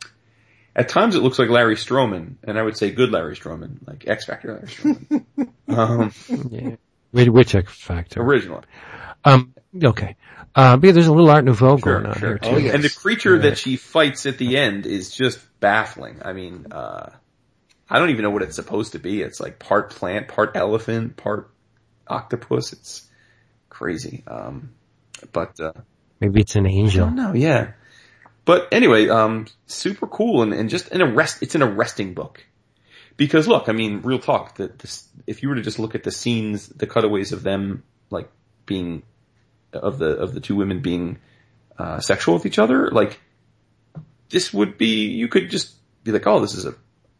at 0.76 0.88
times 0.88 1.16
it 1.16 1.22
looks 1.24 1.38
like 1.40 1.48
Larry 1.48 1.74
Stroman, 1.74 2.34
and 2.44 2.56
I 2.56 2.62
would 2.62 2.76
say 2.76 2.92
good 2.92 3.10
Larry 3.10 3.34
Stroman, 3.34 3.78
like 3.86 4.06
X 4.06 4.26
Factor 4.26 4.52
Larry 4.54 4.68
Stroman. 4.68 5.48
um, 5.68 6.12
Yeah. 6.50 6.76
Which, 7.10 7.28
which 7.28 7.54
X 7.56 7.72
Factor? 7.72 8.22
original. 8.22 8.62
Um, 9.24 9.52
Okay. 9.82 10.16
Uh, 10.54 10.76
because 10.76 10.94
there's 10.94 11.08
a 11.08 11.12
little 11.12 11.28
Art 11.30 11.44
Nouveau 11.44 11.76
Sure, 11.78 11.94
going 12.00 12.06
on 12.06 12.18
sure. 12.18 12.28
here 12.30 12.38
too. 12.38 12.48
Oh, 12.50 12.56
yeah. 12.56 12.72
And 12.74 12.82
the 12.84 12.88
creature 12.90 13.34
Right. 13.34 13.42
that 13.42 13.58
she 13.58 13.76
fights 13.76 14.24
at 14.26 14.38
the 14.38 14.56
end 14.56 14.86
is 14.86 15.10
just 15.14 15.38
baffling. 15.60 16.20
I 16.24 16.32
mean, 16.32 16.66
uh, 16.70 17.10
I 17.90 17.98
don't 17.98 18.10
even 18.10 18.22
know 18.22 18.30
what 18.30 18.42
it's 18.42 18.56
supposed 18.56 18.92
to 18.92 18.98
be. 18.98 19.22
It's 19.22 19.40
like 19.40 19.58
part 19.58 19.90
plant, 19.90 20.28
part 20.28 20.52
elephant, 20.54 21.16
part 21.16 21.50
octopus. 22.06 22.72
It's 22.72 23.08
crazy. 23.70 24.24
Um, 24.26 24.70
but, 25.32 25.58
uh, 25.60 25.72
Maybe 26.20 26.40
it's 26.40 26.56
an 26.56 26.66
angel. 26.66 27.06
don't 27.06 27.16
yeah. 27.34 27.72
But 28.44 28.68
anyway, 28.72 29.08
um, 29.08 29.46
super 29.66 30.06
cool 30.06 30.42
and, 30.42 30.52
and 30.52 30.70
just 30.70 30.90
an 30.90 31.02
arrest, 31.02 31.42
it's 31.42 31.54
an 31.54 31.62
arresting 31.62 32.14
book. 32.14 32.44
Because 33.16 33.48
look, 33.48 33.68
I 33.68 33.72
mean, 33.72 34.00
real 34.02 34.18
talk, 34.18 34.56
the, 34.56 34.68
this, 34.68 35.08
if 35.26 35.42
you 35.42 35.48
were 35.48 35.56
to 35.56 35.62
just 35.62 35.78
look 35.78 35.94
at 35.94 36.04
the 36.04 36.10
scenes, 36.10 36.68
the 36.68 36.86
cutaways 36.86 37.32
of 37.32 37.42
them, 37.42 37.82
like, 38.10 38.30
being, 38.64 39.02
of 39.72 39.98
the, 39.98 40.16
of 40.16 40.34
the 40.34 40.40
two 40.40 40.56
women 40.56 40.80
being, 40.80 41.18
uh, 41.78 42.00
sexual 42.00 42.34
with 42.34 42.46
each 42.46 42.58
other, 42.58 42.90
like, 42.90 43.20
this 44.30 44.52
would 44.52 44.78
be, 44.78 45.08
you 45.08 45.28
could 45.28 45.50
just 45.50 45.74
be 46.04 46.12
like, 46.12 46.26
oh, 46.26 46.40
this 46.40 46.54
is 46.54 46.64
a, 46.64 46.74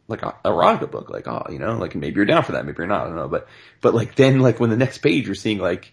like 0.09 0.23
a 0.23 0.35
erotica 0.45 0.91
book, 0.91 1.11
like, 1.11 1.29
oh, 1.29 1.47
you 1.51 1.59
know, 1.59 1.77
like 1.79 1.95
maybe 1.95 2.17
you're 2.17 2.25
down 2.25 2.43
for 2.43 2.53
that, 2.53 2.65
maybe 2.67 2.77
you're 2.79 2.87
not, 2.87 3.03
I 3.03 3.07
don't 3.09 3.17
know, 3.17 3.29
but, 3.29 3.47
but 3.81 3.95
like 3.95 4.15
then 4.15 4.41
like 4.41 4.59
when 4.59 4.71
the 4.71 4.77
next 4.77 4.99
page 4.99 5.27
you're 5.27 5.35
seeing 5.35 5.59
like 5.59 5.93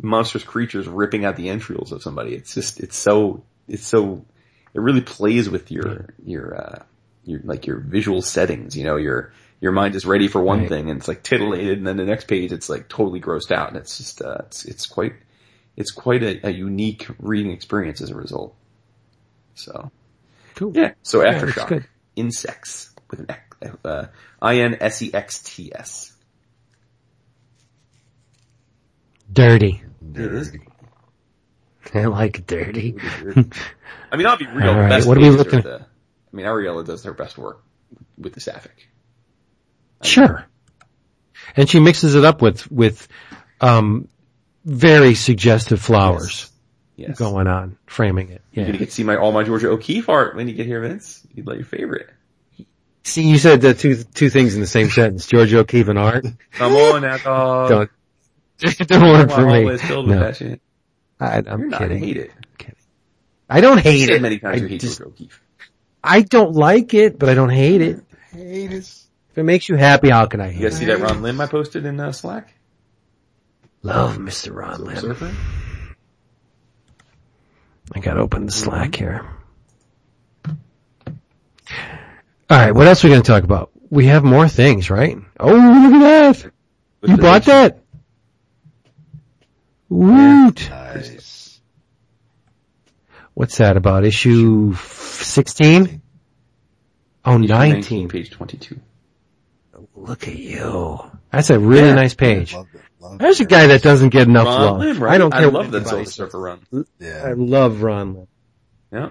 monstrous 0.00 0.44
creatures 0.44 0.86
ripping 0.86 1.24
out 1.24 1.36
the 1.36 1.48
entrails 1.48 1.90
of 1.92 2.02
somebody, 2.02 2.34
it's 2.34 2.54
just, 2.54 2.80
it's 2.80 2.96
so, 2.96 3.42
it's 3.66 3.86
so, 3.86 4.24
it 4.74 4.80
really 4.80 5.00
plays 5.00 5.48
with 5.48 5.70
your, 5.70 6.14
your, 6.24 6.54
uh, 6.54 6.82
your, 7.24 7.40
like 7.44 7.66
your 7.66 7.78
visual 7.78 8.20
settings, 8.22 8.76
you 8.76 8.84
know, 8.84 8.96
your, 8.96 9.32
your 9.60 9.72
mind 9.72 9.94
is 9.94 10.04
ready 10.04 10.28
for 10.28 10.42
one 10.42 10.60
Right. 10.60 10.68
thing 10.68 10.90
and 10.90 10.98
it's 10.98 11.08
like 11.08 11.22
titillated 11.22 11.78
and 11.78 11.86
then 11.86 11.96
the 11.96 12.04
next 12.04 12.28
page 12.28 12.52
it's 12.52 12.68
like 12.68 12.88
totally 12.90 13.20
grossed 13.22 13.50
out 13.52 13.68
and 13.68 13.78
it's 13.78 13.96
just, 13.96 14.20
uh, 14.20 14.36
it's, 14.46 14.66
it's 14.66 14.86
quite, 14.86 15.14
it's 15.76 15.90
quite 15.92 16.22
a, 16.22 16.46
a 16.46 16.50
unique 16.50 17.06
reading 17.18 17.52
experience 17.52 18.02
as 18.02 18.10
a 18.10 18.14
result. 18.14 18.54
So, 19.54 19.90
Cool. 20.54 20.72
yeah. 20.74 20.92
So 21.02 21.22
Yeah, 21.22 21.32
Aftershock. 21.40 21.68
good. 21.68 21.86
Insects 22.16 22.90
with 23.10 23.20
an 23.20 23.30
X, 23.30 23.45
uh, 23.84 24.06
I-N-S-E-X-T-S. 24.42 26.12
Dirty. 29.32 29.82
It 30.14 30.20
is. 30.34 30.52
I 31.94 32.04
like 32.06 32.46
dirty. 32.46 32.96
I 34.12 34.16
mean, 34.16 34.26
I'll 34.26 34.36
be 34.36 34.46
real. 34.46 34.74
Right, 34.74 34.88
best 34.88 35.06
what 35.06 35.16
are 35.16 35.20
we 35.20 35.26
pages 35.26 35.38
looking- 35.38 35.62
the, 35.62 35.80
I 35.80 36.36
mean, 36.36 36.46
Ariela 36.46 36.84
does 36.84 37.04
her 37.04 37.12
best 37.12 37.38
work 37.38 37.62
with 38.18 38.34
the 38.34 38.40
Sapphic. 38.40 38.88
Sure. 40.02 40.44
And 41.56 41.68
she 41.68 41.80
mixes 41.80 42.14
it 42.14 42.24
up 42.24 42.42
with, 42.42 42.70
with, 42.70 43.08
um, 43.60 44.08
very 44.64 45.14
suggestive 45.14 45.80
flowers 45.80 46.50
Yes. 46.96 47.18
going 47.18 47.46
on, 47.46 47.76
framing 47.86 48.30
it. 48.30 48.42
You're 48.52 48.66
gonna 48.66 48.78
get 48.78 48.86
to 48.86 48.90
see 48.94 49.04
my 49.04 49.16
all 49.16 49.30
my 49.30 49.44
Georgia 49.44 49.68
O'Keeffe 49.68 50.08
art 50.08 50.34
when 50.34 50.48
you 50.48 50.54
get 50.54 50.66
here, 50.66 50.80
Vince. 50.80 51.24
You'd 51.34 51.46
like 51.46 51.56
your 51.56 51.64
favorite. 51.66 52.08
See, 53.06 53.22
you 53.22 53.38
said 53.38 53.60
the 53.60 53.72
two, 53.72 54.02
two 54.02 54.30
things 54.30 54.54
in 54.56 54.60
the 54.60 54.66
same 54.66 54.90
sentence. 54.90 55.26
George 55.26 55.54
O'Keeffe 55.54 55.86
and 55.88 55.98
art. 55.98 56.26
Come 56.52 56.72
on, 56.74 57.02
now, 57.02 57.16
dog. 57.18 57.68
Don't, 58.58 58.78
don't 58.88 59.02
work 59.12 59.30
for 59.30 59.46
me. 59.46 59.62
hall 59.62 59.68
is 59.70 59.80
filled 59.82 60.08
with 60.08 60.16
No, 60.18 60.24
that 60.24 60.36
shit. 60.36 60.60
I, 61.20 61.36
You're 61.38 61.48
I'm 61.52 61.68
not. 61.68 61.80
I 61.82 61.84
kidding. 61.84 61.98
hate 62.02 62.16
it. 62.16 62.30
I 63.48 63.60
don't 63.60 63.76
You 63.76 63.82
hate 63.84 64.06
said 64.06 64.16
it. 64.16 64.22
many 64.22 64.38
times 64.40 64.58
I 64.60 64.62
you 64.64 64.68
hate 64.68 64.80
just- 64.80 64.98
Georgia 64.98 65.10
O'Keeffe. 65.12 65.40
I 66.02 66.22
don't 66.22 66.52
like 66.54 66.94
it, 66.94 67.16
but 67.18 67.28
I 67.28 67.34
don't 67.34 67.48
hate 67.50 67.80
it. 67.80 68.02
Hate 68.32 68.72
us. 68.72 69.06
If 69.30 69.38
it 69.38 69.42
makes 69.44 69.68
you 69.68 69.76
happy, 69.76 70.10
how 70.10 70.26
can 70.26 70.40
I 70.40 70.50
You 70.50 70.62
guys 70.62 70.74
it? 70.74 70.78
see 70.78 70.84
that 70.86 70.98
Ron 70.98 71.22
Lim 71.22 71.40
I 71.40 71.46
posted 71.46 71.86
in 71.86 72.00
uh, 72.00 72.10
Slack? 72.10 72.54
Love 73.82 74.16
Mr. 74.18 74.52
Ron 74.54 74.84
Lim. 74.84 74.96
Surfer? 74.96 75.32
I 77.94 78.00
gotta 78.00 78.20
open 78.20 78.46
the 78.46 78.52
Slack 78.52 78.96
here. 78.96 79.24
Alright, 82.50 82.74
what 82.74 82.86
else 82.86 83.04
are 83.04 83.08
we 83.08 83.12
gonna 83.14 83.22
talk 83.24 83.42
about? 83.44 83.70
We 83.90 84.06
have 84.06 84.24
more 84.24 84.48
things, 84.48 84.88
right? 84.90 85.16
Oh, 85.40 85.48
look 85.52 85.94
at 85.94 86.00
that! 86.42 86.52
With 87.00 87.10
You 87.10 87.16
the- 87.16 87.22
bought 87.22 87.44
that? 87.44 87.80
Woot! 89.88 90.68
Nice. 90.70 91.60
What's 93.34 93.58
that 93.58 93.76
about? 93.76 94.04
Issue 94.04 94.74
16? 94.74 96.02
Oh, 97.24 97.38
Issue 97.38 97.46
19. 97.48 98.08
Page 98.08 98.30
22. 98.30 98.80
Look 99.94 100.26
at 100.28 100.36
you. 100.36 100.98
That's 101.30 101.50
a 101.50 101.58
really 101.58 101.88
Yeah. 101.88 101.94
nice 101.94 102.14
page. 102.14 102.54
Love 102.54 102.66
it. 102.74 102.80
Love 103.00 103.18
There's 103.18 103.40
a 103.40 103.42
it. 103.44 103.48
guy 103.48 103.66
that 103.68 103.82
doesn't 103.82 104.08
get 104.10 104.26
enough 104.28 104.46
Ron 104.46 104.60
love. 104.62 104.78
Lim, 104.78 105.02
right? 105.02 105.14
I 105.14 105.18
don't 105.18 105.30
care. 105.32 105.42
I 105.42 105.44
love 105.46 105.70
that 105.72 105.78
anybody 105.82 106.04
Silver 106.04 106.04
says. 106.04 106.14
Surfer 106.14 106.40
run. 106.40 106.60
I 107.02 107.32
love 107.32 107.82
Ron 107.82 108.14
Lim. 108.14 108.26
Yeah. 108.92 109.08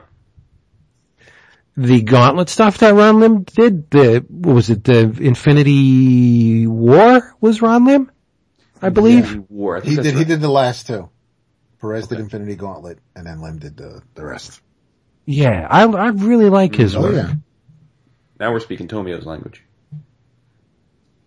The 1.78 2.02
Gauntlet 2.02 2.48
stuff 2.50 2.78
that 2.78 2.94
Ron 2.94 3.20
Lim 3.20 3.44
did, 3.44 3.90
the, 3.92 4.26
what 4.30 4.54
was 4.56 4.70
it, 4.70 4.84
the 4.86 5.02
Infinity 5.20 6.68
War 6.68 7.36
was 7.42 7.62
Ron 7.62 7.86
Lim? 7.86 8.12
I 8.82 8.90
believe? 8.90 9.30
He 9.32 9.40
wore. 9.40 9.78
I 9.78 9.80
think 9.82 9.90
He 9.90 9.96
that's 9.98 10.08
did. 10.10 10.18
He 10.18 10.24
did 10.24 10.40
the 10.42 10.50
last 10.50 10.88
two. 10.88 11.10
Perez 11.82 12.08
did 12.08 12.20
Infinity 12.20 12.56
Gauntlet, 12.56 13.00
and 13.16 13.28
then 13.28 13.42
Lim 13.42 13.60
did 13.60 13.76
the 13.78 14.02
the 14.16 14.26
rest. 14.26 14.62
Yeah, 15.26 15.68
I, 15.70 15.84
I 15.86 16.08
really 16.10 16.50
like 16.50 16.76
his 16.76 16.96
Oh 16.96 17.02
work. 17.02 17.16
yeah. 17.16 17.34
Now 18.40 18.52
we're 18.54 18.60
speaking 18.60 18.88
Tomio's 18.88 19.26
language. 19.26 19.62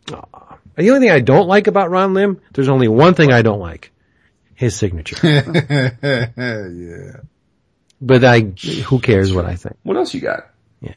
The 0.07 0.89
only 0.91 1.01
thing 1.01 1.11
I 1.11 1.21
don't 1.21 1.49
like 1.49 1.67
about 1.67 1.91
Ron 1.91 2.15
Lim, 2.15 2.41
there's 2.53 2.69
only 2.69 2.89
one 2.89 3.15
thing 3.15 3.33
I 3.33 3.43
don't 3.43 3.61
like. 3.61 3.93
His 4.55 4.75
signature. 4.77 5.17
yeah. 6.03 7.17
But 8.01 8.25
I, 8.25 8.41
who 8.41 9.01
cares 9.01 9.33
what 9.33 9.45
I 9.45 9.57
think? 9.57 9.77
What 9.83 9.97
else 9.97 10.15
you 10.15 10.21
got? 10.21 10.51
Yeah. 10.81 10.95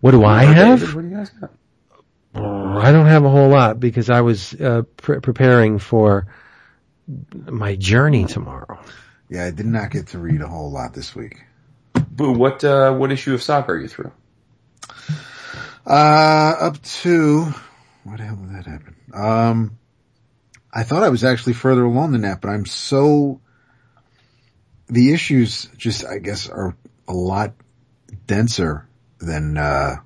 What 0.00 0.12
do 0.12 0.24
I 0.24 0.46
David, 0.46 0.56
have? 0.56 0.94
What 0.94 1.02
do 1.02 1.08
you 1.08 1.16
guys 1.16 1.30
got? 1.30 1.50
Oh, 2.34 2.78
I 2.78 2.92
don't 2.92 3.06
have 3.06 3.24
a 3.24 3.28
whole 3.28 3.48
lot 3.48 3.78
because 3.78 4.08
I 4.08 4.22
was 4.22 4.54
uh, 4.54 4.82
pre- 4.96 5.20
preparing 5.20 5.78
for 5.78 6.26
my 7.46 7.76
journey 7.76 8.24
tomorrow. 8.24 8.78
Yeah, 9.28 9.44
I 9.44 9.50
did 9.50 9.66
not 9.66 9.90
get 9.90 10.08
to 10.08 10.18
read 10.18 10.40
a 10.40 10.48
whole 10.48 10.70
lot 10.70 10.94
this 10.94 11.14
week. 11.14 11.42
Boo, 11.94 12.32
what, 12.32 12.64
uh, 12.64 12.92
what 12.92 13.12
issue 13.12 13.34
of 13.34 13.42
Saga 13.42 13.72
are 13.72 13.78
you 13.78 13.88
through? 13.88 14.12
Uh, 15.86 16.54
up 16.60 16.82
to, 16.82 17.52
what 18.04 18.18
the 18.18 18.24
hell 18.24 18.36
did 18.36 18.54
that 18.54 18.66
happen? 18.66 18.96
Um, 19.12 19.78
I 20.72 20.84
thought 20.84 21.02
I 21.02 21.08
was 21.08 21.24
actually 21.24 21.54
further 21.54 21.84
along 21.84 22.12
than 22.12 22.22
that, 22.22 22.40
but 22.40 22.48
I'm 22.48 22.66
so, 22.66 23.40
the 24.88 25.12
issues 25.12 25.66
just, 25.76 26.04
I 26.06 26.18
guess, 26.18 26.48
are 26.48 26.76
a 27.08 27.12
lot 27.12 27.54
denser 28.26 28.86
than, 29.18 29.56
uh, 29.56 29.96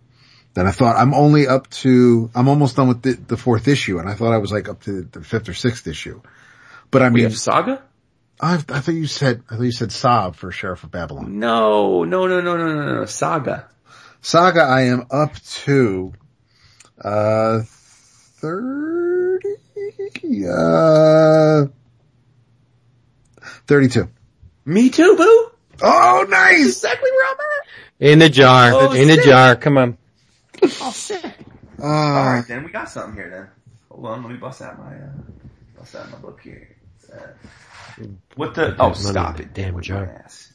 than 0.54 0.66
I 0.66 0.70
thought. 0.70 0.96
I'm 0.96 1.14
only 1.14 1.46
up 1.46 1.68
to, 1.70 2.30
I'm 2.34 2.48
almost 2.48 2.76
done 2.76 2.88
with 2.88 3.02
the, 3.02 3.12
the 3.12 3.36
fourth 3.36 3.68
issue, 3.68 3.98
and 3.98 4.08
I 4.08 4.14
thought 4.14 4.32
I 4.32 4.38
was 4.38 4.52
like 4.52 4.68
up 4.68 4.82
to 4.82 5.02
the 5.02 5.22
fifth 5.22 5.48
or 5.48 5.54
sixth 5.54 5.86
issue. 5.86 6.20
But 6.90 7.02
I 7.02 7.08
We 7.08 7.14
mean, 7.14 7.24
have 7.24 7.38
Saga? 7.38 7.82
I, 8.40 8.54
I 8.54 8.58
thought 8.58 8.92
you 8.94 9.06
said, 9.06 9.42
I 9.50 9.56
thought 9.56 9.62
you 9.62 9.72
said 9.72 9.88
Saab 9.90 10.34
for 10.36 10.52
Sheriff 10.52 10.84
of 10.84 10.90
Babylon. 10.90 11.38
No, 11.38 12.04
no, 12.04 12.26
no, 12.26 12.40
no, 12.40 12.56
no, 12.56 12.66
no, 12.74 12.94
no, 12.96 13.04
Saga. 13.06 13.68
Saga, 14.20 14.62
I 14.62 14.82
am 14.82 15.06
up 15.10 15.34
to, 15.64 16.12
uh, 17.02 17.60
30, 17.64 19.38
uh, 20.48 21.66
32. 23.66 24.08
Me 24.66 24.90
too, 24.90 25.16
Boo! 25.16 25.50
Oh, 25.82 26.26
nice! 26.28 26.66
Exactly 26.66 27.10
where 27.10 27.26
I'm 27.28 27.36
at! 27.38 28.10
In 28.12 28.18
the 28.18 28.28
jar, 28.28 28.72
Oh, 28.74 28.92
in 28.92 29.08
the 29.08 29.16
jar. 29.18 29.54
Come 29.56 29.78
on. 29.78 29.96
Oh, 30.62 30.90
sick. 30.90 31.24
Uh, 31.80 31.84
Alright, 31.86 32.48
then 32.48 32.64
we 32.64 32.70
got 32.70 32.90
something 32.90 33.14
here 33.14 33.30
then. 33.30 33.48
Hold 33.90 34.06
on, 34.06 34.22
let 34.22 34.32
me 34.32 34.38
bust 34.38 34.62
out 34.62 34.78
my, 34.78 34.94
uh, 34.96 35.10
bust 35.78 35.94
out 35.94 36.10
my 36.10 36.18
book 36.18 36.40
here. 36.42 36.76
Uh, 37.12 38.04
what 38.34 38.54
the, 38.54 38.74
oh, 38.78 38.92
stop 38.92 39.36
in 39.36 39.42
it. 39.42 39.54
the 39.54 39.62
damn 39.62 39.74
With 39.74 39.84
jar. 39.84 40.06
my 40.06 40.12
ass. 40.12 40.52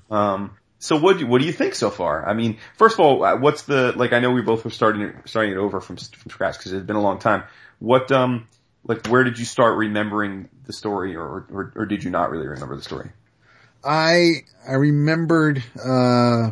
um, 0.10 0.56
so 0.78 0.96
what 0.96 1.18
do, 1.18 1.26
what 1.26 1.40
do 1.40 1.46
you 1.46 1.52
think 1.52 1.74
so 1.74 1.90
far? 1.90 2.26
I 2.28 2.32
mean, 2.34 2.58
first 2.76 2.94
of 2.94 3.00
all, 3.00 3.22
uh, 3.24 3.36
what's 3.36 3.62
the, 3.62 3.92
like 3.96 4.12
I 4.12 4.20
know 4.20 4.30
we 4.30 4.40
both 4.42 4.64
were 4.64 4.70
starting 4.70 5.02
it, 5.02 5.14
starting 5.26 5.52
it 5.52 5.58
over 5.58 5.80
from, 5.80 5.96
from 5.96 6.30
scratch 6.30 6.56
because 6.58 6.72
it's 6.72 6.86
been 6.86 6.96
a 6.96 7.02
long 7.02 7.18
time. 7.18 7.42
What, 7.80 8.10
um, 8.12 8.48
like 8.88 9.06
where 9.06 9.22
did 9.22 9.38
you 9.38 9.44
start 9.44 9.76
remembering 9.76 10.48
the 10.66 10.72
story 10.72 11.14
or, 11.14 11.46
or, 11.50 11.72
or 11.76 11.86
did 11.86 12.02
you 12.02 12.10
not 12.10 12.30
really 12.30 12.48
remember 12.48 12.74
the 12.74 12.82
story? 12.82 13.10
I, 13.84 14.44
I 14.66 14.72
remembered, 14.72 15.62
uh, 15.76 16.50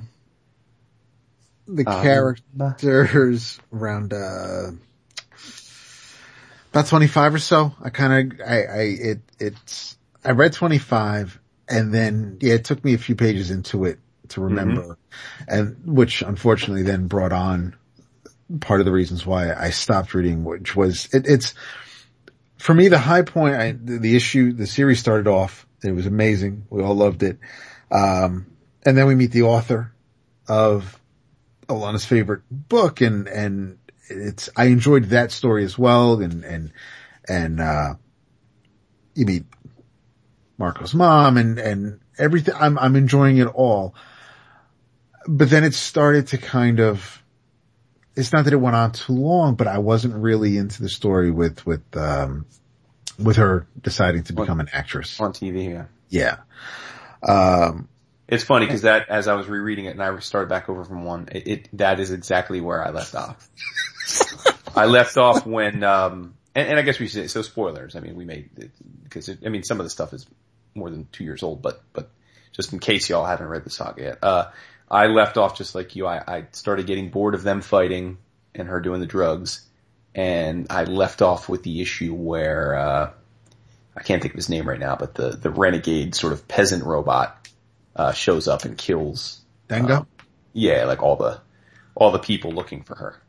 the 1.67 1.85
Um, 1.85 2.03
characters 2.03 3.59
around, 3.73 4.13
uh, 4.13 4.71
about 6.71 6.87
25 6.87 7.35
or 7.35 7.39
so. 7.41 7.75
I 7.83 7.91
kind 7.91 8.33
of, 8.33 8.41
I, 8.41 8.55
I, 8.55 8.81
it, 8.83 9.21
it's, 9.41 9.97
I 10.25 10.31
read 10.33 10.53
25 10.53 11.41
and 11.69 11.93
then, 11.93 12.37
yeah, 12.41 12.55
it 12.55 12.65
took 12.65 12.85
me 12.85 12.95
a 12.95 12.99
few 12.99 13.17
pages 13.17 13.51
into 13.51 13.87
it 13.87 13.99
to 14.29 14.41
remember 14.43 14.99
and 15.49 15.77
which 15.85 16.23
unfortunately 16.23 16.83
then 16.83 17.07
brought 17.07 17.33
on 17.33 17.75
part 18.61 18.81
of 18.81 18.87
the 18.87 18.93
reasons 18.93 19.25
why 19.25 19.53
I 19.55 19.71
stopped 19.71 20.15
reading, 20.15 20.45
which 20.45 20.77
was, 20.77 21.09
it, 21.13 21.27
it's, 21.27 21.55
for 22.67 22.75
me, 22.75 22.89
the 22.89 22.99
high 22.99 23.23
point, 23.23 23.55
I, 23.55 23.71
the, 23.71 23.99
the 23.99 24.17
issue, 24.17 24.53
the 24.53 24.67
series 24.67 24.99
started 24.99 25.29
off. 25.29 25.69
It 25.85 25.93
was 25.93 26.07
amazing. 26.07 26.67
We 26.69 26.83
all 26.83 26.97
loved 26.97 27.23
it. 27.23 27.39
Um, 27.93 28.47
and 28.85 28.99
then 28.99 29.07
we 29.07 29.15
meet 29.15 29.31
the 29.31 29.43
author 29.43 29.95
of 30.49 31.01
Alana's 31.69 32.05
favorite 32.05 32.43
book 32.51 33.03
and, 33.03 33.29
and 33.29 33.79
it's, 34.09 34.49
I 34.57 34.65
enjoyed 34.65 35.05
that 35.11 35.31
story 35.31 35.63
as 35.63 35.79
well. 35.79 36.21
And, 36.21 36.43
and, 36.43 36.73
and, 37.29 37.61
uh, 37.61 37.95
you 39.15 39.27
meet 39.27 39.45
Marko's 40.59 40.93
mom 40.93 41.37
and, 41.37 41.61
and 41.61 42.01
everything. 42.19 42.57
I'm, 42.59 42.81
I'm 42.81 42.97
enjoying 42.97 43.37
it 43.37 43.47
all. 43.47 43.95
But 45.29 45.51
then 45.51 45.63
it 45.63 45.75
started 45.75 46.27
to 46.29 46.39
kind 46.39 46.81
of, 46.81 47.23
it's 48.17 48.33
not 48.33 48.45
that 48.45 48.53
it 48.53 48.57
went 48.57 48.75
on 48.75 48.93
too 48.93 49.13
long, 49.13 49.55
but 49.55 49.67
I 49.67 49.79
wasn't 49.79 50.15
really 50.15 50.57
into 50.57 50.83
the 50.83 50.89
story 50.89 51.31
with, 51.31 51.65
with, 51.67 51.83
um, 51.97 52.47
with 53.19 53.37
her 53.37 53.67
deciding 53.81 54.25
to 54.25 54.33
become 54.33 54.59
an 54.59 54.69
actress. 54.73 55.21
On 55.21 55.33
TV, 55.33 55.71
yeah. 55.71 55.85
Yeah. 56.09 56.39
Um, 57.23 57.89
It's 58.29 58.43
funny 58.45 58.67
because 58.67 58.83
that, 58.83 59.09
as 59.09 59.29
I 59.29 59.35
was 59.35 59.47
rereading 59.49 59.85
it 59.85 59.91
and 59.91 60.03
I 60.03 60.19
started 60.21 60.49
back 60.49 60.69
over 60.69 60.85
from 60.85 61.05
one, 61.05 61.29
it, 61.33 61.47
it 61.47 61.69
that 61.75 62.01
is 62.01 62.11
exactly 62.11 62.61
where 62.61 62.85
I 62.85 62.91
left 62.91 63.15
off. 63.15 63.49
I 64.77 64.87
left 64.87 65.17
off 65.17 65.47
when, 65.47 65.85
um, 65.85 66.35
and, 66.55 66.69
and 66.71 66.79
I 66.79 66.83
guess 66.83 66.99
we 66.99 67.09
should, 67.09 67.31
so 67.31 67.43
spoilers. 67.43 67.97
I 67.97 68.01
mean, 68.01 68.17
we 68.17 68.25
made, 68.25 68.51
because 69.05 69.29
I 69.29 69.49
mean, 69.49 69.63
some 69.63 69.79
of 69.79 69.85
the 69.85 69.91
stuff 69.91 70.13
is 70.13 70.27
more 70.75 70.91
than 70.91 71.07
two 71.13 71.25
years 71.25 71.43
old, 71.43 71.63
but, 71.63 71.83
but 71.93 72.11
just 72.53 72.73
in 72.73 72.79
case 72.79 73.09
y'all 73.11 73.25
haven't 73.27 73.49
read 73.49 73.65
the 73.65 73.71
saga 73.71 74.03
yet, 74.03 74.19
uh, 74.23 74.51
I 74.91 75.07
left 75.07 75.37
off 75.37 75.57
just 75.57 75.75
like 75.75 75.97
you. 75.97 76.07
I, 76.07 76.23
I 76.27 76.45
started 76.53 76.87
getting 76.87 77.11
bored 77.11 77.35
of 77.35 77.43
them 77.43 77.61
fighting 77.61 78.19
and 78.55 78.69
her 78.69 78.81
doing 78.81 79.01
the 79.01 79.07
drugs. 79.07 79.67
And 80.15 80.69
I 80.71 80.85
left 80.85 81.23
off 81.23 81.49
with 81.49 81.63
the 81.63 81.81
issue 81.83 82.15
where, 82.15 82.75
uh, 82.75 83.11
I 83.97 84.03
can't 84.03 84.23
think 84.23 84.35
of 84.35 84.39
his 84.39 84.49
name 84.49 84.69
right 84.69 84.79
now, 84.79 84.97
but 84.97 85.15
the, 85.15 85.31
the 85.31 85.51
renegade 85.51 86.15
sort 86.15 86.33
of 86.33 86.47
peasant 86.49 86.85
robot, 86.85 87.49
uh, 87.95 88.13
shows 88.13 88.49
up 88.49 88.65
and 88.65 88.79
kills. 88.79 89.41
Dengo? 89.69 90.01
um, 90.01 90.07
yeah, 90.53 90.85
like 90.85 91.03
all 91.03 91.17
the, 91.17 91.41
all 91.95 92.13
the 92.13 92.19
people 92.19 92.53
looking 92.53 92.83
for 92.83 92.95
her. 92.95 93.23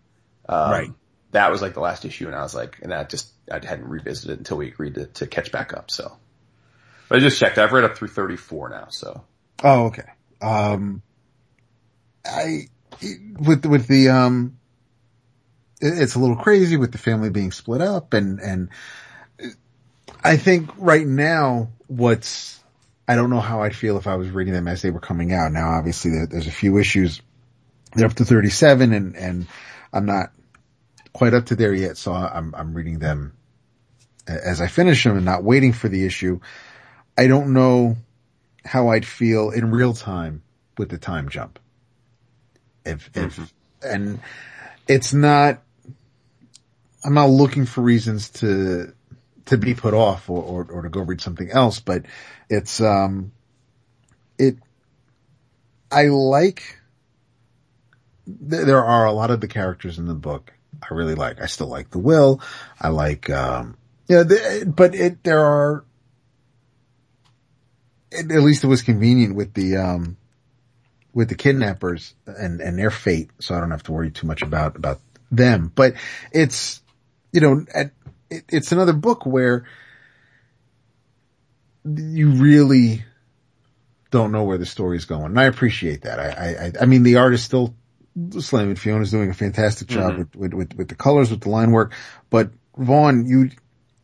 Um, 0.48 0.72
Right. 0.72 0.90
That 1.32 1.52
was 1.52 1.62
like 1.62 1.74
the 1.74 1.82
last 1.82 2.06
issue 2.06 2.28
and 2.28 2.36
I 2.36 2.42
was 2.42 2.56
like, 2.56 2.80
and 2.82 2.92
that 2.92 3.10
just, 3.10 3.30
I 3.52 3.56
hadn't 3.56 3.88
revisited 3.88 4.32
it 4.32 4.38
until 4.40 4.58
we 4.58 4.68
agreed 4.68 4.96
to, 4.96 5.08
to 5.08 5.28
catch 5.28 5.52
back 5.52 5.74
up, 5.74 5.92
so. 5.92 6.18
But 7.10 7.18
I 7.18 7.22
just 7.22 7.40
checked. 7.40 7.58
I've 7.58 7.74
read 7.74 7.84
up 7.84 7.98
through 7.98 8.10
34 8.10 8.70
now, 8.70 8.88
so. 8.90 9.24
Oh, 9.64 9.88
okay. 9.88 10.04
Um, 10.42 11.02
I, 12.30 12.68
with, 13.40 13.66
with 13.66 13.88
the, 13.88 14.10
um, 14.10 14.58
it's 15.80 16.16
a 16.16 16.20
little 16.20 16.36
crazy 16.36 16.78
with 16.78 16.92
the 16.92 16.98
family 16.98 17.30
being 17.30 17.52
split 17.52 17.82
up 17.82 18.14
and, 18.14 18.40
and 18.40 18.70
I 20.24 20.38
think 20.38 20.72
right 20.78 21.06
now 21.06 21.70
what's, 21.88 22.60
I 23.08 23.16
don't 23.16 23.30
know 23.30 23.40
how 23.40 23.62
I'd 23.62 23.76
feel 23.76 23.98
if 23.98 24.08
I 24.08 24.16
was 24.16 24.30
reading 24.30 24.54
them 24.54 24.68
as 24.68 24.82
they 24.82 24.92
were 24.92 25.00
coming 25.00 25.32
out. 25.32 25.52
Now, 25.52 25.70
obviously 25.70 26.26
there's 26.26 26.48
a 26.48 26.52
few 26.52 26.78
issues. 26.78 27.22
They're 27.94 28.08
up 28.08 28.16
to 28.16 28.26
37 28.26 28.92
and, 28.92 29.16
and 29.16 29.48
I'm 29.94 30.06
not 30.06 30.32
quite 31.14 31.34
up 31.34 31.46
to 31.48 31.56
there 31.56 31.74
yet. 31.74 31.98
So 31.98 32.14
I'm, 32.14 32.54
I'm 32.56 32.74
reading 32.74 33.00
them 33.00 33.34
as 34.28 34.62
I 34.62 34.68
finish 34.68 35.04
them 35.04 35.16
and 35.16 35.26
not 35.26 35.44
waiting 35.44 35.74
for 35.74 35.88
the 35.88 36.06
issue. 36.06 36.40
I 37.18 37.28
don't 37.28 37.54
know 37.54 37.98
how 38.66 38.90
I'd 38.90 39.06
feel 39.06 39.52
in 39.52 39.72
real 39.72 39.94
time 39.94 40.44
with 40.78 40.90
the 40.90 40.98
time 40.98 41.30
jump. 41.30 41.60
If, 42.88 43.10
if, 43.16 43.54
and 43.84 44.20
it's 44.88 45.14
not, 45.14 45.62
I'm 47.04 47.14
not 47.14 47.30
looking 47.30 47.66
for 47.66 47.82
reasons 47.82 48.30
to, 48.30 48.94
to 49.46 49.58
be 49.58 49.74
put 49.74 49.94
off 49.94 50.30
or, 50.30 50.42
or, 50.42 50.68
or 50.72 50.82
to 50.84 50.90
go 50.90 51.02
read 51.02 51.22
something 51.22 51.50
else, 51.52 51.80
but 51.80 52.06
it's, 52.50 52.82
um, 52.82 53.32
it, 54.38 54.58
I 55.92 56.08
like, 56.08 56.80
th- 58.26 58.66
there 58.66 58.84
are 58.84 59.06
a 59.06 59.12
lot 59.12 59.32
of 59.32 59.42
the 59.42 59.48
characters 59.48 60.00
in 60.00 60.06
the 60.06 60.14
book 60.14 60.54
I 60.82 60.94
really 60.94 61.16
like. 61.16 61.42
I 61.42 61.46
still 61.46 61.68
like 61.68 61.92
the 61.92 62.00
will. 62.00 62.42
I 62.80 62.90
like, 62.90 63.30
um, 63.30 63.78
yeah, 64.08 64.24
but 64.66 64.96
it, 64.96 65.24
there 65.24 65.44
are, 65.44 65.86
at 68.12 68.32
at 68.32 68.42
least 68.42 68.64
it 68.64 68.68
was 68.68 68.82
convenient 68.82 69.36
with 69.36 69.54
the, 69.54 69.78
um, 69.78 70.17
with 71.18 71.30
the 71.30 71.36
kidnappers 71.36 72.14
and, 72.28 72.62
and 72.62 72.78
their 72.78 72.92
fate. 72.92 73.32
So 73.40 73.56
I 73.56 73.60
don't 73.60 73.72
have 73.72 73.82
to 73.84 73.92
worry 73.92 74.12
too 74.12 74.28
much 74.28 74.44
about, 74.44 74.76
about 74.76 75.00
them, 75.32 75.72
but 75.74 75.96
it's, 76.32 76.80
you 77.34 77.42
know, 77.42 77.66
at, 77.74 77.90
it, 78.30 78.44
it's 78.50 78.72
another 78.72 78.94
book 78.94 79.26
where 79.26 79.66
you 81.84 82.30
really 82.30 83.04
don't 84.12 84.32
know 84.32 84.44
where 84.44 84.60
the 84.60 84.66
story's 84.68 85.06
going. 85.06 85.26
And 85.26 85.40
I 85.40 85.46
appreciate 85.46 86.04
that. 86.04 86.20
I, 86.20 86.68
I, 86.68 86.84
I- 86.84 86.86
mean, 86.86 87.02
the 87.02 87.16
art 87.16 87.34
is 87.34 87.42
still 87.42 87.74
slamming. 88.38 88.76
Fiona's 88.76 89.10
doing 89.10 89.32
a 89.32 89.34
fantastic 89.34 89.88
job 89.88 90.12
mm-hmm. 90.12 90.20
with, 90.20 90.36
with, 90.36 90.54
with, 90.54 90.78
with 90.78 90.88
the 90.90 90.96
colors, 90.96 91.32
with 91.32 91.42
the 91.42 91.50
line 91.50 91.72
work, 91.72 91.96
but 92.30 92.52
Vaughn, 92.78 93.26
you, 93.26 93.50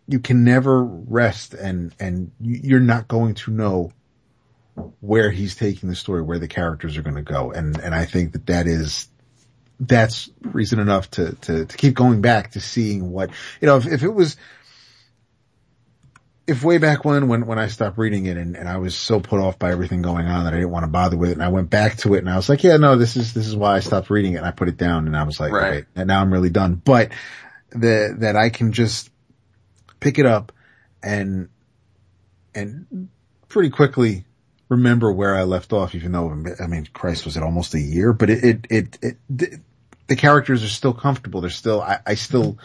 you 0.07 0.19
can 0.19 0.43
never 0.43 0.83
rest 0.83 1.53
and, 1.53 1.93
and 1.99 2.31
you're 2.41 2.79
not 2.79 3.07
going 3.07 3.35
to 3.35 3.51
know 3.51 3.91
where 4.99 5.29
he's 5.29 5.55
taking 5.55 5.89
the 5.89 5.95
story, 5.95 6.21
where 6.21 6.39
the 6.39 6.47
characters 6.47 6.97
are 6.97 7.03
going 7.03 7.15
to 7.15 7.21
go. 7.21 7.51
And, 7.51 7.77
and 7.79 7.93
I 7.93 8.05
think 8.05 8.33
that 8.33 8.45
that 8.47 8.67
is, 8.67 9.07
that's 9.79 10.29
reason 10.41 10.79
enough 10.79 11.11
to, 11.11 11.33
to, 11.33 11.65
to 11.65 11.77
keep 11.77 11.93
going 11.93 12.21
back 12.21 12.51
to 12.51 12.61
seeing 12.61 13.11
what, 13.11 13.29
you 13.61 13.67
know, 13.67 13.77
if, 13.77 13.85
if 13.85 14.03
it 14.03 14.13
was, 14.13 14.37
if 16.47 16.63
way 16.63 16.77
back 16.77 17.05
when, 17.05 17.27
when, 17.27 17.45
when 17.45 17.59
I 17.59 17.67
stopped 17.67 17.97
reading 17.97 18.25
it 18.25 18.37
and, 18.37 18.57
and 18.57 18.67
I 18.67 18.77
was 18.77 18.95
so 18.95 19.19
put 19.19 19.39
off 19.39 19.59
by 19.59 19.71
everything 19.71 20.01
going 20.01 20.25
on 20.25 20.45
that 20.45 20.53
I 20.53 20.57
didn't 20.57 20.71
want 20.71 20.83
to 20.83 20.91
bother 20.91 21.17
with 21.17 21.29
it 21.29 21.33
and 21.33 21.43
I 21.43 21.49
went 21.49 21.69
back 21.69 21.97
to 21.97 22.15
it 22.15 22.19
and 22.19 22.29
I 22.29 22.35
was 22.35 22.49
like, 22.49 22.63
yeah, 22.63 22.77
no, 22.77 22.97
this 22.97 23.15
is, 23.15 23.33
this 23.33 23.47
is 23.47 23.55
why 23.55 23.75
I 23.75 23.79
stopped 23.79 24.09
reading 24.09 24.33
it 24.33 24.37
and 24.37 24.45
I 24.45 24.51
put 24.51 24.67
it 24.67 24.77
down 24.77 25.07
and 25.07 25.15
I 25.15 25.23
was 25.23 25.39
like, 25.39 25.51
Right. 25.53 25.73
okay, 25.73 25.85
and 25.95 26.07
now 26.07 26.21
I'm 26.21 26.33
really 26.33 26.49
done. 26.49 26.75
But 26.75 27.11
the, 27.69 28.15
that 28.19 28.35
I 28.35 28.49
can 28.49 28.71
just 28.73 29.09
pick 29.99 30.19
it 30.19 30.25
up 30.25 30.51
and, 31.01 31.49
and 32.55 33.09
pretty 33.47 33.69
quickly 33.69 34.25
remember 34.69 35.11
where 35.11 35.35
I 35.35 35.43
left 35.43 35.73
off, 35.73 35.95
even 35.95 36.11
though, 36.11 36.29
I 36.61 36.67
mean, 36.67 36.87
Christ, 36.93 37.25
was 37.25 37.37
it 37.37 37.43
almost 37.43 37.73
a 37.73 37.79
year? 37.79 38.13
But 38.13 38.29
it, 38.29 38.43
it, 38.43 38.67
it, 38.69 38.99
it 39.01 39.17
the, 39.29 39.59
the 40.07 40.15
characters 40.15 40.63
are 40.63 40.69
still 40.69 40.93
comfortable. 40.93 41.41
They're 41.41 41.49
still, 41.49 41.81
I, 41.81 41.99
I 42.05 42.15
still, 42.15 42.57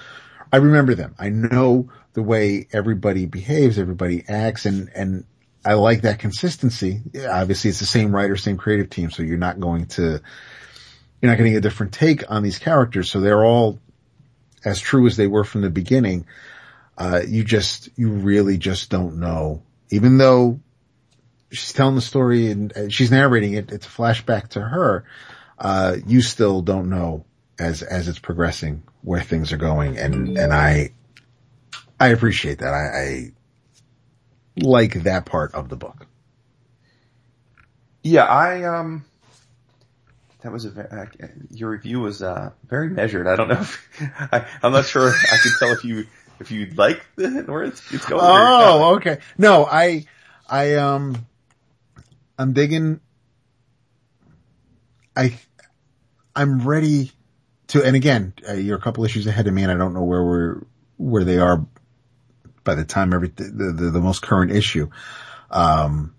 I 0.52 0.56
remember 0.56 0.94
them. 0.94 1.14
I 1.18 1.28
know 1.28 1.90
the 2.14 2.22
way 2.22 2.66
everybody 2.72 3.26
behaves, 3.26 3.78
everybody 3.78 4.24
acts, 4.28 4.64
and, 4.66 4.90
and 4.94 5.24
I 5.64 5.74
like 5.74 6.02
that 6.02 6.18
consistency. 6.18 7.02
Obviously 7.28 7.70
it's 7.70 7.80
the 7.80 7.86
same 7.86 8.14
writer, 8.14 8.36
same 8.36 8.56
creative 8.56 8.90
team, 8.90 9.10
so 9.10 9.22
you're 9.22 9.36
not 9.36 9.60
going 9.60 9.86
to, 9.86 10.20
you're 11.20 11.30
not 11.30 11.36
getting 11.36 11.56
a 11.56 11.60
different 11.60 11.92
take 11.92 12.30
on 12.30 12.42
these 12.42 12.58
characters. 12.58 13.10
So 13.10 13.20
they're 13.20 13.44
all 13.44 13.78
as 14.64 14.80
true 14.80 15.06
as 15.06 15.16
they 15.16 15.26
were 15.26 15.44
from 15.44 15.60
the 15.60 15.70
beginning. 15.70 16.26
Uh, 16.96 17.22
you 17.26 17.44
just, 17.44 17.90
you 17.96 18.10
really 18.10 18.56
just 18.56 18.90
don't 18.90 19.20
know, 19.20 19.62
even 19.90 20.18
though 20.18 20.60
she's 21.50 21.72
telling 21.72 21.94
the 21.94 22.00
story 22.00 22.50
and 22.50 22.92
she's 22.92 23.10
narrating 23.10 23.54
it, 23.54 23.72
it's 23.72 23.86
a 23.86 23.90
flashback 23.90 24.48
to 24.48 24.60
her. 24.60 25.04
Uh, 25.58 25.96
you 26.06 26.20
still 26.20 26.62
don't 26.62 26.90
know 26.90 27.24
as, 27.58 27.82
as 27.82 28.08
it's 28.08 28.18
progressing 28.18 28.82
where 29.02 29.20
things 29.20 29.52
are 29.52 29.56
going. 29.56 29.98
And, 29.98 30.38
and 30.38 30.52
I, 30.52 30.90
I 31.98 32.08
appreciate 32.08 32.60
that. 32.60 32.72
I, 32.74 32.78
I 32.78 33.32
like 34.60 35.02
that 35.04 35.26
part 35.26 35.54
of 35.54 35.68
the 35.68 35.76
book. 35.76 36.06
Yeah, 38.02 38.24
I 38.24 38.62
um, 38.62 39.04
that 40.42 40.52
was 40.52 40.64
a 40.64 40.70
ve- 40.70 40.80
uh, 40.80 41.06
your 41.50 41.70
review 41.70 42.00
was 42.00 42.22
uh 42.22 42.52
very 42.66 42.88
measured. 42.88 43.26
I 43.26 43.36
don't 43.36 43.48
know. 43.48 43.60
If, 43.60 43.88
I, 44.32 44.46
I'm 44.62 44.72
not 44.72 44.86
sure. 44.86 45.08
I 45.10 45.36
could 45.42 45.52
tell 45.58 45.72
if 45.72 45.84
you 45.84 46.06
if 46.40 46.50
you 46.50 46.66
like 46.76 47.04
the 47.16 47.28
where 47.42 47.64
it's, 47.64 47.92
it's 47.92 48.06
going. 48.06 48.22
Oh, 48.24 48.94
okay. 48.96 49.18
No, 49.36 49.66
I, 49.66 50.06
I, 50.48 50.74
um, 50.76 51.26
I'm 52.38 52.52
digging, 52.52 53.00
I, 55.16 55.36
I'm 56.36 56.64
ready 56.64 57.10
to, 57.68 57.84
and 57.84 57.96
again, 57.96 58.32
uh, 58.48 58.52
you're 58.52 58.78
a 58.78 58.80
couple 58.80 59.04
issues 59.04 59.26
ahead 59.26 59.48
of 59.48 59.52
me 59.52 59.64
and 59.64 59.72
I 59.72 59.76
don't 59.76 59.92
know 59.92 60.04
where 60.04 60.24
we're, 60.24 60.62
where 60.96 61.24
they 61.24 61.38
are 61.38 61.66
by 62.62 62.76
the 62.76 62.84
time 62.84 63.12
every, 63.12 63.28
the, 63.28 63.72
the, 63.76 63.90
the 63.90 64.00
most 64.00 64.22
current 64.22 64.52
issue. 64.52 64.88
Um, 65.50 66.14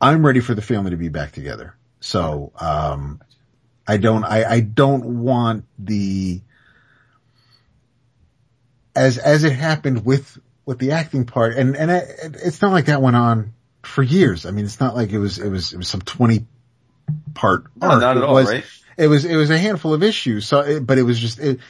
I'm 0.00 0.26
ready 0.26 0.40
for 0.40 0.54
the 0.54 0.62
family 0.62 0.90
to 0.90 0.96
be 0.96 1.08
back 1.08 1.30
together. 1.30 1.76
So, 2.00 2.52
um, 2.60 3.20
I 3.86 3.98
don't, 3.98 4.24
I, 4.24 4.44
I 4.44 4.60
don't 4.60 5.20
want 5.20 5.64
the, 5.78 6.40
as, 8.96 9.16
as 9.16 9.44
it 9.44 9.52
happened 9.52 10.04
with, 10.04 10.38
with 10.66 10.80
the 10.80 10.90
acting 10.92 11.24
part 11.24 11.56
and, 11.56 11.76
and 11.76 11.92
I, 11.92 12.02
it's 12.22 12.60
not 12.60 12.72
like 12.72 12.86
that 12.86 13.00
went 13.00 13.14
on 13.14 13.54
for 13.88 14.02
years. 14.02 14.46
I 14.46 14.50
mean, 14.50 14.64
it's 14.64 14.80
not 14.80 14.94
like 14.94 15.10
it 15.10 15.18
was, 15.18 15.38
it 15.38 15.48
was, 15.48 15.72
it 15.72 15.76
was 15.76 15.88
some 15.88 16.00
20 16.02 16.46
part 17.34 17.64
No, 17.76 17.88
arc. 17.88 18.00
not 18.00 18.16
at 18.16 18.22
It 18.22 18.22
all, 18.24 18.34
was, 18.34 18.48
right? 18.48 18.64
it 18.96 19.08
was, 19.08 19.24
it 19.24 19.36
was 19.36 19.50
a 19.50 19.58
handful 19.58 19.94
of 19.94 20.02
issues. 20.02 20.46
So, 20.46 20.60
it, 20.60 20.86
but 20.86 20.98
it 20.98 21.02
was 21.02 21.18
just, 21.18 21.38
it, 21.38 21.60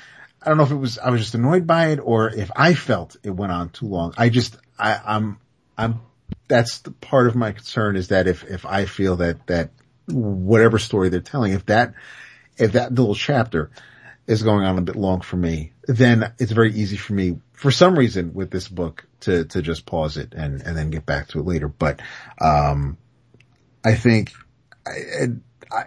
I 0.43 0.49
don't 0.49 0.59
know 0.59 0.65
if 0.65 0.70
it 0.70 0.77
was, 0.77 0.99
I 0.99 1.11
was 1.11 1.20
just 1.20 1.35
annoyed 1.35 1.66
by 1.66 1.89
it 1.89 2.01
or 2.03 2.28
if 2.31 2.51
I 2.55 2.74
felt 2.74 3.16
it 3.23 3.31
went 3.31 3.53
on 3.53 3.70
too 3.70 3.86
long. 3.86 4.15
I 4.16 4.28
just, 4.28 4.57
I, 4.78 5.01
I'm, 5.05 5.39
I'm, 5.77 6.01
that's 6.47 6.81
the 6.81 6.90
part 6.90 7.27
of 7.27 7.35
my 7.36 7.53
concern 7.53 7.97
is 7.97 8.09
that 8.09 8.27
if, 8.27 8.45
if 8.45 8.66
I 8.66 8.85
feel 8.85 9.16
that, 9.16 9.47
that 9.47 9.70
whatever 10.07 10.78
story 10.78 11.09
they're 11.09 11.20
telling, 11.20 11.53
if 11.53 11.66
that, 11.66 11.95
if 12.57 12.73
that 12.73 12.95
little 12.95 13.15
chapter 13.15 13.70
is 14.27 14.43
going 14.43 14.65
on 14.65 14.78
a 14.78 14.82
bit 14.82 14.97
long 14.97 15.20
for 15.20 15.36
me, 15.36 15.73
then 15.86 16.32
it's 16.39 16.53
very 16.53 16.73
easy 16.73 16.97
for 16.97 17.15
me, 17.15 17.39
for 17.59 17.73
some 17.73 17.99
reason 17.99 18.35
with 18.35 18.53
this 18.53 18.69
book 18.69 19.05
to, 19.19 19.45
to 19.47 19.61
just 19.61 19.85
pause 19.85 20.17
it 20.17 20.33
and, 20.33 20.63
and 20.63 20.77
then 20.77 20.91
get 20.91 21.05
back 21.05 21.27
to 21.27 21.41
it 21.41 21.45
later. 21.45 21.67
But, 21.67 22.01
um, 22.41 22.97
I 23.85 23.95
think 23.95 24.31
I, 24.87 25.27
I, 25.73 25.85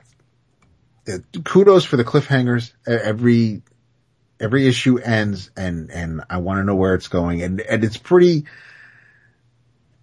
I 1.08 1.18
kudos 1.46 1.86
for 1.86 1.96
the 1.96 2.04
cliffhangers. 2.04 2.74
Every, 2.86 3.62
every 4.38 4.68
issue 4.68 4.98
ends 4.98 5.50
and, 5.56 5.90
and 5.92 6.26
I 6.30 6.40
want 6.40 6.60
to 6.60 6.66
know 6.66 6.76
where 6.76 6.94
it's 6.94 7.08
going. 7.08 7.42
And, 7.42 7.62
and 7.62 7.86
it's 7.86 7.98
pretty 7.98 8.48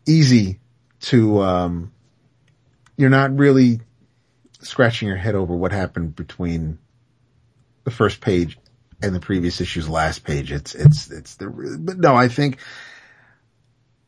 easy 0.06 0.60
to, 1.00 1.42
um, 1.42 1.92
you're 2.96 3.10
not 3.10 3.36
really 3.36 3.80
scratching 4.62 5.08
your 5.08 5.18
head 5.18 5.34
over 5.34 5.54
what 5.54 5.72
happened 5.72 6.16
between 6.16 6.78
the 7.84 7.90
first 7.90 8.22
page 8.22 8.58
and 9.02 9.14
the 9.14 9.20
previous 9.20 9.60
issue's 9.60 9.88
last 9.88 10.24
page. 10.24 10.52
It's, 10.52 10.74
it's, 10.74 11.10
it's 11.10 11.36
the, 11.36 11.48
but 11.80 11.98
no, 11.98 12.14
I 12.14 12.28
think 12.28 12.58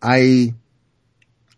I, 0.03 0.55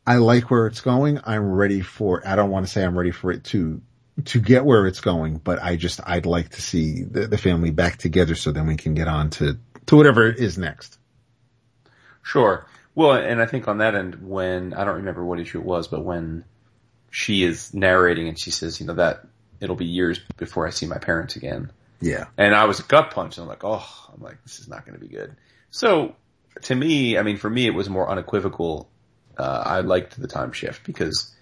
I 0.06 0.16
like 0.16 0.50
where 0.50 0.66
it's 0.66 0.80
going. 0.80 1.20
I'm 1.24 1.50
ready 1.50 1.80
for, 1.80 2.26
I 2.26 2.36
don't 2.36 2.50
want 2.50 2.66
to 2.66 2.72
say 2.72 2.84
I'm 2.84 2.98
ready 2.98 3.12
for 3.12 3.30
it 3.30 3.44
to, 3.44 3.80
to 4.26 4.40
get 4.40 4.64
where 4.64 4.86
it's 4.86 5.00
going, 5.00 5.38
but 5.38 5.62
I 5.62 5.76
just, 5.76 6.00
I'd 6.04 6.26
like 6.26 6.50
to 6.50 6.62
see 6.62 7.02
the, 7.02 7.26
the 7.26 7.38
family 7.38 7.70
back 7.70 7.96
together 7.96 8.34
so 8.34 8.52
then 8.52 8.66
we 8.66 8.76
can 8.76 8.94
get 8.94 9.08
on 9.08 9.30
to, 9.30 9.58
to 9.86 9.96
whatever 9.96 10.28
is 10.30 10.58
next. 10.58 10.98
Sure. 12.22 12.66
Well, 12.94 13.12
and 13.14 13.40
I 13.40 13.46
think 13.46 13.68
on 13.68 13.78
that 13.78 13.94
end, 13.94 14.22
when, 14.22 14.74
I 14.74 14.84
don't 14.84 14.96
remember 14.96 15.24
what 15.24 15.40
issue 15.40 15.58
it 15.58 15.64
was, 15.64 15.88
but 15.88 16.04
when 16.04 16.44
she 17.10 17.42
is 17.42 17.72
narrating 17.72 18.28
and 18.28 18.38
she 18.38 18.50
says, 18.50 18.80
you 18.80 18.86
know, 18.86 18.94
that 18.94 19.26
it'll 19.60 19.76
be 19.76 19.86
years 19.86 20.20
before 20.36 20.66
I 20.66 20.70
see 20.70 20.86
my 20.86 20.98
parents 20.98 21.36
again. 21.36 21.70
Yeah. 22.02 22.26
And 22.36 22.54
I 22.54 22.64
was 22.64 22.80
a 22.80 22.82
gut 22.82 23.12
punch 23.12 23.38
and 23.38 23.44
I'm 23.44 23.48
like, 23.48 23.64
oh, 23.64 23.86
I'm 24.12 24.20
like, 24.20 24.42
this 24.42 24.58
is 24.58 24.68
not 24.68 24.84
going 24.84 24.98
to 24.98 25.00
be 25.00 25.08
good. 25.08 25.36
So 25.70 26.16
to 26.62 26.74
me, 26.74 27.16
I 27.16 27.22
mean, 27.22 27.36
for 27.36 27.48
me, 27.48 27.66
it 27.66 27.74
was 27.74 27.88
more 27.88 28.10
unequivocal. 28.10 28.90
Uh, 29.38 29.62
I 29.64 29.80
liked 29.80 30.20
the 30.20 30.26
time 30.26 30.52
shift 30.52 30.84
because 30.84 31.32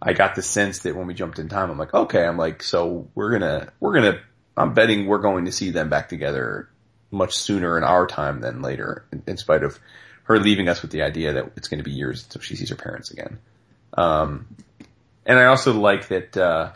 I 0.00 0.12
got 0.12 0.36
the 0.36 0.42
sense 0.42 0.80
that 0.80 0.94
when 0.94 1.08
we 1.08 1.14
jumped 1.14 1.40
in 1.40 1.48
time, 1.48 1.70
I'm 1.70 1.78
like, 1.78 1.92
okay, 1.92 2.24
I'm 2.24 2.38
like, 2.38 2.62
so 2.62 3.08
we're 3.14 3.32
gonna, 3.32 3.72
we're 3.80 3.94
gonna, 3.94 4.20
I'm 4.56 4.72
betting 4.72 5.06
we're 5.06 5.18
going 5.18 5.46
to 5.46 5.52
see 5.52 5.70
them 5.70 5.90
back 5.90 6.08
together 6.08 6.68
much 7.10 7.34
sooner 7.34 7.76
in 7.76 7.84
our 7.84 8.06
time 8.06 8.40
than 8.40 8.62
later, 8.62 9.04
in, 9.12 9.22
in 9.26 9.36
spite 9.36 9.64
of 9.64 9.78
her 10.24 10.38
leaving 10.38 10.68
us 10.68 10.80
with 10.80 10.92
the 10.92 11.02
idea 11.02 11.32
that 11.34 11.52
it's 11.56 11.68
going 11.68 11.78
to 11.78 11.84
be 11.84 11.92
years 11.92 12.22
until 12.22 12.40
she 12.40 12.54
sees 12.54 12.70
her 12.70 12.76
parents 12.76 13.10
again. 13.10 13.38
Um, 13.94 14.46
and 15.26 15.38
I 15.38 15.46
also 15.46 15.72
like 15.72 16.08
that, 16.08 16.36
uh, 16.36 16.72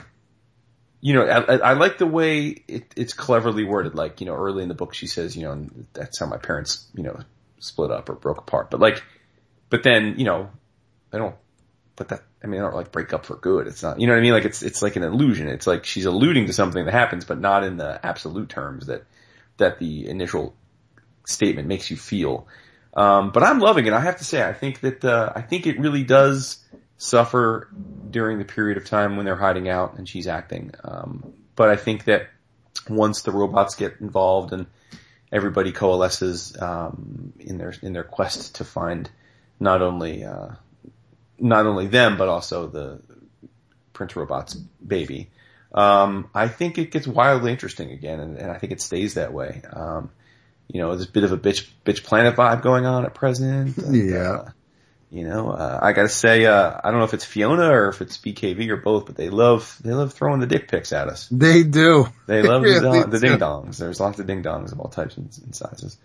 you 1.01 1.15
know, 1.15 1.25
I, 1.25 1.57
I, 1.59 1.73
like 1.75 1.99
the 1.99 2.07
way 2.07 2.49
it, 2.67 2.93
it's 2.97 3.13
cleverly 3.13 3.65
worded. 3.65 3.95
Like, 3.95 4.21
you 4.21 4.27
know, 4.27 4.35
early 4.35 4.63
in 4.63 4.69
the 4.69 4.75
book, 4.75 4.95
she 4.95 5.07
says, 5.07 5.37
you 5.37 5.45
know, 5.45 5.67
that's 5.93 6.19
how 6.19 6.27
my 6.27 6.39
parents, 6.39 6.87
you 6.95 7.05
know, 7.05 7.21
split 7.61 7.91
up 7.91 8.09
or 8.09 8.15
broke 8.15 8.39
apart. 8.39 8.71
But 8.71 8.81
like, 8.81 9.03
but 9.71 9.83
then, 9.83 10.15
you 10.19 10.25
know, 10.25 10.51
I 11.13 11.19
don't, 11.19 11.37
but 11.95 12.09
that, 12.09 12.23
I 12.43 12.47
mean, 12.47 12.61
I 12.61 12.65
don't 12.65 12.75
like 12.75 12.91
break 12.91 13.13
up 13.13 13.27
for 13.27 13.37
good. 13.37 13.67
It's 13.69 13.83
not, 13.83 14.01
you 14.01 14.07
know 14.07 14.15
what 14.15 14.19
I 14.19 14.23
mean? 14.23 14.33
Like 14.33 14.45
it's, 14.45 14.63
it's 14.63 14.83
like 14.83 14.97
an 14.97 15.05
illusion. 15.05 15.49
It's 15.49 15.67
like 15.67 15.85
she's 15.85 16.05
alluding 16.05 16.47
to 16.47 16.53
something 16.53 16.85
that 16.85 16.95
happens, 16.95 17.25
but 17.25 17.41
not 17.41 17.63
in 17.63 17.77
the 17.77 18.05
absolute 18.05 18.49
terms 18.49 18.87
that, 18.87 19.05
that 19.59 19.79
the 19.79 20.09
initial 20.09 20.55
statement 21.27 21.69
makes 21.69 21.91
you 21.91 21.97
feel. 21.97 22.49
Um, 22.95 23.31
but 23.31 23.45
I'm 23.45 23.61
loving 23.61 23.87
it. 23.87 23.93
I 23.93 24.01
have 24.01 24.19
to 24.19 24.25
say, 24.25 24.43
I 24.43 24.53
think 24.53 24.81
that, 24.81 25.05
uh, 25.05 25.33
I 25.35 25.43
think 25.43 25.67
it 25.67 25.79
really 25.79 26.03
does 26.03 26.59
suffer 26.99 27.69
during 28.11 28.39
the 28.39 28.45
period 28.45 28.77
of 28.77 28.85
time 28.85 29.17
when 29.17 29.25
they're 29.25 29.37
hiding 29.37 29.69
out 29.69 29.97
and 29.97 30.09
she's 30.09 30.27
acting. 30.27 30.73
Um, 30.85 31.33
but 31.57 31.71
I 31.71 31.77
think 31.77 32.05
that 32.05 32.29
once 32.89 33.23
the 33.23 33.31
robots 33.31 33.77
get 33.77 34.01
involved 34.01 34.53
and 34.53 34.67
everybody 35.33 35.73
coalesces, 35.73 36.61
um, 36.61 37.33
in 37.39 37.57
their, 37.57 37.73
in 37.83 37.93
their 37.93 38.05
quest 38.05 38.57
to 38.57 38.65
find 38.65 39.09
not 39.61 39.81
only, 39.81 40.25
uh, 40.25 40.49
not 41.39 41.67
only 41.67 41.87
them, 41.87 42.19
but 42.19 42.29
also 42.29 42.67
the 42.67 43.01
Prince 43.93 44.17
Robot's 44.17 44.55
baby. 44.55 45.31
Um, 45.73 46.31
I 46.35 46.49
think 46.49 46.79
it 46.79 46.91
gets 46.91 47.07
wildly 47.07 47.53
interesting 47.53 47.91
again, 47.91 48.21
and, 48.21 48.39
and 48.39 48.51
I 48.51 48.59
think 48.59 48.73
it 48.73 48.81
stays 48.81 49.15
that 49.15 49.33
way. 49.33 49.63
Um, 49.73 50.11
you 50.67 50.81
know, 50.81 50.95
there's 50.95 51.09
a 51.09 51.13
bit 51.13 51.25
of 51.25 51.33
a 51.33 51.39
bitch, 51.39 51.69
bitch 51.85 52.03
planet 52.03 52.37
vibe 52.37 52.63
going 52.63 52.87
on 52.87 53.05
at 53.05 53.15
present. 53.15 53.77
And, 53.77 54.11
yeah. 54.11 54.31
Uh, 54.31 54.51
you 55.11 55.27
know, 55.27 55.51
uh, 55.51 55.79
I 55.81 55.93
gotta 55.93 56.09
say, 56.09 56.45
uh, 56.45 56.81
I 56.83 56.91
don't 56.91 56.99
know 56.99 57.07
if 57.07 57.15
it's 57.15 57.25
Fiona 57.25 57.71
or 57.71 57.89
if 57.89 58.03
it's 58.03 58.19
BKV 58.19 58.69
or 58.69 58.77
both, 58.77 59.07
but 59.07 59.17
they 59.17 59.31
love, 59.31 59.79
they 59.83 59.93
love 59.93 60.13
throwing 60.13 60.41
the 60.41 60.47
dick 60.47 60.69
pics 60.69 60.93
at 60.93 61.09
us. 61.09 61.29
They 61.31 61.63
do. 61.63 62.09
They 62.27 62.43
love 62.43 62.63
the, 62.65 62.81
dong, 62.81 63.11
the 63.11 63.19
ding 63.19 63.39
dongs. 63.39 63.79
There's 63.79 64.01
lots 64.01 64.19
of 64.19 64.27
ding 64.27 64.43
dongs 64.43 64.73
of 64.73 64.81
all 64.81 64.91
types 64.91 65.17
and, 65.17 65.27
and 65.45 65.55
sizes. 65.55 65.97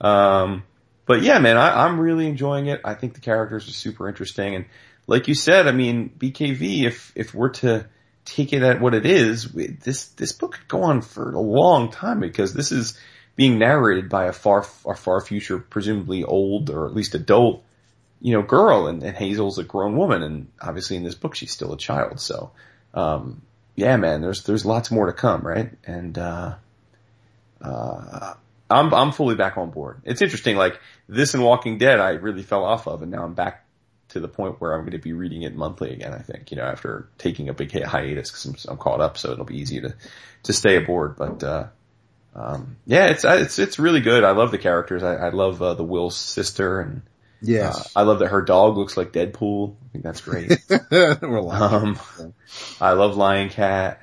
Um, 0.00 0.64
but 1.06 1.22
yeah, 1.22 1.38
man, 1.38 1.56
I, 1.56 1.84
I'm 1.84 2.00
really 2.00 2.26
enjoying 2.26 2.66
it. 2.66 2.80
I 2.84 2.94
think 2.94 3.14
the 3.14 3.20
characters 3.20 3.68
are 3.68 3.72
super 3.72 4.08
interesting. 4.08 4.56
And 4.56 4.64
like 5.06 5.28
you 5.28 5.34
said, 5.34 5.68
I 5.68 5.72
mean, 5.72 6.10
BKV, 6.18 6.84
if, 6.84 7.12
if 7.14 7.34
we're 7.34 7.50
to 7.50 7.86
take 8.24 8.52
it 8.52 8.62
at 8.62 8.80
what 8.80 8.92
it 8.92 9.06
is, 9.06 9.52
this, 9.52 10.08
this 10.08 10.32
book 10.32 10.54
could 10.54 10.68
go 10.68 10.82
on 10.82 11.02
for 11.02 11.32
a 11.32 11.40
long 11.40 11.92
time 11.92 12.18
because 12.18 12.54
this 12.54 12.72
is 12.72 12.98
being 13.36 13.58
narrated 13.58 14.08
by 14.08 14.26
a 14.26 14.32
far, 14.32 14.66
a 14.84 14.94
far 14.94 15.20
future, 15.20 15.58
presumably 15.58 16.24
old 16.24 16.70
or 16.70 16.86
at 16.86 16.94
least 16.94 17.14
adult, 17.14 17.62
you 18.20 18.32
know, 18.32 18.42
girl 18.42 18.86
and, 18.86 19.02
and 19.02 19.16
Hazel's 19.16 19.58
a 19.58 19.64
grown 19.64 19.96
woman 19.96 20.22
and 20.22 20.48
obviously 20.60 20.96
in 20.96 21.04
this 21.04 21.14
book 21.14 21.34
she's 21.34 21.52
still 21.52 21.72
a 21.72 21.78
child. 21.78 22.20
So, 22.20 22.50
um, 22.94 23.42
yeah, 23.76 23.96
man, 23.96 24.20
there's, 24.20 24.42
there's 24.44 24.66
lots 24.66 24.90
more 24.90 25.06
to 25.06 25.12
come, 25.12 25.42
right? 25.42 25.70
And, 25.84 26.18
uh, 26.18 26.54
uh, 27.60 28.34
I'm, 28.70 28.92
I'm 28.92 29.12
fully 29.12 29.34
back 29.34 29.56
on 29.56 29.70
board. 29.70 30.02
It's 30.04 30.20
interesting, 30.20 30.56
like 30.56 30.80
this 31.08 31.34
and 31.34 31.42
Walking 31.42 31.78
Dead 31.78 32.00
I 32.00 32.10
really 32.10 32.42
fell 32.42 32.64
off 32.64 32.86
of 32.86 33.02
and 33.02 33.10
now 33.10 33.24
I'm 33.24 33.34
back 33.34 33.64
to 34.08 34.20
the 34.20 34.28
point 34.28 34.60
where 34.60 34.74
I'm 34.74 34.80
going 34.80 34.92
to 34.92 34.98
be 34.98 35.12
reading 35.12 35.42
it 35.42 35.54
monthly 35.54 35.92
again, 35.92 36.12
I 36.12 36.20
think, 36.20 36.50
you 36.50 36.56
know, 36.56 36.64
after 36.64 37.08
taking 37.18 37.48
a 37.48 37.54
big 37.54 37.70
hiatus 37.70 38.30
because 38.30 38.44
I'm, 38.46 38.72
I'm, 38.72 38.78
caught 38.78 39.00
up 39.00 39.18
so 39.18 39.32
it'll 39.32 39.44
be 39.44 39.58
easy 39.58 39.80
to, 39.82 39.94
to 40.44 40.52
stay 40.52 40.76
aboard. 40.76 41.16
But, 41.16 41.44
uh, 41.44 41.66
um, 42.34 42.76
yeah, 42.86 43.06
it's, 43.06 43.24
it's, 43.24 43.58
it's 43.58 43.78
really 43.78 44.00
good. 44.00 44.24
I 44.24 44.30
love 44.30 44.50
the 44.50 44.58
characters. 44.58 45.02
I, 45.02 45.14
I 45.14 45.28
love, 45.28 45.60
uh, 45.62 45.74
the 45.74 45.84
Will's 45.84 46.16
sister 46.16 46.80
and, 46.80 47.02
Yes. 47.40 47.94
Uh, 47.94 48.00
I 48.00 48.02
love 48.02 48.18
that 48.20 48.28
her 48.28 48.42
dog 48.42 48.76
looks 48.76 48.96
like 48.96 49.12
Deadpool. 49.12 49.76
I 49.84 49.88
think 49.92 50.04
that's 50.04 50.20
great. 50.20 50.52
um, 50.90 51.98
I 52.80 52.92
love 52.92 53.16
Lying 53.16 53.48
Cat. 53.48 54.02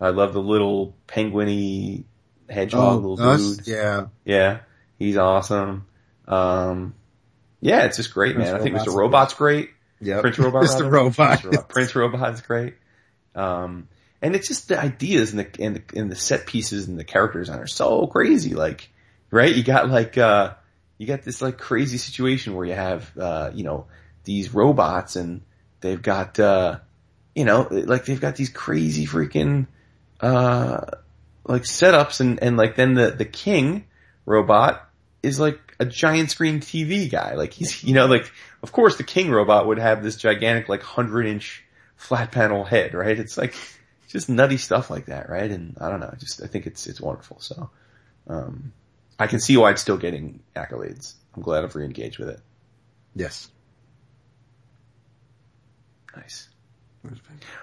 I 0.00 0.08
love 0.08 0.32
the 0.32 0.42
little 0.42 0.96
penguiny 1.06 2.04
hedgehog 2.48 3.04
oh, 3.04 3.08
little 3.08 3.28
us? 3.28 3.56
dude. 3.56 3.66
Yeah. 3.66 4.06
Yeah. 4.24 4.60
He's 4.98 5.16
awesome. 5.16 5.86
Um, 6.26 6.94
yeah, 7.60 7.84
it's 7.84 7.96
just 7.96 8.12
great, 8.12 8.34
Prince 8.34 8.50
man. 8.50 8.60
I 8.60 8.62
think 8.62 8.76
Mr. 8.76 8.94
Robot's 8.94 9.34
great. 9.34 9.70
Yeah. 10.00 10.20
Prince 10.20 10.38
Robot. 10.38 10.64
Mr. 10.64 10.90
Robot. 10.90 11.38
Mr. 11.38 11.44
Robot. 11.44 11.68
Prince 11.68 11.94
Robot's 11.94 12.40
great. 12.40 12.74
Um, 13.34 13.88
and 14.20 14.34
it's 14.34 14.48
just 14.48 14.68
the 14.68 14.80
ideas 14.80 15.32
and 15.32 15.40
the, 15.40 15.62
and 15.64 15.76
the, 15.76 15.98
and 15.98 16.10
the 16.10 16.16
set 16.16 16.46
pieces 16.46 16.88
and 16.88 16.98
the 16.98 17.04
characters 17.04 17.48
on 17.48 17.58
are 17.58 17.66
so 17.66 18.06
crazy. 18.06 18.54
Like, 18.54 18.90
right? 19.30 19.54
You 19.54 19.62
got 19.62 19.88
like, 19.88 20.18
uh, 20.18 20.54
you 21.02 21.08
got 21.08 21.22
this 21.22 21.42
like 21.42 21.58
crazy 21.58 21.98
situation 21.98 22.54
where 22.54 22.64
you 22.64 22.74
have, 22.74 23.10
uh, 23.18 23.50
you 23.52 23.64
know, 23.64 23.86
these 24.22 24.54
robots 24.54 25.16
and 25.16 25.42
they've 25.80 26.00
got, 26.00 26.38
uh, 26.38 26.78
you 27.34 27.44
know, 27.44 27.66
like 27.68 28.04
they've 28.04 28.20
got 28.20 28.36
these 28.36 28.50
crazy 28.50 29.04
freaking, 29.04 29.66
uh, 30.20 30.82
like 31.44 31.62
setups 31.62 32.20
and, 32.20 32.40
and 32.40 32.56
like 32.56 32.76
then 32.76 32.94
the, 32.94 33.10
the 33.10 33.24
king 33.24 33.84
robot 34.26 34.88
is 35.24 35.40
like 35.40 35.74
a 35.80 35.84
giant 35.84 36.30
screen 36.30 36.60
TV 36.60 37.10
guy. 37.10 37.34
Like 37.34 37.52
he's, 37.52 37.82
you 37.82 37.94
know, 37.94 38.06
like, 38.06 38.30
of 38.62 38.70
course 38.70 38.96
the 38.96 39.02
king 39.02 39.28
robot 39.28 39.66
would 39.66 39.80
have 39.80 40.04
this 40.04 40.14
gigantic 40.14 40.68
like 40.68 40.82
hundred 40.82 41.26
inch 41.26 41.64
flat 41.96 42.30
panel 42.30 42.62
head, 42.62 42.94
right? 42.94 43.18
It's 43.18 43.36
like 43.36 43.56
just 44.06 44.28
nutty 44.28 44.56
stuff 44.56 44.88
like 44.88 45.06
that, 45.06 45.28
right? 45.28 45.50
And 45.50 45.76
I 45.80 45.88
don't 45.88 45.98
know, 45.98 46.14
just, 46.16 46.44
I 46.44 46.46
think 46.46 46.68
it's, 46.68 46.86
it's 46.86 47.00
wonderful. 47.00 47.40
So, 47.40 47.70
um, 48.28 48.72
I 49.22 49.28
can 49.28 49.38
see 49.38 49.56
why 49.56 49.70
it's 49.70 49.80
still 49.80 49.96
getting 49.96 50.40
accolades. 50.56 51.14
I'm 51.36 51.42
glad 51.42 51.62
I've 51.62 51.76
re-engaged 51.76 52.18
with 52.18 52.28
it. 52.28 52.40
Yes. 53.14 53.48
Nice. 56.16 56.48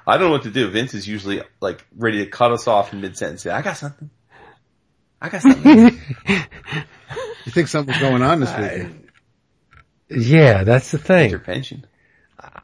I 0.08 0.18
don't 0.18 0.28
know 0.28 0.32
what 0.32 0.44
to 0.44 0.52
do. 0.52 0.70
Vince 0.70 0.94
is 0.94 1.06
usually 1.06 1.42
like 1.60 1.86
ready 1.98 2.24
to 2.24 2.32
cut 2.32 2.54
us 2.54 2.66
off 2.68 2.94
in 2.94 3.02
mid-sentence. 3.02 3.42
Say, 3.42 3.50
I 3.50 3.62
got 3.62 3.76
something. 3.76 4.10
I 5.22 5.28
got 5.28 5.42
something. 5.42 6.00
you 6.28 7.52
think 7.52 7.68
something's 7.68 8.00
going 8.00 8.22
on 8.22 8.40
this 8.40 8.50
weekend? 8.50 9.10
Yeah, 10.10 10.64
that's 10.64 10.92
the 10.92 10.98
thing. 10.98 11.30
Your 11.30 11.40
pension. 11.40 11.86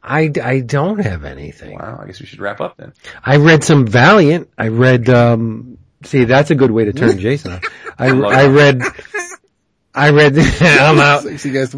I, 0.02 0.32
I 0.42 0.62
don't 0.62 1.00
have 1.00 1.26
anything. 1.26 1.78
Wow. 1.78 2.00
I 2.02 2.06
guess 2.06 2.22
we 2.22 2.28
should 2.28 2.40
wrap 2.40 2.62
up 2.62 2.78
then. 2.78 2.94
I 3.24 3.38
read 3.38 3.66
some 3.66 3.86
Valiant. 3.86 4.50
I 4.58 4.70
read, 4.70 5.10
um, 5.10 5.75
See, 6.06 6.24
that's 6.26 6.52
a 6.52 6.56
good 6.56 6.72
way 6.72 6.86
to 6.86 6.94
turn 6.94 7.20
Jason 7.20 7.54
off. 7.54 7.64
I, 7.98 8.08
I 8.10 8.48
read, 8.48 8.82
I 9.94 10.10
read, 10.12 10.38
I'm 10.62 11.00
out. 11.00 11.24
See 11.24 11.50
you 11.50 11.56
guys. 11.56 11.76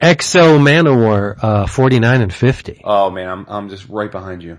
X-O 0.00 0.58
Manowar, 0.58 1.36
uh, 1.40 1.66
49 1.66 2.20
and 2.22 2.34
50. 2.34 2.80
Oh 2.84 3.10
man, 3.10 3.28
I'm 3.28 3.46
I'm 3.48 3.68
just 3.68 3.88
right 3.88 4.10
behind 4.10 4.42
you. 4.42 4.58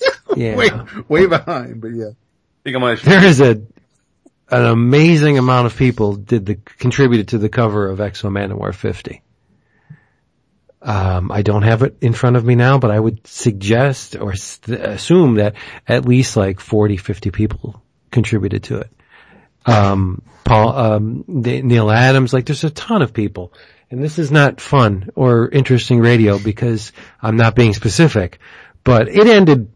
Yeah. 0.36 0.56
Way, 0.56 0.70
way 1.08 1.26
behind, 1.26 1.80
but 1.80 1.88
yeah. 1.92 2.08
I 2.08 2.14
think 2.64 2.76
I'm 2.76 2.82
gonna. 2.82 2.96
There 2.96 3.24
is 3.24 3.40
a, 3.40 3.52
an 4.50 4.64
amazing 4.66 5.38
amount 5.38 5.66
of 5.66 5.76
people 5.76 6.16
did 6.16 6.44
the, 6.44 6.56
contributed 6.56 7.28
to 7.28 7.38
the 7.38 7.48
cover 7.48 7.88
of 7.88 8.00
X-O 8.00 8.28
Manowar 8.28 8.74
50. 8.74 9.22
Um, 10.82 11.32
I 11.32 11.42
don't 11.42 11.62
have 11.62 11.82
it 11.82 11.96
in 12.00 12.12
front 12.12 12.36
of 12.36 12.44
me 12.44 12.54
now, 12.54 12.78
but 12.78 12.90
I 12.90 12.98
would 13.00 13.26
suggest 13.26 14.16
or 14.16 14.32
s- 14.32 14.60
assume 14.68 15.36
that 15.36 15.54
at 15.88 16.04
least 16.04 16.36
like 16.36 16.60
40, 16.60 16.96
50 16.96 17.30
people 17.30 17.82
contributed 18.10 18.64
to 18.64 18.80
it. 18.80 18.90
Um, 19.66 20.22
Paul, 20.44 20.76
um, 20.76 21.24
Neal 21.26 21.90
Adams, 21.90 22.32
like 22.32 22.46
there's 22.46 22.64
a 22.64 22.70
ton 22.70 23.02
of 23.02 23.12
people. 23.12 23.52
And 23.90 24.02
this 24.02 24.18
is 24.18 24.32
not 24.32 24.60
fun 24.60 25.10
or 25.14 25.48
interesting 25.48 26.00
radio 26.00 26.38
because 26.38 26.92
I'm 27.22 27.36
not 27.36 27.54
being 27.54 27.72
specific, 27.72 28.38
but 28.82 29.08
it 29.08 29.26
ended 29.26 29.70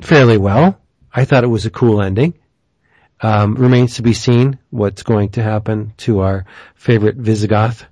fairly 0.00 0.38
well. 0.38 0.80
I 1.12 1.24
thought 1.24 1.44
it 1.44 1.48
was 1.48 1.66
a 1.66 1.70
cool 1.70 2.00
ending. 2.00 2.34
Um, 3.20 3.56
remains 3.56 3.96
to 3.96 4.02
be 4.02 4.12
seen 4.12 4.58
what's 4.70 5.02
going 5.02 5.30
to 5.30 5.42
happen 5.42 5.92
to 5.98 6.20
our 6.20 6.46
favorite 6.76 7.16
Visigoth. 7.16 7.84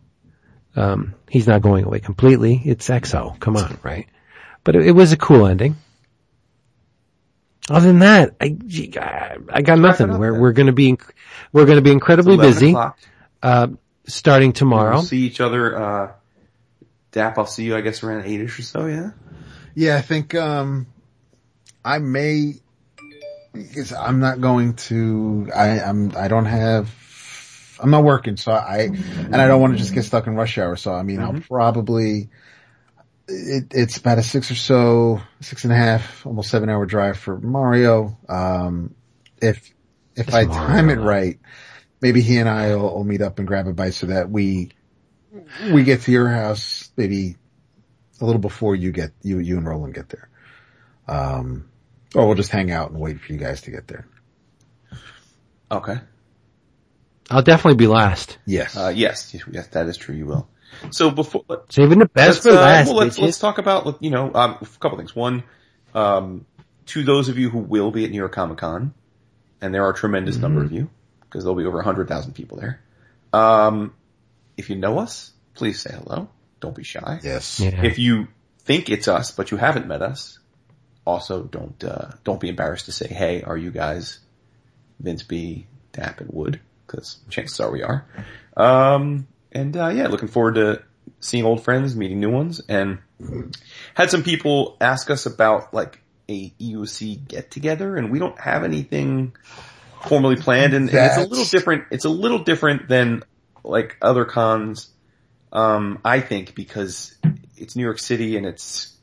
Um, 0.76 1.14
he's 1.28 1.48
not 1.48 1.62
going 1.62 1.84
away 1.84 1.98
completely. 1.98 2.62
It's 2.64 2.88
X-O. 2.88 3.36
Come 3.40 3.56
on, 3.56 3.78
right? 3.82 4.06
But 4.62 4.76
it, 4.76 4.86
it 4.86 4.92
was 4.92 5.12
a 5.12 5.16
cool 5.16 5.46
ending. 5.46 5.76
Other 7.68 7.86
than 7.88 7.98
that, 7.98 8.36
I, 8.40 8.56
I 9.51 9.62
got 9.62 9.78
nothing. 9.78 10.18
We're, 10.18 10.32
then. 10.32 10.40
we're 10.40 10.52
gonna 10.52 10.72
be, 10.72 10.97
we're 11.52 11.66
gonna 11.66 11.80
be 11.80 11.90
incredibly 11.90 12.36
busy, 12.36 12.74
uh, 13.43 13.68
starting 14.06 14.52
tomorrow. 14.52 14.97
We'll 14.97 15.02
see 15.02 15.26
each 15.26 15.40
other. 15.40 15.76
Uh, 15.76 16.12
Dap, 17.10 17.38
I'll 17.38 17.47
see 17.47 17.64
you. 17.64 17.76
I 17.76 17.80
guess 17.80 18.02
around 18.02 18.26
eight-ish 18.26 18.59
or 18.59 18.62
so. 18.62 18.86
Yeah. 18.86 19.10
Yeah, 19.74 19.97
I 19.97 20.01
think, 20.01 20.34
um, 20.34 20.86
I 21.84 21.98
may, 21.98 22.55
because 23.52 23.93
I'm 23.93 24.20
not 24.20 24.40
going 24.40 24.74
to, 24.74 25.48
I, 25.55 25.80
I'm, 25.80 26.16
I 26.16 26.28
don't 26.28 26.47
have, 26.47 26.88
I'm 27.80 27.90
not 27.90 28.05
working, 28.05 28.36
so 28.36 28.52
I, 28.52 28.82
and 28.82 29.36
I 29.36 29.48
don't 29.48 29.60
want 29.60 29.74
to 29.74 29.78
just 29.78 29.93
get 29.93 30.05
stuck 30.05 30.26
in 30.26 30.34
rush 30.34 30.56
hour, 30.56 30.76
so 30.76 30.94
I 30.94 31.02
mean, 31.02 31.20
I'll 31.20 31.40
probably, 31.40 32.30
it, 33.28 33.66
it's 33.72 33.96
about 33.96 34.18
a 34.18 34.22
six 34.22 34.50
or 34.50 34.54
so, 34.54 35.20
six 35.40 35.64
and 35.64 35.72
a 35.72 35.76
half, 35.76 36.26
almost 36.26 36.50
seven 36.50 36.68
hour 36.68 36.86
drive 36.86 37.18
for 37.18 37.38
Mario. 37.38 38.18
Um, 38.28 38.94
if, 39.40 39.72
if 40.14 40.32
I 40.32 40.46
time 40.46 40.90
it 40.90 40.96
right, 40.96 41.38
maybe 42.00 42.20
he 42.20 42.38
and 42.38 42.48
I 42.48 42.74
will, 42.74 42.94
will 42.94 43.04
meet 43.04 43.22
up 43.22 43.38
and 43.38 43.46
grab 43.46 43.66
a 43.66 43.72
bite 43.72 43.94
so 43.94 44.06
that 44.06 44.30
we, 44.30 44.70
we 45.70 45.84
get 45.84 46.02
to 46.02 46.12
your 46.12 46.28
house 46.28 46.90
maybe 46.96 47.36
a 48.20 48.24
little 48.24 48.40
before 48.40 48.74
you 48.74 48.92
get, 48.92 49.12
you, 49.22 49.38
you 49.38 49.58
and 49.58 49.66
Roland 49.66 49.94
get 49.94 50.08
there. 50.08 50.28
Um, 51.08 51.68
or 52.14 52.26
we'll 52.26 52.36
just 52.36 52.50
hang 52.50 52.70
out 52.70 52.90
and 52.90 53.00
wait 53.00 53.20
for 53.20 53.32
you 53.32 53.38
guys 53.38 53.62
to 53.62 53.70
get 53.70 53.88
there. 53.88 54.06
Okay. 55.70 55.98
I'll 57.28 57.42
definitely 57.42 57.76
be 57.76 57.88
last. 57.88 58.38
Yes. 58.46 58.76
Uh, 58.76 58.92
yes, 58.94 59.34
yes, 59.50 59.66
that 59.68 59.86
is 59.86 59.96
true. 59.96 60.14
You 60.14 60.26
will. 60.26 60.48
So 60.90 61.10
before 61.10 61.44
Saving 61.70 61.98
the 61.98 62.06
best 62.06 62.44
let's, 62.44 62.47
for 62.47 62.51
uh, 62.51 62.55
last, 62.64 62.86
well, 62.88 62.97
let's, 62.97 63.18
let's 63.18 63.38
talk 63.38 63.59
about 63.59 64.02
you 64.02 64.10
know 64.10 64.32
um, 64.34 64.59
a 64.60 64.66
couple 64.78 64.98
things. 64.98 65.14
One, 65.16 65.43
um, 65.94 66.47
to 66.86 67.02
those 67.02 67.28
of 67.28 67.38
you 67.38 67.51
who 67.51 67.59
will 67.59 67.90
be 67.90 68.05
at 68.05 68.10
New 68.10 68.18
York 68.18 68.32
Comic 68.32 68.59
Con, 68.59 68.94
and 69.60 69.74
there 69.74 69.84
are 69.84 69.90
a 69.90 69.94
tremendous 69.94 70.36
number 70.36 70.60
Mm-hmm. 70.60 70.66
of 70.66 70.72
you 70.72 70.90
because 71.22 71.44
there'll 71.44 71.56
be 71.56 71.64
over 71.64 71.82
hundred 71.82 72.09
thousand 72.09 72.34
people 72.34 72.59
there. 72.59 72.80
Um, 73.32 73.94
if 74.56 74.70
you 74.70 74.76
know 74.76 74.98
us, 74.98 75.32
please 75.55 75.80
say 75.80 75.90
hello. 75.94 76.28
Don't 76.60 76.74
be 76.74 76.84
shy. 76.84 77.20
yes. 77.22 77.60
Yeah. 77.60 77.82
If 77.84 77.98
you 77.98 78.28
think 78.60 78.88
it's 78.90 79.09
us 79.09 79.30
but 79.30 79.51
you 79.51 79.56
haven't 79.56 79.86
met 79.86 80.02
us, 80.02 80.38
also 81.05 81.43
don't 81.43 81.82
uh, 81.84 82.10
don't 82.24 82.40
be 82.40 82.48
embarrassed 82.48 82.86
to 82.86 82.93
say, 82.93 83.09
"Hey, 83.09 83.43
are 83.43 83.56
you 83.56 83.70
guys 83.70 84.20
Vince 85.01 85.22
B, 85.22 85.66
Dap, 85.93 86.20
and 86.20 86.30
Wood?" 86.32 86.60
Because 86.86 87.18
chances 87.30 87.59
are 87.60 87.70
we 87.70 87.82
are. 87.82 88.06
Um, 88.56 89.26
and 89.56 89.76
uh, 89.76 89.88
yeah, 89.88 90.08
looking 90.08 90.28
forward 90.28 90.56
to 90.56 90.82
seeing 91.20 91.44
old 91.44 91.64
friends, 91.64 91.96
meeting 91.96 92.20
new 92.20 92.30
ones, 92.30 92.60
and 92.68 92.98
had 93.94 94.10
some 94.10 94.22
people 94.22 94.76
ask 94.80 95.10
us 95.10 95.26
about 95.26 95.72
like 95.72 96.00
a 96.28 96.50
EUC 96.60 97.26
get 97.28 97.50
together, 97.50 97.96
and 97.96 98.10
we 98.10 98.18
don't 98.18 98.38
have 98.40 98.64
anything 98.64 99.34
formally 100.06 100.36
planned, 100.36 100.74
and, 100.74 100.88
and 100.90 100.98
it's 100.98 101.16
a 101.16 101.26
little 101.26 101.44
different. 101.44 101.84
It's 101.90 102.04
a 102.04 102.10
little 102.10 102.40
different 102.40 102.88
than 102.88 103.22
like 103.64 103.96
other 104.02 104.24
cons. 104.24 104.90
Um, 105.52 106.00
I 106.04 106.20
think 106.20 106.54
because 106.54 107.16
it's 107.56 107.76
New 107.76 107.82
York 107.82 107.98
City 107.98 108.36
and 108.36 108.44
it's 108.44 108.94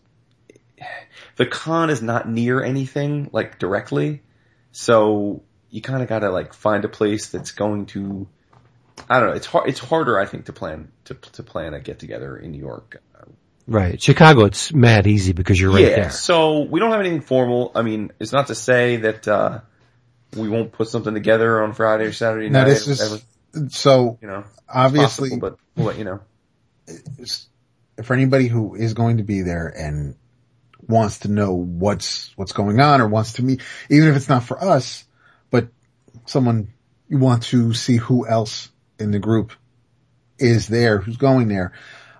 the 1.37 1.45
con 1.45 1.89
is 1.89 2.01
not 2.01 2.29
near 2.29 2.61
anything 2.61 3.29
like 3.31 3.57
directly, 3.57 4.21
so 4.71 5.41
you 5.69 5.81
kind 5.81 6.03
of 6.03 6.09
got 6.09 6.19
to 6.19 6.29
like 6.29 6.53
find 6.53 6.85
a 6.85 6.89
place 6.89 7.29
that's 7.29 7.51
going 7.51 7.87
to. 7.87 8.27
I 9.09 9.19
don't 9.19 9.29
know. 9.29 9.35
It's 9.35 9.45
hard. 9.45 9.69
It's 9.69 9.79
harder, 9.79 10.19
I 10.19 10.25
think, 10.25 10.45
to 10.45 10.53
plan 10.53 10.91
to 11.05 11.15
to 11.15 11.43
plan 11.43 11.73
a 11.73 11.79
get 11.79 11.99
together 11.99 12.37
in 12.37 12.51
New 12.51 12.59
York. 12.59 13.01
Right. 13.65 14.01
Chicago, 14.01 14.43
it's 14.45 14.73
mad 14.73 15.07
easy 15.07 15.31
because 15.31 15.59
you're 15.59 15.71
right 15.71 15.83
yeah. 15.83 15.95
there. 15.95 16.09
So 16.09 16.59
we 16.61 16.79
don't 16.79 16.91
have 16.91 16.99
anything 16.99 17.21
formal. 17.21 17.71
I 17.75 17.81
mean, 17.81 18.11
it's 18.19 18.33
not 18.33 18.47
to 18.47 18.55
say 18.55 18.97
that 18.97 19.27
uh 19.27 19.61
we 20.35 20.49
won't 20.49 20.71
put 20.71 20.89
something 20.89 21.13
together 21.13 21.63
on 21.63 21.73
Friday 21.73 22.05
or 22.05 22.11
Saturday 22.11 22.49
Now 22.49 22.63
night. 22.63 22.69
this 22.69 22.87
is, 22.87 23.23
so 23.69 24.17
you 24.21 24.27
know, 24.27 24.43
obviously 24.67 25.29
possible, 25.29 25.49
but 25.49 25.59
we'll 25.75 25.87
let 25.87 25.97
you 25.97 26.05
know. 26.05 26.19
for 28.03 28.13
anybody 28.13 28.47
who 28.47 28.75
is 28.75 28.93
going 28.93 29.17
to 29.17 29.23
be 29.23 29.41
there 29.41 29.67
and 29.67 30.15
wants 30.87 31.19
to 31.19 31.27
know 31.29 31.53
what's, 31.53 32.35
what's 32.35 32.51
going 32.51 32.79
on 32.79 32.99
or 32.99 33.07
wants 33.07 33.33
to 33.33 33.43
meet, 33.43 33.61
even 33.89 34.09
if 34.09 34.15
it's 34.15 34.29
not 34.29 34.43
for 34.43 34.61
us, 34.61 35.05
but 35.51 35.67
someone 36.25 36.73
you 37.07 37.19
want 37.19 37.43
to 37.43 37.73
see 37.73 37.97
who 37.97 38.27
else 38.27 38.69
in 38.99 39.11
the 39.11 39.19
group 39.19 39.53
is 40.37 40.67
there, 40.67 40.99
who's 40.99 41.17
going 41.17 41.47
there. 41.47 41.73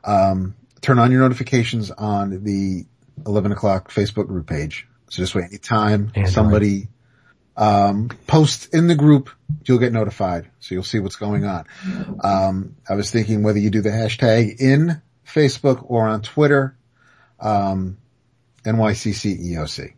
Um, 0.03 0.55
turn 0.81 0.99
on 0.99 1.11
your 1.11 1.21
notifications 1.21 1.91
on 1.91 2.43
the 2.43 2.85
11 3.25 3.51
o'clock 3.51 3.91
Facebook 3.91 4.27
group 4.27 4.47
page. 4.47 4.87
So 5.09 5.21
this 5.21 5.33
way, 5.35 5.43
anytime 5.43 6.11
Android. 6.15 6.29
somebody, 6.29 6.87
um, 7.55 8.09
posts 8.27 8.67
in 8.67 8.87
the 8.87 8.95
group, 8.95 9.29
you'll 9.65 9.79
get 9.79 9.93
notified. 9.93 10.49
So 10.59 10.75
you'll 10.75 10.83
see 10.83 10.99
what's 10.99 11.15
going 11.15 11.45
on. 11.45 11.65
Um, 12.23 12.75
I 12.89 12.95
was 12.95 13.11
thinking 13.11 13.43
whether 13.43 13.59
you 13.59 13.69
do 13.69 13.81
the 13.81 13.89
hashtag 13.89 14.59
in 14.59 15.01
Facebook 15.25 15.85
or 15.87 16.07
on 16.07 16.21
Twitter, 16.21 16.75
um, 17.39 17.97
NYCCEOC. 18.65 19.93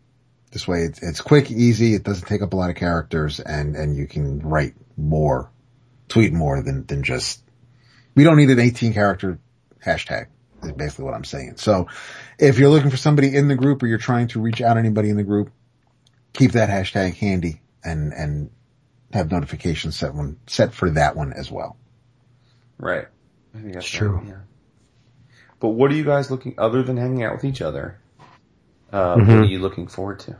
This 0.52 0.68
way 0.68 0.84
it's, 0.84 1.02
it's 1.02 1.22
quick, 1.22 1.52
easy. 1.52 1.96
It 1.96 2.04
doesn't 2.04 2.28
take 2.28 2.42
up 2.42 2.54
a 2.54 2.56
lot 2.56 2.70
of 2.70 2.76
characters 2.76 3.40
and, 3.40 3.76
and 3.76 3.96
you 3.96 4.08
can 4.08 4.40
write 4.40 4.74
more, 4.98 5.52
tweet 6.08 6.34
more 6.34 6.62
than, 6.62 6.86
than 6.86 7.04
just, 7.04 7.42
we 8.16 8.24
don't 8.24 8.38
need 8.38 8.50
an 8.50 8.60
18 8.60 8.94
character 8.94 9.40
hashtag 9.86 10.28
is 10.64 10.72
basically 10.72 11.06
what 11.06 11.14
I'm 11.14 11.24
saying. 11.24 11.58
So 11.58 11.88
if 12.40 12.58
you're 12.60 12.70
looking 12.70 12.90
for 12.90 12.98
somebody 12.98 13.36
in 13.36 13.48
the 13.48 13.56
group 13.56 13.84
or 13.84 13.88
you're 13.88 13.98
trying 13.98 14.28
to 14.30 14.42
reach 14.42 14.62
out 14.62 14.74
to 14.74 14.80
anybody 14.80 15.10
in 15.10 15.18
the 15.18 15.24
group, 15.24 15.52
keep 16.34 16.54
that 16.54 16.70
hashtag 16.70 17.16
handy 17.16 17.62
and, 17.84 18.14
and 18.14 18.50
have 19.14 19.32
notifications 19.32 19.96
set 19.96 20.14
one, 20.14 20.38
set 20.48 20.74
for 20.74 20.90
that 20.92 21.16
one 21.16 21.34
as 21.34 21.52
well. 21.52 21.78
Right. 22.78 23.08
I 23.54 23.60
think 23.60 23.74
that's 23.74 23.90
true. 23.90 24.18
right, 24.18 24.28
yeah. 24.28 24.38
But 25.60 25.70
what 25.70 25.92
are 25.92 25.96
you 25.96 26.04
guys 26.04 26.30
looking 26.30 26.56
other 26.58 26.84
than 26.84 26.98
hanging 26.98 27.24
out 27.24 27.34
with 27.36 27.46
each 27.46 27.62
other? 27.62 28.00
Uh, 28.92 29.16
Mm-hmm. 29.16 29.30
What 29.30 29.40
are 29.40 29.46
you 29.46 29.60
looking 29.60 29.88
forward 29.88 30.20
to? 30.22 30.38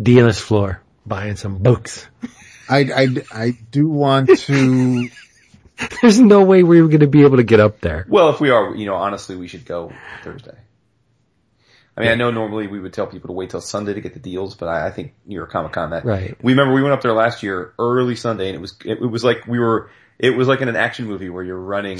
Dealer's 0.00 0.40
floor, 0.40 0.82
buying 1.06 1.36
some 1.36 1.58
books. 1.58 2.06
I, 2.72 2.78
I, 3.02 3.06
I 3.32 3.58
do 3.70 3.88
want 3.88 4.28
to, 4.40 5.08
There's 6.00 6.20
no 6.20 6.44
way 6.44 6.62
we 6.62 6.80
are 6.80 6.86
going 6.86 7.00
to 7.00 7.06
be 7.06 7.22
able 7.24 7.38
to 7.38 7.42
get 7.42 7.58
up 7.60 7.80
there. 7.80 8.06
Well, 8.08 8.30
if 8.30 8.40
we 8.40 8.50
are, 8.50 8.74
you 8.74 8.86
know, 8.86 8.94
honestly, 8.94 9.36
we 9.36 9.48
should 9.48 9.64
go 9.64 9.92
Thursday. 10.22 10.56
I 11.96 12.00
mean, 12.00 12.10
I 12.10 12.14
know 12.14 12.30
normally 12.30 12.68
we 12.68 12.80
would 12.80 12.92
tell 12.92 13.06
people 13.06 13.28
to 13.28 13.32
wait 13.34 13.50
till 13.50 13.60
Sunday 13.60 13.92
to 13.94 14.00
get 14.00 14.14
the 14.14 14.20
deals, 14.20 14.54
but 14.54 14.68
I, 14.68 14.86
I 14.86 14.90
think 14.90 15.14
New 15.26 15.34
York 15.34 15.50
Comic 15.50 15.72
Con 15.72 15.90
that 15.90 16.04
Right. 16.04 16.36
we 16.42 16.52
remember 16.52 16.72
we 16.74 16.82
went 16.82 16.94
up 16.94 17.02
there 17.02 17.12
last 17.12 17.42
year 17.42 17.74
early 17.78 18.16
Sunday, 18.16 18.46
and 18.48 18.56
it 18.56 18.60
was 18.60 18.76
it, 18.84 18.98
it 19.02 19.06
was 19.06 19.22
like 19.24 19.46
we 19.46 19.58
were 19.58 19.90
it 20.18 20.30
was 20.30 20.48
like 20.48 20.60
in 20.62 20.68
an 20.68 20.76
action 20.76 21.06
movie 21.06 21.28
where 21.28 21.42
you're 21.44 21.58
running 21.58 21.98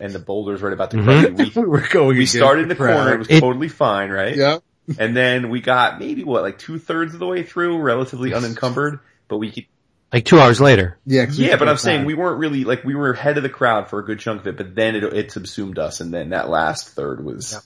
and 0.00 0.12
the 0.12 0.18
boulder's 0.18 0.62
right 0.62 0.72
about 0.72 0.92
to 0.92 1.02
crush 1.02 1.24
you. 1.24 1.34
We, 1.34 1.50
we 1.62 1.68
were 1.68 1.86
going. 1.90 2.16
we 2.16 2.24
started 2.26 2.62
in 2.62 2.68
the 2.68 2.76
corner, 2.76 3.12
it 3.14 3.18
was 3.18 3.28
It- 3.30 3.40
totally 3.40 3.68
fine, 3.68 4.10
right? 4.10 4.34
Yeah. 4.36 4.58
And 4.98 5.16
then 5.16 5.50
we 5.50 5.60
got 5.60 5.98
maybe 5.98 6.24
what 6.24 6.42
like 6.42 6.58
two 6.58 6.78
thirds 6.78 7.12
of 7.14 7.20
the 7.20 7.26
way 7.26 7.42
through, 7.42 7.78
relatively 7.78 8.32
unencumbered, 8.34 9.00
but 9.28 9.38
we 9.38 9.50
could 9.50 9.66
Like 10.14 10.24
two 10.24 10.38
hours 10.38 10.60
later. 10.60 10.96
Yeah. 11.04 11.26
'cause 11.26 11.38
we 11.38 11.48
yeah, 11.48 11.56
but 11.56 11.68
I'm 11.68 11.76
saying 11.76 12.04
we 12.06 12.14
weren't 12.14 12.38
really 12.38 12.64
like 12.64 12.84
we 12.84 12.94
were 12.94 13.10
ahead 13.10 13.36
of 13.36 13.42
the 13.42 13.48
crowd 13.50 13.90
for 13.90 13.98
a 13.98 14.04
good 14.04 14.20
chunk 14.20 14.40
of 14.42 14.46
it, 14.46 14.56
but 14.56 14.74
then 14.74 14.94
it, 14.94 15.02
it 15.04 15.32
subsumed 15.32 15.78
us, 15.78 16.00
and 16.00 16.14
then 16.14 16.30
that 16.30 16.48
last 16.48 16.90
third 16.90 17.22
was 17.24 17.60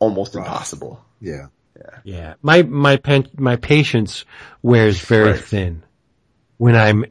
almost 0.00 0.34
Rough. 0.34 0.44
impossible. 0.44 1.04
Yeah. 1.20 1.46
Yeah. 1.76 1.98
yeah. 2.04 2.34
My, 2.42 2.62
my 2.62 2.96
pen, 2.96 3.28
my 3.38 3.56
patience 3.56 4.24
wears 4.60 5.00
very 5.00 5.30
Right. 5.32 5.40
thin 5.40 5.82
when 6.58 6.76
I'm 6.76 7.04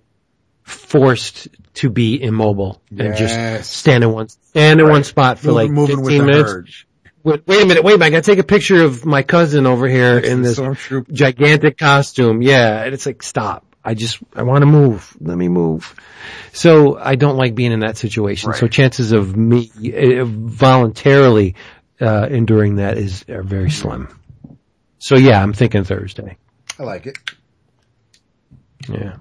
forced 0.64 1.48
to 1.76 1.90
be 1.90 2.22
immobile 2.22 2.82
and 2.98 3.15
just 3.15 3.73
stand 3.73 4.03
in 4.03 4.11
one, 4.11 4.28
stand 4.30 4.80
in 4.82 4.90
one 4.90 5.03
spot 5.03 5.40
for 5.40 5.52
like 5.52 5.72
moving 5.72 5.98
15 6.03 6.18
with 6.19 6.26
minutes. 6.26 6.52
herd. 6.52 6.69
Wait, 7.23 7.48
wait 7.48 7.64
a 7.64 7.65
minute, 7.65 7.84
wait 7.84 7.95
a 7.95 7.98
minute, 7.98 8.07
I 8.07 8.10
gotta 8.10 8.22
take 8.32 8.40
a 8.40 8.44
picture 8.44 8.84
of 8.84 9.06
my 9.06 9.23
cousin 9.23 9.65
over 9.65 9.88
here 9.88 10.18
in 10.18 10.41
this 10.41 10.60
gigantic 11.11 11.78
costume. 11.78 12.41
Yeah, 12.41 12.84
and 12.84 12.94
it's 12.94 13.06
like, 13.06 13.23
stop. 13.23 13.65
I 13.83 13.93
just, 13.95 14.19
I 14.35 14.43
want 14.43 14.61
to 14.61 14.67
move. 14.67 15.15
Let 15.19 15.37
me 15.37 15.47
move. 15.47 15.95
So 16.53 16.97
I 16.99 17.15
don't 17.15 17.37
like 17.37 17.55
being 17.55 17.71
in 17.71 17.79
that 17.79 17.97
situation. 17.97 18.53
So 18.53 18.67
chances 18.67 19.11
of 19.11 19.35
me 19.35 19.71
uh, 20.19 20.25
voluntarily 20.25 21.55
uh, 21.99 22.27
enduring 22.29 22.75
that 22.75 22.97
is 22.97 23.25
are 23.29 23.43
very 23.43 23.71
slim. 23.71 24.19
So 24.99 25.15
yeah, 25.15 25.41
I'm 25.41 25.53
thinking 25.53 25.83
Thursday. 25.83 26.37
I 26.79 26.83
like 26.83 27.07
it. 27.07 27.17
Yeah. 28.87 29.15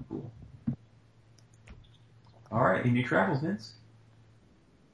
All 2.51 2.61
right, 2.63 2.85
in 2.85 2.95
your 2.95 3.07
travels, 3.07 3.41
Vince. 3.41 3.73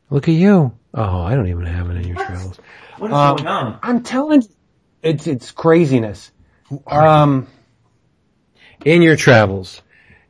Look 0.09 0.27
at 0.29 0.33
you. 0.35 0.77
Oh, 0.93 1.21
I 1.21 1.35
don't 1.35 1.47
even 1.47 1.65
have 1.65 1.89
it 1.89 1.97
in 1.97 2.07
your 2.07 2.15
travels. 2.17 2.57
What 2.97 3.11
is 3.11 3.17
Um, 3.17 3.35
going 3.37 3.47
on? 3.47 3.79
I'm 3.83 4.03
telling 4.03 4.41
you, 4.43 4.47
it's 5.01 5.27
it's 5.27 5.51
craziness. 5.51 6.31
Who 6.69 6.81
are 6.87 7.03
you? 7.03 7.47
In 8.85 9.01
your 9.01 9.15
travels, 9.15 9.81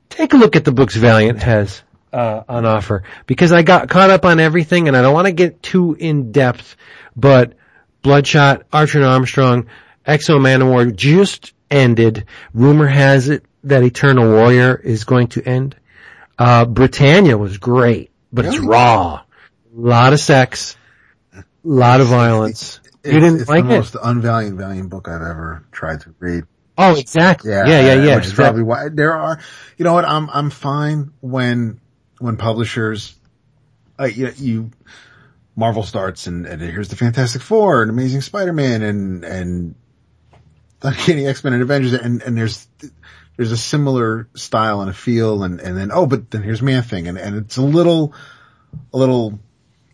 take 0.10 0.34
a 0.34 0.38
look 0.38 0.56
at 0.56 0.66
the 0.66 0.72
books 0.72 0.96
Valiant 0.96 1.42
has 1.44 1.82
uh, 2.14 2.44
on 2.48 2.66
offer 2.66 3.04
because 3.26 3.52
I 3.52 3.62
got 3.62 3.90
caught 3.90 4.10
up 4.10 4.26
on 4.26 4.40
everything, 4.40 4.88
and 4.88 4.96
I 4.96 5.02
don't 5.02 5.14
want 5.14 5.28
to 5.28 5.34
get 5.34 5.62
too 5.62 5.96
in 6.00 6.32
depth. 6.32 6.76
But 7.16 7.54
Bloodshot, 8.02 8.64
Archer 8.72 9.00
and 9.00 9.08
Armstrong, 9.08 9.68
X-O 10.06 10.38
Manowar 10.40 10.96
just 10.96 11.54
ended. 11.70 12.26
Rumor 12.54 12.88
has 12.88 13.30
it 13.30 13.44
that 13.66 13.84
Eternal 13.84 14.30
Warrior 14.32 14.76
is 14.76 15.04
going 15.04 15.28
to 15.30 15.44
end. 15.44 15.76
Uh, 16.40 16.66
Britannia 16.66 17.38
was 17.38 17.58
great, 17.58 18.12
but 18.32 18.46
it's 18.46 18.60
raw. 18.60 19.16
A 19.16 19.26
lot 19.74 20.14
of 20.14 20.20
sex, 20.20 20.78
a 21.34 21.44
lot 21.64 22.00
of 22.00 22.08
violence. 22.08 22.80
It's, 22.84 22.96
you 23.04 23.20
didn't 23.20 23.42
it's 23.42 23.50
like 23.50 23.66
the 23.66 23.74
it? 23.74 23.78
most 23.78 23.96
unvaliant, 24.02 24.58
valiant 24.58 24.90
book 24.90 25.08
I've 25.08 25.22
ever 25.22 25.66
tried 25.72 26.02
to 26.02 26.16
read. 26.20 26.46
Oh, 26.78 26.96
exactly. 26.96 27.52
Yeah, 27.52 27.66
yeah, 27.66 27.94
yeah. 27.94 28.16
Which 28.16 28.26
is 28.26 28.32
exactly. 28.32 28.36
probably 28.36 28.64
why 28.64 28.90
there 28.90 29.14
are, 29.14 29.40
you 29.78 29.86
know 29.86 29.94
what, 29.94 30.06
I'm, 30.06 30.30
I'm 30.30 30.50
fine 30.52 31.12
when, 31.22 31.80
when 32.20 32.38
publishers, 32.38 33.16
uh, 34.00 34.06
you, 34.06 34.32
you, 34.38 34.72
Marvel 35.56 35.82
starts 35.82 36.28
and, 36.28 36.46
and 36.46 36.62
here's 36.62 36.90
the 36.90 36.96
Fantastic 36.96 37.42
Four 37.42 37.82
and 37.82 37.90
Amazing 37.90 38.22
Spider-Man 38.22 38.84
and, 38.84 39.26
and 39.26 39.76
Uncanny 40.84 41.26
X-Men 41.26 41.54
and 41.54 41.64
Avengers 41.64 41.94
and, 41.94 42.22
and 42.22 42.38
there's, 42.38 42.68
there's 43.38 43.52
a 43.52 43.58
similar 43.58 44.28
style 44.36 44.82
and 44.82 44.90
a 44.92 44.94
feel 44.94 45.44
and, 45.44 45.60
and 45.60 45.76
then, 45.76 45.90
oh, 45.92 46.06
but 46.06 46.30
then 46.30 46.44
here's 46.44 46.62
Man-Thing 46.62 47.08
and, 47.08 47.18
and 47.18 47.36
it's 47.38 47.58
a 47.58 47.64
little, 47.64 48.14
a 48.94 48.98
little 48.98 49.40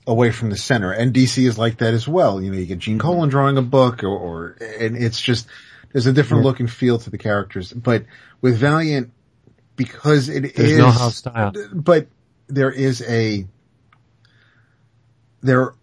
away 0.05 0.31
from 0.31 0.49
the 0.49 0.57
center. 0.57 0.91
And 0.91 1.13
DC 1.13 1.47
is 1.47 1.57
like 1.57 1.77
that 1.77 1.93
as 1.93 2.05
well. 2.09 2.41
You 2.41 2.51
know, 2.51 2.57
you 2.57 2.65
get 2.65 2.79
Gene 2.79 2.99
Colan 2.99 3.29
drawing 3.29 3.57
a 3.57 3.61
book 3.61 4.03
or, 4.03 4.09
or 4.09 4.57
and 4.59 4.97
it's 4.97 5.21
just, 5.21 5.47
there's 5.93 6.07
a 6.07 6.13
different 6.13 6.43
look 6.43 6.59
and 6.59 6.69
feel 6.69 6.97
to 6.97 7.09
the 7.09 7.17
characters. 7.17 7.71
But 7.71 8.05
with 8.41 8.57
Valiant, 8.57 9.11
because 9.75 10.27
it 10.27 10.45
is, 10.45 10.53
There's 10.53 10.77
no 10.77 10.89
house 10.89 11.17
style. 11.17 11.53
but 11.71 12.07
there 12.47 12.71
is 12.71 13.01
a, 13.03 13.47
they're 15.41 15.73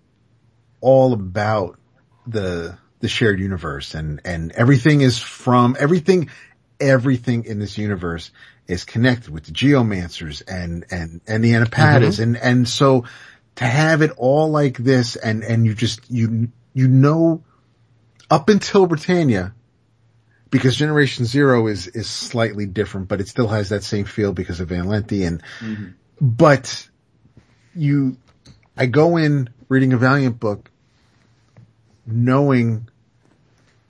all 0.81 1.13
about 1.13 1.79
the, 2.27 2.77
the 2.99 3.09
shared 3.09 3.39
universe 3.41 3.95
and, 3.95 4.21
and 4.25 4.53
everything 4.53 5.01
is 5.01 5.19
from 5.19 5.77
everything, 5.79 6.29
everything 6.81 7.45
in 7.45 7.61
this 7.61 7.79
universe 7.79 8.33
is 8.67 8.85
connected 8.85 9.31
with 9.31 9.45
the 9.45 9.53
geomancers 9.53 10.43
and, 10.47 10.85
and, 10.91 11.21
and 11.27 11.43
the 11.45 11.55
Anni-Paddas. 11.55 12.19
Mm-hmm. 12.19 12.23
And, 12.23 12.37
and 12.37 12.69
so 12.69 13.05
to 13.57 13.65
have 13.65 14.03
it 14.03 14.11
all 14.17 14.51
like 14.51 14.77
this 14.77 15.15
and, 15.15 15.45
and 15.45 15.65
you 15.65 15.75
just, 15.75 16.11
you, 16.11 16.49
you 16.75 16.89
know, 16.89 17.45
up 18.29 18.49
until 18.49 18.87
Britannia, 18.87 19.55
because 20.51 20.77
Generation 20.77 21.25
Zero 21.25 21.67
is, 21.69 21.87
is 21.87 22.09
slightly 22.09 22.67
different, 22.67 23.09
but 23.09 23.21
it 23.21 23.29
still 23.29 23.49
has 23.49 23.69
that 23.69 23.85
same 23.85 24.05
feel 24.05 24.33
because 24.33 24.61
of 24.61 24.69
Van 24.69 24.87
Lente 24.87 25.27
and, 25.27 25.43
mm-hmm. 25.61 25.91
but 26.21 26.89
you, 27.75 28.17
I 28.77 28.87
go 28.87 29.17
in 29.17 29.51
reading 29.69 29.93
a 29.93 29.97
Valiant 29.97 30.41
book 30.41 30.71
knowing, 32.05 32.89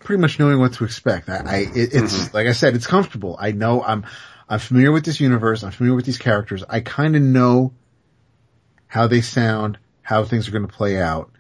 pretty 0.01 0.21
much 0.21 0.39
knowing 0.39 0.59
what 0.59 0.75
to 0.75 0.85
expect. 0.85 1.29
I, 1.29 1.37
I 1.37 1.57
it, 1.57 1.95
it's, 1.95 2.15
mm-hmm. 2.15 2.37
like 2.37 2.47
I 2.47 2.53
said, 2.53 2.75
it's 2.75 2.87
comfortable. 2.87 3.37
I 3.39 3.53
know 3.53 3.83
I'm, 3.83 4.05
I'm 4.49 4.59
familiar 4.59 4.93
with 4.93 5.05
this 5.05 5.21
universe. 5.21 5.63
I'm 5.63 5.71
familiar 5.71 5.97
with 5.97 6.05
these 6.05 6.19
characters. 6.19 6.63
I 6.69 6.81
kind 6.81 7.17
of 7.17 7.23
know 7.23 7.73
how 8.87 9.07
they 9.07 9.23
sound, 9.23 9.79
how 10.03 10.25
things 10.25 10.49
are 10.49 10.51
going 10.51 10.67
to 10.67 10.73
play 10.73 11.01
out. 11.01 11.31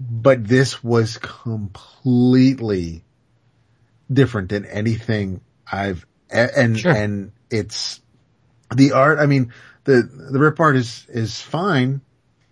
But 0.00 0.46
this 0.46 0.82
was 0.82 1.18
completely 1.18 3.03
different 4.12 4.48
than 4.50 4.64
anything 4.66 5.40
I've, 5.70 6.06
and, 6.30 6.78
Sure. 6.78 6.92
and 6.92 7.32
it's 7.50 8.00
the 8.74 8.92
art. 8.92 9.18
I 9.18 9.26
mean, 9.26 9.52
the, 9.84 10.02
the 10.02 10.38
Ryp 10.38 10.58
art 10.60 10.76
is, 10.76 11.06
is 11.08 11.40
fine 11.40 12.00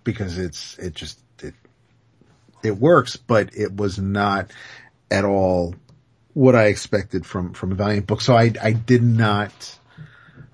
because 0.05 0.39
it's, 0.39 0.79
it 0.79 0.95
just, 0.95 1.20
it, 1.43 1.55
it 2.62 2.77
works, 2.77 3.16
but 3.16 3.51
it 3.57 3.74
was 3.74 3.99
not 3.99 4.51
at 5.11 5.24
all 5.24 5.74
what 6.35 6.55
I 6.55 6.66
expected 6.66 7.27
from, 7.27 7.53
from 7.53 7.73
a 7.73 7.74
Valiant 7.74 8.07
book. 8.07 8.20
So 8.20 8.35
I, 8.35 8.53
I 8.62 8.73
did 8.73 9.03
not, 9.03 9.79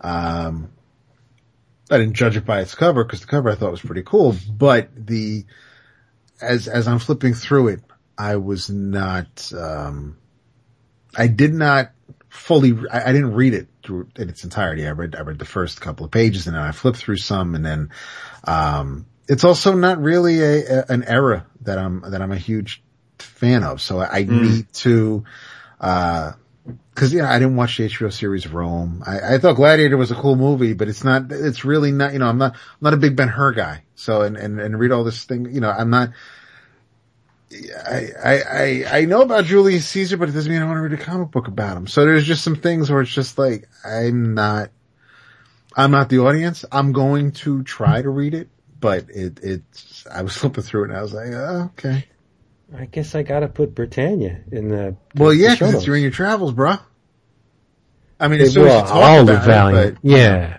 um, 0.01 0.71
I 1.91 1.99
didn't 1.99 2.15
judge 2.15 2.37
it 2.37 2.45
by 2.45 2.61
its 2.61 2.75
cover 2.75 3.05
because 3.05 3.21
the 3.21 3.27
cover 3.27 3.51
I 3.51 3.55
thought 3.55 3.71
was 3.71 3.81
pretty 3.81 4.03
cool, 4.03 4.35
but 4.51 4.89
the, 4.95 5.45
as, 6.41 6.69
as 6.69 6.89
I'm 6.89 6.99
flipping 6.99 7.35
through 7.35 7.69
it, 7.69 7.81
I 8.17 8.37
was 8.37 8.69
not, 8.69 9.53
um, 9.57 10.17
I 11.17 11.27
did 11.27 11.55
not 11.55 11.93
fully, 12.29 12.75
I, 12.91 13.11
I 13.11 13.13
didn't 13.13 13.35
read 13.35 13.55
it 13.55 13.69
through 13.83 14.09
in 14.17 14.29
its 14.29 14.45
entirety. 14.45 14.87
I 14.87 14.91
read, 14.91 15.17
I 15.17 15.21
read 15.21 15.39
the 15.39 15.45
first 15.45 15.81
couple 15.81 16.05
of 16.05 16.11
pages 16.11 16.47
and 16.47 16.57
then 16.57 16.63
I 16.63 16.73
flipped 16.73 16.99
through 16.99 17.17
some 17.17 17.55
and 17.55 17.65
then, 17.65 17.91
um, 18.45 19.07
it's 19.29 19.45
also 19.45 19.75
not 19.75 20.01
really 20.01 20.41
a, 20.41 20.81
a 20.81 20.85
an 20.89 21.05
era 21.05 21.47
that 21.63 21.77
I'm, 21.79 22.03
that 22.11 22.23
I'm 22.23 22.33
a 22.33 22.39
huge 22.39 22.83
fan 23.19 23.63
of. 23.63 23.81
So 23.83 24.01
I 24.01 24.25
need 24.25 24.73
to, 24.75 25.25
uh, 25.81 26.33
cause 26.95 27.13
you 27.13 27.21
know, 27.21 27.29
I 27.29 27.39
didn't 27.39 27.57
watch 27.57 27.77
the 27.77 27.89
HBO 27.89 28.11
series 28.11 28.47
Rome. 28.49 29.03
I, 29.07 29.35
I 29.35 29.39
thought 29.39 29.57
Gladiator 29.57 29.99
was 29.99 30.11
a 30.11 30.15
cool 30.15 30.37
movie, 30.37 30.73
but 30.73 30.89
it's 30.89 31.05
not, 31.05 31.31
it's 31.31 31.65
really 31.65 31.93
not, 31.93 32.15
you 32.15 32.21
know, 32.21 32.27
I'm 32.27 32.39
not, 32.39 32.55
I'm 32.55 32.81
not 32.81 32.95
a 32.95 32.99
big 32.99 33.17
Ben 33.17 33.29
Hur 33.29 33.53
guy. 33.53 33.83
So, 33.97 34.23
and, 34.23 34.37
and, 34.37 34.61
and 34.61 34.79
read 34.79 34.93
all 34.93 35.05
this 35.05 35.25
thing, 35.25 35.53
you 35.53 35.61
know, 35.61 35.71
I'm 35.71 35.91
not, 35.91 36.11
I, 37.51 38.09
I, 38.23 38.43
I, 38.43 38.85
I 39.01 39.05
know 39.07 39.23
about 39.23 39.45
Julius 39.47 39.87
Caesar, 39.89 40.17
but 40.17 40.29
it 40.29 40.33
doesn't 40.33 40.53
mean 40.53 40.61
I 40.61 40.67
want 40.67 40.77
to 40.77 40.83
read 40.83 40.93
a 40.93 41.03
comic 41.03 41.31
book 41.31 41.49
about 41.49 41.77
him. 41.77 41.87
So 41.87 42.05
there's 42.05 42.27
just 42.27 42.45
some 42.45 42.57
things 42.57 42.91
where 42.91 43.01
it's 43.01 43.11
just 43.13 43.39
like, 43.39 43.69
I'm 43.85 44.35
not, 44.35 44.71
I'm 45.77 45.91
not 45.91 46.09
the 46.11 46.19
audience. 46.21 46.65
I'm 46.71 46.93
going 46.93 47.33
to 47.33 47.63
try 47.63 48.03
to 48.03 48.09
read 48.11 48.35
it, 48.35 48.49
but 48.79 49.07
it, 49.09 49.41
it's, 49.43 50.07
I 50.13 50.23
was 50.23 50.37
flipping 50.37 50.63
through 50.65 50.85
it 50.85 50.89
and 50.91 50.99
I 50.99 51.03
was 51.03 51.15
like, 51.15 51.29
oh, 51.33 51.71
okay. 51.79 52.05
I 52.77 52.85
guess 52.85 53.15
I 53.15 53.23
gotta 53.23 53.49
put 53.49 53.75
Britannia 53.75 54.41
in 54.53 54.69
the. 54.69 54.95
Well, 55.15 55.33
yeah, 55.33 55.55
the 55.55 55.59
cause 55.59 55.75
it's 55.75 55.85
during 55.85 56.03
your 56.03 56.11
travels, 56.13 56.53
bro. 56.53 56.75
I 58.21 58.29
mean, 58.29 58.41
It 58.41 58.49
as 58.49 58.53
soon 58.53 58.67
as 58.67 58.73
will, 58.75 58.81
you 58.81 58.87
talk 58.87 58.93
all 58.95 59.25
the 59.25 59.33
about 59.33 59.43
it, 59.43 59.47
Valiant. 59.47 59.95
but- 60.03 60.11
yeah. 60.11 60.58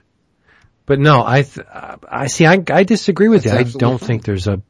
But 0.89 0.99
no, 0.99 1.23
I, 1.25 1.43
th- 1.43 1.67
I 2.11 2.27
see, 2.27 2.45
I, 2.47 2.61
I 2.71 2.83
disagree 2.83 3.27
with 3.29 3.43
That's 3.43 3.73
you. 3.73 3.77
I 3.77 3.79
don't 3.79 3.99
fine. 3.99 4.07
think 4.07 4.23
there's 4.25 4.47
a, 4.47 4.61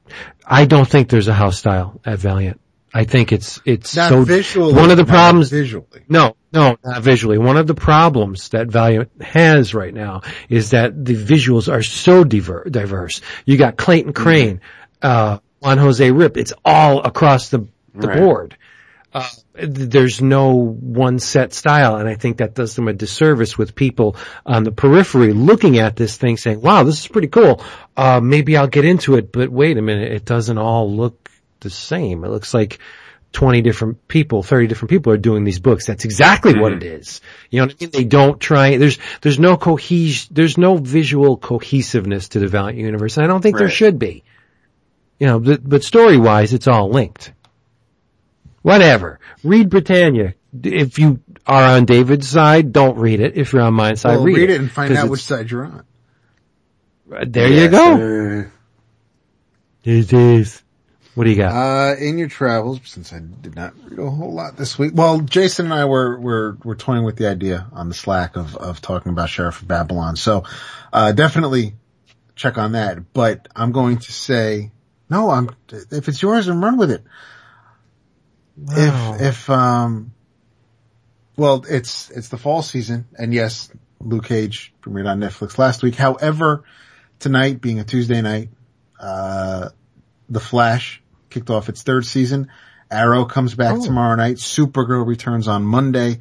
I 0.46 0.66
don't 0.66 0.88
think 0.88 1.08
there's 1.10 1.30
a 1.30 1.34
house 1.34 1.58
style 1.58 2.00
at 2.06 2.20
Valiant. 2.20 2.60
I 2.94 3.06
think 3.06 3.32
it's, 3.32 3.62
it's 3.66 3.96
Not 3.96 4.10
so, 4.10 4.24
visually. 4.24 4.74
one 4.74 4.92
of 4.92 4.98
the 4.98 5.06
problems, 5.06 5.50
visually. 5.50 6.04
no, 6.10 6.36
no, 6.52 6.76
not 6.84 7.02
visually. 7.04 7.38
One 7.38 7.56
of 7.56 7.68
the 7.68 7.74
problems 7.74 8.50
that 8.50 8.68
Valiant 8.68 9.10
has 9.22 9.74
right 9.74 9.94
now 9.94 10.22
is 10.50 10.72
that 10.72 11.06
the 11.06 11.16
visuals 11.16 11.72
are 11.72 11.84
so 11.84 12.26
diver- 12.26 12.68
diverse. 12.70 13.22
You 13.46 13.56
got 13.58 13.78
Clayton 13.78 14.12
Crain, 14.12 14.60
uh, 15.02 15.38
Juan 15.60 15.78
Jose 15.78 16.10
Ryp. 16.10 16.36
It's 16.36 16.52
all 16.66 17.02
across 17.02 17.48
the, 17.50 17.68
the 17.96 18.08
Right. 18.10 18.18
board. 18.20 18.58
Uh, 19.14 19.30
there's 19.62 20.22
no 20.22 20.54
one 20.54 21.20
set 21.20 21.54
style, 21.54 21.98
and 21.98 22.08
I 22.08 22.16
think 22.16 22.38
that 22.38 22.56
does 22.56 22.76
them 22.76 22.88
a 22.88 22.94
disservice 22.94 23.58
with 23.58 23.76
people 23.76 24.16
on 24.46 24.64
the 24.64 24.72
periphery 24.72 25.34
looking 25.34 25.80
at 25.80 25.96
this 25.96 26.18
thing 26.18 26.38
saying, 26.38 26.62
wow, 26.62 26.84
this 26.84 27.00
is 27.00 27.08
pretty 27.08 27.28
cool. 27.28 27.64
Uh, 27.96 28.20
maybe 28.22 28.58
I'll 28.58 28.68
get 28.68 28.86
into 28.86 29.16
it, 29.16 29.32
but 29.32 29.50
wait 29.50 29.78
a 29.78 29.82
minute, 29.82 30.12
it 30.12 30.26
doesn't 30.26 30.58
all 30.58 30.92
look 30.92 31.30
the 31.60 31.70
same. 31.70 32.24
It 32.24 32.30
looks 32.30 32.54
like 32.54 32.80
20 33.34 33.62
different 33.62 34.08
people, 34.08 34.42
30 34.44 34.68
different 34.68 34.90
people 34.90 35.14
are 35.14 35.18
doing 35.18 35.44
these 35.44 35.60
books. 35.60 35.86
That's 35.86 36.06
exactly 36.06 36.60
what 36.60 36.74
it 36.74 36.84
is. 36.84 37.22
You 37.50 37.60
know 37.60 37.68
what 37.68 37.76
I 37.80 37.84
mean? 37.84 37.92
They 37.92 38.04
don't 38.04 38.40
try, 38.40 38.78
there's, 38.78 38.98
there's 39.22 39.40
no 39.40 39.58
cohesion, 39.58 40.30
there's 40.34 40.58
no 40.58 40.78
visual 40.78 41.38
cohesiveness 41.38 42.30
to 42.30 42.40
the 42.40 42.48
Valiant 42.48 42.80
universe, 42.80 43.18
and 43.18 43.26
I 43.26 43.28
don't 43.28 43.42
think 43.42 43.58
there 43.58 43.70
should 43.70 44.00
be. 44.00 44.24
You 45.20 45.28
know, 45.28 45.40
but, 45.40 45.68
but 45.68 45.84
story 45.84 46.18
wise, 46.18 46.54
it's 46.54 46.68
all 46.68 46.90
linked. 46.90 47.34
Whatever. 48.62 49.20
Read 49.44 49.70
Britannia. 49.70 50.36
If 50.64 50.98
you 51.00 51.20
are 51.46 51.64
on 51.78 51.86
David's 51.86 52.28
side, 52.28 52.74
don't 52.74 52.98
read 52.98 53.20
it. 53.20 53.38
If 53.38 53.54
you're 53.54 53.62
on 53.62 53.74
my 53.74 53.94
side, 53.94 54.18
Well, 54.18 54.24
read, 54.26 54.38
read 54.38 54.50
it 54.50 54.60
and 54.62 54.72
find 54.72 54.96
out 54.96 55.10
which 55.10 55.22
side 55.24 55.50
you're 55.52 55.66
on. 55.66 55.84
There 57.08 57.48
you 57.48 57.70
go. 57.70 57.98
sir. 57.98 58.52
It 59.84 60.14
is. 60.14 60.62
What 61.16 61.24
do 61.26 61.32
you 61.32 61.38
got? 61.38 61.54
Uh, 61.54 61.96
in 61.98 62.18
your 62.18 62.30
travels, 62.30 62.80
since 62.86 63.12
I 63.12 63.20
did 63.20 63.56
not 63.56 63.74
read 63.84 64.00
a 64.00 64.10
whole 64.10 64.34
lot 64.34 64.56
this 64.58 64.78
week. 64.78 64.92
Well, 64.96 65.20
Jason 65.20 65.66
and 65.66 65.74
I 65.74 65.86
were, 65.86 66.20
were, 66.20 66.58
were 66.64 66.76
toying 66.76 67.04
with 67.04 67.18
the 67.18 67.28
idea 67.28 67.68
on 67.74 67.90
the 67.90 67.96
Slack 67.96 68.38
of, 68.38 68.56
of 68.56 68.80
talking 68.82 69.12
about 69.12 69.30
Sheriff 69.30 69.62
of 69.62 69.68
Babylon. 69.68 70.16
So, 70.16 70.44
uh, 70.94 71.12
definitely 71.12 71.74
check 72.36 72.58
on 72.58 72.74
that. 72.74 73.12
But 73.12 73.48
I'm 73.56 73.72
going 73.72 73.98
to 73.98 74.12
say, 74.12 74.72
no, 75.10 75.30
I'm, 75.32 75.50
if 75.92 76.08
it's 76.08 76.22
yours, 76.22 76.46
then 76.46 76.62
run 76.62 76.78
with 76.78 76.92
it. 76.92 77.04
Wow. 78.66 79.16
If, 79.16 79.22
if, 79.22 79.50
um, 79.50 80.12
well, 81.38 81.64
it's, 81.70 82.10
it's 82.12 82.30
the 82.30 82.38
fall 82.38 82.62
season 82.62 83.08
and 83.18 83.34
yes, 83.34 83.72
Luke 84.02 84.26
Cage 84.26 84.74
premiered 84.82 85.08
on 85.10 85.20
Netflix 85.20 85.58
last 85.58 85.84
week. 85.84 85.96
However, 85.96 86.64
tonight 87.20 87.62
being 87.62 87.80
a 87.80 87.84
Tuesday 87.84 88.22
night, 88.22 88.50
uh, 89.00 89.70
The 90.30 90.40
Flash 90.40 91.02
kicked 91.30 91.50
off 91.50 91.70
its 91.70 91.84
third 91.84 92.06
season. 92.06 92.50
Arrow 92.92 93.26
comes 93.26 93.54
back 93.56 93.76
Oh. 93.78 93.86
tomorrow 93.86 94.16
night. 94.16 94.38
Supergirl 94.38 95.06
returns 95.06 95.48
on 95.48 95.64
Monday 95.64 96.20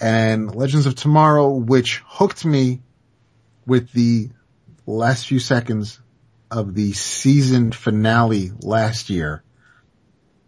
and 0.00 0.54
Legends 0.54 0.86
of 0.86 0.94
Tomorrow, 0.94 1.50
which 1.56 2.02
hooked 2.06 2.44
me 2.44 2.80
with 3.66 3.92
the 3.92 4.30
last 4.86 5.26
few 5.26 5.38
seconds 5.38 6.00
of 6.50 6.74
the 6.74 6.92
season 6.94 7.70
finale 7.70 8.50
last 8.62 9.10
year. 9.10 9.42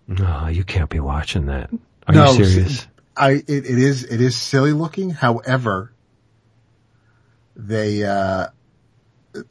No, 0.06 0.48
you 0.48 0.64
can't 0.64 0.90
be 0.90 1.00
watching 1.00 1.46
that. 1.46 1.70
Are 2.06 2.14
No, 2.14 2.32
you 2.32 2.44
serious? 2.44 2.86
I, 3.16 3.30
it, 3.32 3.46
it 3.48 3.64
is, 3.78 4.04
it 4.04 4.20
is 4.20 4.36
silly 4.36 4.72
looking. 4.72 5.10
However, 5.10 5.92
they, 7.54 8.04
uh, 8.04 8.46
uh, 8.46 8.48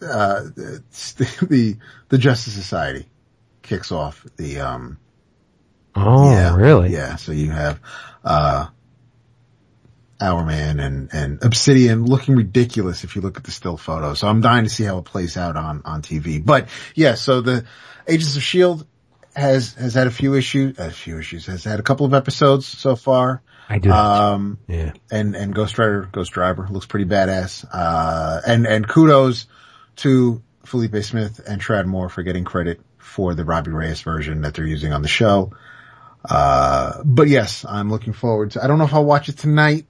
the, 0.01 0.83
the, 1.49 1.77
the 2.09 2.17
Justice 2.17 2.53
Society 2.53 3.07
kicks 3.61 3.91
off 3.91 4.25
the, 4.37 4.59
um, 4.59 4.97
Oh, 5.93 6.31
yeah, 6.31 6.55
really? 6.55 6.91
Yeah. 6.93 7.17
So 7.17 7.31
you 7.33 7.51
have, 7.51 7.79
uh, 8.23 8.67
Hourman 10.21 10.79
and, 10.79 11.09
and 11.11 11.43
Obsidian 11.43 12.05
looking 12.05 12.35
ridiculous 12.35 13.03
if 13.03 13.15
you 13.15 13.21
look 13.21 13.37
at 13.37 13.43
the 13.43 13.51
still 13.51 13.75
photos. 13.75 14.19
So 14.19 14.27
I'm 14.27 14.39
dying 14.39 14.63
to 14.65 14.69
see 14.69 14.83
how 14.83 14.99
it 14.99 15.05
plays 15.05 15.35
out 15.35 15.57
on, 15.57 15.81
on 15.83 16.01
TV. 16.01 16.43
But 16.43 16.69
yeah, 16.95 17.15
so 17.15 17.41
the 17.41 17.65
Agents 18.07 18.35
of 18.35 18.43
Shield 18.43 18.85
has, 19.35 19.73
has 19.75 19.93
had 19.93 20.07
a 20.07 20.11
few 20.11 20.33
issues, 20.35 20.77
a 20.79 20.91
few 20.91 21.19
issues, 21.19 21.45
has 21.45 21.63
had 21.63 21.79
a 21.79 21.83
couple 21.83 22.05
of 22.05 22.13
episodes 22.13 22.65
so 22.65 22.95
far. 22.95 23.41
I 23.69 23.79
do. 23.79 23.89
Um, 23.89 24.57
yeah. 24.67 24.93
and, 25.09 25.35
and 25.35 25.55
Ghost 25.55 25.77
Rider, 25.77 26.09
Ghost 26.11 26.33
Driver 26.33 26.67
looks 26.69 26.85
pretty 26.85 27.05
badass. 27.05 27.65
Uh, 27.71 28.41
and, 28.45 28.67
and 28.67 28.87
kudos 28.87 29.47
to 29.97 30.41
Felipe 30.65 30.95
Smith 31.03 31.39
and 31.47 31.61
Tradd 31.61 31.85
Moore 31.85 32.09
for 32.09 32.23
getting 32.23 32.43
credit 32.43 32.81
for 32.97 33.33
the 33.33 33.45
Robbie 33.45 33.71
Reyes 33.71 34.01
version 34.01 34.41
that 34.41 34.53
they're 34.53 34.65
using 34.65 34.93
on 34.93 35.01
the 35.01 35.07
show. 35.07 35.53
Uh, 36.23 37.01
but 37.03 37.27
yes, 37.29 37.65
I'm 37.67 37.89
looking 37.89 38.13
forward 38.13 38.51
to, 38.51 38.63
I 38.63 38.67
don't 38.67 38.77
know 38.77 38.85
if 38.85 38.93
I'll 38.93 39.05
watch 39.05 39.29
it 39.29 39.37
tonight 39.37 39.85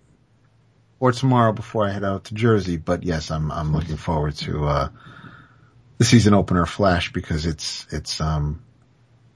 or 0.99 1.11
tomorrow 1.11 1.51
before 1.51 1.87
I 1.87 1.91
head 1.91 2.03
out 2.03 2.25
to 2.25 2.35
Jersey, 2.35 2.77
but 2.77 3.03
yes, 3.03 3.31
I'm, 3.31 3.51
I'm 3.51 3.73
looking 3.73 3.97
forward 3.97 4.35
to, 4.37 4.65
uh, 4.65 4.89
the 5.97 6.05
season 6.05 6.33
opener 6.33 6.65
Flash 6.65 7.11
because 7.11 7.45
it's, 7.45 7.85
it's, 7.91 8.21
um, 8.21 8.63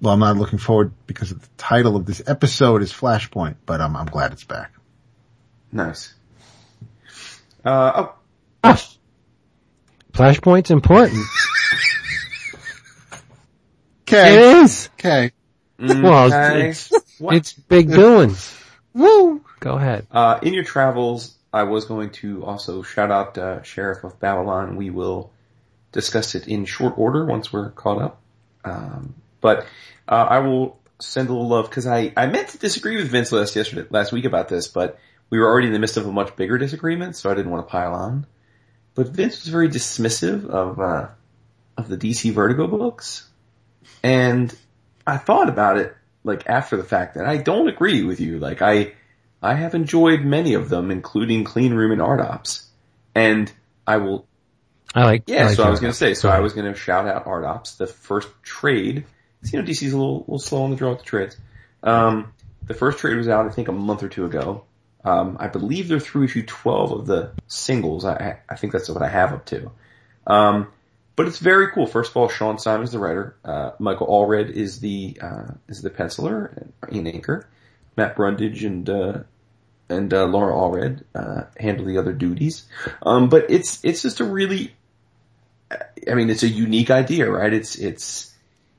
well, 0.01 0.13
I'm 0.13 0.19
not 0.19 0.37
looking 0.37 0.59
forward 0.59 0.91
because 1.07 1.29
the 1.29 1.47
title 1.57 1.95
of 1.95 2.05
this 2.05 2.21
episode 2.27 2.81
is 2.81 2.91
Flashpoint, 2.91 3.55
but 3.65 3.81
I'm, 3.81 3.95
I'm 3.95 4.05
glad 4.07 4.31
it's 4.33 4.43
back. 4.43 4.71
Nice. 5.71 6.13
Uh, 7.63 7.91
oh, 7.95 8.15
Ah. 8.65 8.83
Flashpoint's 10.11 10.71
important. 10.71 11.23
Okay. 14.07 14.33
it 14.33 14.63
is. 14.63 14.89
Okay. 14.95 15.31
Well, 15.77 16.33
okay. 16.33 16.69
it's, 16.69 16.91
it's 17.19 17.53
big 17.53 17.91
doings. 17.91 18.57
Woo! 18.93 19.43
Go 19.59 19.73
ahead. 19.73 20.07
Uh, 20.09 20.39
in 20.41 20.53
your 20.53 20.63
travels, 20.63 21.35
I 21.53 21.63
was 21.63 21.85
going 21.85 22.09
to 22.11 22.43
also 22.43 22.81
shout 22.81 23.11
out 23.11 23.37
uh, 23.37 23.61
Sheriff 23.61 24.03
of 24.03 24.19
Babylon. 24.19 24.77
We 24.77 24.89
will 24.89 25.31
discuss 25.91 26.33
it 26.33 26.47
in 26.47 26.65
short 26.65 26.97
order 26.97 27.25
once 27.25 27.53
we're 27.53 27.69
caught 27.71 28.01
up. 28.01 28.21
Um, 28.63 29.13
but 29.45 29.67
uh, 30.07 30.25
I 30.27 30.39
will 30.39 30.79
send 30.97 31.29
a 31.29 31.31
little 31.31 31.47
love 31.47 31.69
because 31.69 31.85
I, 31.85 32.11
I 32.17 32.25
meant 32.25 32.47
to 32.49 32.57
disagree 32.57 32.95
with 32.95 33.09
Vince 33.09 33.31
last 33.31 33.55
yesterday 33.55 33.87
last 33.91 34.11
week 34.11 34.25
about 34.25 34.49
this, 34.49 34.67
but 34.67 34.97
we 35.29 35.37
were 35.37 35.45
already 35.45 35.67
in 35.67 35.73
the 35.73 35.77
midst 35.77 35.97
of 35.97 36.07
a 36.07 36.11
much 36.11 36.35
bigger 36.35 36.57
disagreement, 36.57 37.15
so 37.15 37.29
I 37.29 37.35
didn't 37.35 37.51
want 37.51 37.67
to 37.67 37.71
pile 37.71 37.93
on. 37.93 38.25
But 38.95 39.09
Vince 39.09 39.43
was 39.43 39.49
very 39.49 39.69
dismissive 39.69 40.49
of 40.49 40.79
uh, 40.79 41.09
of 41.77 41.89
the 41.89 41.95
DC 41.95 42.33
Vertigo 42.33 42.65
books, 42.65 43.29
and 44.01 44.51
I 45.05 45.17
thought 45.17 45.47
about 45.47 45.77
it 45.77 45.95
like 46.23 46.49
after 46.49 46.75
the 46.75 46.83
fact, 46.83 47.15
and 47.15 47.27
I 47.27 47.37
don't 47.37 47.67
agree 47.69 48.03
with 48.03 48.19
you. 48.19 48.39
Like 48.39 48.61
I. 48.63 48.93
I 49.43 49.53
have 49.53 49.75
enjoyed 49.75 50.21
many 50.21 50.55
of 50.55 50.69
them, 50.69 50.89
including 50.89 51.43
Clean 51.43 51.71
Room 51.71 51.91
and 51.91 52.01
Art 52.01 52.19
Ops. 52.19 52.67
And 53.13 53.51
I 53.85 53.97
will, 53.97 54.25
I 54.95 55.03
like. 55.03 55.23
yeah, 55.27 55.43
I 55.43 55.45
like 55.47 55.55
so 55.55 55.63
I 55.63 55.69
was 55.69 55.79
going 55.79 55.91
to 55.91 55.97
say, 55.97 56.15
so 56.15 56.29
I 56.29 56.39
was 56.39 56.53
going 56.53 56.73
to 56.73 56.79
shout 56.79 57.07
out 57.07 57.27
Art 57.27 57.45
Ops, 57.45 57.75
the 57.75 57.85
first 57.85 58.27
trade. 58.41 59.05
You 59.53 59.61
know, 59.61 59.67
DC's 59.67 59.93
a 59.93 59.97
little, 59.97 60.19
little 60.21 60.39
slow 60.39 60.63
on 60.63 60.71
the 60.71 60.75
draw 60.75 60.89
with 60.91 60.99
the 60.99 61.05
trades. 61.05 61.37
Um, 61.83 62.33
the 62.65 62.73
first 62.73 62.97
trade 62.99 63.15
was 63.17 63.27
out, 63.27 63.45
I 63.45 63.49
think, 63.49 63.67
a 63.67 63.71
month 63.71 64.03
or 64.03 64.09
two 64.09 64.25
ago. 64.25 64.63
Um, 65.03 65.37
I 65.39 65.47
believe 65.47 65.87
they're 65.87 65.99
through 65.99 66.23
issue 66.25 66.43
12 66.45 66.91
of 66.91 67.05
the 67.05 67.31
singles. 67.47 68.05
I, 68.05 68.39
I- 68.49 68.55
think 68.55 68.73
that's 68.73 68.89
what 68.89 69.03
I 69.03 69.07
have 69.07 69.33
up 69.33 69.45
to. 69.47 69.71
Um, 70.25 70.67
but 71.15 71.27
it's 71.27 71.37
very 71.39 71.71
cool. 71.71 71.85
First 71.85 72.11
of 72.11 72.17
all, 72.17 72.27
Shaun 72.27 72.57
Simon's 72.57 72.89
is 72.89 72.93
the 72.93 72.99
writer. 72.99 73.35
Uh, 73.45 73.71
Michael 73.79 74.07
Allred 74.07 74.49
is 74.49 74.79
the, 74.79 75.17
uh, 75.21 75.45
is 75.67 75.81
the 75.81 75.89
penciler 75.91 76.57
and 76.89 76.97
in 76.97 77.07
anchor. 77.07 77.47
Matt 77.95 78.15
Brundage 78.15 78.63
and, 78.63 78.89
uh, 78.89 79.19
and 79.87 80.11
uh, 80.13 80.25
Laura 80.25 80.53
Allred 80.55 81.03
uh, 81.13 81.43
handle 81.57 81.85
the 81.85 81.99
other 81.99 82.11
duties. 82.11 82.65
Um, 83.03 83.29
but 83.29 83.45
it's 83.49 83.79
it's 83.85 84.01
just 84.01 84.19
a 84.19 84.23
really, 84.25 84.73
I 85.71 86.15
mean, 86.15 86.29
it's 86.29 86.43
a 86.43 86.47
unique 86.47 86.89
idea, 86.91 87.29
right? 87.29 87.53
It's 87.53 87.75
it's 87.77 88.33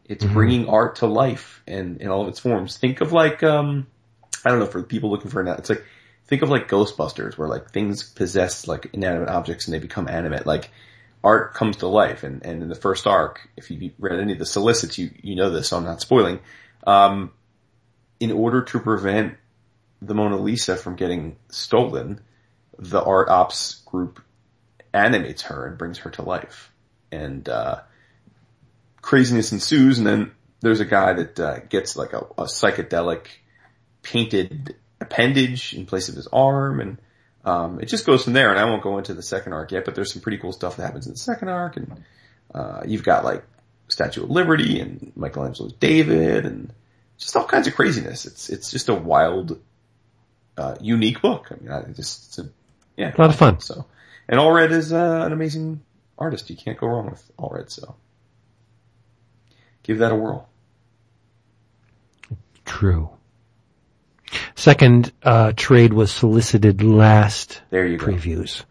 it's 0.09 0.24
bringing 0.24 0.69
art 0.69 0.97
to 0.97 1.07
life 1.07 1.62
and 1.66 2.01
in 2.01 2.09
all 2.09 2.23
of 2.23 2.28
its 2.28 2.39
forms. 2.39 2.77
Think 2.77 3.01
of 3.01 3.12
like, 3.12 3.43
um, 3.43 3.87
I 4.45 4.51
don't 4.51 4.61
know, 4.61 4.66
for 4.66 4.83
people 4.83 5.11
looking 5.11 5.31
for 5.31 5.41
an, 5.41 5.49
it's 5.49 5.69
like 5.69 5.85
think 6.27 6.43
of 6.43 6.49
like 6.49 6.69
Ghostbusters, 6.69 7.37
where 7.37 7.49
like 7.49 7.70
things 7.70 8.03
possess 8.03 8.66
like 8.69 8.91
inanimate 8.93 9.28
objects 9.28 9.66
and 9.66 9.74
they 9.74 9.78
become 9.78 10.09
animate. 10.09 10.47
Like 10.47 10.70
art 11.24 11.55
comes 11.55 11.78
to 11.78 11.89
life, 11.89 12.23
and 12.23 12.45
and 12.45 12.62
in 12.62 12.69
the 12.69 12.74
first 12.74 13.07
arc, 13.07 13.49
if 13.57 13.70
you 13.70 13.93
read 13.99 14.20
any 14.20 14.33
of 14.33 14.39
the 14.39 14.47
solicits, 14.47 14.99
you 14.99 15.11
you 15.23 15.35
know 15.35 15.51
this, 15.51 15.69
so 15.69 15.77
I'm 15.77 15.85
not 15.85 16.01
spoiling. 16.01 16.41
Um, 16.87 17.33
in 18.20 18.33
order 18.33 18.62
to 18.62 18.81
prevent 18.81 19.37
the 20.01 20.15
Mona 20.15 20.37
Lisa 20.37 20.77
from 20.77 20.97
getting 20.97 21.37
stolen, 21.49 22.20
the 22.78 23.03
art 23.03 23.28
ops 23.28 23.83
group 23.87 24.23
animates 24.93 25.43
her 25.43 25.66
and 25.66 25.78
brings 25.78 25.99
her 25.99 26.11
to 26.11 26.23
life. 26.23 26.73
And, 27.12 27.49
uh, 27.49 27.81
craziness 29.07 29.53
ensues 29.53 29.99
and 29.99 30.07
then 30.07 30.33
there's 30.62 30.81
a 30.81 30.85
guy 30.85 31.12
that, 31.12 31.39
uh, 31.39 31.61
gets 31.69 31.97
like 31.97 32.12
a, 32.12 32.19
a 32.39 32.47
psychedelic 32.47 33.27
painted 34.03 34.74
appendage 35.01 35.74
in 35.74 35.87
place 35.87 36.09
of 36.09 36.16
his 36.16 36.27
arm 36.33 36.81
and, 36.81 36.99
um, 37.45 37.78
it 37.78 37.87
just 37.87 38.05
goes 38.05 38.24
from 38.24 38.33
there 38.33 38.51
and 38.51 38.59
I 38.59 38.65
won't 38.65 38.83
go 38.83 38.99
into 38.99 39.15
the 39.15 39.23
second 39.23 39.53
arc 39.53 39.70
yet, 39.70 39.85
but 39.85 39.95
there's 39.95 40.12
some 40.12 40.23
pretty 40.23 40.39
cool 40.39 40.51
stuff 40.51 40.77
that 40.77 40.83
happens 40.83 41.07
in 41.07 41.12
the 41.12 41.19
second 41.19 41.51
arc 41.51 41.77
and, 41.77 42.03
uh, 42.53 42.83
you've 42.85 43.05
got 43.05 43.24
like 43.24 43.45
Statue 43.87 44.24
of 44.24 44.31
Liberty 44.31 44.81
and 44.81 45.12
Michelangelo's 45.15 45.74
David 45.74 46.45
and 46.45 46.73
just 47.16 47.37
all 47.37 47.45
kinds 47.45 47.69
of 47.69 47.77
craziness. 47.77 48.27
It's, 48.27 48.51
it's 48.51 48.73
just 48.73 48.89
a 48.89 48.95
wild, 48.95 49.61
uh, 50.59 50.74
unique 50.81 51.23
book. 51.23 51.53
I 51.53 51.62
mean, 51.62 51.70
I 51.70 51.83
just, 51.93 52.27
it's 52.27 52.39
a, 52.41 52.49
yeah. 52.97 53.15
A 53.16 53.20
lot 53.20 53.31
of 53.31 53.37
fun. 53.37 53.61
So, 53.61 53.87
and 54.28 54.41
Allred 54.41 54.73
is, 54.73 54.93
uh, 54.93 55.23
an 55.24 55.33
amazing 55.33 55.83
artist. 56.19 56.51
You 56.51 56.57
can't 56.57 56.77
go 56.77 56.89
wrong 56.89 57.09
with 57.09 57.23
Allred, 57.39 57.70
so. 57.70 57.95
Give 59.87 59.99
that 59.99 60.11
a 60.11 60.17
whirl. 60.17 60.49
True. 62.65 63.11
Second 64.57 65.13
uh, 65.23 65.53
trade 65.55 65.93
was 65.93 66.11
solicited 66.11 66.83
last 66.83 67.63
There 67.71 67.87
you 67.87 67.97
go. 67.97 68.07
previews. 68.07 68.65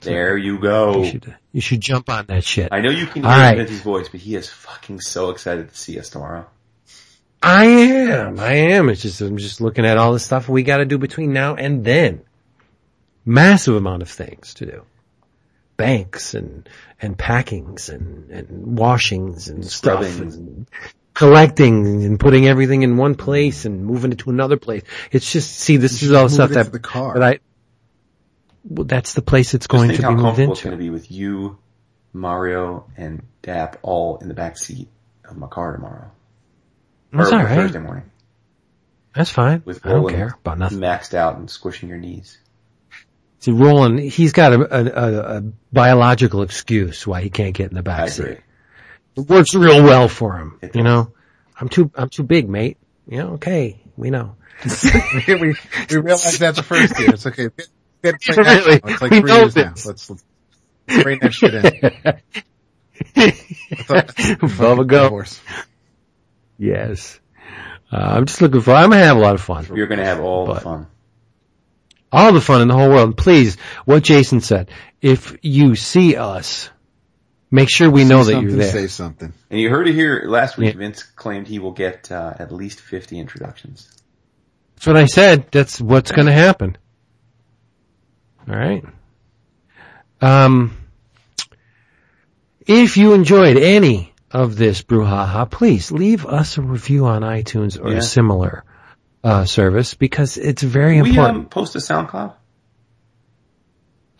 There 0.00 0.38
you 0.38 0.58
go. 0.58 1.02
You 1.02 1.10
should 1.10 1.34
you 1.52 1.60
should 1.60 1.80
jump 1.82 2.08
on 2.08 2.26
that 2.26 2.44
shit. 2.44 2.68
I 2.72 2.80
know 2.80 2.90
you 2.90 3.06
can 3.06 3.22
hear 3.22 3.30
right. 3.30 3.56
Vince's 3.58 3.80
voice, 3.82 4.08
but 4.08 4.20
he 4.20 4.34
is 4.34 4.48
fucking 4.48 5.00
so 5.00 5.28
excited 5.30 5.68
to 5.68 5.76
see 5.76 5.98
us 5.98 6.08
tomorrow. 6.08 6.46
I 7.42 7.66
am. 7.66 8.40
I 8.40 8.52
am. 8.54 8.88
It's 8.88 9.02
just 9.02 9.20
I'm 9.20 9.36
just 9.36 9.60
looking 9.60 9.84
at 9.84 9.98
all 9.98 10.14
the 10.14 10.18
stuff 10.18 10.48
we 10.48 10.62
got 10.62 10.78
to 10.78 10.86
do 10.86 10.96
between 10.96 11.34
now 11.34 11.54
and 11.54 11.84
then. 11.84 12.22
Massive 13.26 13.74
amount 13.74 14.00
of 14.02 14.08
things 14.08 14.54
to 14.54 14.66
do. 14.66 14.84
Banks 15.76 16.34
and 16.34 16.68
and 17.00 17.18
packings 17.18 17.88
and 17.90 18.30
and 18.30 18.78
washings 18.78 19.48
and 19.48 19.64
stuff 19.64 20.20
and 20.20 20.66
collecting 21.16 22.04
and 22.04 22.20
putting 22.20 22.46
everything 22.46 22.82
in 22.82 22.96
one 22.96 23.14
place 23.14 23.64
and 23.64 23.84
moving 23.84 24.12
it 24.12 24.18
to 24.18 24.30
another 24.30 24.58
place. 24.58 24.82
It's 25.10 25.32
just, 25.32 25.50
see, 25.58 25.78
this 25.78 26.02
is 26.02 26.12
all 26.12 26.28
stuff 26.28 26.50
that, 26.50 26.70
the 26.70 26.78
car. 26.78 27.14
that 27.14 27.22
I, 27.22 27.38
well, 28.64 28.84
that's 28.84 29.14
the 29.14 29.22
place 29.22 29.54
it's 29.54 29.66
going 29.66 29.90
to 29.90 29.96
be 29.96 30.08
moved 30.08 30.20
comfortable 30.20 30.52
it's 30.52 30.62
going 30.62 30.76
to 30.76 30.82
be 30.82 30.90
with 30.90 31.10
you, 31.10 31.58
Mario, 32.12 32.90
and 32.96 33.22
Dap 33.42 33.78
all 33.82 34.18
in 34.18 34.28
the 34.28 34.34
back 34.34 34.58
seat 34.58 34.88
of 35.24 35.36
my 35.38 35.46
car 35.46 35.72
tomorrow. 35.72 36.10
That's 37.12 37.32
or 37.32 37.36
alright. 37.36 37.56
Thursday 37.56 37.78
morning. 37.78 38.10
That's 39.14 39.30
fine. 39.30 39.62
With 39.64 39.86
I 39.86 39.90
don't 39.90 40.10
care 40.10 40.36
about 40.44 40.58
nothing. 40.58 40.78
maxed 40.78 41.14
out 41.14 41.38
and 41.38 41.48
squishing 41.48 41.88
your 41.88 41.98
knees. 41.98 42.36
See, 43.40 43.50
Roland, 43.52 44.00
he's 44.00 44.32
got 44.32 44.52
a, 44.52 44.60
a, 44.60 44.84
a, 44.84 45.36
a 45.38 45.42
biological 45.72 46.42
excuse 46.42 47.06
why 47.06 47.20
he 47.20 47.30
can't 47.30 47.54
get 47.54 47.68
in 47.70 47.74
the 47.74 47.80
I 47.80 47.82
back 47.82 48.08
seat. 48.08 48.38
It 49.16 49.20
works 49.28 49.54
real 49.54 49.82
well 49.82 50.08
for 50.08 50.36
him. 50.38 50.58
You 50.74 50.82
know, 50.82 51.12
I'm 51.60 51.68
too, 51.68 51.90
I'm 51.94 52.08
too 52.08 52.22
big, 52.22 52.48
mate. 52.48 52.78
Yeah, 53.06 53.24
okay, 53.34 53.80
we 53.96 54.10
know. 54.10 54.36
we, 55.26 55.34
we 55.36 55.96
realized 55.96 56.40
that 56.40 56.54
the 56.56 56.62
first 56.62 56.98
year. 56.98 57.10
It's 57.10 57.26
okay. 57.26 57.48
Get, 58.02 58.20
get 58.20 58.20
it 58.20 58.36
right. 58.38 58.64
Really? 58.66 58.80
It's 58.92 59.02
like 59.02 59.10
We 59.10 59.20
three 59.20 59.30
know 59.30 59.38
years 59.40 59.56
now. 59.56 59.70
this. 59.72 59.86
Let's, 59.86 60.10
let's 60.10 60.24
bring 61.02 61.18
that 61.20 61.32
shit 61.34 61.54
in. 61.54 61.64
I 63.16 63.82
thought- 63.82 64.06
Bubba 64.16 64.86
go. 64.86 65.02
Divorce. 65.04 65.40
Yes. 66.58 67.20
Uh, 67.92 67.96
I'm 67.96 68.26
just 68.26 68.40
looking 68.40 68.60
for, 68.62 68.72
I'm 68.72 68.90
gonna 68.90 69.04
have 69.04 69.16
a 69.16 69.20
lot 69.20 69.34
of 69.34 69.42
fun. 69.42 69.66
You're 69.74 69.86
going 69.86 69.98
to 69.98 70.04
have 70.04 70.20
all 70.20 70.46
the 70.46 70.60
fun. 70.60 70.86
All 72.12 72.32
the 72.32 72.40
fun 72.40 72.62
in 72.62 72.68
the 72.68 72.74
whole 72.74 72.88
world. 72.88 73.16
Please, 73.16 73.56
what 73.84 74.02
Jason 74.02 74.40
said, 74.40 74.70
if 75.02 75.36
you 75.42 75.74
see 75.74 76.16
us, 76.16 76.70
make 77.50 77.68
sure 77.68 77.90
we 77.90 78.04
know 78.04 78.24
that 78.24 78.40
you're 78.40 78.52
there. 78.52 78.70
Say 78.72 78.86
something. 78.86 79.32
And 79.50 79.60
you 79.60 79.70
heard 79.70 79.88
it 79.88 79.94
here 79.94 80.24
last 80.26 80.56
week. 80.56 80.74
Yeah. 80.74 80.78
Vince 80.78 81.02
claimed 81.02 81.46
he 81.48 81.58
will 81.58 81.72
get 81.72 82.10
uh, 82.12 82.34
at 82.38 82.52
least 82.52 82.80
50 82.80 83.18
introductions. 83.18 83.90
That's 84.76 84.86
what 84.86 84.96
I 84.96 85.06
said. 85.06 85.50
That's 85.50 85.80
what's 85.80 86.12
gonna 86.12 86.32
happen. 86.32 86.76
Alright. 88.48 88.84
Um, 90.20 90.76
if 92.60 92.96
you 92.96 93.12
enjoyed 93.14 93.56
any 93.56 94.14
of 94.30 94.56
this 94.56 94.82
brouhaha, 94.82 95.50
please 95.50 95.90
leave 95.90 96.26
us 96.26 96.58
a 96.58 96.62
review 96.62 97.06
on 97.06 97.22
iTunes 97.22 97.80
or 97.82 97.92
Yeah. 97.94 98.00
similar 98.00 98.64
uh, 99.26 99.44
service 99.44 99.94
because 99.94 100.36
it's 100.36 100.62
very 100.62 101.00
we 101.02 101.10
important. 101.10 101.36
um, 101.38 101.46
post 101.46 101.74
a 101.74 101.78
SoundCloud? 101.78 102.34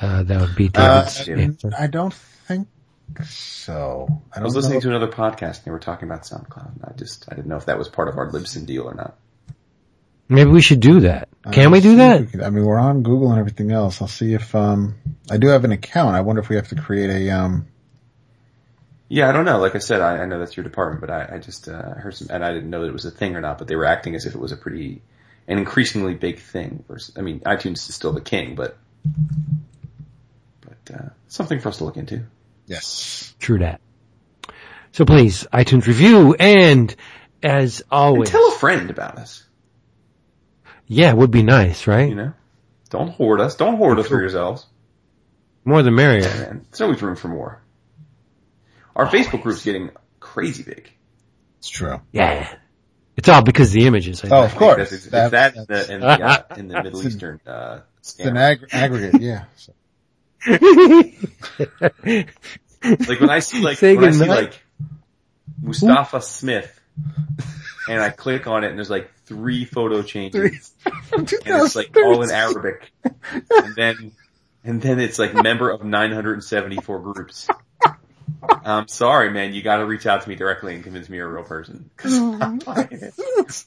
uh, 0.01 0.23
that 0.25 0.41
would 0.41 0.55
be 0.57 0.71
Uh, 0.75 1.03
David's 1.05 1.29
yeah. 1.29 1.37
answer. 1.37 1.71
I 1.79 1.87
don't 1.87 2.13
think 2.15 2.69
so. 3.25 4.09
I 4.33 4.41
I 4.41 4.43
was 4.43 4.55
listening 4.57 4.79
know. 4.79 4.81
to 4.81 4.89
another 4.97 5.09
podcast 5.13 5.59
and 5.59 5.65
they 5.67 5.71
were 5.71 5.79
talking 5.79 6.09
about 6.09 6.23
SoundCloud. 6.23 6.73
I 6.85 6.93
just, 6.97 7.27
I 7.31 7.35
didn't 7.35 7.47
know 7.49 7.57
if 7.57 7.67
that 7.67 7.79
was 7.79 7.89
part 7.89 8.09
of 8.09 8.19
our 8.19 8.31
Libsyn 8.31 8.67
deal 8.67 8.83
or 8.85 8.95
not. 8.95 9.17
Maybe 10.29 10.51
we 10.51 10.61
should 10.61 10.81
do 10.81 11.01
that. 11.01 11.29
Uh, 11.45 11.53
Can 11.53 11.71
we 11.71 11.81
do 11.81 11.97
that? 11.97 12.21
we 12.23 12.27
can- 12.27 12.43
I 12.43 12.51
mean, 12.51 12.65
we're 12.65 12.79
on 12.81 13.05
Google 13.05 13.31
and 13.31 13.39
everything 13.39 13.71
else. 13.71 14.03
I'll 14.03 14.09
see 14.09 14.35
if, 14.35 14.55
um, 14.57 14.97
I 15.31 15.37
do 15.37 15.47
have 15.49 15.65
an 15.65 15.71
account. 15.71 16.17
I 16.17 16.21
wonder 16.23 16.43
if 16.43 16.49
we 16.49 16.57
have 16.57 16.69
to 16.69 16.75
create 16.75 17.11
a, 17.11 17.31
um, 17.31 17.69
Yeah, 19.09 19.29
I 19.29 19.33
don't 19.33 19.45
know. 19.45 19.59
Like 19.59 19.75
I 19.77 19.79
said, 19.79 20.01
I, 20.01 20.19
I 20.19 20.27
know 20.27 20.39
that's 20.41 20.57
your 20.57 20.65
department, 20.65 21.01
but 21.01 21.11
I, 21.11 21.37
I 21.37 21.39
just 21.39 21.69
uh, 21.69 21.95
heard 21.95 22.15
some, 22.15 22.29
and 22.31 22.45
I 22.45 22.53
didn't 22.53 22.71
know 22.71 22.81
that 22.83 22.89
it 22.89 22.93
was 22.93 23.05
a 23.05 23.11
thing 23.11 23.37
or 23.37 23.41
not. 23.41 23.59
But 23.59 23.69
they 23.69 23.77
were 23.77 23.85
acting 23.85 24.15
as 24.17 24.27
if 24.27 24.35
it 24.35 24.41
was 24.41 24.51
a 24.53 24.57
pretty, 24.57 25.01
an 25.47 25.59
increasingly 25.59 26.15
big 26.15 26.41
thing. 26.41 26.85
Versus, 26.89 27.17
I 27.17 27.21
mean, 27.21 27.41
iTunes 27.41 27.89
is 27.89 27.95
still 27.95 28.13
the 28.13 28.21
king, 28.21 28.57
but, 28.57 28.77
but 30.61 30.95
uh, 30.95 31.09
something 31.29 31.61
for 31.61 31.69
us 31.69 31.79
to 31.79 31.85
look 31.85 31.97
into. 31.97 32.25
yes. 32.67 33.35
True 33.39 33.59
that. 33.61 33.81
So 34.93 35.05
please, 35.05 35.47
iTunes 35.53 35.87
review 35.87 36.35
and 36.39 36.95
as 37.43 37.81
And 37.81 37.87
always, 37.93 38.31
tell 38.31 38.49
a 38.49 38.53
friend 38.53 38.91
about 38.91 39.19
us. 39.19 39.45
yeah, 40.87 41.11
it 41.11 41.17
would 41.17 41.31
be 41.31 41.43
nice, 41.43 41.87
right? 41.87 42.09
You 42.09 42.15
know, 42.15 42.33
don't 42.91 43.11
hoard 43.11 43.41
us. 43.41 43.57
Don't 43.57 43.77
hoard 43.77 43.99
us 44.01 44.09
for 44.09 44.19
yourselves. 44.19 44.67
More 45.65 45.83
the 45.83 45.91
merrier. 45.91 46.23
Man, 46.23 46.65
there's 46.71 46.81
always 46.81 47.03
room 47.03 47.15
for 47.17 47.29
more. 47.29 47.61
Our 48.97 49.07
Facebook 49.07 49.43
group's 49.43 49.63
getting 49.65 49.91
crazy 50.19 50.63
big. 50.65 50.91
It's 51.59 51.69
true. 51.69 52.01
Yeah. 52.13 52.53
It's 53.17 53.29
all 53.29 53.43
because 53.43 53.69
of 53.69 53.75
the 53.75 53.87
images. 53.87 54.25
I 54.25 54.29
Oh, 54.29 54.41
think. 54.43 54.53
of 54.53 54.59
course. 54.59 54.77
That's, 54.79 54.93
it's 54.93 55.07
That- 55.07 55.31
that 55.33 55.55
in 55.57 55.65
that's- 55.69 55.87
the, 55.89 55.95
in 55.95 56.01
the, 56.01 56.07
uh, 56.07 56.43
in 56.57 56.69
the 56.69 56.83
Middle 56.83 57.07
Eastern 57.07 57.41
uh, 57.47 57.81
It's 57.99 58.19
an 58.19 58.37
ag- 58.37 58.67
aggregate, 58.73 59.21
yeah. 59.21 59.45
So, 59.57 59.73
Like 62.83 63.21
when 63.21 63.31
I 63.31 63.41
see 63.41 63.61
like 63.63 63.79
Say 63.79 63.97
when 63.97 64.05
I 64.05 64.11
see 64.13 64.19
goodnight. 64.21 64.43
like 64.45 64.63
Mustafa 65.61 66.21
Smith, 66.23 66.81
and 67.89 68.01
I 68.01 68.11
click 68.11 68.47
on 68.47 68.63
it, 68.65 68.69
and 68.69 68.79
there's 68.79 68.91
like 68.91 69.11
three 69.25 69.65
photo 69.65 70.03
changes, 70.03 70.73
and 71.13 71.31
it's 71.33 71.75
like 71.77 71.97
all 71.97 72.23
in 72.23 72.31
Arabic, 72.31 72.93
and 73.03 73.75
then 73.75 74.13
and 74.63 74.81
then 74.81 75.01
it's 75.01 75.19
like 75.19 75.35
member 75.35 75.71
of 75.71 75.83
974 75.85 77.01
groups. 77.01 77.49
I'm 78.43 78.89
sorry, 78.89 79.31
man. 79.31 79.53
You 79.55 79.63
got 79.63 79.77
to 79.79 79.87
reach 79.87 80.07
out 80.07 80.23
to 80.23 80.29
me 80.29 80.35
directly 80.35 80.75
and 80.75 80.83
convince 80.85 81.09
me 81.09 81.17
you're 81.19 81.29
a 81.29 81.33
real 81.33 81.45
person. 81.45 81.91
'Cause 81.97 82.15
I'm 82.15 82.39
not 82.39 82.65
buying 82.65 82.89
it. 82.91 83.15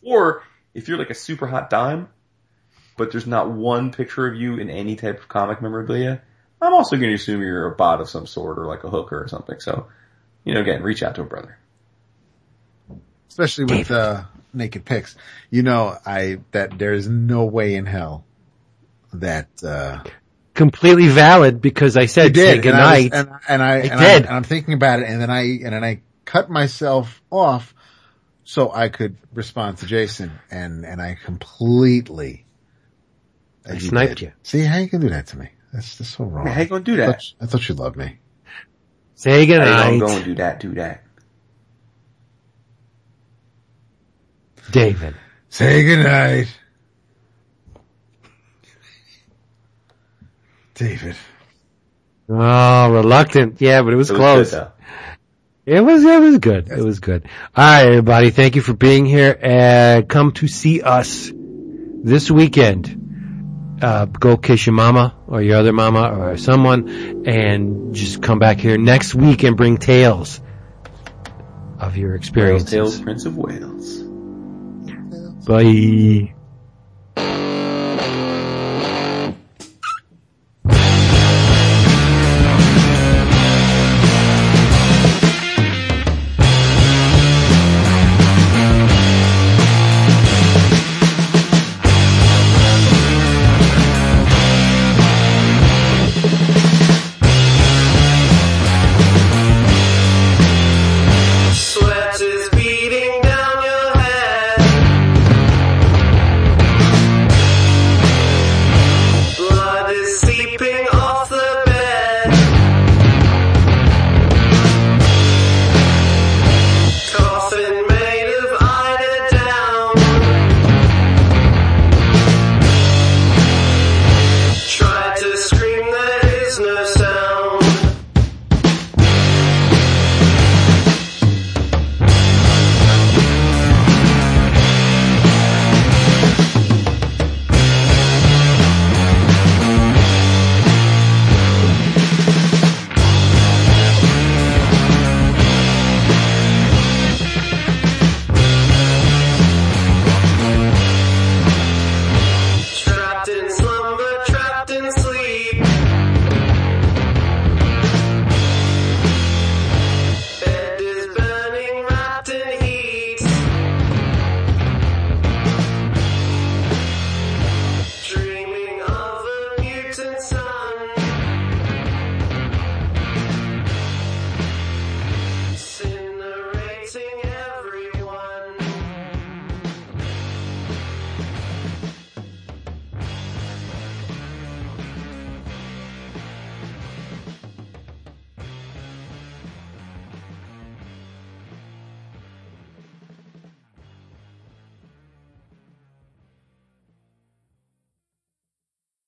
Or 0.04 0.44
if 0.74 0.88
you're 0.88 0.98
like 0.98 1.10
a 1.10 1.16
super 1.16 1.48
hot 1.48 1.70
dime, 1.70 2.10
but 2.98 3.12
there's 3.12 3.28
not 3.28 3.50
one 3.52 3.92
picture 3.92 4.28
of 4.28 4.36
you 4.36 4.58
in 4.58 4.70
any 4.70 4.96
type 4.96 5.20
of 5.20 5.28
comic 5.28 5.62
memorabilia, 5.62 6.22
I'm 6.62 6.74
also 6.74 6.98
going 6.98 7.10
to 7.10 7.16
assume 7.16 7.42
you're 7.42 7.72
a 7.72 7.76
bot 7.76 8.02
of 8.02 8.10
some 8.10 8.28
sort 8.28 8.60
or 8.60 8.66
like 8.66 8.84
a 8.84 8.90
hooker 8.90 9.24
or 9.24 9.28
something. 9.30 9.60
So, 9.62 9.88
you 10.44 10.54
know, 10.54 10.60
again, 10.62 10.84
reach 10.84 11.02
out 11.04 11.16
to 11.16 11.22
a 11.22 11.26
brother. 11.26 11.58
especially 13.30 13.66
with, 13.66 13.90
uh, 13.92 14.24
naked 14.54 14.84
pics. 14.84 15.16
You 15.50 15.64
know, 15.64 15.96
I, 16.06 16.40
that 16.52 16.78
there 16.78 16.94
is 16.94 17.08
no 17.08 17.46
way 17.46 17.76
in 17.76 17.86
hell 17.86 18.26
that, 19.14 19.48
uh, 19.64 20.04
Completely 20.60 21.08
valid 21.08 21.62
because 21.62 21.96
I 21.96 22.06
said 22.08 22.36
you 22.36 22.44
say 22.44 22.56
did. 22.56 22.66
And 22.66 22.76
I, 22.76 22.92
was- 22.98 23.04
goodnight. 23.10 23.14
and, 23.14 23.40
and 23.48 23.64
I, 23.64 23.70
I 23.70 23.78
and, 23.78 23.84
did. 23.84 23.94
I, 24.02 24.16
and 24.16 24.28
I'm 24.28 24.44
thinking 24.44 24.74
about 24.74 25.00
it 25.00 25.08
and 25.08 25.22
then 25.22 25.30
I, 25.30 25.42
and 25.42 25.72
then 25.74 25.84
I 25.86 26.02
cut 26.26 26.50
myself 26.50 27.22
off 27.32 27.74
so 28.44 28.70
I 28.70 28.90
could 28.90 29.16
respond 29.34 29.78
to 29.78 29.86
Jason 29.86 30.32
and, 30.52 30.86
and 30.86 31.02
I 31.02 31.16
completely, 31.24 32.46
I 33.66 33.76
as 33.76 33.84
sniped 33.88 34.18
did. 34.18 34.22
you. 34.22 34.32
See 34.44 34.60
how 34.64 34.80
you 34.80 34.90
can 34.90 35.00
do 35.00 35.08
that 35.10 35.28
to 35.28 35.40
me? 35.40 35.48
That's 35.72 35.98
just 35.98 36.16
so 36.18 36.26
wrong. 36.26 36.44
Man, 36.44 36.54
how 36.54 36.62
you 36.62 36.68
gonna 36.68 36.84
do 36.84 36.94
I 36.96 36.98
that? 36.98 37.06
thought, 37.08 37.34
I 37.40 37.46
thought 37.46 37.70
you 37.70 37.76
loved 37.76 37.96
me. 37.96 38.18
Say 39.16 39.32
Hey, 39.32 39.46
goodnight, 39.46 39.70
don't 39.92 40.00
go 40.00 40.08
and 40.10 40.26
do 40.26 40.36
that, 40.36 40.60
do 40.60 40.74
that. 40.74 41.04
David. 44.72 45.16
Say 45.48 45.84
goodnight. 45.86 46.59
David. 50.80 51.16
Oh, 52.30 52.92
reluctant. 52.92 53.60
Yeah, 53.60 53.82
but 53.82 53.92
it 53.94 53.98
was 53.98 54.10
It 54.10 54.14
was 54.14 54.20
close. 54.20 54.52
good. 54.52 54.68
It 55.66 55.82
was, 55.82 56.04
it 56.04 56.22
was 56.22 56.38
good. 56.40 56.70
It 56.70 56.84
was 56.84 57.00
good. 57.00 57.26
All 57.56 57.64
right, 57.64 57.86
everybody. 57.88 58.30
Thank 58.32 58.56
you 58.56 58.62
for 58.62 58.74
being 58.74 59.06
here. 59.06 59.38
Uh, 59.44 60.02
come 60.08 60.32
to 60.34 60.48
see 60.48 60.82
us 60.82 61.32
this 61.34 62.32
weekend. 62.32 63.78
Uh, 63.82 64.06
go 64.06 64.38
kiss 64.38 64.66
your 64.66 64.74
mama 64.74 65.16
or 65.28 65.42
your 65.42 65.58
other 65.58 65.74
mama 65.74 66.10
or 66.18 66.38
someone 66.38 67.26
and 67.28 67.94
just 67.94 68.22
come 68.22 68.40
back 68.40 68.58
here 68.60 68.78
next 68.78 69.14
week 69.16 69.44
and 69.44 69.56
bring 69.58 69.78
tales 69.78 70.40
of 71.78 71.98
your 71.98 72.12
Wales 72.12 72.20
experiences. 72.22 72.70
Tales, 72.72 73.02
Prince 73.02 73.26
of 73.26 73.38
Wales. 73.38 74.00
Bye. 75.46 76.34